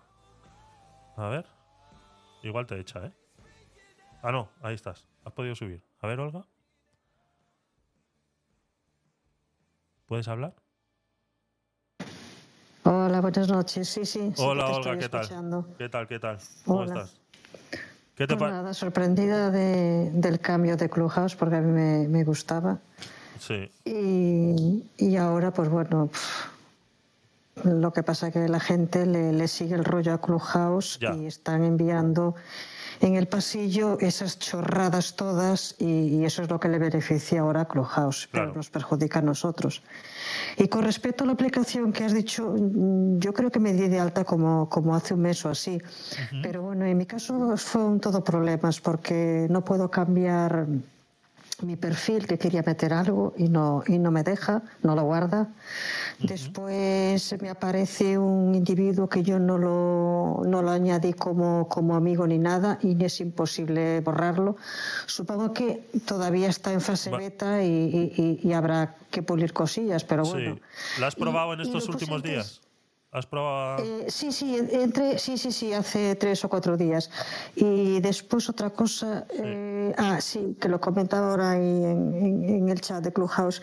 [1.17, 1.45] A ver.
[2.43, 3.11] Igual te echa, ¿eh?
[4.23, 5.07] Ah, no, ahí estás.
[5.25, 5.81] Has podido subir.
[6.01, 6.45] A ver, Olga.
[10.05, 10.53] ¿Puedes hablar?
[12.83, 13.87] Hola, buenas noches.
[13.87, 14.33] Sí, sí.
[14.37, 15.27] Hola, Olga, ¿qué tal?
[15.77, 16.37] ¿Qué tal, qué tal?
[16.65, 16.95] ¿Cómo Hola.
[16.95, 17.17] estás?
[18.15, 22.23] ¿Qué te Pues nada, sorprendida de- del cambio de Clubhouse porque a mí me, me
[22.23, 22.79] gustaba.
[23.39, 23.71] Sí.
[23.85, 26.09] Y, y ahora, pues bueno,
[27.63, 31.13] lo que pasa es que la gente le, le sigue el rollo a Clubhouse Ya.
[31.15, 32.35] y están enviando
[33.01, 37.61] en el pasillo esas chorradas todas y, y eso es lo que le beneficia ahora
[37.61, 39.81] a Clubhouse, pero nos perjudica a nosotros.
[40.57, 43.87] Y con respecto a la aplicación que has dicho, mm, yo creo que me di
[43.87, 45.81] de alta como, como hace un mes o así.
[46.43, 50.67] Pero bueno, en mi caso fue un todo problemas porque no puedo cambiar
[51.63, 55.49] mi perfil que quería meter algo y no, y no me deja, no lo guarda.
[56.19, 62.25] Después me aparece un individuo que yo no lo, no lo añadí como, como amigo
[62.27, 64.55] ni nada y es imposible borrarlo.
[65.07, 70.55] Supongo que todavía está en fase beta y, y- habrá que pulir cosillas, pero bueno.
[70.55, 70.61] Sí.
[71.01, 72.61] ¿La has probado en estos últimos días?
[73.13, 73.83] ¿Has probado?
[73.83, 77.09] Eh, sí, sí, en- entre, sí, sí, sí, hace tres o cuatro días.
[77.55, 82.69] Y después otra cosa, eh, ah, sí, que lo comentaba ahora ahí en, en- en
[82.69, 83.61] el chat de Clubhouse,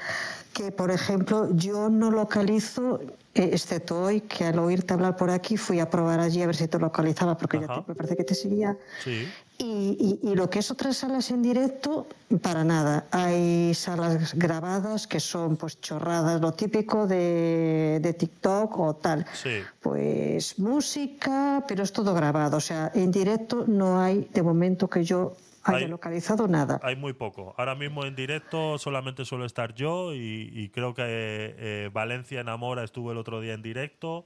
[0.52, 3.00] que por ejemplo yo no localizo,
[3.34, 6.56] eh, excepto hoy, que al oírte hablar por aquí fui a probar allí a ver
[6.56, 8.76] si te localizaba, porque ya te- me parece que te seguía.
[9.02, 9.26] Sí.
[9.60, 12.06] Y, y- y lo que es otras salas en directo,
[12.42, 13.06] para nada.
[13.10, 19.26] Hay salas grabadas que son pues chorradas, lo típico de, de TikTok o tal.
[19.34, 19.58] Sí.
[19.80, 22.58] Pues música, pero es todo grabado.
[22.58, 26.78] O sea, en directo no hay de momento que yo haya Hay- localizado nada.
[26.84, 27.54] Hay muy poco.
[27.58, 32.84] Ahora mismo en directo solamente suelo estar yo y, y creo que eh, Valencia Enamora
[32.84, 34.24] estuvo el otro día en directo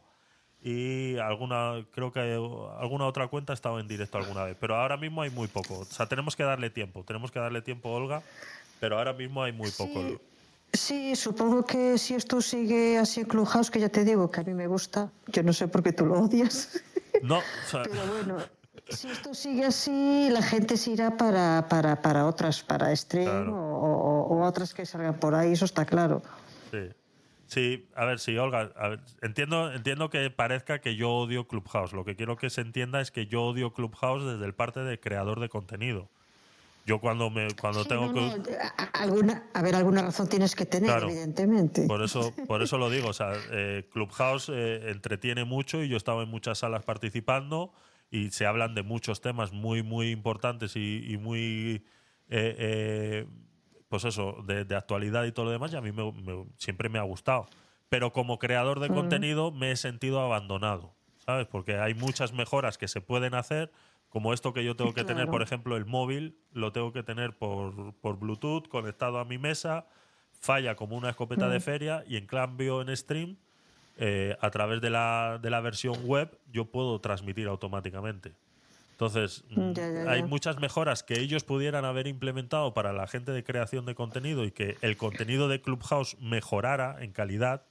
[0.62, 2.20] y alguna creo que
[2.78, 4.56] alguna otra cuenta ha estado en directo alguna vez.
[4.60, 5.80] Pero ahora mismo hay muy poco.
[5.80, 7.02] O sea, tenemos que darle tiempo.
[7.04, 8.22] Tenemos que darle tiempo, Olga.
[8.80, 10.00] Pero ahora mismo hay muy poco.
[10.72, 14.44] Sí, supongo que si esto sigue así en Clubhouse, que ya te digo que a
[14.44, 16.80] mí me gusta, yo no sé por qué tú lo odias.
[17.22, 18.38] No, o sea, Pero bueno,
[18.88, 23.78] si esto sigue así, la gente se irá para, para, para otras, para stream o,
[23.78, 26.20] o- o otras que salgan por ahí, eso está claro.
[26.72, 26.78] Sí.
[27.52, 31.92] Sí, a ver, sí, Olga, a ver, entiendo, entiendo que parezca que yo odio Clubhouse.
[31.92, 34.98] Lo que quiero que se entienda es que yo odio Clubhouse desde el parte de
[34.98, 36.08] creador de contenido.
[36.86, 40.56] Yo cuando me cuando tengo No, que no, a- alguna, a ver, alguna razón tienes
[40.56, 41.08] que tener, Claro.
[41.10, 41.86] evidentemente.
[41.86, 45.96] por eso por eso lo digo, o sea, eh, Clubhouse eh, entretiene mucho y yo
[45.96, 47.74] he estado en muchas salas participando
[48.10, 51.84] y se hablan de muchos temas muy muy importantes y, y muy
[52.30, 53.26] eh, eh,
[53.92, 56.88] pues eso de, de actualidad y todo lo demás y a mí me- me- siempre
[56.88, 57.44] me ha gustado
[57.90, 58.94] pero como creador de Ujú.
[58.94, 63.70] contenido me he sentido abandonado sabes porque hay muchas mejoras que se pueden hacer
[64.08, 67.36] como esto que yo tengo que tener por ejemplo el móvil lo tengo que tener
[67.36, 69.84] por, por Bluetooth conectado a mi mesa
[70.40, 71.62] falla como una escopeta de Mm.
[71.62, 73.36] feria y en cambio en stream
[73.98, 78.32] eh, a través de la, de la versión web yo puedo transmitir automáticamente.
[79.06, 83.32] Entonces, mm, Ya, ya, hay muchas mejoras que ellos pudieran haber implementado para la gente
[83.32, 87.62] de creación de contenido y que el contenido de Clubhouse mejorara en calidad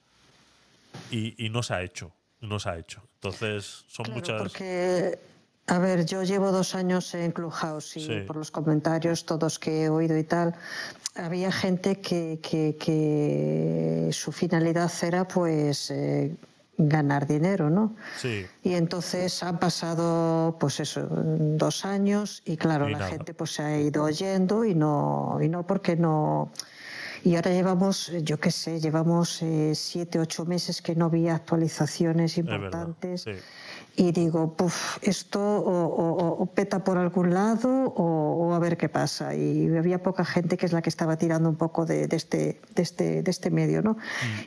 [1.09, 2.11] y, y no se ha hecho.
[2.41, 3.01] No se ha hecho.
[3.15, 4.41] Entonces, son Claro, muchas.
[4.41, 5.19] Porque,
[5.67, 8.19] a ver, yo llevo dos años en Clubhouse y Sí.
[8.27, 10.53] por los comentarios, todos que he oído y tal,
[11.15, 16.35] había gente que, que, que su finalidad era pues eh,
[16.87, 17.95] ganar dinero, ¿no?
[18.17, 18.45] Sí.
[18.63, 23.11] Y entonces han pasado, pues eso, dos años y claro, Y la nada.
[23.11, 26.51] gente pues se ha ido oyendo y no, y no porque no.
[27.23, 32.35] Y ahora llevamos, yo qué sé, llevamos eh, siete, ocho meses que no había actualizaciones
[32.37, 32.65] Es verdad.
[32.65, 33.21] importantes.
[33.21, 33.31] Sí.
[33.93, 38.59] Y digo, puf, esto o, o- o- o peta por algún lado o, o a
[38.59, 39.35] ver qué pasa.
[39.35, 42.61] Y había poca gente que es la que estaba tirando un poco de, de este,
[42.73, 43.97] de, este, de este medio, ¿no?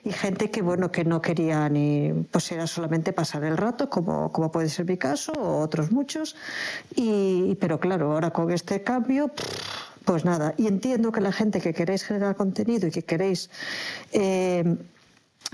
[0.03, 4.33] Y gente que, bueno, que no quería ni, pues era solamente pasar el rato, como,
[4.33, 6.37] como puede ser mi caso, o otros muchos.
[6.97, 9.31] Y, pero claro, ahora con este cambio,
[10.07, 10.55] pues nada.
[10.57, 13.51] Y entiendo que la gente que queréis generar contenido y que queréis...
[14.13, 14.77] eh,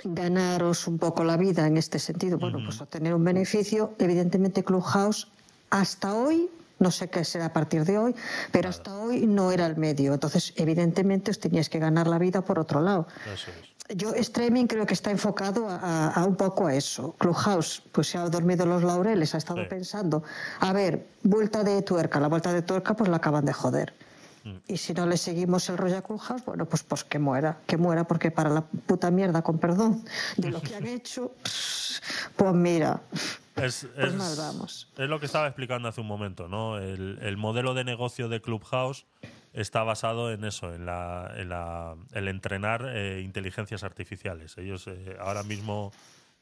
[0.04, 5.28] ganaros un poco la vida en este sentido, bueno, pues obtener un beneficio, evidentemente Clubhouse
[5.70, 8.14] hasta hoy, no sé qué será a partir de hoy,
[8.50, 12.40] pero hasta hoy no era el medio, entonces evidentemente os teníais que ganar la vida
[12.42, 13.06] por otro lado.
[13.32, 13.70] Eso es.
[13.96, 17.16] Yo, streaming creo que está enfocado a, a- a un poco a eso.
[17.18, 19.68] Clubhouse, pues se ha dormido los laureles, ha estado Sí.
[19.68, 20.22] pensando,
[20.60, 23.92] a ver, vuelta de tuerca, la vuelta de tuerca pues la acaban de joder.
[24.66, 27.76] Y si no le seguimos el rollo a Clubhouse, bueno, pues, pues que muera, que
[27.76, 30.04] muera, porque para la puta mierda, con perdón,
[30.36, 31.34] de lo que han hecho,
[32.36, 33.00] pues mira,
[33.56, 34.88] Es, pues es- mal vamos.
[34.96, 36.78] es lo que estaba explicando hace un momento, ¿no?
[36.78, 39.06] El, el modelo de negocio de Clubhouse
[39.52, 44.56] está basado en eso, en la, en la- el entrenar eh, inteligencias artificiales.
[44.58, 45.92] Ellos eh, ahora mismo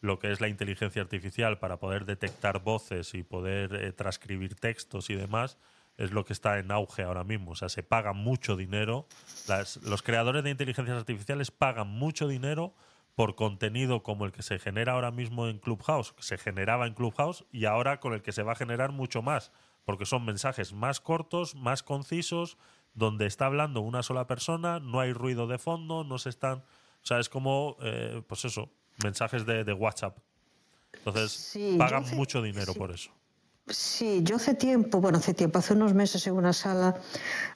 [0.01, 5.10] lo que es la inteligencia artificial para poder detectar voces y poder eh, transcribir textos
[5.10, 5.59] y demás
[5.99, 7.51] es lo que está en auge ahora mismo.
[7.51, 9.07] O sea, se paga mucho dinero.
[9.47, 12.73] Las- los creadores de inteligencias artificiales pagan mucho dinero
[13.15, 16.94] por contenido como el que se genera ahora mismo en Clubhouse, que se generaba en
[16.94, 19.51] Clubhouse y ahora con el que se va a generar mucho más,
[19.85, 22.57] porque son mensajes más cortos, más concisos,
[22.94, 26.59] donde está hablando una sola persona, no hay ruido de fondo, no se están...
[27.02, 28.70] O sea, es como, eh, pues eso,
[29.02, 30.18] mensajes de, de WhatsApp.
[30.93, 33.10] Entonces, Sí, pagan mucho dinero por eso.
[33.70, 36.97] Sí, yo hace tiempo, bueno, hace tiempo, hace unos meses en una sala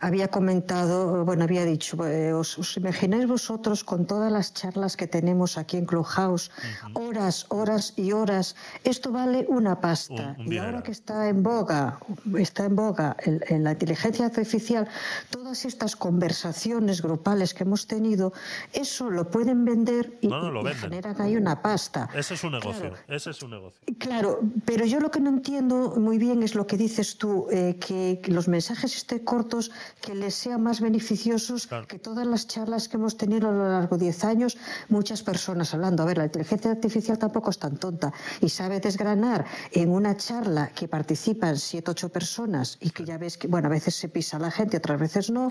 [0.01, 5.07] había comentado, bueno, había dicho, eh, ¿os, os imagináis vosotros con todas las charlas que
[5.07, 6.51] tenemos aquí en Clubhouse,
[6.95, 8.57] horas, horas y horas?
[8.85, 10.37] Esto vale una pasta.
[10.39, 11.99] Un- un y ahora que está en boga,
[12.39, 14.89] está en boga en la inteligencia artificial,
[15.31, 18.33] todas estas conversaciones grupales que hemos tenido,
[18.73, 22.09] eso lo pueden vender y, No, no, lo y generan ahí una pasta.
[22.15, 23.81] Ese es un negocio, ese es un negocio.
[23.99, 27.77] Claro, pero yo lo que no entiendo muy bien es lo que dices tú, eh,
[27.79, 32.89] que, que los mensajes estén cortos, que les sean más beneficiosos que todas las charlas
[32.89, 34.59] que hemos tenido a lo largo de 10 años,
[34.89, 36.03] muchas personas hablando.
[36.03, 40.71] A ver, la inteligencia artificial tampoco es tan tonta y sabe desgranar en una charla
[40.75, 44.39] que participan 7, 8 personas y que ya ves que, bueno, a veces se pisa
[44.39, 45.51] la gente, otras veces no.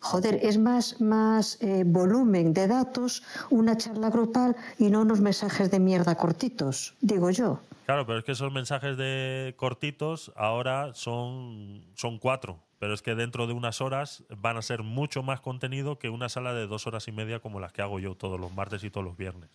[0.00, 5.70] Joder, es más, más eh, volumen de datos una charla grupal y no unos mensajes
[5.70, 7.60] de mierda cortitos, digo yo.
[7.90, 12.62] Claro, pero es que esos mensajes de cortitos ahora son, son cuatro.
[12.78, 16.28] Pero es que dentro de unas horas van a ser mucho más contenido que una
[16.28, 18.90] sala de dos horas y media como las que hago yo todos los martes y
[18.90, 19.50] todos los viernes.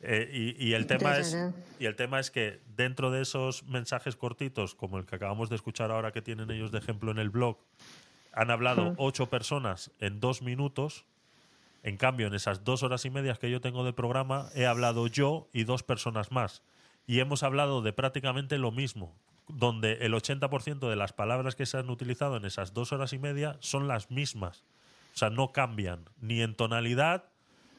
[0.00, 1.38] Eh, y, y el tema es,
[1.80, 5.56] y el tema es que dentro de esos mensajes cortitos, como el que acabamos de
[5.56, 7.56] escuchar ahora que tienen ellos de ejemplo en el blog,
[8.34, 11.06] han hablado ocho personas en dos minutos.
[11.82, 15.06] En cambio, en esas dos horas y medias que yo tengo de programa, he hablado
[15.06, 16.60] yo y dos personas más.
[17.08, 19.16] Y hemos hablado de prácticamente lo mismo,
[19.48, 23.18] donde el 80% de las palabras que se han utilizado en esas dos horas y
[23.18, 24.62] media son las mismas.
[25.14, 27.24] O sea, no cambian ni en tonalidad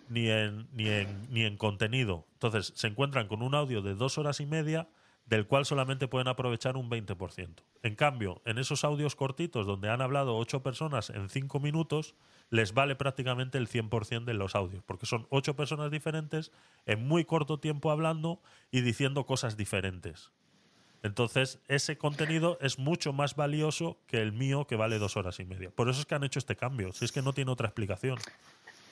[0.09, 2.25] ni en, ni en, ni en contenido.
[2.33, 4.89] Entonces, se encuentran con un audio de dos horas y media
[5.27, 7.61] del cual solamente pueden aprovechar un 20%.
[7.83, 12.15] En cambio, en esos audios cortitos donde han hablado ocho personas en cinco minutos,
[12.49, 16.51] les vale prácticamente el 100% de los audios, porque son ocho personas diferentes
[16.85, 20.31] en muy corto tiempo hablando y diciendo cosas diferentes.
[21.01, 25.45] Entonces, ese contenido es mucho más valioso que el mío, que vale dos horas y
[25.45, 25.69] media.
[25.69, 28.17] Por eso es que han hecho este cambio, si es que no tiene otra explicación.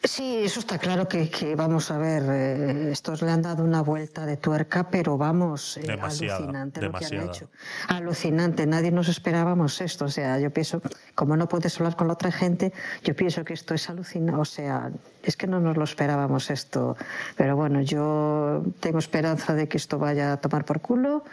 [0.03, 3.81] Sí, eso está claro que, que vamos a ver, eh, estos le han dado una
[3.81, 7.35] vuelta de tuerca, pero vamos, eh, Demasiada, alucinante lo que han demasiada.
[7.35, 7.49] hecho.
[7.87, 10.05] Alucinante, nadie nos esperábamos esto.
[10.05, 10.81] O sea, yo pienso,
[11.15, 12.71] como no puedes hablar con la otra gente,
[13.03, 14.39] yo pienso que esto es alucinante.
[14.39, 14.91] O sea,
[15.23, 16.95] es que no nos lo esperábamos esto.
[17.35, 21.23] Pero bueno, yo tengo esperanza de que esto vaya a tomar por culo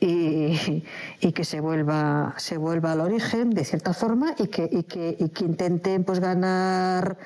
[0.00, 0.82] y,
[1.20, 5.14] y que se vuelva, se vuelva al origen de cierta forma y que, y que,
[5.18, 7.18] y que intenten pues ganar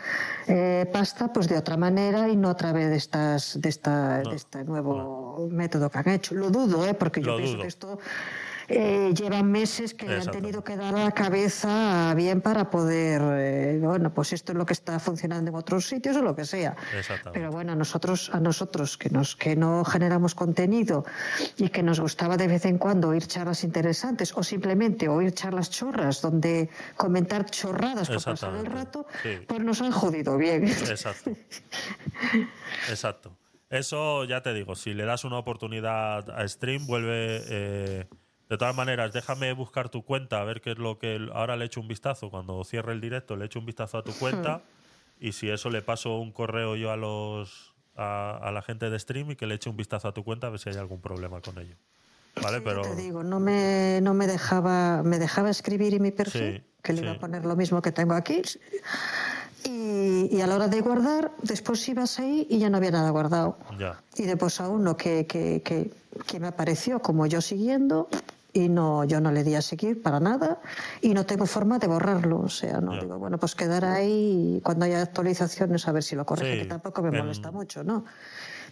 [0.49, 4.35] eh, pasta pues de otra manera y no a través de estas de esta de
[4.35, 6.35] este nuevo método que han hecho.
[6.35, 6.95] Lo dudo, ¿eh?
[6.95, 7.63] porque yo Lo pienso dudo.
[7.63, 7.99] que esto
[8.69, 10.39] eh, llevan meses que le han Exacto.
[10.41, 14.67] tenido que dar a la cabeza bien para poder, eh, bueno, pues esto es lo
[14.67, 16.77] que está funcionando en otros sitios o lo que sea.
[17.33, 21.05] Pero bueno, a nosotros, a nosotros que nos que no generamos contenido
[21.57, 25.71] y que nos gustaba de vez en cuando oír charlas interesantes o simplemente oír charlas
[25.71, 29.39] chorras donde comentar chorradas por pasar el rato, Sí.
[29.47, 30.67] pues nos han jodido bien.
[30.69, 31.31] Exacto.
[32.89, 33.37] Exacto.
[33.71, 37.43] Eso ya te digo, si le das una oportunidad a Stream, vuelve.
[37.49, 38.07] eh,
[38.51, 41.29] de todas maneras, déjame buscar tu cuenta, a ver qué es lo que.
[41.33, 42.31] Ahora le echo un vistazo.
[42.31, 44.61] Cuando cierre el directo, le echo un vistazo a tu cuenta.
[45.21, 47.73] Y si eso le paso un correo yo a los.
[47.97, 50.49] A, a la gente de Stream y que le eche un vistazo a tu cuenta
[50.49, 51.77] a ver si hay algún problema con ello.
[52.43, 52.61] ¿Vale?
[52.61, 52.83] Pero.
[52.83, 56.93] Te digo, no me, no me dejaba, me dejaba escribir en mi perfil, Sí, que
[56.93, 57.17] le iba sí.
[57.17, 58.43] a poner lo mismo que tengo aquí.
[59.65, 63.09] Y, y a la hora de guardar, después ibas ahí y ya no había nada
[63.11, 63.57] guardado.
[63.79, 64.03] Ya.
[64.17, 65.91] Y después a uno que, que, que,
[66.27, 68.09] que me apareció como yo siguiendo
[68.55, 70.61] y no yo no le di a seguir para nada
[71.03, 72.41] y no tengo forma de borrarlo.
[72.41, 76.17] O sea, no digo, bueno, pues quedar ahí y cuando haya actualizaciones a ver si
[76.17, 78.05] lo corrige, Sí, que tampoco me molesta mucho, ¿no?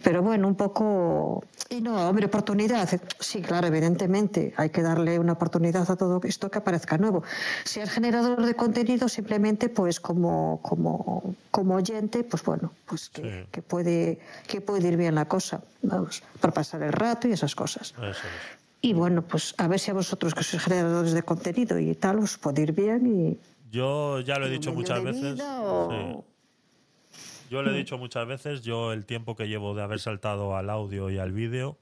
[0.02, 1.44] Pero bueno, un poco...
[1.68, 2.88] Y no, hombre, oportunidad.
[3.20, 7.22] Sí, claro, evidentemente, hay que darle una oportunidad a todo esto que aparezca nuevo.
[7.64, 13.46] Si es generador de contenido, simplemente, pues como, como, como oyente, pues bueno, pues que,
[13.50, 17.54] que puede, que puede ir bien la cosa, vamos, para pasar el rato y esas
[17.54, 17.94] cosas.
[17.96, 18.61] Eso es.
[18.84, 22.18] Y bueno, pues a ver si a vosotros que sois generadores de contenido y tal
[22.18, 23.38] os puede ir bien y
[23.70, 25.34] Yo ya lo he dicho muchas veces.
[25.34, 27.48] vida o- sí.
[27.48, 30.68] Yo lo he dicho muchas veces, yo el tiempo que llevo de haber saltado al
[30.70, 31.78] audio y al vídeo,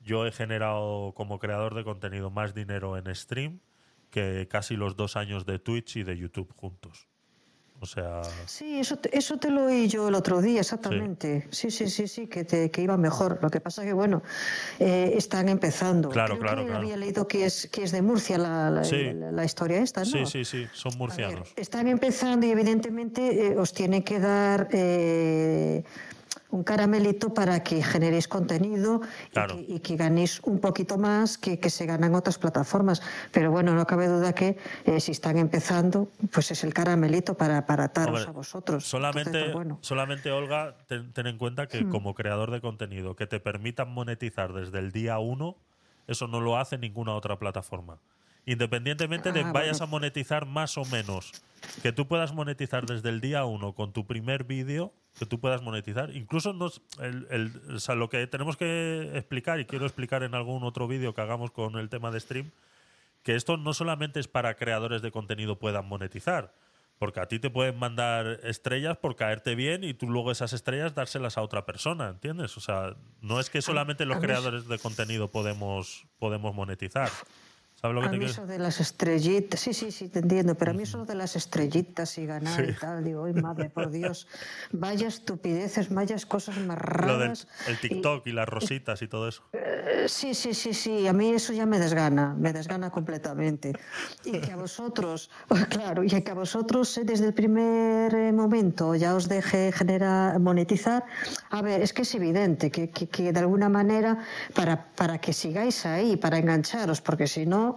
[0.00, 3.60] yo he generado como creador de contenido más dinero en stream
[4.10, 7.06] que casi los dos años de Twitch y de YouTube juntos.
[7.82, 11.46] O sea, Sí, eso te, eso te lo oí yo el otro día, exactamente.
[11.50, 13.38] Sí, sí, sí, sí, que, te, que iba mejor.
[13.40, 14.22] Lo que pasa que, bueno,
[14.78, 16.10] eh, están empezando.
[16.10, 16.82] Claro, Creo claro, que claro.
[16.82, 19.12] había leído que es, que es de Murcia la, la, Sí.
[19.14, 20.06] la- la historia esta, ¿no?
[20.06, 21.48] sí, sí, sí, son murcianos.
[21.56, 25.82] Están empezando y evidentemente eh, os tiene que dar eh,
[26.50, 29.00] un caramelito para que generéis contenido
[29.32, 29.54] Claro.
[29.58, 33.02] y, que, y que ganéis un poquito más que, que se ganan otras plataformas.
[33.32, 37.66] Pero bueno, no cabe duda que eh, si están empezando, pues es el caramelito para,
[37.66, 38.84] para ataros Hombre, a vosotros.
[38.86, 39.78] Solamente, Entonces, bueno.
[39.80, 41.90] solamente Olga, ten, ten en cuenta que Hmm.
[41.90, 45.56] como creador de contenido, que te permitan monetizar desde el día uno,
[46.06, 47.98] eso no lo hace ninguna otra plataforma.
[48.46, 49.84] Independientemente de Ah, vayas bueno.
[49.84, 51.32] a monetizar más o menos,
[51.82, 55.62] que tú puedas monetizar desde el día uno con tu primer vídeo, que tú puedas
[55.62, 60.22] monetizar, incluso nos, el, el- o sea, lo que tenemos que explicar, y quiero explicar
[60.22, 62.50] en algún otro vídeo que hagamos con el tema de stream,
[63.22, 66.54] que esto no solamente es para creadores de contenido puedan monetizar,
[66.98, 70.94] porque a ti te pueden mandar estrellas por caerte bien y tú luego esas estrellas
[70.94, 72.56] dárselas a otra persona, ¿entiendes?
[72.56, 77.10] O sea, no es que solamente los creadores de contenido podemos, podemos monetizar.
[77.80, 80.54] ¿Sabes lo que A te mí eso de las estrellitas, sí, sí, sí, te entiendo,
[80.54, 82.72] pero a mí eso de las estrellitas y ganar Sí.
[82.72, 84.26] y tal, digo, ay madre, por Dios,
[84.72, 87.48] vaya estupideces, vaya cosas más Lo del raras.
[87.66, 89.42] el TikTok y las rositas y todo eso.
[89.54, 93.72] Eh, Sí, sí, sí, sí, a mí eso ya me desgana, me desgana completamente.
[94.24, 95.30] Y que a vosotros,
[95.68, 100.38] claro, y que a vosotros eh, desde el primer eh, momento ya os deje generar,
[100.40, 101.04] monetizar,
[101.50, 104.18] a ver, es que es evidente que, que- que de alguna manera,
[104.54, 107.69] para, para que sigáis ahí, para engancharos, porque si no,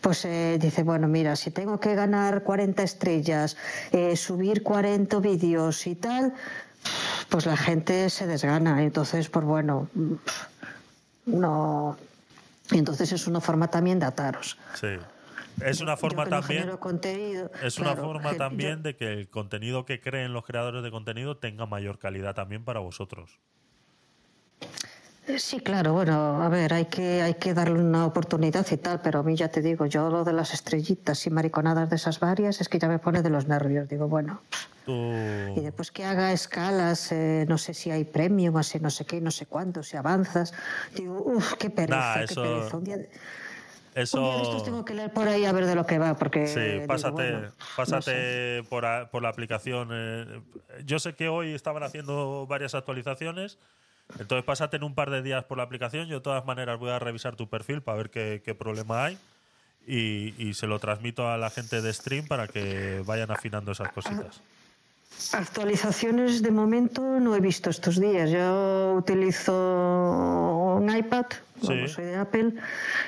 [0.00, 3.56] pues eh, dice, bueno, mira, si tengo que ganar 40 estrellas,
[3.92, 6.34] eh, subir 40 vídeos y tal,
[7.28, 8.82] pues la gente se desgana.
[8.82, 9.88] Entonces, pues bueno,
[11.24, 11.96] no.
[12.70, 14.58] Entonces es una forma también de ataros.
[14.74, 14.96] Sí.
[15.64, 16.70] Es una forma Yo también.
[17.62, 21.36] Es una forma también yo- de que el contenido que creen los creadores de contenido
[21.36, 23.38] tenga mayor calidad también para vosotros.
[25.28, 29.00] Eh, Sí, claro, bueno, a ver, hay que, hay que darle una oportunidad y tal,
[29.02, 32.20] pero a mí ya te digo, yo lo de las estrellitas y mariconadas de esas
[32.20, 33.88] varias es que ya me pone de los nervios.
[33.88, 34.40] Digo, bueno,
[34.86, 39.20] y después que haga escalas, eh, no sé si hay premium, así no sé qué,
[39.20, 40.54] no sé cuánto, si avanzas.
[40.94, 42.76] Digo, uff, qué pereza, Nah, qué eso- pereza.
[42.76, 43.16] Un día, de- un día
[43.96, 44.62] de estos eso.
[44.62, 46.46] tengo que leer por ahí a ver de lo que va, porque.
[46.46, 49.88] Sí, digo, pásate, por, a- por la aplicación.
[49.92, 50.40] eh,
[50.84, 53.58] yo sé que hoy estaban haciendo varias actualizaciones,
[54.18, 56.06] entonces pásate en un par de días por la aplicación.
[56.08, 59.18] Yo de todas maneras voy a revisar tu perfil para ver qué, qué problema hay
[59.86, 63.92] y, y se lo transmito a la gente de stream para que vayan afinando esas
[63.92, 64.42] cositas.
[65.32, 68.30] Actualizaciones de momento no he visto estos días.
[68.30, 71.26] Yo utilizo un iPad,
[71.62, 71.88] vamos, Sí.
[71.88, 72.52] soy de Apple,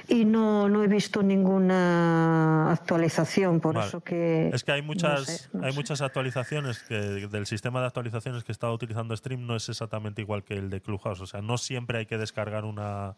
[0.09, 3.89] y no, no he visto ninguna actualización, por Vale.
[3.89, 4.51] eso que...
[4.53, 5.78] Es que hay no muchas, sé, no hay sé.
[5.78, 10.45] muchas actualizaciones que del sistema de actualizaciones que estaba utilizando Stream no es exactamente igual
[10.45, 11.20] que el de Clubhouse.
[11.20, 13.17] O sea, no siempre hay que descargar una,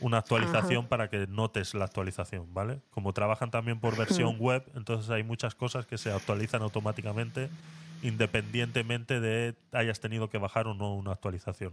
[0.00, 0.88] una actualización Ajá.
[0.88, 2.80] para que notes la actualización, ¿vale?
[2.90, 7.48] Como trabajan también por versión web, entonces hay muchas cosas que se actualizan automáticamente
[8.02, 11.72] independientemente de hayas tenido que bajar o no una actualización.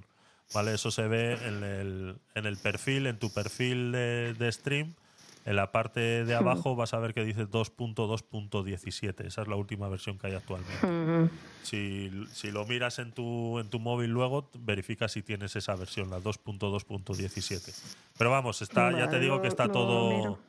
[0.54, 0.74] ¿Vale?
[0.76, 4.94] Eso se ve en el, en el perfil, en tu perfil de, de stream.
[5.46, 6.38] En la parte de Hmm.
[6.38, 9.26] abajo vas a ver que dice 2.2.17.
[9.26, 10.86] Esa es la última versión que hay actualmente.
[10.86, 11.30] Ujú.
[11.64, 16.10] Si, si lo miras en tu, en tu móvil luego, verifica si tienes esa versión,
[16.10, 17.74] la 2.2.17.
[18.18, 20.40] Pero vamos, está, ya te digo que está todo.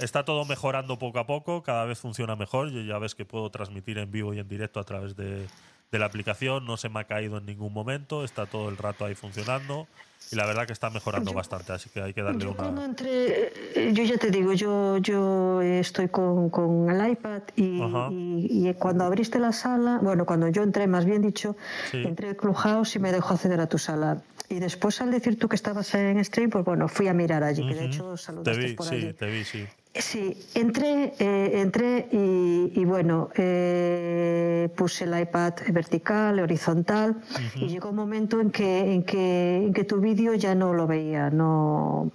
[0.00, 2.70] Está todo mejorando poco a poco, cada vez funciona mejor.
[2.70, 5.46] Yo ya ves que puedo transmitir en vivo y en directo a través de,
[5.92, 9.04] de la aplicación, no se me ha caído en ningún momento, está todo el rato
[9.04, 9.86] ahí funcionando
[10.32, 12.86] y la verdad que está mejorando bastante, así que hay que darle Yo cuando una...
[12.86, 18.68] entré, eh, yo ya te digo, yo, yo estoy con, con el iPad y, y-
[18.68, 21.56] y cuando abriste la sala, bueno, cuando yo entré, más bien dicho,
[21.90, 22.02] Sí.
[22.02, 24.22] entré al Clubhouse y me dejó acceder a tu sala.
[24.48, 27.66] Y después al decir tú que estabas en stream, pues bueno, fui a mirar allí,
[27.66, 29.12] que de hecho Te saludaste vi, por sí, allí.
[29.12, 29.68] te vi, sí.
[29.94, 37.16] Sí, entré, eh, entré y, y bueno, eh, puse el iPad vertical, horizontal,
[37.56, 40.86] y llegó un momento en que, en que, en que tu vídeo ya no lo
[40.86, 42.10] veía, no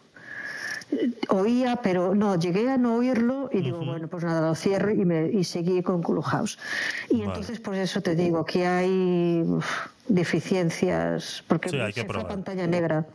[1.30, 5.06] oía, pero no, llegué a no oírlo y digo, bueno, pues nada, lo cierro y,
[5.06, 6.58] me, y seguí con Clubhouse.
[7.10, 7.26] Y Vale.
[7.26, 9.68] entonces, por eso te digo que hay uf,
[10.08, 12.28] deficiencias, porque Sí, hay que se fue a probar.
[12.38, 13.06] pantalla negra.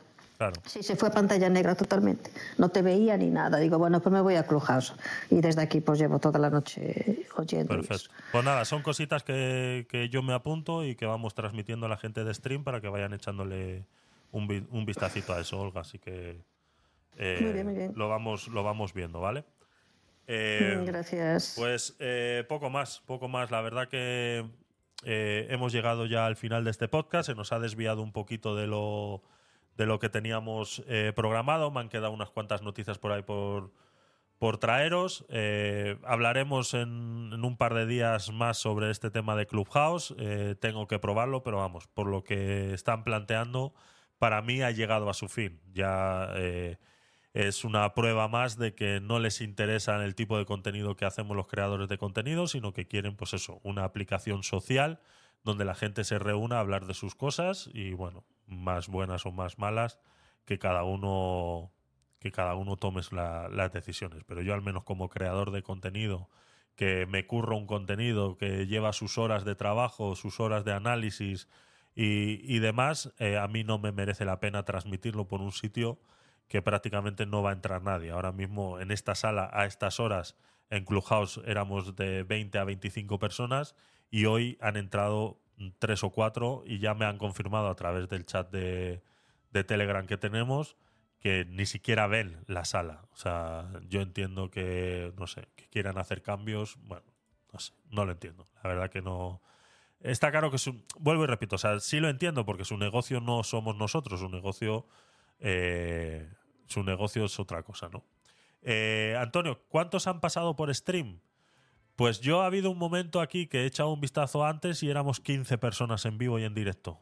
[0.42, 0.60] Claro.
[0.66, 2.30] Sí, se fue pantalla negra totalmente.
[2.58, 3.58] No te veía ni nada.
[3.58, 4.94] Digo, bueno, pues me voy a Clubhouse.
[5.30, 7.68] Y desde aquí pues llevo toda la noche oyendo.
[7.76, 8.10] Perfecto.
[8.32, 11.96] Pues nada, son cositas que, que yo me apunto y que vamos transmitiendo a la
[11.96, 13.84] gente de stream para que vayan echándole
[14.32, 15.82] un, vi- un vistacito a eso, Olga.
[15.82, 16.40] Así que
[17.18, 17.92] eh, Muy bien, muy bien.
[17.94, 19.44] Lo, vamos, lo vamos viendo, ¿vale?
[20.26, 21.54] Eh, Mm, Gracias.
[21.56, 23.50] Pues eh, poco más, poco más.
[23.50, 24.44] La verdad que
[25.04, 27.26] eh, hemos llegado ya al final de este podcast.
[27.28, 29.22] Se nos ha desviado un poquito de lo,
[29.76, 31.70] de lo que teníamos eh, programado.
[31.70, 33.72] Me han quedado unas cuantas noticias por ahí por,
[34.42, 35.24] por traeros.
[35.28, 40.16] Eh, hablaremos en, un par de días más sobre este tema de Clubhouse.
[40.18, 43.72] Eh, tengo que probarlo, pero vamos, por lo que están planteando,
[44.18, 45.60] para mí ha llegado a su fin.
[45.72, 46.76] Ya eh,
[47.34, 51.36] es una prueba más de que no les interesa el tipo de contenido que hacemos
[51.36, 54.98] los creadores de contenido, sino que quieren, pues eso, una aplicación social
[55.44, 59.32] donde la gente se reúna a hablar de sus cosas y, bueno, más buenas o
[59.32, 59.98] más malas,
[60.44, 61.72] que cada uno
[62.20, 64.24] que cada uno tome la- las decisiones.
[64.26, 66.28] Pero yo al menos como creador de contenido,
[66.76, 71.48] que me curro un contenido, que lleva sus horas de trabajo, sus horas de análisis
[71.94, 76.00] y, y demás, eh, a mí no me merece la pena transmitirlo por un sitio
[76.48, 78.10] que prácticamente no va a entrar nadie.
[78.10, 80.36] Ahora mismo en esta sala, a estas horas,
[80.70, 83.74] en Clubhouse éramos de 20 a 25 personas
[84.10, 85.38] y hoy han entrado
[85.78, 89.02] tres o cuatro y ya me han confirmado a través del chat de,
[89.50, 90.76] de Telegram que tenemos
[91.22, 93.04] que ni siquiera ven la sala.
[93.12, 96.76] O sea, yo entiendo que, no sé, que quieran hacer cambios.
[96.82, 97.04] Bueno,
[97.52, 98.48] no sé, no lo entiendo.
[98.62, 99.40] La verdad que no.
[100.00, 103.20] Está claro que su, vuelvo y repito, o sea, sí lo entiendo porque su negocio
[103.20, 104.88] no somos nosotros, su negocio,
[105.38, 106.28] eh,
[106.66, 108.04] su negocio es otra cosa, ¿no?
[108.62, 111.20] Eh, Antonio, ¿cuántos han pasado por stream?
[112.02, 115.20] Pues yo ha habido un momento aquí que he echado un vistazo antes y éramos
[115.20, 117.00] 15 personas en vivo y en directo.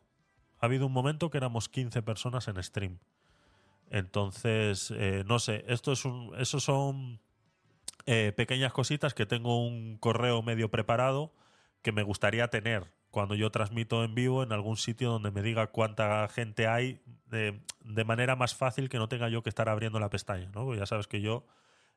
[0.59, 2.99] Ha habido un momento que éramos 15 personas en stream.
[3.89, 7.19] Entonces, eh, no sé, esto es un, esos son
[8.05, 11.33] eh, pequeñas cositas que tengo un correo medio preparado
[11.81, 15.69] que me gustaría tener cuando yo transmito en vivo en algún sitio donde me diga
[15.69, 17.59] cuánta gente hay de,
[18.05, 20.67] manera más fácil que no tenga yo que estar abriendo la pestaña, ¿no?
[20.67, 21.47] Porque ya sabes que yo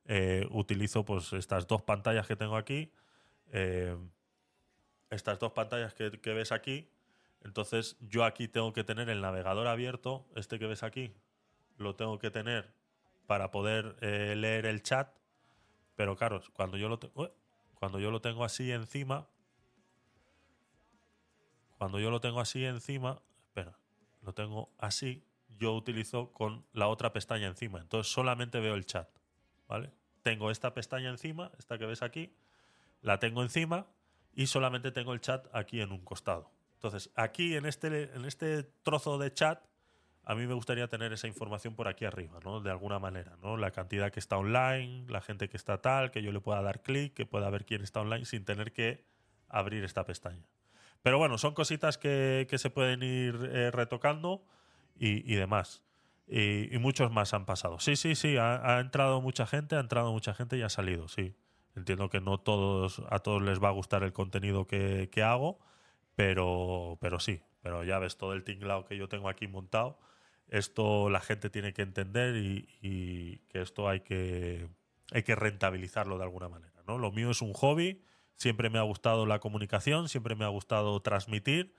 [0.06, 2.91] eh, utilizo pues estas dos pantallas que tengo aquí,
[3.51, 3.95] eh,
[5.09, 6.90] estas dos pantallas que, ves aquí,
[7.41, 11.14] entonces yo aquí tengo que tener el navegador abierto, este que ves aquí,
[11.77, 12.73] lo tengo que tener
[13.27, 15.09] para poder eh, leer el chat,
[15.95, 17.33] pero claro, cuando yo lo tengo,
[17.75, 19.27] cuando yo lo tengo así encima,
[21.77, 23.77] cuando yo lo tengo así encima, espera,
[24.22, 25.23] lo tengo así,
[25.59, 29.07] yo utilizo con la otra pestaña encima, entonces solamente veo el chat,
[30.22, 32.34] Tengo esta pestaña encima, esta que ves aquí,
[33.02, 33.88] la tengo encima
[34.34, 36.50] y solamente tengo el chat aquí en un costado.
[36.76, 39.64] Entonces, aquí en este, en este trozo de chat,
[40.26, 42.61] a mí me gustaría tener esa información por aquí arriba, ¿no?
[42.61, 43.58] De alguna manera, ¿no?
[43.58, 46.82] La cantidad que está online, la gente que está tal, que yo le pueda dar
[46.82, 49.03] clic, que pueda ver quién está online sin tener que
[49.50, 50.48] abrir esta pestaña.
[51.02, 54.45] Pero bueno, son cositas que, que se pueden ir eh, retocando
[54.95, 55.84] y, y demás.
[56.27, 57.80] Y, muchos más han pasado.
[57.80, 61.35] Sí, sí, sí, ha, entrado mucha gente, ha entrado mucha gente y ha salido, sí.
[61.76, 65.60] Entiendo que no todos, a todos les va a gustar el contenido que, que hago,
[66.16, 67.42] pero, pero sí.
[67.61, 70.00] Pero ya ves todo el tinglado que yo tengo aquí montado.
[70.48, 74.68] Esto la gente tiene que entender y, y que esto hay que,
[75.11, 76.84] hay que rentabilizarlo de alguna manera.
[76.88, 76.98] ¿no?
[76.98, 78.03] Lo mío es un hobby,
[78.35, 81.74] siempre me ha gustado la comunicación, siempre me ha gustado transmitir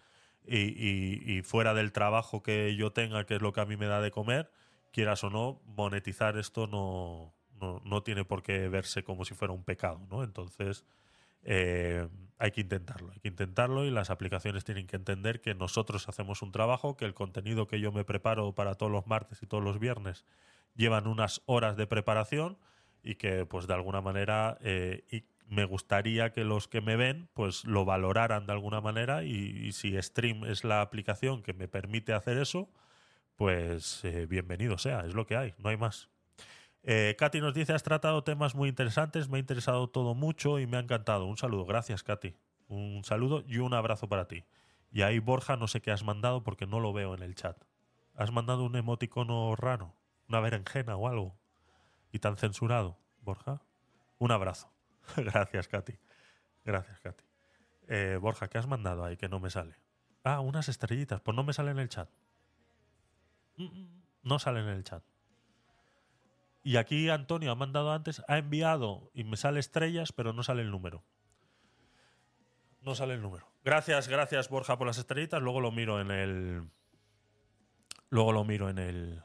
[0.47, 3.77] y, y- y fuera del trabajo que yo tenga, que es lo que a mí
[3.77, 4.51] me da de comer,
[4.93, 9.53] quieras o no, monetizar esto no, no, no tiene por qué verse como si fuera
[9.55, 10.01] un pecado.
[10.11, 10.23] ¿no?
[10.25, 10.85] Entonces,
[11.43, 12.09] eh,
[12.39, 16.43] hay que intentarlo, hay que intentarlo y las aplicaciones tienen que entender que nosotros hacemos
[16.43, 19.63] un trabajo, que el contenido que yo me preparo para todos los martes y todos
[19.63, 20.25] los viernes
[20.75, 22.59] llevan unas horas de preparación
[23.03, 25.05] y que pues de alguna manera eh,
[25.47, 30.01] me gustaría que los que me ven pues lo valoraran de alguna manera y, si
[30.01, 32.69] Stream es la aplicación que me permite hacer eso,
[33.37, 36.09] pues eh, bienvenido sea, es lo que hay, no hay más.
[36.83, 40.67] Eh, Katy nos dice, has tratado temas muy interesantes, me ha interesado todo mucho y
[40.67, 41.27] me ha encantado.
[41.27, 42.35] Un saludo, gracias Katy.
[42.69, 44.45] Un saludo y un abrazo para ti.
[44.93, 47.57] Y ahí Borja, no sé qué has mandado porque no lo veo en el chat.
[48.15, 49.95] Has mandado un emoticono raro,
[50.29, 51.35] una berenjena o algo.
[52.13, 53.63] Y tan censurado, Borja.
[54.19, 54.74] Un abrazo.
[55.17, 55.99] Gracias, Katy.
[56.65, 57.25] Gracias, Katy.
[57.89, 59.77] Eh, Borja, ¿qué has mandado ahí que no me sale?
[60.23, 61.21] Ah, unas estrellitas.
[61.21, 62.09] Pues no me sale en el chat.
[63.57, 65.03] Mm, mm, No sale en el chat.
[66.63, 70.63] Y aquí Antonio ha mandado antes, ha enviado y me sale estrellas, pero no sale
[70.63, 71.05] el número.
[72.81, 73.47] No sale el número.
[73.65, 75.43] Gracias, gracias Borja por las estrellitas.
[75.43, 76.71] Luego lo miro en el.
[78.09, 79.23] Luego lo miro en el.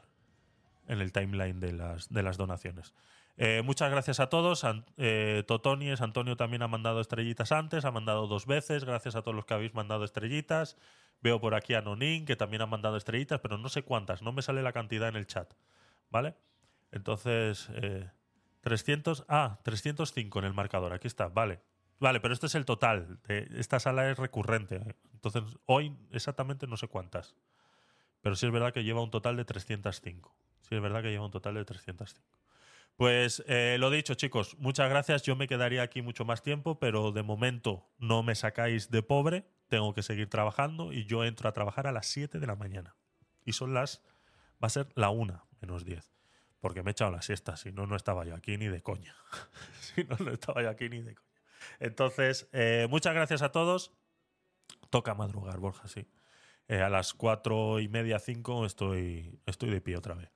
[0.86, 2.94] En el timeline de las, de las donaciones.
[3.36, 4.64] Eh, muchas gracias a todos.
[4.64, 8.84] An- eh, Totonies, Antonio también ha mandado estrellitas antes, ha mandado dos veces.
[8.84, 10.76] Gracias a todos los que habéis mandado estrellitas.
[11.22, 14.22] Veo por aquí a Nonin, que también ha mandado estrellitas, pero no sé cuántas.
[14.22, 15.52] No me sale la cantidad en el chat.
[16.10, 16.34] ¿Vale?
[16.92, 18.10] Entonces, eh,
[18.62, 19.24] 300.
[19.28, 20.92] Ah, 305 en el marcador.
[20.92, 21.28] Aquí está.
[21.28, 21.60] Vale.
[21.98, 23.20] Vale, pero este es el total.
[23.28, 24.96] de- esta sala es recurrente.
[25.12, 27.36] Entonces, hoy exactamente no sé cuántas.
[28.22, 30.34] Pero sí es verdad que lleva un total de 305.
[30.62, 32.39] Sí es verdad que lleva un total de 305.
[32.96, 35.22] Pues eh, lo dicho, chicos, muchas gracias.
[35.22, 39.46] Yo me quedaría aquí mucho más tiempo, pero de momento no me sacáis de pobre.
[39.68, 42.96] Tengo que seguir trabajando y yo entro a trabajar a las 7 de la mañana.
[43.44, 44.02] Y son las.
[44.62, 46.12] Va a ser la 1 menos 10.
[46.60, 47.56] Porque me he echado la siesta.
[47.56, 49.14] Si no, no estaba yo aquí ni de coña.
[49.80, 51.28] si no, no estaba yo aquí ni de coña.
[51.78, 53.92] Entonces, eh, muchas gracias a todos.
[54.90, 56.06] Toca madrugar, Borja, sí.
[56.68, 60.30] Eh, a las cuatro y media, cinco, estoy, estoy de pie otra vez.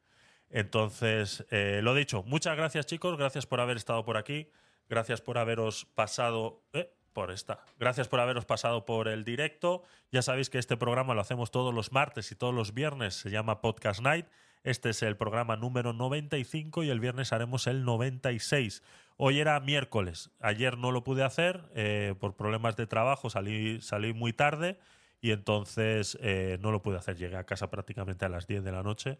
[0.54, 3.18] Entonces, eh, lo dicho, muchas gracias, chicos.
[3.18, 4.48] Gracias por haber estado por aquí.
[4.88, 6.62] Gracias por haberos pasado.
[6.72, 7.64] eh, por esta.
[7.78, 9.82] Gracias por haberos pasado por el directo.
[10.12, 13.14] Ya sabéis que este programa lo hacemos todos los martes y todos los viernes.
[13.14, 14.26] Se llama Podcast Night.
[14.64, 18.82] Este es el programa número 95 y el viernes haremos el 96.
[19.16, 20.30] Hoy era miércoles.
[20.40, 23.28] Ayer no lo pude hacer eh, por problemas de trabajo.
[23.28, 23.80] Salí,
[24.14, 24.78] muy tarde
[25.20, 27.16] y entonces eh, no lo pude hacer.
[27.16, 29.18] Llegué a casa prácticamente a las 10 de la noche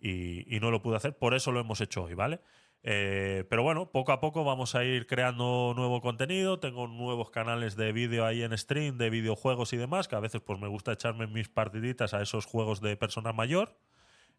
[0.00, 1.16] y, no lo pude hacer.
[1.16, 2.40] Por eso lo hemos hecho hoy, ¿vale?
[2.82, 6.60] Eh, pero bueno, poco a poco vamos a ir creando nuevo contenido.
[6.60, 10.40] Tengo nuevos canales de vídeo ahí en stream, de videojuegos y demás, que a veces
[10.40, 13.76] pues me gusta echarme mis partiditas a esos juegos de persona mayor.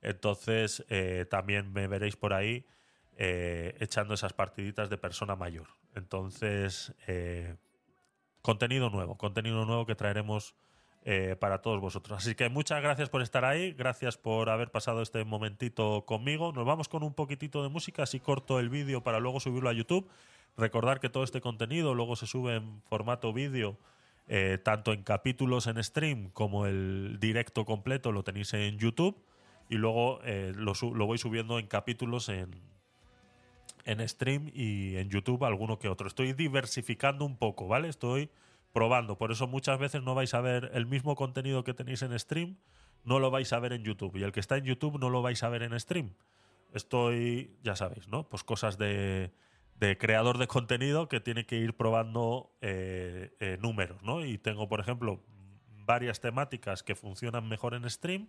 [0.01, 2.65] Entonces eh, también me veréis por ahí
[3.17, 5.67] eh, echando esas partiditas de persona mayor.
[5.95, 6.93] Entonces,
[8.43, 10.55] contenido nuevo, contenido nuevo que traeremos
[11.09, 12.17] eh, para todos vosotros.
[12.17, 16.51] Así que muchas gracias por estar ahí, gracias por haber pasado este momentito conmigo.
[16.51, 19.73] Nos vamos con un poquitito de música, así corto el vídeo para luego subirlo a
[19.73, 20.09] YouTube.
[20.57, 23.77] Recordar que todo este contenido luego se sube en formato vídeo,
[24.27, 29.15] eh, tanto en capítulos en stream como el directo completo lo tenéis en YouTube.
[29.69, 32.53] Y luego eh, lo, lo voy subiendo en capítulos en,
[33.85, 36.05] en stream y en YouTube alguno que otro.
[36.05, 37.87] Estoy diversificando un poco, ¿vale?
[37.87, 38.29] Estoy
[38.73, 39.17] probando.
[39.17, 42.57] Por eso muchas veces no vais a ver el mismo contenido que tenéis en stream,
[43.03, 44.15] no lo vais a ver en YouTube.
[44.17, 46.13] Y el que está en YouTube no lo vais a ver en stream.
[46.73, 48.27] Estoy, ya sabéis, ¿no?
[48.27, 49.31] Pues cosas de,
[49.79, 54.25] de creador de contenido que tiene que ir probando eh, eh, números, ¿no?
[54.25, 55.21] Y tengo, por ejemplo,
[55.85, 58.27] varias temáticas que funcionan mejor en stream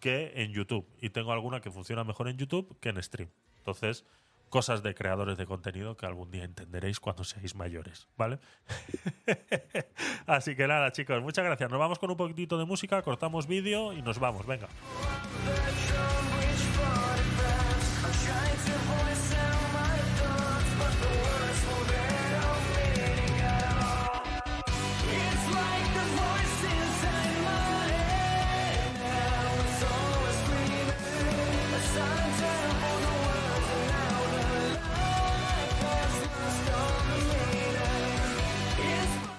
[0.00, 0.86] que en YouTube.
[1.00, 3.30] Y tengo alguna que funciona mejor en YouTube que en stream.
[3.58, 4.04] Entonces,
[4.48, 8.38] cosas de creadores de contenido que algún día entenderéis cuando seáis mayores, ¿vale?
[10.26, 11.70] Así que nada, chicos, muchas gracias.
[11.70, 14.68] Nos vamos con un poquitito de música, cortamos vídeo y nos vamos, venga.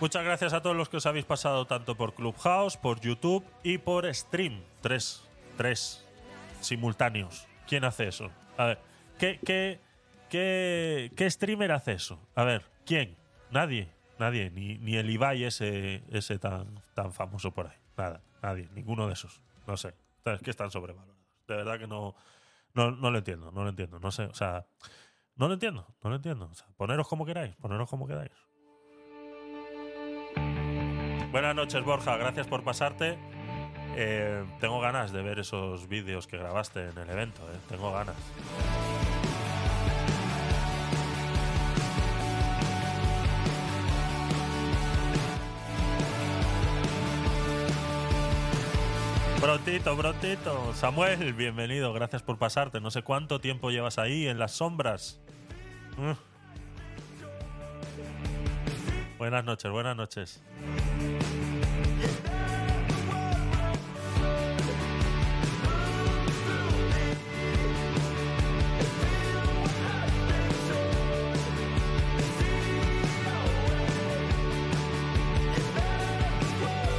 [0.06, 3.80] Muchas gracias a todos los que os habéis pasado tanto por Clubhouse, por YouTube y
[3.80, 4.62] por Stream.
[4.80, 5.28] Tres,
[5.58, 6.06] tres
[6.62, 7.48] simultáneos.
[7.68, 8.30] ¿Quién hace eso?
[8.56, 8.80] A ver,
[9.18, 9.80] ¿qué, qué,
[10.30, 12.20] qué, qué streamer hace eso?
[12.36, 13.18] A ver, ¿quién?
[13.50, 16.04] Nadie, nadie, ni, ni el Ibai ese,
[16.40, 17.78] tan, tan famoso por ahí.
[17.98, 19.42] Nada, nadie, ninguno de esos.
[19.66, 21.26] No sé, es que están sobrevalorados.
[21.48, 22.14] De verdad que no,
[22.76, 24.00] no, no lo entiendo, no lo entiendo.
[24.00, 24.68] No sé, o sea,
[25.36, 26.48] no lo entiendo, no lo entiendo.
[26.52, 28.45] O sea, poneros como queráis, poneros como queráis.
[31.36, 32.16] Buenas noches, Borja.
[32.16, 33.18] Gracias por pasarte.
[33.98, 37.42] Eh, tengo ganas de ver esos vídeos que grabaste en el evento.
[37.52, 37.58] eh.
[37.68, 38.16] Tengo ganas.
[49.42, 50.74] Prontito, prontito.
[50.74, 51.92] Samuel, bienvenido.
[51.92, 52.80] Gracias por pasarte.
[52.80, 55.20] No sé cuánto tiempo llevas ahí en las sombras.
[55.98, 56.14] Mm.
[59.18, 60.42] Buenas noches, buenas noches.